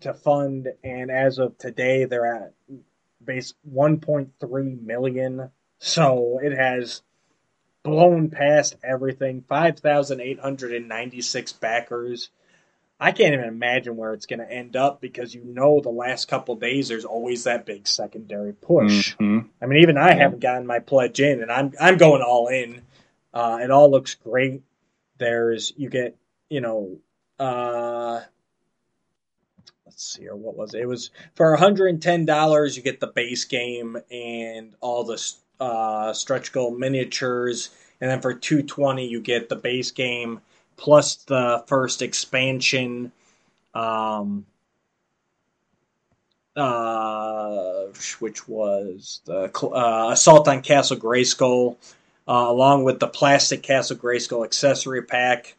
to 0.00 0.14
fund, 0.14 0.68
and 0.84 1.10
as 1.10 1.38
of 1.38 1.58
today, 1.58 2.04
they're 2.04 2.34
at 2.34 2.52
base 3.24 3.54
one 3.62 3.98
point 3.98 4.32
three 4.40 4.76
million. 4.80 5.50
So 5.78 6.38
it 6.42 6.52
has 6.52 7.02
blown 7.82 8.30
past 8.30 8.76
everything. 8.82 9.42
Five 9.48 9.78
thousand 9.78 10.20
eight 10.20 10.40
hundred 10.40 10.72
and 10.74 10.88
ninety 10.88 11.22
six 11.22 11.52
backers. 11.52 12.30
I 13.02 13.12
can't 13.12 13.32
even 13.32 13.46
imagine 13.46 13.96
where 13.96 14.12
it's 14.12 14.26
going 14.26 14.40
to 14.40 14.52
end 14.52 14.76
up 14.76 15.00
because 15.00 15.34
you 15.34 15.42
know 15.42 15.80
the 15.80 15.88
last 15.88 16.28
couple 16.28 16.54
days 16.56 16.88
there's 16.88 17.06
always 17.06 17.44
that 17.44 17.64
big 17.64 17.86
secondary 17.88 18.52
push. 18.52 19.16
Mhm. 19.16 19.48
I 19.62 19.66
mean, 19.66 19.80
even 19.82 19.96
I 19.96 20.08
Yeah. 20.10 20.16
haven't 20.18 20.40
gotten 20.40 20.66
my 20.66 20.80
pledge 20.80 21.20
in, 21.20 21.40
and 21.42 21.50
I'm 21.50 21.72
I'm 21.80 21.96
going 21.96 22.22
all 22.22 22.48
in. 22.48 22.82
Uh, 23.32 23.60
it 23.62 23.70
all 23.70 23.90
looks 23.90 24.14
great. 24.16 24.62
There's 25.18 25.72
you 25.76 25.88
get 25.88 26.16
you 26.50 26.60
know 26.60 26.98
uh 27.38 28.20
let's 29.86 30.04
see 30.14 30.28
or 30.28 30.36
what 30.36 30.56
was 30.56 30.74
it? 30.74 30.82
It 30.82 30.86
was 30.86 31.10
for 31.34 31.56
$110 31.56 32.76
you 32.76 32.82
get 32.82 33.00
the 33.00 33.06
base 33.06 33.44
game 33.44 33.96
and 34.10 34.74
all 34.80 35.04
the 35.04 35.18
uh, 35.60 36.12
stretch 36.12 36.52
goal 36.52 36.70
miniatures 36.70 37.70
and 38.00 38.10
then 38.10 38.20
for 38.20 38.34
220 38.34 39.06
you 39.06 39.20
get 39.20 39.48
the 39.48 39.56
base 39.56 39.90
game 39.90 40.40
plus 40.76 41.16
the 41.24 41.62
first 41.66 42.02
expansion 42.02 43.12
um 43.74 44.46
uh 46.56 47.84
which 48.18 48.48
was 48.48 49.20
the 49.26 49.50
uh, 49.62 50.10
assault 50.10 50.48
on 50.48 50.62
castle 50.62 50.96
grayskull 50.96 51.76
uh, 52.26 52.32
along 52.48 52.84
with 52.84 52.98
the 52.98 53.06
plastic 53.06 53.62
castle 53.62 53.96
grayskull 53.96 54.44
accessory 54.44 55.02
pack 55.02 55.54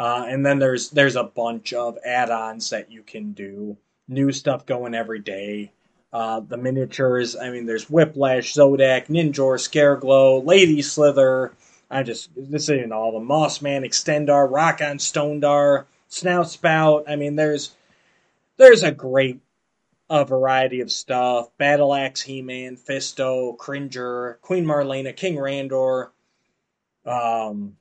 uh, 0.00 0.24
and 0.26 0.46
then 0.46 0.58
there's 0.58 0.88
there's 0.88 1.14
a 1.14 1.24
bunch 1.24 1.74
of 1.74 1.98
add-ons 2.02 2.70
that 2.70 2.90
you 2.90 3.02
can 3.02 3.32
do. 3.32 3.76
New 4.08 4.32
stuff 4.32 4.64
going 4.64 4.94
every 4.94 5.18
day. 5.18 5.72
Uh, 6.12 6.40
the 6.40 6.56
miniatures, 6.56 7.36
I 7.36 7.50
mean, 7.50 7.66
there's 7.66 7.88
Whiplash, 7.88 8.54
Zodak, 8.54 9.06
Ninjor, 9.06 9.58
Scareglow, 9.58 10.44
Lady 10.44 10.82
Slither. 10.82 11.52
I 11.90 12.02
just 12.02 12.30
this 12.36 12.68
isn't 12.68 12.92
all 12.92 13.12
the 13.12 13.24
Mossman, 13.24 13.84
Extendar, 13.86 14.50
Rokkon 14.50 14.96
Stonedar, 14.96 15.84
Snout 16.08 16.50
Spout. 16.50 17.04
I 17.08 17.16
mean, 17.16 17.36
there's 17.36 17.74
there's 18.56 18.82
a 18.82 18.92
great 18.92 19.40
a 20.08 20.24
variety 20.24 20.80
of 20.80 20.90
stuff. 20.90 21.56
Battle 21.56 21.94
Axe, 21.94 22.22
He-Man, 22.22 22.76
Fisto, 22.76 23.56
Cringer, 23.56 24.38
Queen 24.42 24.64
Marlena, 24.64 25.14
King 25.14 25.36
Randor. 25.36 26.08
Um, 27.06 27.76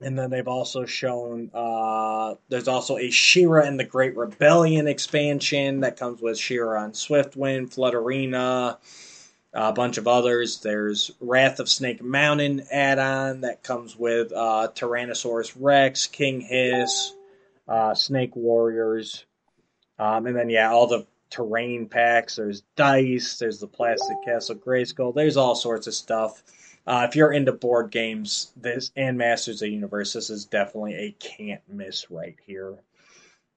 and 0.00 0.18
then 0.18 0.30
they've 0.30 0.48
also 0.48 0.84
shown 0.84 1.50
uh, 1.52 2.34
there's 2.48 2.68
also 2.68 2.98
a 2.98 3.10
She-Ra 3.10 3.62
and 3.62 3.78
the 3.78 3.84
Great 3.84 4.16
Rebellion 4.16 4.86
expansion 4.86 5.80
that 5.80 5.96
comes 5.96 6.20
with 6.20 6.38
She-Ra 6.38 6.82
on 6.82 6.92
Swiftwind, 6.92 7.74
Flutterina, 7.74 8.78
a 9.52 9.72
bunch 9.72 9.98
of 9.98 10.06
others. 10.06 10.60
There's 10.60 11.10
Wrath 11.20 11.58
of 11.58 11.68
Snake 11.68 12.02
Mountain 12.02 12.62
add-on 12.70 13.40
that 13.40 13.62
comes 13.62 13.96
with 13.96 14.32
uh, 14.32 14.68
Tyrannosaurus 14.74 15.54
Rex, 15.58 16.06
King 16.06 16.40
Hiss, 16.42 17.12
uh, 17.66 17.94
Snake 17.94 18.36
Warriors, 18.36 19.24
um, 19.98 20.26
and 20.26 20.36
then 20.36 20.48
yeah, 20.48 20.70
all 20.70 20.86
the 20.86 21.06
terrain 21.30 21.88
packs. 21.88 22.36
There's 22.36 22.62
dice. 22.76 23.38
There's 23.38 23.58
the 23.58 23.66
plastic 23.66 24.16
Castle 24.24 24.56
Grayskull. 24.56 25.14
There's 25.14 25.36
all 25.36 25.54
sorts 25.54 25.86
of 25.86 25.94
stuff. 25.94 26.42
Uh, 26.88 27.06
if 27.06 27.14
you're 27.14 27.34
into 27.34 27.52
board 27.52 27.90
games, 27.90 28.50
this 28.56 28.90
and 28.96 29.18
Masters 29.18 29.56
of 29.56 29.66
the 29.66 29.74
Universe, 29.74 30.14
this 30.14 30.30
is 30.30 30.46
definitely 30.46 30.94
a 30.94 31.10
can't 31.18 31.60
miss 31.68 32.10
right 32.10 32.36
here. 32.46 32.78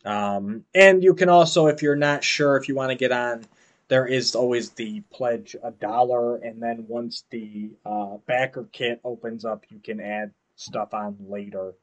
Um, 0.04 0.66
and 0.76 1.02
you 1.02 1.14
can 1.14 1.30
also, 1.30 1.68
if 1.68 1.82
you're 1.82 1.96
not 1.96 2.26
sure 2.26 2.58
if 2.58 2.68
you 2.68 2.76
want 2.76 2.90
to 2.90 2.98
get 2.98 3.14
on, 3.14 3.46
there 3.88 4.06
is 4.06 4.36
always 4.36 4.72
the 4.72 5.00
pledge 5.14 5.56
a 5.64 5.72
dollar, 5.72 6.36
and 6.44 6.62
then 6.62 6.84
once 6.90 7.24
the 7.30 7.70
uh, 7.86 8.18
backer 8.26 8.68
kit 8.74 9.00
opens 9.06 9.46
up, 9.46 9.64
you 9.70 9.80
can 9.80 10.02
add 10.02 10.34
stuff 10.58 10.94
on 10.94 11.16
later. 11.26 11.74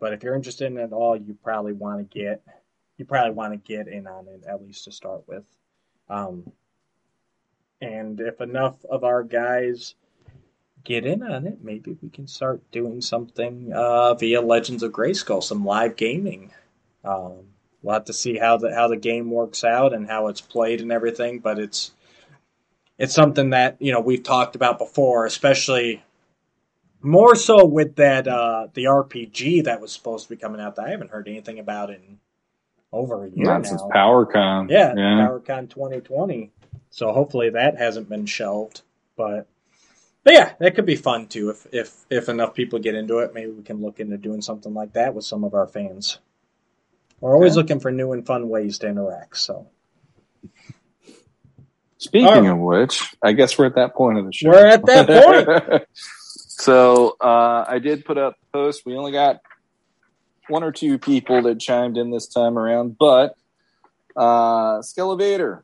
But 0.00 0.14
if 0.14 0.22
you're 0.22 0.34
interested 0.34 0.64
in 0.64 0.78
it 0.78 0.94
all, 0.94 1.14
you 1.14 1.36
probably 1.44 1.74
want 1.74 2.10
to 2.10 2.18
get 2.18 2.42
you 2.96 3.04
probably 3.04 3.32
want 3.32 3.52
to 3.52 3.58
get 3.58 3.86
in 3.86 4.06
on 4.06 4.28
it 4.28 4.44
at 4.48 4.62
least 4.62 4.84
to 4.84 4.92
start 4.92 5.24
with. 5.26 5.44
Um, 6.08 6.50
and 7.82 8.18
if 8.18 8.40
enough 8.40 8.82
of 8.86 9.04
our 9.04 9.22
guys 9.22 9.94
get 10.86 11.04
in 11.04 11.22
on 11.22 11.46
it, 11.46 11.58
maybe 11.62 11.98
we 12.00 12.08
can 12.08 12.26
start 12.26 12.62
doing 12.70 13.00
something 13.00 13.72
uh, 13.74 14.14
via 14.14 14.40
Legends 14.40 14.82
of 14.82 14.92
Grayskull, 14.92 15.42
some 15.42 15.64
live 15.64 15.96
gaming. 15.96 16.52
Um, 17.04 17.48
we'll 17.82 17.94
have 17.94 18.04
to 18.06 18.12
see 18.12 18.38
how 18.38 18.56
the 18.56 18.72
how 18.74 18.88
the 18.88 18.96
game 18.96 19.30
works 19.30 19.64
out 19.64 19.92
and 19.92 20.06
how 20.06 20.28
it's 20.28 20.40
played 20.40 20.80
and 20.80 20.92
everything, 20.92 21.40
but 21.40 21.58
it's 21.58 21.90
it's 22.98 23.14
something 23.14 23.50
that 23.50 23.76
you 23.80 23.92
know 23.92 24.00
we've 24.00 24.22
talked 24.22 24.54
about 24.56 24.78
before, 24.78 25.26
especially 25.26 26.02
more 27.02 27.34
so 27.34 27.66
with 27.66 27.96
that 27.96 28.28
uh, 28.28 28.68
the 28.72 28.84
RPG 28.84 29.64
that 29.64 29.80
was 29.80 29.92
supposed 29.92 30.28
to 30.28 30.30
be 30.34 30.40
coming 30.40 30.60
out. 30.60 30.76
That 30.76 30.86
I 30.86 30.90
haven't 30.90 31.10
heard 31.10 31.28
anything 31.28 31.58
about 31.58 31.90
in 31.90 32.18
over 32.92 33.24
a 33.24 33.28
year 33.28 33.44
Not 33.44 33.62
now. 33.62 33.68
since 33.68 33.82
PowerCon. 33.82 34.70
Yeah, 34.70 34.94
yeah. 34.96 35.26
PowerCon 35.28 35.68
2020. 35.68 36.52
So 36.90 37.12
hopefully 37.12 37.50
that 37.50 37.76
hasn't 37.76 38.08
been 38.08 38.24
shelved, 38.24 38.82
but 39.16 39.48
but 40.26 40.34
yeah, 40.34 40.54
that 40.58 40.74
could 40.74 40.86
be 40.86 40.96
fun 40.96 41.28
too. 41.28 41.50
If 41.50 41.68
if 41.72 42.04
if 42.10 42.28
enough 42.28 42.52
people 42.52 42.80
get 42.80 42.96
into 42.96 43.20
it, 43.20 43.32
maybe 43.32 43.52
we 43.52 43.62
can 43.62 43.80
look 43.80 44.00
into 44.00 44.18
doing 44.18 44.42
something 44.42 44.74
like 44.74 44.92
that 44.94 45.14
with 45.14 45.24
some 45.24 45.44
of 45.44 45.54
our 45.54 45.68
fans. 45.68 46.18
We're 47.20 47.32
always 47.32 47.52
Okay. 47.52 47.62
looking 47.62 47.78
for 47.78 47.92
new 47.92 48.10
and 48.12 48.26
fun 48.26 48.48
ways 48.48 48.78
to 48.80 48.88
interact. 48.88 49.38
So 49.38 49.68
Speaking 51.98 52.26
All 52.28 52.42
right. 52.42 52.50
of 52.50 52.58
which, 52.58 53.14
I 53.22 53.32
guess 53.32 53.56
we're 53.56 53.66
at 53.66 53.76
that 53.76 53.94
point 53.94 54.18
of 54.18 54.26
the 54.26 54.32
show. 54.32 54.50
We're 54.50 54.66
at 54.66 54.84
that 54.86 55.06
point. 55.08 55.84
so 56.24 57.16
uh, 57.20 57.64
I 57.68 57.78
did 57.78 58.04
put 58.04 58.18
up 58.18 58.34
the 58.52 58.58
post. 58.58 58.82
We 58.84 58.96
only 58.96 59.12
got 59.12 59.38
one 60.48 60.64
or 60.64 60.72
two 60.72 60.98
people 60.98 61.42
that 61.42 61.60
chimed 61.60 61.96
in 61.96 62.10
this 62.10 62.26
time 62.26 62.58
around, 62.58 62.96
but 62.98 63.34
uh, 64.16 64.80
Skelevator. 64.80 65.62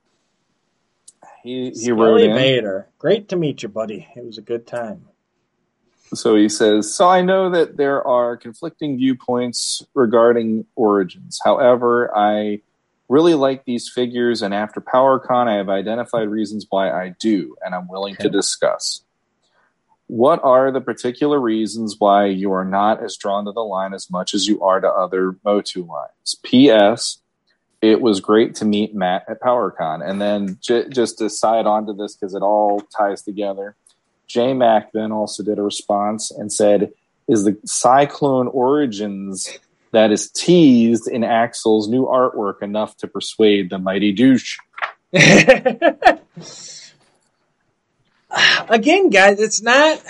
He 1.43 1.70
he 1.70 1.90
wrote 1.90 2.19
Skelly 2.19 2.31
in. 2.31 2.35
Vader, 2.35 2.89
great 2.98 3.28
to 3.28 3.36
meet 3.36 3.62
you, 3.62 3.69
buddy. 3.69 4.09
It 4.14 4.24
was 4.24 4.39
a 4.39 4.43
good 4.43 4.66
time. 4.66 5.09
So 6.14 6.36
he 6.36 6.48
says, 6.48 6.93
So 6.93 7.09
I 7.09 7.23
know 7.23 7.51
that 7.51 7.77
there 7.77 8.06
are 8.06 8.36
conflicting 8.36 8.98
viewpoints 8.98 9.85
regarding 9.94 10.66
origins. 10.77 11.40
However, 11.43 12.14
I 12.16 12.60
really 13.09 13.35
like 13.35 13.64
these 13.64 13.89
figures, 13.89 14.43
and 14.43 14.55
after 14.55 14.81
PowerCon, 14.81 15.48
I 15.48 15.56
have 15.56 15.69
identified 15.69 16.28
reasons 16.28 16.66
why 16.69 16.90
I 16.90 17.14
do, 17.19 17.56
and 17.64 17.74
I'm 17.74 17.89
willing 17.89 18.16
to 18.16 18.28
discuss. 18.28 19.02
What 20.06 20.40
are 20.44 20.70
the 20.70 20.81
particular 20.82 21.40
reasons 21.40 21.97
why 21.98 22.27
you 22.27 22.52
are 22.52 22.64
not 22.64 23.02
as 23.02 23.16
drawn 23.16 23.47
to 23.47 23.52
the 23.52 23.64
line 23.64 23.94
as 23.94 24.10
much 24.10 24.35
as 24.35 24.47
you 24.47 24.62
are 24.62 24.81
to 24.81 24.89
other 24.89 25.36
Motu 25.44 25.86
lines? 25.86 26.36
P.S. 26.43 27.21
It 27.82 28.00
was 28.00 28.20
great 28.20 28.54
to 28.56 28.64
meet 28.64 28.94
Matt 28.94 29.24
at 29.28 29.40
PowerCon. 29.40 30.09
And 30.09 30.20
then 30.20 30.56
j- 30.60 30.88
just 30.88 31.18
to 31.18 31.28
side 31.28 31.66
on 31.66 31.86
to 31.86 31.92
this, 31.92 32.14
because 32.14 32.34
it 32.34 32.42
all 32.42 32.80
ties 32.96 33.22
together, 33.22 33.74
J 34.28 34.54
Mac 34.54 34.92
then 34.92 35.10
also 35.12 35.42
did 35.42 35.59
a 35.59 35.62
response 35.62 36.30
and 36.30 36.52
said, 36.52 36.92
Is 37.28 37.44
the 37.44 37.59
Cyclone 37.66 38.46
Origins 38.46 39.59
that 39.90 40.12
is 40.12 40.30
teased 40.30 41.09
in 41.09 41.24
Axel's 41.24 41.88
new 41.88 42.06
artwork 42.06 42.62
enough 42.62 42.96
to 42.98 43.09
persuade 43.09 43.68
the 43.68 43.78
mighty 43.78 44.12
douche? 44.12 44.59
Again, 48.68 49.10
guys, 49.10 49.40
it's 49.40 49.60
not. 49.60 50.00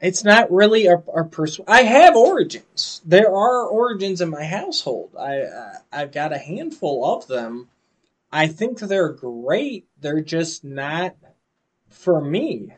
It's 0.00 0.24
not 0.24 0.52
really 0.52 0.86
a, 0.86 0.96
a 0.96 1.28
I 1.66 1.82
have 1.82 2.16
origins. 2.16 3.00
There 3.04 3.34
are 3.34 3.66
origins 3.66 4.20
in 4.20 4.28
my 4.28 4.44
household. 4.44 5.10
I 5.18 5.40
uh, 5.40 5.78
I've 5.90 6.12
got 6.12 6.34
a 6.34 6.38
handful 6.38 7.04
of 7.04 7.26
them. 7.26 7.68
I 8.30 8.46
think 8.46 8.78
they're 8.78 9.12
great. 9.12 9.86
They're 9.98 10.20
just 10.20 10.64
not 10.64 11.16
for 11.88 12.20
me. 12.20 12.74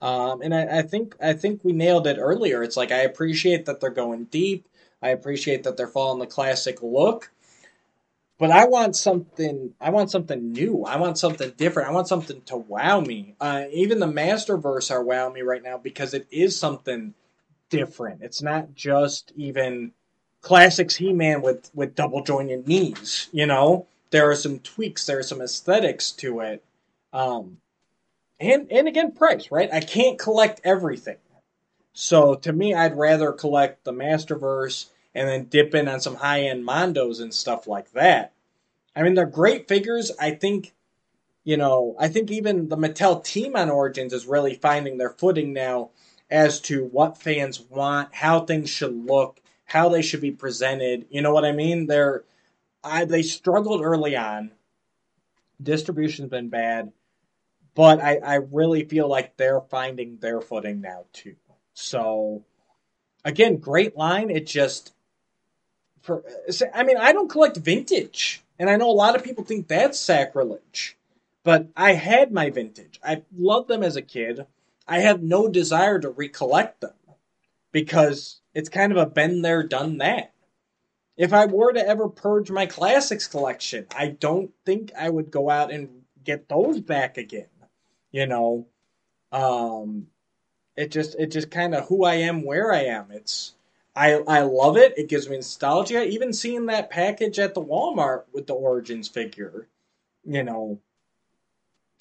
Um, 0.00 0.42
and 0.42 0.54
I, 0.54 0.78
I 0.78 0.82
think 0.82 1.16
I 1.20 1.32
think 1.32 1.64
we 1.64 1.72
nailed 1.72 2.06
it 2.06 2.18
earlier. 2.18 2.62
It's 2.62 2.76
like 2.76 2.92
I 2.92 3.00
appreciate 3.02 3.66
that 3.66 3.80
they're 3.80 3.90
going 3.90 4.24
deep. 4.26 4.68
I 5.00 5.08
appreciate 5.08 5.64
that 5.64 5.76
they're 5.76 5.88
following 5.88 6.20
the 6.20 6.26
classic 6.26 6.82
look. 6.82 7.32
But 8.42 8.50
I 8.50 8.64
want 8.64 8.96
something. 8.96 9.72
I 9.80 9.90
want 9.90 10.10
something 10.10 10.50
new. 10.50 10.82
I 10.84 10.96
want 10.96 11.16
something 11.16 11.52
different. 11.56 11.88
I 11.88 11.92
want 11.92 12.08
something 12.08 12.42
to 12.46 12.56
wow 12.56 12.98
me. 12.98 13.36
Uh, 13.40 13.66
even 13.72 14.00
the 14.00 14.06
Masterverse 14.06 14.90
are 14.90 15.00
wow 15.00 15.30
me 15.30 15.42
right 15.42 15.62
now 15.62 15.78
because 15.78 16.12
it 16.12 16.26
is 16.28 16.58
something 16.58 17.14
different. 17.70 18.20
It's 18.20 18.42
not 18.42 18.74
just 18.74 19.32
even 19.36 19.92
classics 20.40 20.96
He-Man 20.96 21.40
with 21.40 21.70
with 21.72 21.94
double 21.94 22.24
jointed 22.24 22.66
knees. 22.66 23.28
You 23.30 23.46
know, 23.46 23.86
there 24.10 24.28
are 24.28 24.34
some 24.34 24.58
tweaks. 24.58 25.06
There 25.06 25.20
are 25.20 25.22
some 25.22 25.40
aesthetics 25.40 26.10
to 26.10 26.40
it. 26.40 26.64
Um, 27.12 27.58
and 28.40 28.66
and 28.72 28.88
again, 28.88 29.12
price 29.12 29.52
right. 29.52 29.72
I 29.72 29.78
can't 29.78 30.18
collect 30.18 30.60
everything. 30.64 31.18
So 31.92 32.34
to 32.34 32.52
me, 32.52 32.74
I'd 32.74 32.98
rather 32.98 33.30
collect 33.30 33.84
the 33.84 33.92
Masterverse 33.92 34.86
and 35.14 35.28
then 35.28 35.44
dip 35.44 35.76
in 35.76 35.86
on 35.86 36.00
some 36.00 36.16
high 36.16 36.42
end 36.42 36.66
Mondos 36.66 37.20
and 37.20 37.32
stuff 37.32 37.68
like 37.68 37.92
that. 37.92 38.31
I 38.94 39.02
mean, 39.02 39.14
they're 39.14 39.26
great 39.26 39.68
figures. 39.68 40.12
I 40.20 40.32
think, 40.32 40.72
you 41.44 41.56
know, 41.56 41.96
I 41.98 42.08
think 42.08 42.30
even 42.30 42.68
the 42.68 42.76
Mattel 42.76 43.24
team 43.24 43.56
on 43.56 43.70
Origins 43.70 44.12
is 44.12 44.26
really 44.26 44.54
finding 44.54 44.98
their 44.98 45.10
footing 45.10 45.52
now 45.52 45.90
as 46.30 46.60
to 46.62 46.84
what 46.84 47.18
fans 47.18 47.60
want, 47.60 48.14
how 48.14 48.40
things 48.40 48.70
should 48.70 49.06
look, 49.06 49.40
how 49.64 49.88
they 49.88 50.02
should 50.02 50.20
be 50.20 50.30
presented. 50.30 51.06
You 51.10 51.22
know 51.22 51.32
what 51.32 51.44
I 51.44 51.52
mean? 51.52 51.86
They're, 51.86 52.24
I, 52.84 53.04
they 53.04 53.22
struggled 53.22 53.82
early 53.82 54.16
on. 54.16 54.52
Distribution's 55.62 56.30
been 56.30 56.48
bad, 56.48 56.92
but 57.74 58.00
I, 58.00 58.16
I 58.16 58.34
really 58.36 58.84
feel 58.84 59.08
like 59.08 59.36
they're 59.36 59.60
finding 59.60 60.18
their 60.18 60.40
footing 60.40 60.80
now 60.80 61.04
too. 61.12 61.36
So 61.74 62.44
again, 63.24 63.58
great 63.58 63.96
line. 63.96 64.30
It 64.30 64.46
just 64.46 64.92
for 66.00 66.24
I 66.74 66.82
mean, 66.82 66.96
I 66.96 67.12
don't 67.12 67.30
collect 67.30 67.56
vintage, 67.56 68.42
and 68.62 68.70
I 68.70 68.76
know 68.76 68.88
a 68.88 68.92
lot 68.92 69.16
of 69.16 69.24
people 69.24 69.42
think 69.42 69.66
that's 69.66 69.98
sacrilege. 69.98 70.96
But 71.42 71.70
I 71.76 71.94
had 71.94 72.30
my 72.30 72.48
vintage. 72.48 73.00
I 73.02 73.24
loved 73.36 73.66
them 73.66 73.82
as 73.82 73.96
a 73.96 74.02
kid. 74.02 74.46
I 74.86 75.00
have 75.00 75.20
no 75.20 75.48
desire 75.48 75.98
to 75.98 76.08
recollect 76.08 76.80
them 76.80 76.94
because 77.72 78.40
it's 78.54 78.68
kind 78.68 78.92
of 78.92 78.98
a 78.98 79.06
been 79.06 79.42
there, 79.42 79.64
done 79.64 79.98
that. 79.98 80.32
If 81.16 81.32
I 81.32 81.46
were 81.46 81.72
to 81.72 81.84
ever 81.84 82.08
purge 82.08 82.52
my 82.52 82.66
classics 82.66 83.26
collection, 83.26 83.88
I 83.96 84.10
don't 84.10 84.52
think 84.64 84.92
I 84.96 85.10
would 85.10 85.32
go 85.32 85.50
out 85.50 85.72
and 85.72 86.02
get 86.22 86.48
those 86.48 86.80
back 86.80 87.18
again. 87.18 87.48
You 88.12 88.28
know, 88.28 88.68
um, 89.32 90.06
it 90.76 90.92
just 90.92 91.16
it 91.16 91.32
just 91.32 91.50
kind 91.50 91.74
of 91.74 91.88
who 91.88 92.04
I 92.04 92.14
am, 92.14 92.44
where 92.44 92.72
I 92.72 92.84
am. 92.84 93.10
It's 93.10 93.56
I 93.94 94.14
I 94.26 94.40
love 94.40 94.76
it. 94.76 94.96
It 94.96 95.08
gives 95.08 95.28
me 95.28 95.36
nostalgia. 95.36 96.06
Even 96.06 96.32
seeing 96.32 96.66
that 96.66 96.90
package 96.90 97.38
at 97.38 97.54
the 97.54 97.62
Walmart 97.62 98.24
with 98.32 98.46
the 98.46 98.54
Origins 98.54 99.08
figure, 99.08 99.68
you 100.24 100.42
know, 100.42 100.78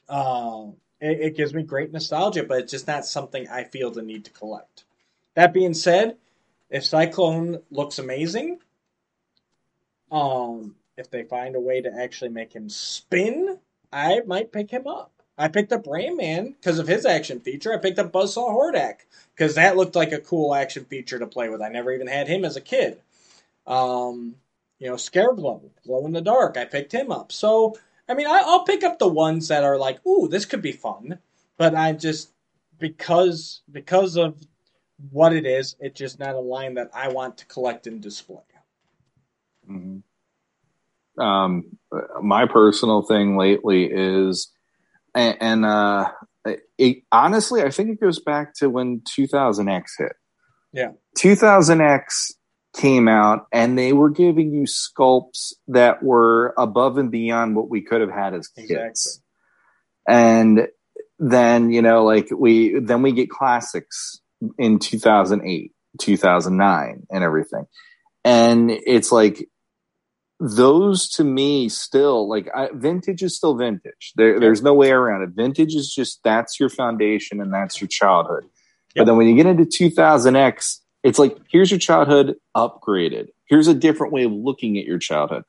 uh, 0.08 0.68
it, 1.02 1.20
it 1.20 1.36
gives 1.36 1.54
me 1.54 1.64
great 1.64 1.92
nostalgia. 1.92 2.44
But 2.44 2.60
it's 2.60 2.72
just 2.72 2.88
not 2.88 3.06
something 3.06 3.48
I 3.50 3.66
feel 3.66 3.92
the 3.92 4.02
need 4.02 4.26
to 4.26 4.32
collect. 4.32 4.86
That 5.36 5.54
being 5.54 5.74
said, 5.74 6.18
if 6.70 6.86
Cyclone 6.86 7.62
looks 7.70 8.00
amazing, 8.00 8.60
um, 10.12 10.76
if 10.98 11.10
they 11.10 11.24
find 11.24 11.56
a 11.56 11.60
way 11.60 11.82
to 11.82 11.94
actually 11.94 12.30
make 12.30 12.54
him 12.54 12.70
spin, 12.70 13.60
I 13.92 14.22
might 14.26 14.52
pick 14.52 14.72
him 14.72 14.88
up. 14.88 15.12
I 15.42 15.48
picked 15.48 15.74
up 15.74 15.88
Ram 15.88 16.18
Man 16.18 16.52
because 16.52 16.78
of 16.78 16.88
his 16.88 17.06
action 17.06 17.40
feature. 17.40 17.74
I 17.74 17.78
picked 17.78 17.98
up 17.98 18.12
Buzzsaw 18.12 18.50
Hordak 18.50 19.00
because 19.36 19.56
that 19.56 19.76
looked 19.76 19.96
like 19.96 20.12
a 20.12 20.20
cool 20.20 20.54
action 20.54 20.86
feature 20.86 21.18
to 21.18 21.26
play 21.26 21.50
with. 21.50 21.62
I 21.62 21.70
never 21.70 21.92
even 21.92 22.08
had 22.08 22.28
him 22.28 22.46
as 22.46 22.56
a 22.56 22.62
kid. 22.62 23.02
Um, 23.66 24.36
you 24.78 24.88
know, 24.88 24.96
Scareglow, 24.96 25.62
Glow 25.84 26.06
in 26.06 26.12
the 26.12 26.22
Dark. 26.22 26.58
I 26.58 26.66
picked 26.66 26.92
him 26.92 27.12
up. 27.12 27.32
So, 27.32 27.76
I 28.08 28.14
mean, 28.14 28.28
I, 28.28 28.44
will 28.44 28.66
pick 28.66 28.84
up 28.84 29.00
the 29.00 29.08
ones 29.08 29.48
that 29.48 29.64
are 29.64 29.78
like, 29.78 30.06
ooh, 30.06 30.28
this 30.28 30.46
could 30.46 30.62
be 30.62 30.72
fun. 30.72 31.18
But 31.58 31.74
I 31.74 31.94
just 31.94 32.32
because 32.78 33.62
because 33.72 34.18
of 34.18 34.40
what 35.10 35.34
it 35.34 35.48
is, 35.48 35.76
it's 35.80 35.98
just 35.98 36.20
not 36.20 36.36
a 36.36 36.40
line 36.40 36.76
that 36.76 36.92
I 36.94 37.08
want 37.08 37.40
to 37.40 37.46
collect 37.48 37.88
and 37.88 38.00
display. 38.00 38.44
Mm-hmm. 39.68 41.22
Um, 41.22 41.78
my 42.22 42.46
personal 42.46 43.02
thing 43.02 43.38
lately 43.38 43.90
is, 43.92 44.52
and, 45.16 45.38
and 45.42 45.66
uh, 45.66 46.12
it, 46.78 47.04
honestly, 47.12 47.64
I 47.64 47.70
think 47.70 47.90
it 47.90 48.00
goes 48.00 48.20
back 48.20 48.54
to 48.56 48.70
when 48.70 49.02
2000X 49.18 49.84
hit. 49.98 50.14
Yeah. 50.74 50.92
2000X 51.18 52.32
came 52.76 53.08
out 53.08 53.48
and 53.52 53.78
they 53.78 53.94
were 53.94 54.10
giving 54.10 54.52
you 54.52 54.64
sculpts 54.64 55.54
that 55.68 56.02
were 56.02 56.54
above 56.58 56.98
and 56.98 57.12
beyond 57.12 57.56
what 57.56 57.70
we 57.70 57.82
could 57.82 58.02
have 58.02 58.12
had 58.12 58.34
as 58.34 58.48
kids. 58.48 58.72
Exactly. 58.72 59.22
And 60.08 60.68
then, 61.20 61.72
you 61.72 61.82
know, 61.82 62.04
like 62.04 62.30
we, 62.36 62.80
then 62.80 63.02
we 63.02 63.12
get 63.12 63.30
classics 63.30 64.20
in 64.58 64.80
2008, 64.80 65.72
2009 66.00 67.04
and 67.10 67.24
everything. 67.24 67.66
And 68.24 68.72
it's 68.72 69.12
like, 69.12 69.48
those 70.44 71.08
to 71.08 71.24
me 71.24 71.70
still 71.70 72.28
like 72.28 72.50
I, 72.56 72.70
vintage 72.74 73.22
is 73.22 73.36
still 73.36 73.56
vintage. 73.56 74.12
There, 74.16 74.40
there's 74.40 74.64
no 74.64 74.74
way 74.74 74.90
around 74.90 75.22
it. 75.22 75.30
Vintage 75.30 75.76
is 75.76 75.94
just 75.94 76.20
that's 76.24 76.60
your 76.60 76.70
foundation 76.70 77.40
and 77.40 77.54
that's 77.54 77.80
your 77.80 77.88
childhood. 77.88 78.46
Yep. 78.46 78.52
But 78.96 79.06
then 79.06 79.18
when 79.18 79.28
you 79.28 79.36
get 79.36 79.46
into 79.46 79.66
2000X, 79.66 80.80
it's 81.04 81.20
like 81.20 81.38
here's 81.52 81.70
your 81.70 81.80
childhood 81.80 82.38
upgraded. 82.58 83.28
Here's 83.46 83.68
a 83.68 83.76
different 83.76 84.14
way 84.14 84.24
of 84.24 84.32
looking 84.32 84.80
at 84.80 84.86
your 84.86 84.98
childhood. 84.98 85.44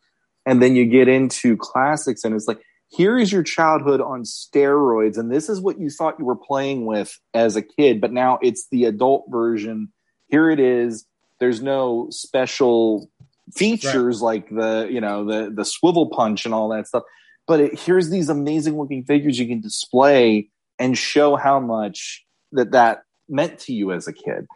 And 0.45 0.63
then 0.63 0.77
you 0.77 0.85
get 0.85 1.09
into 1.09 1.57
classics 1.57 2.23
and 2.23 2.35
it's 2.35 2.47
like 2.47 2.61
here 2.89 3.19
is 3.19 3.33
your 3.33 3.43
childhood 3.43 4.03
on 4.03 4.25
steroids 4.25 5.17
and 5.17 5.33
this 5.33 5.49
is 5.49 5.59
what 5.59 5.81
you 5.81 5.89
thought 5.89 6.19
you 6.19 6.27
were 6.27 6.37
playing 6.37 6.85
with 6.85 7.19
as 7.33 7.57
a 7.57 7.63
kid, 7.63 7.99
but 7.99 8.13
now 8.13 8.39
it's 8.43 8.69
the 8.71 8.85
adult 8.85 9.25
version. 9.31 9.91
Here 10.29 10.51
it 10.51 10.61
is. 10.61 11.07
There's 11.41 11.63
no 11.63 12.09
special 12.11 13.11
features 13.55 14.21
right. 14.21 14.27
like 14.27 14.51
the 14.51 14.89
you 14.91 15.01
know 15.01 15.25
the 15.25 15.51
the 15.55 15.65
swivel 15.65 16.09
punch 16.09 16.45
and 16.45 16.55
all 16.55 16.69
that 16.69 16.87
stuff 16.87 17.03
but 17.47 17.61
it, 17.61 17.79
here's 17.79 18.09
these 18.09 18.29
amazing 18.29 18.79
looking 18.79 19.05
figures 19.05 19.39
you 19.39 19.47
can 19.47 19.61
display 19.61 20.49
and 20.79 20.97
show 20.97 21.37
how 21.37 21.59
much 21.59 22.25
that 22.53 22.73
that 22.73 23.03
meant 23.29 23.59
to 23.59 23.73
you 23.73 23.93
as 23.93 24.07
a 24.07 24.13
kid 24.13 24.47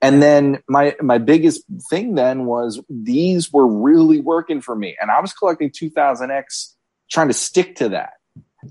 and 0.00 0.22
then 0.22 0.62
my 0.68 0.96
my 1.00 1.18
biggest 1.18 1.62
thing 1.90 2.14
then 2.14 2.46
was 2.46 2.80
these 2.88 3.52
were 3.52 3.66
really 3.66 4.20
working 4.20 4.60
for 4.60 4.74
me 4.74 4.96
and 5.00 5.10
i 5.10 5.20
was 5.20 5.32
collecting 5.32 5.70
2000x 5.70 6.74
trying 7.10 7.28
to 7.28 7.34
stick 7.34 7.76
to 7.76 7.90
that 7.90 8.14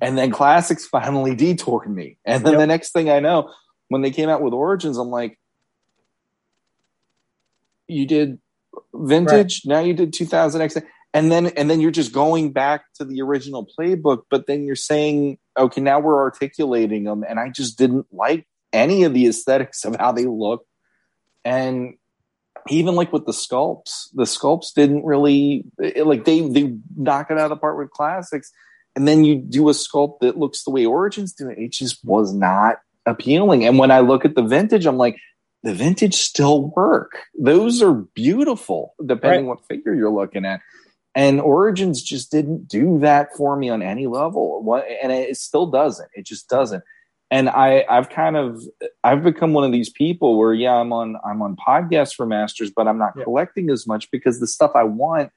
and 0.01 0.17
then 0.17 0.31
classics 0.31 0.85
finally 0.87 1.35
detoured 1.35 1.89
me 1.89 2.17
and 2.25 2.43
then 2.43 2.53
yep. 2.53 2.61
the 2.61 2.67
next 2.67 2.91
thing 2.91 3.09
i 3.09 3.19
know 3.19 3.53
when 3.89 4.01
they 4.01 4.11
came 4.11 4.29
out 4.29 4.41
with 4.41 4.53
origins 4.53 4.97
i'm 4.97 5.09
like 5.09 5.37
you 7.87 8.05
did 8.05 8.39
vintage. 8.93 9.63
Right. 9.65 9.75
Now 9.75 9.79
you 9.81 9.93
did 9.93 10.13
2000X. 10.13 10.83
And 11.13 11.31
then 11.31 11.47
and 11.47 11.69
then 11.69 11.81
you're 11.81 11.89
just 11.89 12.13
going 12.13 12.51
back 12.51 12.83
to 12.95 13.05
the 13.05 13.21
original 13.21 13.67
playbook, 13.77 14.23
but 14.29 14.45
then 14.45 14.63
you're 14.63 14.75
saying, 14.75 15.39
okay, 15.57 15.81
now 15.81 15.99
we're 15.99 16.19
articulating 16.19 17.05
them. 17.05 17.23
And 17.27 17.39
I 17.39 17.49
just 17.49 17.79
didn't 17.79 18.05
like 18.11 18.47
any 18.71 19.03
of 19.03 19.13
the 19.13 19.25
aesthetics 19.25 19.85
of 19.85 19.95
how 19.95 20.11
they 20.11 20.25
look. 20.25 20.67
And 21.43 21.95
even 22.67 22.93
like 22.93 23.11
with 23.11 23.25
the 23.25 23.31
sculpts, 23.31 24.09
the 24.13 24.25
sculpts 24.25 24.73
didn't 24.75 25.03
really 25.03 25.65
like 25.79 26.25
they 26.25 26.41
they 26.41 26.75
knock 26.95 27.31
it 27.31 27.39
out 27.39 27.45
of 27.45 27.49
the 27.49 27.57
park 27.57 27.79
with 27.79 27.89
classics. 27.89 28.51
And 28.95 29.07
then 29.07 29.23
you 29.23 29.37
do 29.37 29.69
a 29.69 29.73
sculpt 29.73 30.19
that 30.19 30.37
looks 30.37 30.63
the 30.63 30.71
way 30.71 30.85
Origins 30.85 31.33
do 31.33 31.49
it. 31.49 31.57
It 31.57 31.71
just 31.71 32.03
was 32.03 32.33
not 32.33 32.77
appealing. 33.05 33.65
And 33.65 33.79
when 33.79 33.91
I 33.91 34.01
look 34.01 34.25
at 34.25 34.35
the 34.35 34.43
vintage, 34.43 34.85
I'm 34.85 34.97
like, 34.97 35.17
the 35.63 35.73
vintage 35.73 36.15
still 36.15 36.71
work. 36.75 37.19
Those 37.37 37.81
are 37.81 37.93
beautiful, 37.93 38.95
depending 39.05 39.47
right. 39.47 39.57
what 39.57 39.67
figure 39.67 39.93
you're 39.93 40.11
looking 40.11 40.45
at. 40.45 40.61
And 41.15 41.41
Origins 41.41 42.01
just 42.01 42.31
didn't 42.31 42.67
do 42.67 42.99
that 42.99 43.35
for 43.35 43.55
me 43.57 43.69
on 43.69 43.81
any 43.81 44.07
level. 44.07 44.81
And 45.01 45.11
it 45.11 45.35
still 45.37 45.65
doesn't. 45.65 46.09
It 46.13 46.25
just 46.25 46.47
doesn't. 46.47 46.83
And 47.31 47.49
I, 47.49 47.85
I've 47.89 48.09
kind 48.09 48.37
of, 48.37 48.63
I've 49.03 49.23
become 49.23 49.53
one 49.53 49.63
of 49.63 49.71
these 49.71 49.89
people 49.89 50.37
where, 50.37 50.53
yeah, 50.53 50.75
I'm 50.75 50.91
on, 50.93 51.17
I'm 51.23 51.41
on 51.41 51.55
podcasts 51.55 52.15
for 52.15 52.25
Masters, 52.25 52.71
but 52.75 52.87
I'm 52.87 52.97
not 52.97 53.13
yeah. 53.15 53.23
collecting 53.23 53.69
as 53.69 53.85
much 53.85 54.09
because 54.11 54.39
the 54.39 54.47
stuff 54.47 54.71
I 54.75 54.83
want 54.83 55.31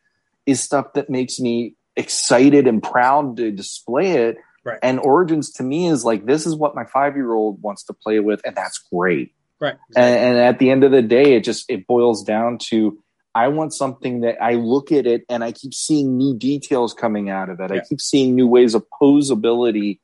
is 0.47 0.61
stuff 0.61 0.94
that 0.94 1.11
makes 1.11 1.39
me 1.39 1.74
excited 1.97 2.66
and 2.66 2.82
proud 2.82 3.36
to 3.39 3.51
display 3.51 4.12
it. 4.12 4.39
Right. 4.65 4.78
And 4.82 5.01
Origins 5.01 5.53
to 5.55 5.62
me 5.62 5.89
is 5.89 6.05
like, 6.05 6.24
this 6.24 6.47
is 6.47 6.55
what 6.55 6.74
my 6.74 6.85
five 6.85 7.16
year 7.16 7.32
old 7.32 7.61
wants 7.61 7.85
to 7.85 7.93
play 7.93 8.20
with, 8.20 8.40
and 8.44 8.57
that's 8.57 8.78
great. 8.93 9.35
Right. 9.62 9.76
Exactly. 9.90 10.02
And, 10.02 10.36
and 10.36 10.39
at 10.39 10.59
the 10.59 10.70
end 10.70 10.82
of 10.82 10.90
the 10.90 11.02
day, 11.02 11.36
it 11.36 11.44
just 11.44 11.70
it 11.70 11.86
boils 11.86 12.24
down 12.24 12.59
to 12.70 12.98
I 13.32 13.47
want 13.47 13.72
something 13.72 14.22
that 14.22 14.43
I 14.43 14.55
look 14.55 14.90
at 14.90 15.06
it 15.06 15.24
and 15.28 15.44
I 15.44 15.52
keep 15.52 15.72
seeing 15.72 16.18
new 16.18 16.36
details 16.36 16.93
coming 16.93 17.30
out 17.30 17.48
of 17.48 17.60
it. 17.60 17.70
Yeah. 17.70 17.76
I 17.76 17.84
keep 17.89 18.01
seeing 18.01 18.34
new 18.34 18.48
ways 18.48 18.74
of 18.74 18.84
posability. 19.01 20.01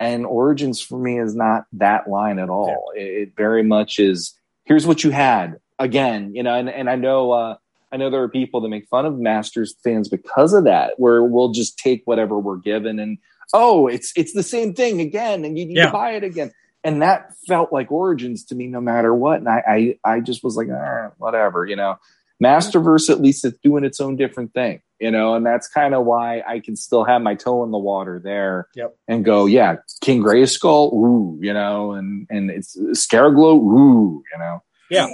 And 0.00 0.26
Origins 0.26 0.80
for 0.80 0.98
me 0.98 1.20
is 1.20 1.36
not 1.36 1.66
that 1.74 2.08
line 2.08 2.40
at 2.40 2.50
all. 2.50 2.92
Yeah. 2.96 3.02
It, 3.02 3.36
very 3.36 3.62
much 3.62 4.00
is 4.00 4.34
here's 4.64 4.88
what 4.88 5.04
you 5.04 5.10
had 5.10 5.60
again, 5.78 6.34
you 6.34 6.42
know, 6.42 6.54
and, 6.54 6.68
and 6.68 6.90
I 6.90 6.96
know 6.96 7.30
uh, 7.30 7.56
I 7.92 7.98
know 7.98 8.10
there 8.10 8.24
are 8.24 8.28
people 8.28 8.60
that 8.62 8.68
make 8.68 8.88
fun 8.88 9.06
of 9.06 9.16
Masters 9.16 9.76
fans 9.84 10.08
because 10.08 10.52
of 10.52 10.64
that, 10.64 10.94
where 10.98 11.22
we'll 11.22 11.52
just 11.52 11.78
take 11.78 12.02
whatever 12.06 12.36
we're 12.40 12.56
given 12.56 12.98
and 12.98 13.18
oh, 13.54 13.86
it's 13.86 14.12
it's 14.16 14.32
the 14.32 14.42
same 14.42 14.74
thing 14.74 15.00
again, 15.00 15.44
and 15.44 15.56
you 15.56 15.64
need 15.64 15.76
yeah. 15.76 15.86
to 15.86 15.92
buy 15.92 16.10
it 16.10 16.24
again 16.24 16.50
and 16.86 17.02
that 17.02 17.34
felt 17.46 17.72
like 17.72 17.90
origins 17.90 18.44
to 18.46 18.54
me 18.54 18.66
no 18.68 18.80
matter 18.80 19.14
what. 19.14 19.38
And 19.38 19.48
i 19.48 19.96
i, 20.04 20.14
I 20.14 20.20
just 20.20 20.42
was 20.44 20.56
like 20.56 20.68
ah, 20.70 21.10
whatever 21.18 21.66
you 21.66 21.76
know. 21.76 21.98
Masterverse 22.42 23.08
at 23.08 23.22
least 23.22 23.46
it's 23.46 23.58
doing 23.60 23.82
its 23.82 23.98
own 23.98 24.16
different 24.16 24.52
thing 24.52 24.82
you 25.00 25.10
know 25.10 25.34
and 25.34 25.46
that's 25.46 25.68
kind 25.68 25.94
of 25.94 26.04
why 26.04 26.42
i 26.46 26.60
can 26.60 26.76
still 26.76 27.02
have 27.02 27.22
my 27.22 27.34
toe 27.34 27.64
in 27.64 27.70
the 27.70 27.78
water 27.78 28.20
there 28.22 28.68
yep. 28.74 28.94
and 29.08 29.24
go 29.24 29.46
yeah 29.46 29.76
king 30.02 30.22
Grayskull 30.22 30.92
ooh 30.92 31.38
you 31.40 31.54
know 31.54 31.92
and 31.92 32.26
and 32.28 32.50
it's 32.50 32.76
Scareglow 32.76 33.56
ooh 33.56 34.22
you 34.30 34.38
know. 34.38 34.62
Yeah. 34.90 35.08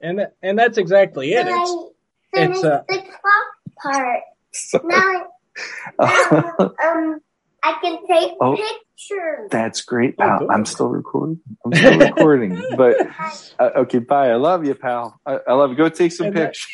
And 0.00 0.28
and 0.42 0.58
that's 0.58 0.78
exactly 0.78 1.32
it. 1.32 1.46
It's 1.48 1.74
it's 2.32 2.64
uh, 2.64 2.82
the 2.88 2.98
clock 2.98 3.82
part. 3.82 4.22
Now, 4.82 5.26
now 6.00 6.54
um 6.58 7.20
I 7.62 7.74
can 7.80 8.04
take 8.06 8.32
oh, 8.40 8.56
pictures. 8.56 8.78
That's 9.50 9.82
great, 9.82 10.16
pal. 10.16 10.40
Oh, 10.42 10.50
I'm 10.50 10.64
still 10.66 10.88
recording. 10.88 11.40
I'm 11.64 11.74
still 11.74 11.98
recording. 11.98 12.62
But 12.76 12.96
uh, 13.58 13.70
okay, 13.76 13.98
bye. 13.98 14.30
I 14.30 14.36
love 14.36 14.64
you, 14.64 14.74
pal. 14.74 15.20
I, 15.26 15.38
I 15.46 15.54
love 15.54 15.70
you. 15.70 15.76
Go 15.76 15.88
take 15.88 16.12
some 16.12 16.26
and 16.26 16.34
pictures. 16.34 16.66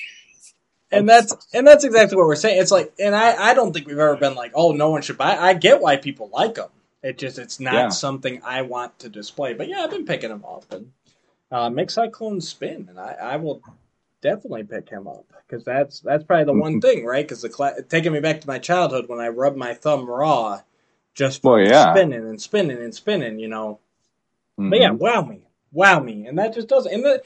That, 0.90 0.96
and 0.98 1.08
that's 1.08 1.34
and 1.52 1.66
that's 1.66 1.84
exactly 1.84 2.16
what 2.16 2.26
we're 2.26 2.36
saying. 2.36 2.60
It's 2.60 2.70
like, 2.70 2.92
and 2.98 3.14
I 3.14 3.50
I 3.50 3.54
don't 3.54 3.72
think 3.72 3.86
we've 3.86 3.98
ever 3.98 4.16
been 4.16 4.34
like, 4.34 4.52
oh, 4.54 4.72
no 4.72 4.90
one 4.90 5.02
should 5.02 5.18
buy. 5.18 5.36
I 5.36 5.54
get 5.54 5.80
why 5.80 5.96
people 5.96 6.30
like 6.32 6.54
them. 6.54 6.70
It 7.02 7.18
just 7.18 7.38
it's 7.38 7.60
not 7.60 7.74
yeah. 7.74 7.88
something 7.88 8.40
I 8.44 8.62
want 8.62 8.98
to 9.00 9.08
display. 9.08 9.54
But 9.54 9.68
yeah, 9.68 9.80
I've 9.80 9.90
been 9.90 10.06
picking 10.06 10.30
them 10.30 10.44
up, 10.44 10.64
and 10.72 10.92
uh, 11.50 11.70
make 11.70 11.90
Cyclone 11.90 12.40
spin, 12.40 12.86
and 12.88 12.98
I, 12.98 13.16
I 13.20 13.36
will 13.36 13.62
definitely 14.20 14.64
pick 14.64 14.88
him 14.88 15.06
up 15.06 15.24
because 15.46 15.64
that's 15.64 16.00
that's 16.00 16.24
probably 16.24 16.44
the 16.44 16.52
one 16.52 16.80
thing, 16.80 17.04
right? 17.04 17.24
Because 17.24 17.42
the 17.42 17.48
cla- 17.48 17.82
taking 17.88 18.12
me 18.12 18.20
back 18.20 18.40
to 18.40 18.48
my 18.48 18.58
childhood 18.58 19.08
when 19.08 19.20
I 19.20 19.28
rubbed 19.28 19.56
my 19.56 19.74
thumb 19.74 20.08
raw, 20.08 20.60
just 21.16 21.42
Well, 21.42 21.58
yeah. 21.58 21.92
spinning 21.92 22.20
and 22.20 22.40
spinning 22.40 22.78
and 22.78 22.94
spinning, 22.94 23.40
you 23.40 23.48
know. 23.48 23.80
Mhm. 24.60 24.70
But 24.70 24.78
yeah, 24.80 24.90
wow 24.92 25.22
me, 25.22 25.40
wow 25.72 25.98
me, 25.98 26.26
and 26.26 26.38
that 26.38 26.54
just 26.54 26.68
doesn't. 26.68 26.92
And 26.92 27.04
the, 27.04 27.22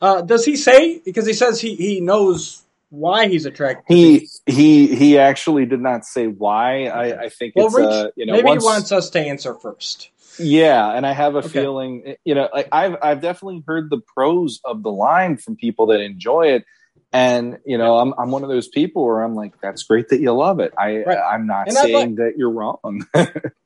uh, 0.00 0.22
does 0.22 0.44
he 0.44 0.56
say 0.56 0.98
because 1.04 1.26
he 1.26 1.32
says 1.34 1.60
he 1.60 1.76
he 1.76 2.00
knows 2.00 2.62
why 2.90 3.28
he's 3.28 3.46
attracted? 3.46 3.84
he 3.94 4.28
he 4.46 4.94
he 4.94 5.18
actually 5.18 5.66
did 5.66 5.80
not 5.80 6.04
say 6.04 6.26
why. 6.26 6.86
I, 6.86 7.24
I 7.24 7.28
think 7.28 7.52
Well, 7.54 7.66
it's 7.66 7.74
Rich, 7.76 7.86
uh, 7.86 8.10
you 8.16 8.26
know 8.26 8.32
maybe 8.32 8.48
once, 8.48 8.62
he 8.62 8.66
wants 8.66 8.92
us 8.92 9.10
to 9.10 9.20
answer 9.20 9.54
first. 9.54 10.10
yeah, 10.38 10.90
and 10.92 11.06
I 11.06 11.12
have 11.12 11.34
a 11.34 11.38
Okay. 11.38 11.48
feeling 11.60 12.16
you 12.24 12.34
know 12.34 12.48
like 12.52 12.68
I've 12.72 12.96
I've 13.02 13.20
definitely 13.20 13.62
heard 13.66 13.90
the 13.90 14.00
pros 14.14 14.60
of 14.64 14.82
the 14.82 14.90
line 14.90 15.36
from 15.36 15.56
people 15.56 15.86
that 15.86 16.00
enjoy 16.00 16.48
it, 16.48 16.64
and 17.12 17.58
you 17.64 17.78
know 17.78 17.98
I'm 17.98 18.14
I'm 18.18 18.30
one 18.30 18.42
of 18.42 18.48
those 18.48 18.68
people 18.68 19.04
where 19.04 19.22
I'm 19.22 19.34
like 19.34 19.60
that's 19.60 19.82
great 19.84 20.08
that 20.10 20.20
you 20.20 20.32
love 20.32 20.60
it. 20.60 20.72
I 20.78 21.02
Right. 21.04 21.18
I'm 21.18 21.46
not 21.46 21.68
And 21.68 21.76
saying 21.76 22.14
that 22.16 22.34
you're 22.36 22.50
wrong. 22.50 23.06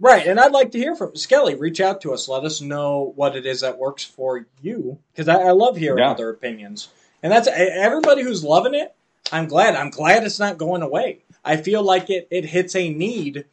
Right, 0.02 0.26
and 0.26 0.40
I'd 0.40 0.52
like 0.52 0.70
to 0.72 0.78
hear 0.78 0.96
from 0.96 1.14
Skelly. 1.14 1.56
Reach 1.56 1.78
out 1.78 2.00
to 2.02 2.14
us. 2.14 2.26
Let 2.26 2.44
us 2.44 2.62
know 2.62 3.12
what 3.16 3.36
it 3.36 3.44
is 3.44 3.60
that 3.60 3.76
works 3.76 4.02
for 4.02 4.46
you, 4.62 4.98
because 5.12 5.28
I, 5.28 5.42
I 5.42 5.50
love 5.50 5.76
hearing 5.76 5.98
Yeah. 5.98 6.12
other 6.12 6.30
opinions. 6.30 6.88
And 7.22 7.30
that's 7.30 7.48
everybody 7.48 8.22
who's 8.22 8.42
loving 8.42 8.72
it. 8.74 8.94
I'm 9.30 9.46
glad. 9.46 9.74
I'm 9.74 9.90
glad 9.90 10.24
it's 10.24 10.38
not 10.38 10.56
going 10.56 10.80
away. 10.80 11.18
I 11.44 11.58
feel 11.58 11.82
like 11.82 12.08
it 12.08 12.28
it 12.30 12.46
hits 12.46 12.74
a 12.76 12.88
need, 12.88 13.44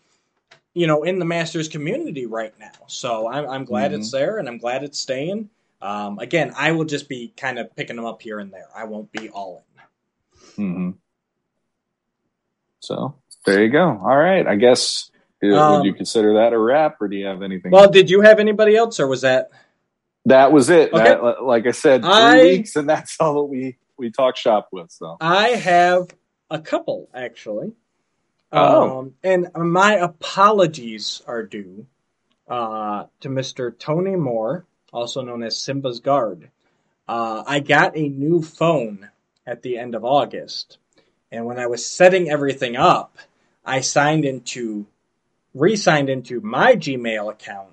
you 0.74 0.88
know, 0.88 1.04
in 1.04 1.20
the 1.20 1.26
Masters 1.26 1.68
community 1.68 2.26
right 2.26 2.58
now. 2.60 2.72
So 2.88 3.28
I'm 3.28 3.50
I'm 3.50 3.66
glad 3.66 3.92
Mhm. 3.92 3.96
it's 3.96 4.12
there, 4.12 4.38
and 4.38 4.48
I'm 4.48 4.58
glad 4.58 4.84
it's 4.84 5.00
staying. 5.00 5.50
Um, 5.82 6.18
again, 6.18 6.54
I 6.58 6.72
will 6.72 6.86
just 6.86 7.10
be 7.10 7.34
kind 7.36 7.60
of 7.60 7.76
picking 7.76 7.98
them 7.98 8.06
up 8.06 8.22
here 8.22 8.40
and 8.40 8.54
there. 8.54 8.68
I 8.74 8.86
won't 8.86 9.12
be 9.12 9.28
all 9.30 9.58
in. 9.58 9.64
Hmm 10.58 10.92
So 12.80 13.16
there 13.46 13.64
you 13.64 13.70
go. 13.70 13.88
All 13.88 14.18
right, 14.18 14.46
I 14.46 14.56
guess. 14.56 15.10
Um, 15.44 15.78
would 15.78 15.86
you 15.86 15.94
consider 15.94 16.34
that 16.36 16.54
a 16.54 16.58
wrap, 16.58 17.00
or 17.00 17.08
do 17.08 17.16
you 17.16 17.28
have 17.28 17.44
anything? 17.44 17.72
Well, 17.72 17.90
did 17.90 18.10
you 18.10 18.22
have 18.22 18.40
anybody 18.40 18.76
else, 18.76 19.00
or 19.00 19.08
was 19.08 19.22
that? 19.22 19.52
that 20.28 20.52
was 20.52 20.70
it. 20.70 20.94
Okay. 20.94 21.04
That, 21.04 21.44
like 21.44 21.66
I 21.68 21.72
said, 21.72 22.02
three 22.02 22.12
I- 22.12 22.44
weeks, 22.44 22.76
and 22.76 22.88
that's 22.88 23.18
all 23.20 23.36
that 23.36 23.44
we 23.44 23.78
we 23.98 24.12
talk 24.12 24.36
shop 24.36 24.70
with. 24.72 24.92
So 24.92 25.18
I 25.20 25.50
have 25.50 26.10
a 26.50 26.60
couple 26.60 27.10
actually. 27.14 27.74
Oh. 28.52 29.00
Um, 29.00 29.14
and 29.24 29.50
my 29.56 29.96
apologies 29.96 31.22
are 31.28 31.44
due 31.44 31.86
uh, 32.48 33.06
to 33.20 33.28
Mr. 33.28 33.78
Tony 33.78 34.16
Moore, 34.16 34.66
also 34.94 35.22
known 35.22 35.44
as 35.44 35.60
Simba's 35.60 36.00
Guard. 36.00 36.50
Uh, 37.10 37.44
I 37.46 37.60
got 37.60 37.98
a 37.98 38.08
new 38.08 38.42
phone 38.42 39.10
at 39.48 39.64
the 39.64 39.78
end 39.80 39.95
of 39.95 40.06
August, 40.06 40.78
and 41.32 41.45
when 41.45 41.57
I 41.57 41.65
was 41.65 41.88
setting 41.88 42.30
everything 42.30 42.76
up, 42.76 43.18
I 43.65 43.82
signed 43.82 44.26
into, 44.26 44.86
re-signed 45.56 46.10
into 46.10 46.41
my 46.41 46.76
Gmail 46.76 47.32
account, 47.32 47.69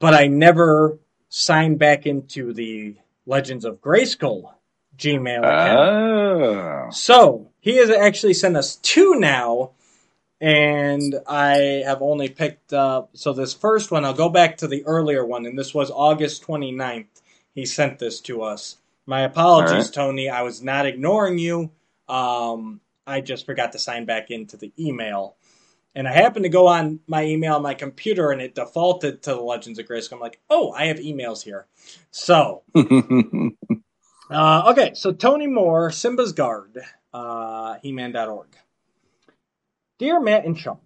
but 0.00 0.14
I 0.14 0.26
never 0.26 0.98
signed 1.28 1.78
back 1.78 2.06
into 2.06 2.52
the 2.52 2.96
Legends 3.24 3.64
of 3.64 3.80
Grayskull 3.80 4.52
Gmail 4.98 5.38
account. 5.38 5.78
oh, 5.78 6.88
So 6.90 7.48
he 7.60 7.76
has 7.76 7.88
actually 7.88 8.34
sent 8.34 8.56
us 8.56 8.76
two 8.76 9.14
now, 9.14 9.70
and 10.40 11.14
I 11.26 11.82
have 11.86 12.02
only 12.02 12.28
picked 12.28 12.72
up. 12.72 13.10
So 13.14 13.32
this 13.32 13.54
first 13.54 13.92
one, 13.92 14.04
I'll 14.04 14.12
go 14.12 14.28
back 14.28 14.56
to 14.58 14.68
the 14.68 14.84
earlier 14.86 15.24
one, 15.24 15.46
and 15.46 15.56
this 15.56 15.72
was 15.72 15.90
August 15.90 16.44
29th. 16.44 17.06
He 17.54 17.64
sent 17.64 17.98
this 18.00 18.20
to 18.22 18.42
us. 18.42 18.78
My 19.06 19.22
apologies, 19.22 19.86
right. 19.86 19.92
Tony. 19.92 20.28
I 20.28 20.42
was 20.42 20.62
not 20.62 20.86
ignoring 20.86 21.38
you. 21.38 21.70
Um, 22.08 22.80
I 23.06 23.20
just 23.20 23.46
forgot 23.46 23.72
to 23.72 23.78
sign 23.78 24.04
back 24.04 24.30
into 24.30 24.56
the 24.56 24.72
email. 24.78 25.36
And 25.94 26.08
I 26.08 26.12
happened 26.12 26.44
to 26.44 26.48
go 26.48 26.68
on 26.68 27.00
my 27.06 27.24
email 27.24 27.54
on 27.54 27.62
my 27.62 27.74
computer, 27.74 28.30
and 28.30 28.40
it 28.40 28.54
defaulted 28.54 29.22
to 29.24 29.34
the 29.34 29.40
Legends 29.40 29.78
of 29.78 29.86
Grayskull. 29.86 30.14
I'm 30.14 30.20
like, 30.20 30.40
oh, 30.48 30.72
I 30.72 30.86
have 30.86 30.98
emails 30.98 31.42
here. 31.42 31.66
So 32.10 32.62
uh, 34.30 34.70
okay, 34.72 34.92
so 34.94 35.12
Tony 35.12 35.46
Moore, 35.46 35.90
Simba's 35.90 36.32
Guard, 36.32 36.78
uh, 37.12 37.76
He-Man.org. 37.82 38.56
Dear 39.98 40.20
Matt 40.20 40.46
and 40.46 40.58
Sean, 40.58 40.78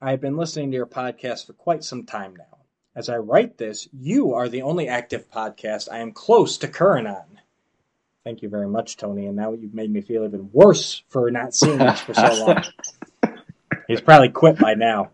I 0.00 0.10
have 0.10 0.20
been 0.20 0.36
listening 0.36 0.72
to 0.72 0.76
your 0.76 0.86
podcast 0.86 1.46
for 1.46 1.52
quite 1.52 1.84
some 1.84 2.04
time 2.04 2.34
now. 2.36 2.58
As 2.96 3.08
I 3.08 3.18
write 3.18 3.58
this, 3.58 3.88
you 3.92 4.34
are 4.34 4.48
the 4.48 4.62
only 4.62 4.88
active 4.88 5.30
podcast 5.30 5.88
I 5.90 5.98
am 5.98 6.10
close 6.10 6.58
to 6.58 6.68
current 6.68 7.06
on. 7.06 7.40
Thank 8.28 8.42
you 8.42 8.50
very 8.50 8.68
much, 8.68 8.98
Tony. 8.98 9.24
And 9.24 9.36
now 9.36 9.54
you've 9.54 9.72
made 9.72 9.90
me 9.90 10.02
feel 10.02 10.22
even 10.22 10.50
worse 10.52 11.02
for 11.08 11.30
not 11.30 11.54
seeing 11.54 11.78
this 11.78 11.98
for 12.00 12.12
so 12.12 12.44
long. 12.44 12.62
He's 13.88 14.02
probably 14.02 14.28
quit 14.28 14.58
by 14.58 14.74
now. 14.74 15.12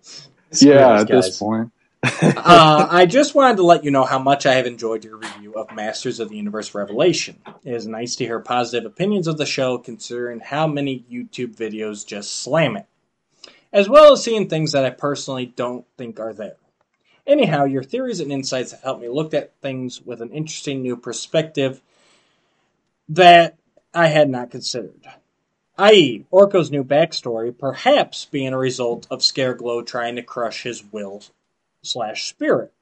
Screw 0.50 0.72
yeah, 0.72 0.88
those 0.88 1.00
at 1.02 1.08
this 1.08 1.38
point. 1.38 1.70
uh, 2.02 2.88
I 2.90 3.06
just 3.06 3.36
wanted 3.36 3.58
to 3.58 3.62
let 3.62 3.84
you 3.84 3.92
know 3.92 4.02
how 4.02 4.18
much 4.18 4.46
I 4.46 4.54
have 4.54 4.66
enjoyed 4.66 5.04
your 5.04 5.18
review 5.18 5.54
of 5.54 5.72
Masters 5.72 6.18
of 6.18 6.28
the 6.28 6.36
Universe 6.36 6.74
Revelation. 6.74 7.38
It 7.62 7.72
is 7.72 7.86
nice 7.86 8.16
to 8.16 8.24
hear 8.24 8.40
positive 8.40 8.84
opinions 8.84 9.28
of 9.28 9.38
the 9.38 9.46
show, 9.46 9.78
considering 9.78 10.40
how 10.40 10.66
many 10.66 11.04
YouTube 11.08 11.54
videos 11.54 12.04
just 12.04 12.34
slam 12.34 12.76
it, 12.76 12.86
as 13.72 13.88
well 13.88 14.14
as 14.14 14.24
seeing 14.24 14.48
things 14.48 14.72
that 14.72 14.84
I 14.84 14.90
personally 14.90 15.46
don't 15.46 15.86
think 15.96 16.18
are 16.18 16.34
there. 16.34 16.56
Anyhow, 17.28 17.66
your 17.66 17.84
theories 17.84 18.18
and 18.18 18.32
insights 18.32 18.72
have 18.72 18.82
helped 18.82 19.02
me 19.02 19.08
look 19.08 19.34
at 19.34 19.54
things 19.62 20.02
with 20.02 20.20
an 20.20 20.32
interesting 20.32 20.82
new 20.82 20.96
perspective 20.96 21.80
that 23.08 23.58
I 23.92 24.08
had 24.08 24.28
not 24.28 24.50
considered. 24.50 25.06
I.e., 25.76 26.24
Orko's 26.30 26.70
new 26.70 26.84
backstory 26.84 27.56
perhaps 27.56 28.26
being 28.26 28.52
a 28.52 28.58
result 28.58 29.06
of 29.10 29.20
Scareglow 29.20 29.84
trying 29.84 30.16
to 30.16 30.22
crush 30.22 30.62
his 30.62 30.84
will 30.92 31.22
slash 31.82 32.28
spirit. 32.28 32.72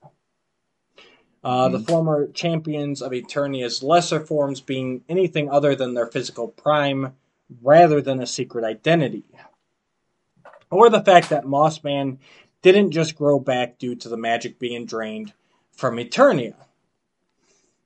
Uh, 1.43 1.69
The 1.71 1.81
former 1.81 2.29
champions 2.29 3.03
of 3.03 3.13
Eternia's 3.13 3.83
lesser 3.83 4.21
forms 4.21 4.61
being 4.61 5.03
anything 5.09 5.51
other 5.51 5.75
than 5.75 5.95
their 5.95 6.07
physical 6.07 6.49
prime 6.49 7.15
rather 7.63 8.01
than 8.01 8.21
a 8.21 8.27
secret 8.27 8.65
identity. 8.65 9.25
Or 10.71 10.89
the 10.89 11.03
fact 11.03 11.31
that 11.31 11.47
Moss 11.47 11.83
Man 11.83 12.19
didn't 12.63 12.93
just 12.93 13.17
grow 13.17 13.39
back 13.41 13.79
due 13.79 13.95
to 13.97 14.09
the 14.09 14.17
magic 14.17 14.59
being 14.59 14.87
drained 14.87 15.33
from 15.73 15.97
Eternia. 15.97 16.55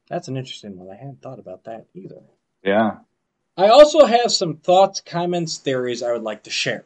That's 0.08 0.28
an 0.28 0.36
interesting 0.36 0.78
one. 0.78 0.90
I 0.90 0.96
hadn't 0.96 1.22
thought 1.22 1.38
about 1.38 1.64
that 1.64 1.86
either. 1.94 2.22
Yeah. 2.62 2.98
I 3.56 3.68
also 3.68 4.04
have 4.04 4.30
some 4.30 4.56
thoughts, 4.58 5.00
comments, 5.00 5.58
theories 5.58 6.02
I 6.02 6.12
would 6.12 6.22
like 6.22 6.44
to 6.44 6.50
share. 6.50 6.84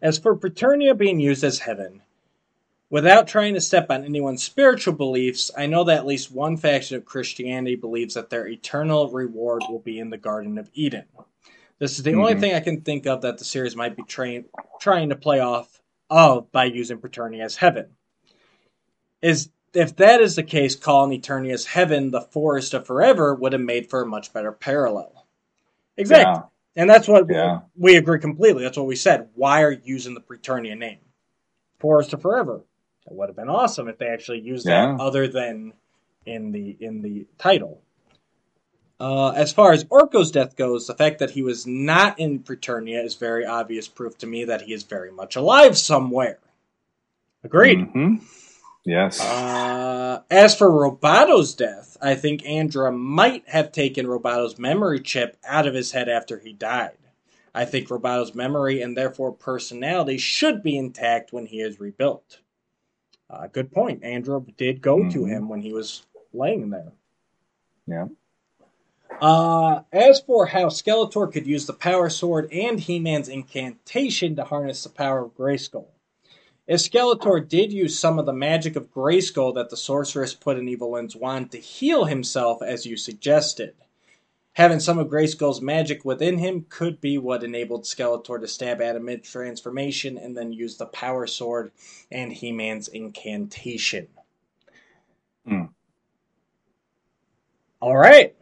As 0.00 0.18
for 0.18 0.36
Preternia 0.36 0.96
being 0.96 1.20
used 1.20 1.44
as 1.44 1.60
heaven, 1.60 2.02
without 2.90 3.26
trying 3.26 3.54
to 3.54 3.60
step 3.60 3.90
on 3.90 4.04
anyone's 4.04 4.42
spiritual 4.42 4.94
beliefs, 4.94 5.50
I 5.56 5.66
know 5.66 5.84
that 5.84 5.98
at 5.98 6.06
least 6.06 6.30
one 6.30 6.56
faction 6.56 6.96
of 6.96 7.04
Christianity 7.04 7.76
believes 7.76 8.14
that 8.14 8.28
their 8.28 8.46
eternal 8.46 9.10
reward 9.10 9.62
will 9.68 9.78
be 9.78 9.98
in 9.98 10.10
the 10.10 10.18
Garden 10.18 10.58
of 10.58 10.70
Eden. 10.74 11.06
This 11.78 11.96
is 11.96 12.04
the 12.04 12.14
only 12.14 12.34
Mhm. 12.34 12.40
thing 12.40 12.54
I 12.54 12.60
can 12.60 12.82
think 12.82 13.06
of 13.06 13.22
that 13.22 13.38
the 13.38 13.44
series 13.44 13.74
might 13.74 13.96
be 13.96 14.02
train- 14.02 14.44
trying 14.78 15.08
to 15.08 15.16
play 15.16 15.40
off 15.40 15.80
of 16.10 16.52
by 16.52 16.64
using 16.64 16.98
Preternia 16.98 17.44
as 17.44 17.56
heaven. 17.56 17.96
Is 19.22 19.50
if 19.74 19.96
that 19.96 20.20
is 20.20 20.36
the 20.36 20.42
case, 20.42 20.74
calling 20.76 21.18
Eternia 21.20 21.52
as 21.52 21.66
heaven 21.66 22.10
the 22.10 22.20
forest 22.20 22.74
of 22.74 22.86
forever 22.86 23.34
would 23.34 23.52
have 23.52 23.62
made 23.62 23.88
for 23.88 24.02
a 24.02 24.06
much 24.06 24.32
better 24.32 24.52
parallel. 24.52 25.26
Exactly. 25.96 26.42
Yeah. 26.42 26.42
And 26.82 26.88
that's 26.88 27.08
what 27.08 27.26
Yeah. 27.28 27.60
we 27.76 27.96
agree 27.96 28.18
completely. 28.18 28.62
That's 28.62 28.78
what 28.78 28.86
we 28.86 28.96
said. 28.96 29.28
Why 29.34 29.62
are 29.62 29.72
you 29.72 29.80
using 29.84 30.14
the 30.14 30.20
Preternia 30.20 30.76
name? 30.76 30.98
Forest 31.78 32.12
of 32.14 32.22
Forever. 32.22 32.62
It 33.06 33.12
would 33.12 33.28
have 33.28 33.36
been 33.36 33.48
awesome 33.48 33.88
if 33.88 33.98
they 33.98 34.06
actually 34.06 34.40
used 34.40 34.66
Yeah. 34.66 34.92
that 34.96 35.00
other 35.02 35.26
than 35.28 35.72
in 36.24 36.52
the 36.52 36.76
in 36.80 37.02
the 37.02 37.26
title. 37.38 37.82
Uh, 39.00 39.30
as 39.30 39.52
far 39.52 39.72
as 39.72 39.84
Orko's 39.90 40.30
death 40.30 40.54
goes, 40.54 40.86
the 40.86 40.94
fact 40.94 41.18
that 41.18 41.30
he 41.32 41.42
was 41.42 41.66
not 41.66 42.20
in 42.20 42.38
Preternia 42.38 43.04
is 43.04 43.16
very 43.16 43.44
obvious 43.44 43.88
proof 43.88 44.16
to 44.18 44.26
me 44.28 44.44
that 44.44 44.62
he 44.62 44.72
is 44.72 44.84
very 44.84 45.10
much 45.10 45.34
alive 45.34 45.76
somewhere. 45.76 46.38
Agreed. 47.42 47.80
Mhm. 47.92 48.20
Yes. 48.84 49.20
Uh, 49.20 50.22
as 50.30 50.56
for 50.56 50.70
Roboto's 50.70 51.54
death, 51.54 51.96
I 52.00 52.14
think 52.16 52.44
Andra 52.44 52.90
might 52.90 53.48
have 53.48 53.70
taken 53.72 54.06
Roboto's 54.06 54.58
memory 54.58 55.00
chip 55.00 55.36
out 55.46 55.66
of 55.66 55.74
his 55.74 55.92
head 55.92 56.08
after 56.08 56.38
he 56.38 56.52
died. 56.52 56.96
I 57.54 57.64
think 57.64 57.88
Roboto's 57.88 58.34
memory 58.34 58.82
and 58.82 58.96
therefore 58.96 59.32
personality 59.32 60.18
should 60.18 60.62
be 60.62 60.76
intact 60.76 61.32
when 61.32 61.46
he 61.46 61.60
is 61.60 61.78
rebuilt. 61.78 62.40
Uh, 63.30 63.46
good 63.46 63.70
point. 63.72 64.02
Andra 64.02 64.40
did 64.56 64.82
go 64.82 64.98
to 65.10 65.20
Mhm. 65.20 65.28
him 65.28 65.48
when 65.48 65.60
he 65.62 65.72
was 65.72 66.04
laying 66.32 66.70
there. 66.70 66.92
yeah. 67.86 68.08
Uh, 69.20 69.82
as 69.92 70.20
for 70.20 70.46
how 70.46 70.64
Skeletor 70.66 71.30
could 71.30 71.46
use 71.46 71.66
the 71.66 71.72
Power 71.74 72.08
Sword 72.08 72.50
and 72.50 72.80
He 72.80 72.98
Man's 72.98 73.28
incantation 73.28 74.34
to 74.36 74.44
harness 74.44 74.82
the 74.82 74.88
power 74.88 75.26
of 75.26 75.36
Grayskull, 75.36 75.86
If 76.66 76.80
Skeletor 76.80 77.48
did 77.48 77.72
use 77.72 77.98
some 77.98 78.18
of 78.18 78.26
the 78.26 78.32
magic 78.32 78.76
of 78.76 78.92
Grayskull 78.92 79.54
that 79.54 79.70
the 79.70 79.76
sorceress 79.76 80.34
put 80.34 80.58
in 80.58 80.68
Evil-Lyn's 80.68 81.16
wand 81.16 81.50
to 81.50 81.58
heal 81.58 82.04
himself, 82.04 82.62
as 82.62 82.86
you 82.86 82.96
suggested, 82.96 83.74
having 84.52 84.78
some 84.78 84.98
of 84.98 85.08
Grayskull's 85.08 85.60
magic 85.60 86.04
within 86.04 86.38
him 86.38 86.66
could 86.68 87.00
be 87.00 87.18
what 87.18 87.42
enabled 87.42 87.82
Skeletor 87.82 88.40
to 88.40 88.46
stab 88.46 88.80
Adam 88.80 89.04
mid 89.04 89.24
transformation 89.24 90.16
and 90.16 90.36
then 90.36 90.52
use 90.52 90.76
the 90.76 90.86
Power 90.86 91.26
Sword 91.26 91.72
and 92.12 92.32
He 92.32 92.52
Man's 92.52 92.86
incantation. 92.86 94.06
Hmm. 95.46 95.64
All 97.80 97.96
right. 97.96 98.36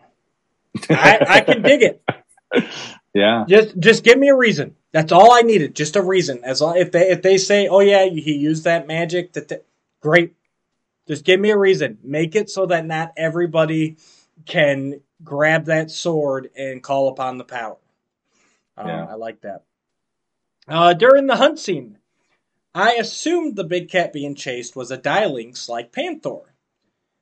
I, 0.91 1.27
I 1.27 1.41
can 1.41 1.63
dig 1.63 1.83
it. 1.83 2.03
Yeah. 3.15 3.45
Just 3.49 3.79
just 3.79 4.05
give 4.05 4.19
me 4.19 4.29
a 4.29 4.37
reason. 4.37 4.77
That's 4.93 5.13
all 5.13 5.33
I 5.33 5.43
needed. 5.43 5.75
Just 5.75 5.97
a 5.97 6.03
reason. 6.03 6.43
As 6.45 6.61
long 6.61 6.77
if 6.77 6.93
they 6.93 7.11
if 7.11 7.23
they 7.23 7.39
say, 7.39 7.69
"Oh 7.69 7.81
yeah, 7.81 8.07
he 8.07 8.35
used 8.35 8.65
that 8.65 8.87
magic," 8.87 9.33
to 9.33 9.41
t-, 9.41 9.57
great. 10.01 10.35
Just 11.09 11.25
give 11.25 11.41
me 11.41 11.51
a 11.51 11.59
reason. 11.59 11.99
Make 12.03 12.37
it 12.37 12.51
so 12.51 12.67
that 12.67 12.87
not 12.87 13.13
everybody 13.17 13.97
can 14.47 15.01
grab 15.25 15.67
that 15.67 15.91
sword 15.91 16.51
and 16.57 16.83
call 16.83 17.09
upon 17.09 17.39
the 17.39 17.45
power. 17.45 17.77
Um, 18.77 18.89
Yeah. 18.89 19.07
I 19.07 19.15
like 19.15 19.41
that. 19.41 19.65
Uh, 20.69 20.93
during 20.95 21.27
the 21.27 21.37
hunt 21.37 21.59
scene, 21.59 21.99
I 22.75 22.93
assumed 22.95 23.57
the 23.57 23.65
big 23.65 23.89
cat 23.89 24.13
being 24.13 24.37
chased 24.37 24.77
was 24.77 24.93
a 24.93 24.99
Dialinx 24.99 25.69
like 25.69 25.93
Panthor. 25.93 26.45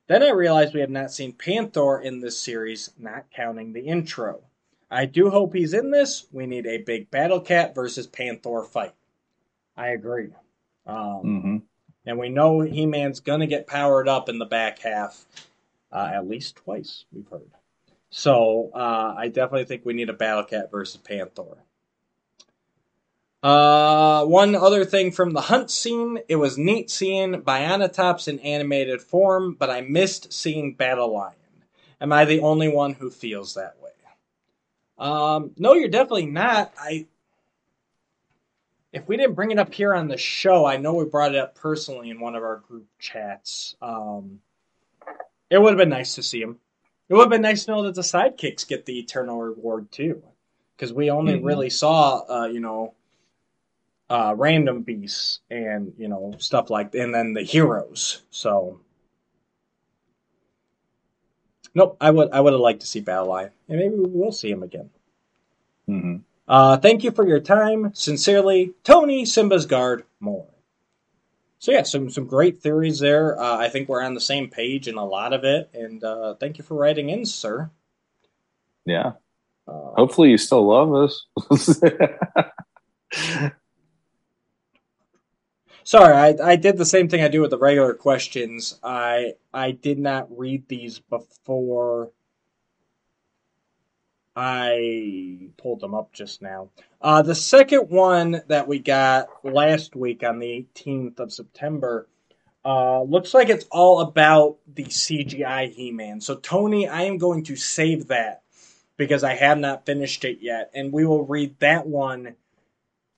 Then 0.07 0.21
I 0.23 0.29
realized 0.29 0.73
we 0.73 0.81
have 0.81 0.89
not 0.89 1.11
seen 1.11 1.33
Panthor 1.33 2.01
in 2.03 2.19
this 2.19 2.37
series, 2.37 2.91
not 2.97 3.25
counting 3.31 3.73
the 3.73 3.81
intro. 3.81 4.43
I 4.91 5.05
do 5.05 5.29
hope 5.29 5.53
he's 5.53 5.73
in 5.73 5.91
this. 5.91 6.25
We 6.31 6.47
need 6.47 6.65
a 6.65 6.79
big 6.79 7.11
Battle 7.11 7.41
Cat 7.41 7.75
versus 7.75 8.07
Panthor 8.07 8.67
fight. 8.67 8.93
I 9.77 9.89
agree. 9.89 10.29
Um, 10.85 11.21
hmm 11.21 11.57
and 12.05 12.17
we 12.17 12.29
know 12.29 12.61
He 12.61 12.87
Man's 12.87 13.19
going 13.19 13.41
to 13.41 13.45
get 13.45 13.67
powered 13.67 14.07
up 14.07 14.29
in 14.29 14.39
the 14.39 14.45
back 14.45 14.79
half 14.79 15.25
uh, 15.91 16.09
at 16.13 16.27
least 16.27 16.55
twice, 16.55 17.05
we've 17.11 17.27
heard. 17.29 17.49
So 18.09 18.71
uh, 18.73 19.15
I 19.17 19.27
definitely 19.27 19.65
think 19.65 19.85
we 19.85 19.93
need 19.93 20.09
a 20.09 20.13
Battle 20.13 20.43
Cat 20.43 20.71
versus 20.71 20.99
Panthor. 21.01 21.57
Uh, 23.41 24.25
one 24.25 24.55
other 24.55 24.83
thing 24.83 25.11
from 25.11 25.33
the 25.33 25.41
hunt 25.41 25.71
scene, 25.71 26.19
it 26.27 26.35
was 26.35 26.57
neat 26.57 26.89
seeing 26.89 27.41
Bionatops 27.41 28.27
in 28.27 28.39
animated 28.39 29.01
form, 29.01 29.55
but 29.57 29.69
I 29.69 29.81
missed 29.81 30.33
seeing 30.33 30.73
Battle 30.73 31.13
Lion. 31.13 31.35
Am 32.01 32.11
I 32.11 32.25
the 32.25 32.41
only 32.41 32.67
one 32.67 32.93
who 32.93 33.09
feels 33.09 33.53
that 33.53 33.75
way? 33.81 33.91
Um, 34.99 35.51
no, 35.57 35.73
you're 35.73 35.87
definitely 35.89 36.25
not. 36.25 36.73
I 36.77 37.07
if 38.91 39.07
we 39.07 39.17
didn't 39.17 39.35
bring 39.35 39.51
it 39.51 39.59
up 39.59 39.73
here 39.73 39.93
on 39.93 40.07
the 40.07 40.17
show, 40.17 40.65
I 40.65 40.77
know 40.77 40.95
we 40.95 41.05
brought 41.05 41.35
it 41.35 41.37
up 41.37 41.55
personally 41.55 42.09
in 42.09 42.19
one 42.19 42.35
of 42.35 42.43
our 42.43 42.57
group 42.57 42.87
chats. 42.97 43.75
Um, 43.81 44.41
it 45.49 45.61
would 45.61 45.69
have 45.69 45.77
been 45.77 45.89
nice 45.89 46.15
to 46.15 46.23
see 46.23 46.41
him. 46.41 46.57
It 47.07 47.13
would 47.13 47.21
have 47.21 47.29
been 47.29 47.41
nice 47.41 47.65
to 47.65 47.71
know 47.71 47.83
that 47.83 47.95
the 47.95 48.01
sidekicks 48.01 48.67
get 48.67 48.85
the 48.85 48.99
eternal 48.99 49.41
reward 49.41 49.91
too, 49.91 50.21
because 50.75 50.93
we 50.93 51.09
only 51.09 51.33
Mhm. 51.33 51.45
really 51.45 51.69
saw, 51.69 52.23
uh, 52.27 52.47
you 52.47 52.59
know, 52.59 52.93
uh, 54.09 54.33
random 54.35 54.81
beasts 54.81 55.39
and 55.51 55.93
you 55.97 56.07
know 56.07 56.33
stuff 56.39 56.71
like, 56.71 56.95
and 56.95 57.13
then 57.13 57.33
the 57.33 57.43
heroes. 57.43 58.23
So, 58.31 58.79
nope, 61.75 61.97
I 62.01 62.11
would 62.11 62.31
I 62.31 62.39
would 62.39 62.53
have 62.53 62.61
liked 62.61 62.81
to 62.81 62.87
see 62.87 62.99
Battle 63.01 63.27
Lion, 63.27 63.51
and 63.67 63.79
maybe 63.79 63.95
we 63.95 64.05
will 64.09 64.31
see 64.31 64.49
him 64.51 64.63
again. 64.63 64.89
hmm 65.87 66.15
Uh, 66.47 66.77
thank 66.77 67.03
you 67.03 67.11
for 67.11 67.27
your 67.27 67.39
time. 67.39 67.91
Sincerely, 67.93 68.73
Tony 68.83 69.25
Simba's 69.25 69.65
guard 69.65 70.03
Moore. 70.19 70.47
So 71.59 71.71
yeah, 71.71 71.83
some 71.83 72.09
some 72.09 72.25
great 72.25 72.59
theories 72.61 72.99
there. 72.99 73.39
Uh, 73.39 73.57
I 73.57 73.69
think 73.69 73.89
we're 73.89 74.01
on 74.01 74.13
the 74.13 74.21
same 74.21 74.49
page 74.49 74.87
in 74.87 74.95
a 74.95 75.05
lot 75.05 75.33
of 75.33 75.43
it, 75.43 75.69
and 75.73 76.03
uh, 76.03 76.35
thank 76.35 76.57
you 76.57 76.63
for 76.63 76.75
writing 76.75 77.09
in, 77.09 77.25
sir. 77.25 77.69
Yeah. 78.85 79.13
Uh, 79.67 79.91
Hopefully 79.97 80.29
you 80.31 80.37
still 80.37 80.67
love 80.67 80.93
us. 80.95 81.25
sorry, 85.89 86.13
I, 86.13 86.51
I 86.51 86.55
did 86.55 86.77
the 86.77 86.85
same 86.85 87.09
thing 87.09 87.23
I 87.23 87.29
do 87.29 87.41
with 87.41 87.49
the 87.49 87.57
regular 87.57 87.95
questions. 87.95 88.79
I 88.83 89.33
I 89.51 89.71
did 89.71 89.97
not 89.97 90.27
read 90.37 90.67
these 90.67 90.99
before. 90.99 92.11
I 94.35 95.49
pulled 95.57 95.81
them 95.81 95.95
up 95.95 96.13
just 96.13 96.43
now. 96.43 96.69
Uh, 97.01 97.23
the 97.23 97.35
second 97.35 97.89
one 97.89 98.43
that 98.47 98.67
we 98.67 98.77
got 98.79 99.27
last 99.43 99.95
week 99.95 100.23
on 100.23 100.37
the 100.37 100.67
18th 100.75 101.19
of 101.19 101.33
September 101.33 102.07
uh, 102.63 103.01
looks 103.01 103.33
like 103.33 103.49
it's 103.49 103.65
all 103.71 103.99
about 104.01 104.57
the 104.71 104.85
CGI 104.85 105.73
He 105.73 105.91
Man. 105.91 106.21
So, 106.21 106.35
Tony, 106.35 106.87
I 106.87 107.01
am 107.01 107.17
going 107.17 107.43
to 107.45 107.55
save 107.55 108.07
that 108.09 108.43
because 108.95 109.23
I 109.23 109.33
have 109.33 109.57
not 109.57 109.85
finished 109.85 110.23
it 110.23 110.37
yet. 110.39 110.69
And 110.73 110.93
we 110.93 111.05
will 111.05 111.25
read 111.25 111.59
that 111.59 111.87
one 111.87 112.35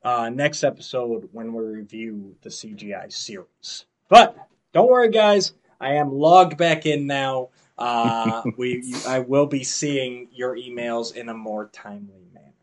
uh, 0.04 0.30
next 0.30 0.64
episode 0.64 1.30
when 1.32 1.54
we 1.54 1.64
review 1.64 2.36
the 2.42 2.50
CGI 2.50 3.12
series. 3.12 3.86
But 4.10 4.36
don't 4.74 4.90
worry, 4.90 5.10
guys. 5.10 5.54
I 5.80 5.94
am 5.94 6.12
logged 6.14 6.58
back 6.58 6.86
in 6.86 7.08
now. 7.08 7.50
Uh, 7.78 8.44
we, 8.58 8.82
you, 8.84 8.98
I 9.08 9.20
will 9.20 9.48
be 9.48 9.64
seeing 9.64 10.28
your 10.32 10.56
emails 10.56 11.16
in 11.16 11.30
a 11.30 11.34
more 11.34 11.68
timely 11.74 12.26
manner. 12.34 12.54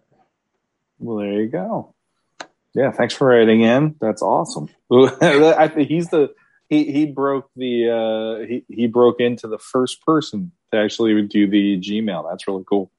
well, 0.99 1.19
there 1.19 1.41
you 1.41 1.49
go. 1.49 1.95
Yeah, 2.75 2.93
thanks 2.93 3.15
for 3.15 3.27
writing 3.29 3.63
in. 3.63 3.97
That's 4.01 4.23
awesome. 4.23 4.69
I 4.93 5.69
think 5.69 5.89
he's 5.89 6.09
the 6.11 6.35
he 6.69 6.93
he 6.93 7.07
broke 7.07 7.51
the 7.57 7.91
uh 7.91 8.47
he 8.47 8.65
he 8.69 8.87
broke 8.87 9.21
into 9.21 9.49
the 9.49 9.59
first 9.59 10.05
person 10.05 10.53
to 10.71 10.79
actually 10.79 11.21
do 11.23 11.49
the 11.49 11.81
Gmail. 11.81 12.31
That's 12.31 12.47
really 12.47 12.65
cool. 12.69 12.91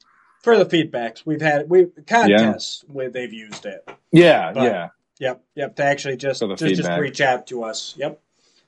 For 0.42 0.58
the 0.58 0.66
feedbacks, 0.66 1.26
we've 1.26 1.42
had 1.42 1.70
we 1.70 1.88
contests 2.08 2.86
where 2.88 3.10
they've 3.10 3.34
used 3.34 3.66
it. 3.66 3.88
Yeah, 4.12 4.54
But- 4.54 4.64
yeah. 4.64 4.90
Yep, 5.20 5.44
yep. 5.54 5.76
To 5.76 5.84
actually 5.84 6.16
just 6.16 6.40
just, 6.40 6.76
just 6.76 6.90
reach 6.92 7.20
out 7.20 7.48
to 7.48 7.64
us. 7.66 7.94
Yep, 7.98 8.22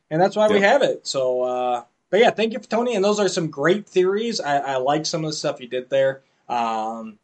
and 0.10 0.22
that's 0.22 0.35
why 0.35 0.49
we 0.49 0.60
have 0.60 0.81
it. 0.81 1.07
So, 1.07 1.43
uh, 1.43 1.84
but 2.10 2.19
yeah, 2.19 2.31
thank 2.31 2.52
you 2.52 2.60
for 2.60 2.68
Tony. 2.68 2.93
And 2.93 3.03
those 3.06 3.22
are 3.22 3.30
some 3.30 3.49
great 3.49 3.88
theories. 3.88 4.41
I, 4.41 4.57
I 4.57 4.76
like 4.76 5.06
some 5.06 5.23
of 5.23 5.30
the 5.30 5.35
stuff 5.35 5.61
you 5.61 5.69
did 5.69 5.89
there. 5.89 6.23
Um, 6.49 7.19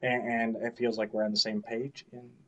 and, 0.00 0.56
and 0.56 0.56
it 0.56 0.78
feels 0.78 0.96
like 0.96 1.12
we're 1.12 1.24
on 1.24 1.30
the 1.30 1.36
same 1.36 1.60
page. 1.60 2.06
And 2.10 2.22
I 2.22 2.41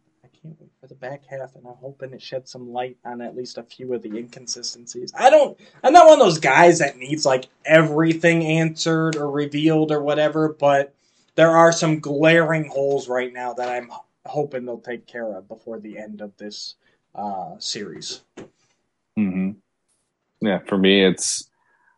can't 0.45 0.61
wait 0.61 0.71
for 0.81 0.87
the 0.87 0.95
back 0.95 1.23
half. 1.29 1.55
And 1.55 1.66
I'm 1.66 1.75
hoping 1.75 2.12
it 2.12 2.23
sheds 2.23 2.51
some 2.51 2.73
light 2.73 2.99
on 3.05 3.21
at 3.21 3.37
least 3.37 3.59
a 3.59 3.62
few 3.62 3.95
of 3.95 4.03
the 4.03 4.16
inconsistencies. 4.16 5.12
I 5.19 5.31
don't. 5.31 5.59
I'm 5.83 5.93
not 5.93 6.07
one 6.07 6.21
of 6.21 6.27
those 6.27 6.39
guys 6.39 6.79
that 6.79 6.99
needs 6.99 7.25
like 7.25 7.47
everything 7.65 8.45
answered 8.45 9.16
or 9.16 9.31
revealed 9.31 9.91
or 9.91 10.03
whatever. 10.03 10.51
But 10.51 10.95
there 11.35 11.51
are 11.51 11.73
some 11.73 11.99
glaring 11.99 12.69
holes 12.69 13.09
right 13.09 13.33
now 13.33 13.55
that 13.55 13.69
I'm 13.69 13.91
hoping 14.27 14.65
they'll 14.66 14.79
take 14.79 15.07
care 15.07 15.37
of 15.37 15.49
before 15.49 15.81
the 15.81 15.99
end 15.99 16.21
of 16.21 16.37
this 16.37 16.75
uh, 17.15 17.55
series. 17.59 18.23
Mm-hmm. 19.19 19.53
Yeah, 20.41 20.59
for 20.66 20.77
me, 20.77 21.05
it's 21.05 21.49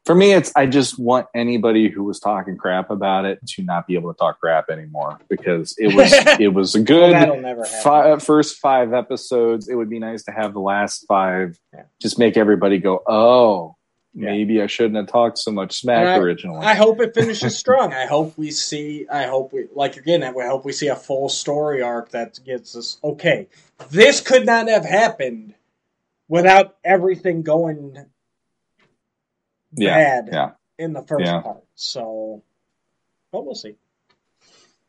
for 0.07 0.15
me, 0.15 0.33
it's 0.33 0.53
I 0.55 0.67
just 0.67 0.99
want 0.99 1.27
anybody 1.35 1.91
who 1.91 2.05
was 2.05 2.21
talking 2.21 2.57
crap 2.57 2.91
about 2.91 3.25
it 3.25 3.45
to 3.49 3.63
not 3.63 3.87
be 3.89 3.97
able 3.97 4.15
to 4.15 4.17
talk 4.19 4.39
crap 4.41 4.71
anymore 4.71 5.19
because 5.29 5.75
it 5.79 5.95
was 5.95 6.13
it 6.41 6.55
was 6.55 6.75
a 6.77 6.81
good 6.81 7.13
fi- 7.83 8.13
uh, 8.13 8.19
first 8.21 8.59
five 8.59 8.95
episodes. 8.95 9.69
It 9.69 9.75
would 9.75 9.91
be 9.91 9.99
nice 9.99 10.23
to 10.25 10.31
have 10.31 10.53
the 10.55 10.61
last 10.61 11.05
five 11.09 11.59
Yeah. 11.75 11.83
just 12.01 12.19
make 12.19 12.37
everybody 12.37 12.79
go, 12.79 13.03
oh, 13.09 13.75
Yeah. 14.15 14.31
maybe 14.31 14.63
I 14.63 14.69
shouldn't 14.69 14.95
have 14.97 15.09
talked 15.09 15.39
so 15.39 15.51
much 15.51 15.81
smack 15.81 16.07
And 16.07 16.23
originally. 16.23 16.65
I 16.65 16.75
hope 16.75 17.01
it 17.01 17.13
finishes 17.13 17.59
strong. 17.59 17.93
I 17.93 18.07
hope 18.07 18.39
we 18.39 18.53
see. 18.53 19.07
I 19.13 19.25
hope 19.25 19.53
we 19.53 19.67
like 19.75 19.97
at. 20.07 20.35
We 20.37 20.45
hope 20.45 20.65
we 20.65 20.73
see 20.73 20.87
a 20.89 20.97
full 20.97 21.29
story 21.29 21.83
arc 21.83 22.11
that 22.11 22.39
gets 22.45 22.77
us. 22.77 22.99
Okay, 23.03 23.49
this 23.91 24.21
could 24.21 24.47
not 24.47 24.69
have 24.69 24.85
happened 24.85 25.55
without 26.29 26.77
everything 26.85 27.43
going 27.43 28.07
yeah, 29.77 30.23
yeah, 30.33 30.51
in 30.79 30.93
the 30.93 31.03
first 31.03 31.25
Yeah. 31.27 31.41
part. 31.43 31.65
So, 31.75 32.43
but 33.33 33.45
we'll 33.45 33.55
see. 33.55 33.77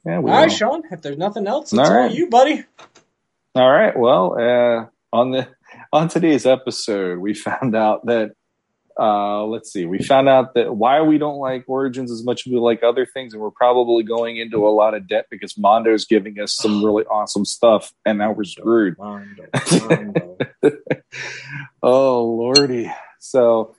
yeah. 0.06 0.20
All 0.22 0.22
We 0.22 0.32
right. 0.32 0.52
Sean. 0.52 0.84
If 0.92 1.02
there's 1.02 1.18
nothing 1.18 1.48
else, 1.48 1.74
it's 1.74 1.80
All 1.80 1.86
all 1.92 2.04
right. 2.04 2.12
you, 2.12 2.30
buddy. 2.30 2.64
All 3.56 3.72
right. 3.72 3.98
Well, 3.98 4.36
uh, 4.40 4.86
on 5.16 5.32
the 5.32 5.48
on 5.94 6.08
today's 6.10 6.46
episode, 6.46 7.20
we 7.20 7.34
found 7.36 7.76
out 7.76 8.06
that 8.08 8.32
uh, 9.00 9.46
let's 9.46 9.72
see, 9.72 9.86
we 9.86 10.00
found 10.00 10.28
out 10.28 10.56
that 10.56 10.76
why 10.76 11.02
we 11.02 11.18
don't 11.20 11.38
like 11.38 11.64
Origins 11.68 12.12
as 12.12 12.24
much 12.24 12.48
as 12.48 12.52
we 12.52 12.58
like 12.60 12.82
other 12.84 13.06
things, 13.06 13.34
and 13.34 13.42
we're 13.42 13.52
probably 13.52 14.04
going 14.04 14.38
into 14.38 14.68
a 14.68 14.70
lot 14.70 14.96
of 14.96 15.08
debt 15.08 15.28
because 15.30 15.56
Mondo's 15.58 16.06
giving 16.06 16.40
us 16.40 16.54
some 16.54 16.84
really 16.86 17.04
awesome 17.06 17.46
stuff, 17.46 17.94
and 18.06 18.18
now 18.18 18.32
we're 18.32 18.44
screwed. 18.44 18.96
Mondo, 18.98 19.46
Mondo. 19.72 20.38
oh 21.84 22.26
lordy! 22.26 22.92
So, 23.20 23.76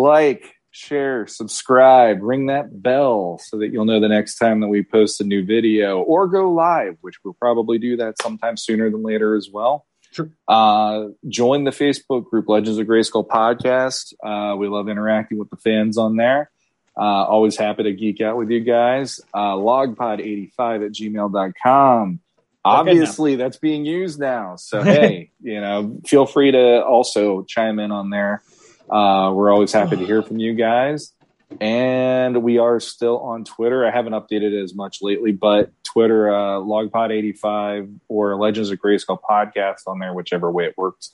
like, 0.00 0.54
share, 0.70 1.26
subscribe, 1.26 2.22
ring 2.22 2.46
that 2.46 2.82
bell 2.82 3.40
so 3.42 3.58
that 3.58 3.68
you'll 3.68 3.84
know 3.84 4.00
the 4.00 4.08
next 4.08 4.36
time 4.36 4.60
that 4.60 4.68
we 4.68 4.82
post 4.82 5.20
a 5.20 5.24
new 5.24 5.44
video 5.44 6.00
or 6.00 6.26
go 6.28 6.50
live, 6.50 6.96
which 7.00 7.16
we'll 7.24 7.34
probably 7.34 7.78
do 7.78 7.96
that 7.96 8.20
sometime 8.22 8.56
sooner 8.56 8.90
than 8.90 9.02
later 9.02 9.34
as 9.34 9.48
well. 9.52 9.86
True. 10.12 10.32
Uh, 10.48 11.08
join 11.28 11.64
the 11.64 11.70
Facebook 11.70 12.24
group 12.28 12.48
Legends 12.48 12.78
of 12.78 12.86
Grayskull 12.86 13.26
podcast. 13.26 14.12
Uh, 14.24 14.56
we 14.56 14.68
love 14.68 14.88
interacting 14.88 15.38
with 15.38 15.50
the 15.50 15.56
fans 15.56 15.98
on 15.98 16.16
there. 16.16 16.50
Uh, 16.96 17.24
always 17.24 17.56
happy 17.56 17.84
to 17.84 17.92
geek 17.92 18.20
out 18.20 18.36
with 18.36 18.50
you 18.50 18.60
guys. 18.60 19.20
Uh, 19.32 19.54
logpod85 19.54 20.86
at 20.86 20.92
gmail.com. 20.92 22.20
Obviously, 22.62 23.36
that's 23.36 23.56
being 23.56 23.86
used 23.86 24.20
now. 24.20 24.56
So, 24.56 24.82
hey, 24.82 25.30
you 25.40 25.60
know, 25.60 25.98
feel 26.06 26.26
free 26.26 26.50
to 26.50 26.84
also 26.84 27.42
chime 27.42 27.78
in 27.78 27.90
on 27.90 28.10
there. 28.10 28.42
Uh, 28.90 29.32
we're 29.32 29.52
always 29.52 29.72
happy 29.72 29.96
to 29.96 30.04
hear 30.04 30.22
from 30.22 30.38
you 30.38 30.54
guys. 30.54 31.12
And 31.60 32.42
we 32.42 32.58
are 32.58 32.78
still 32.80 33.18
on 33.18 33.44
Twitter. 33.44 33.86
I 33.86 33.90
haven't 33.90 34.12
updated 34.12 34.52
it 34.52 34.62
as 34.62 34.74
much 34.74 34.98
lately, 35.02 35.32
but 35.32 35.70
Twitter, 35.82 36.32
uh, 36.32 36.60
Logpod85 36.60 37.98
or 38.08 38.36
Legends 38.36 38.70
of 38.70 38.78
Grayskull 38.78 39.18
podcast 39.28 39.82
on 39.86 39.98
there, 39.98 40.12
whichever 40.14 40.50
way 40.50 40.66
it 40.66 40.74
works. 40.76 41.10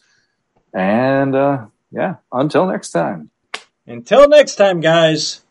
And 0.75 1.35
uh, 1.35 1.67
yeah, 1.91 2.17
until 2.33 2.67
next 2.67 2.91
time. 2.91 3.31
Until 3.87 4.29
next 4.29 4.57
time, 4.57 4.81
guys. 4.81 5.43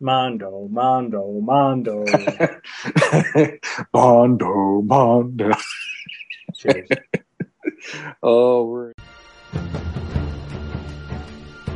Mondo, 0.00 0.68
Mondo, 0.70 1.40
Mondo. 1.40 2.04
Mondo, 3.92 4.82
Mondo. 4.82 5.50
Cheers. 6.56 6.88
Oh, 8.22 8.64
we're. 8.66 8.92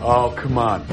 Oh, 0.05 0.35
come 0.37 0.59
on. 0.59 0.85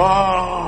Oh. 0.00 0.67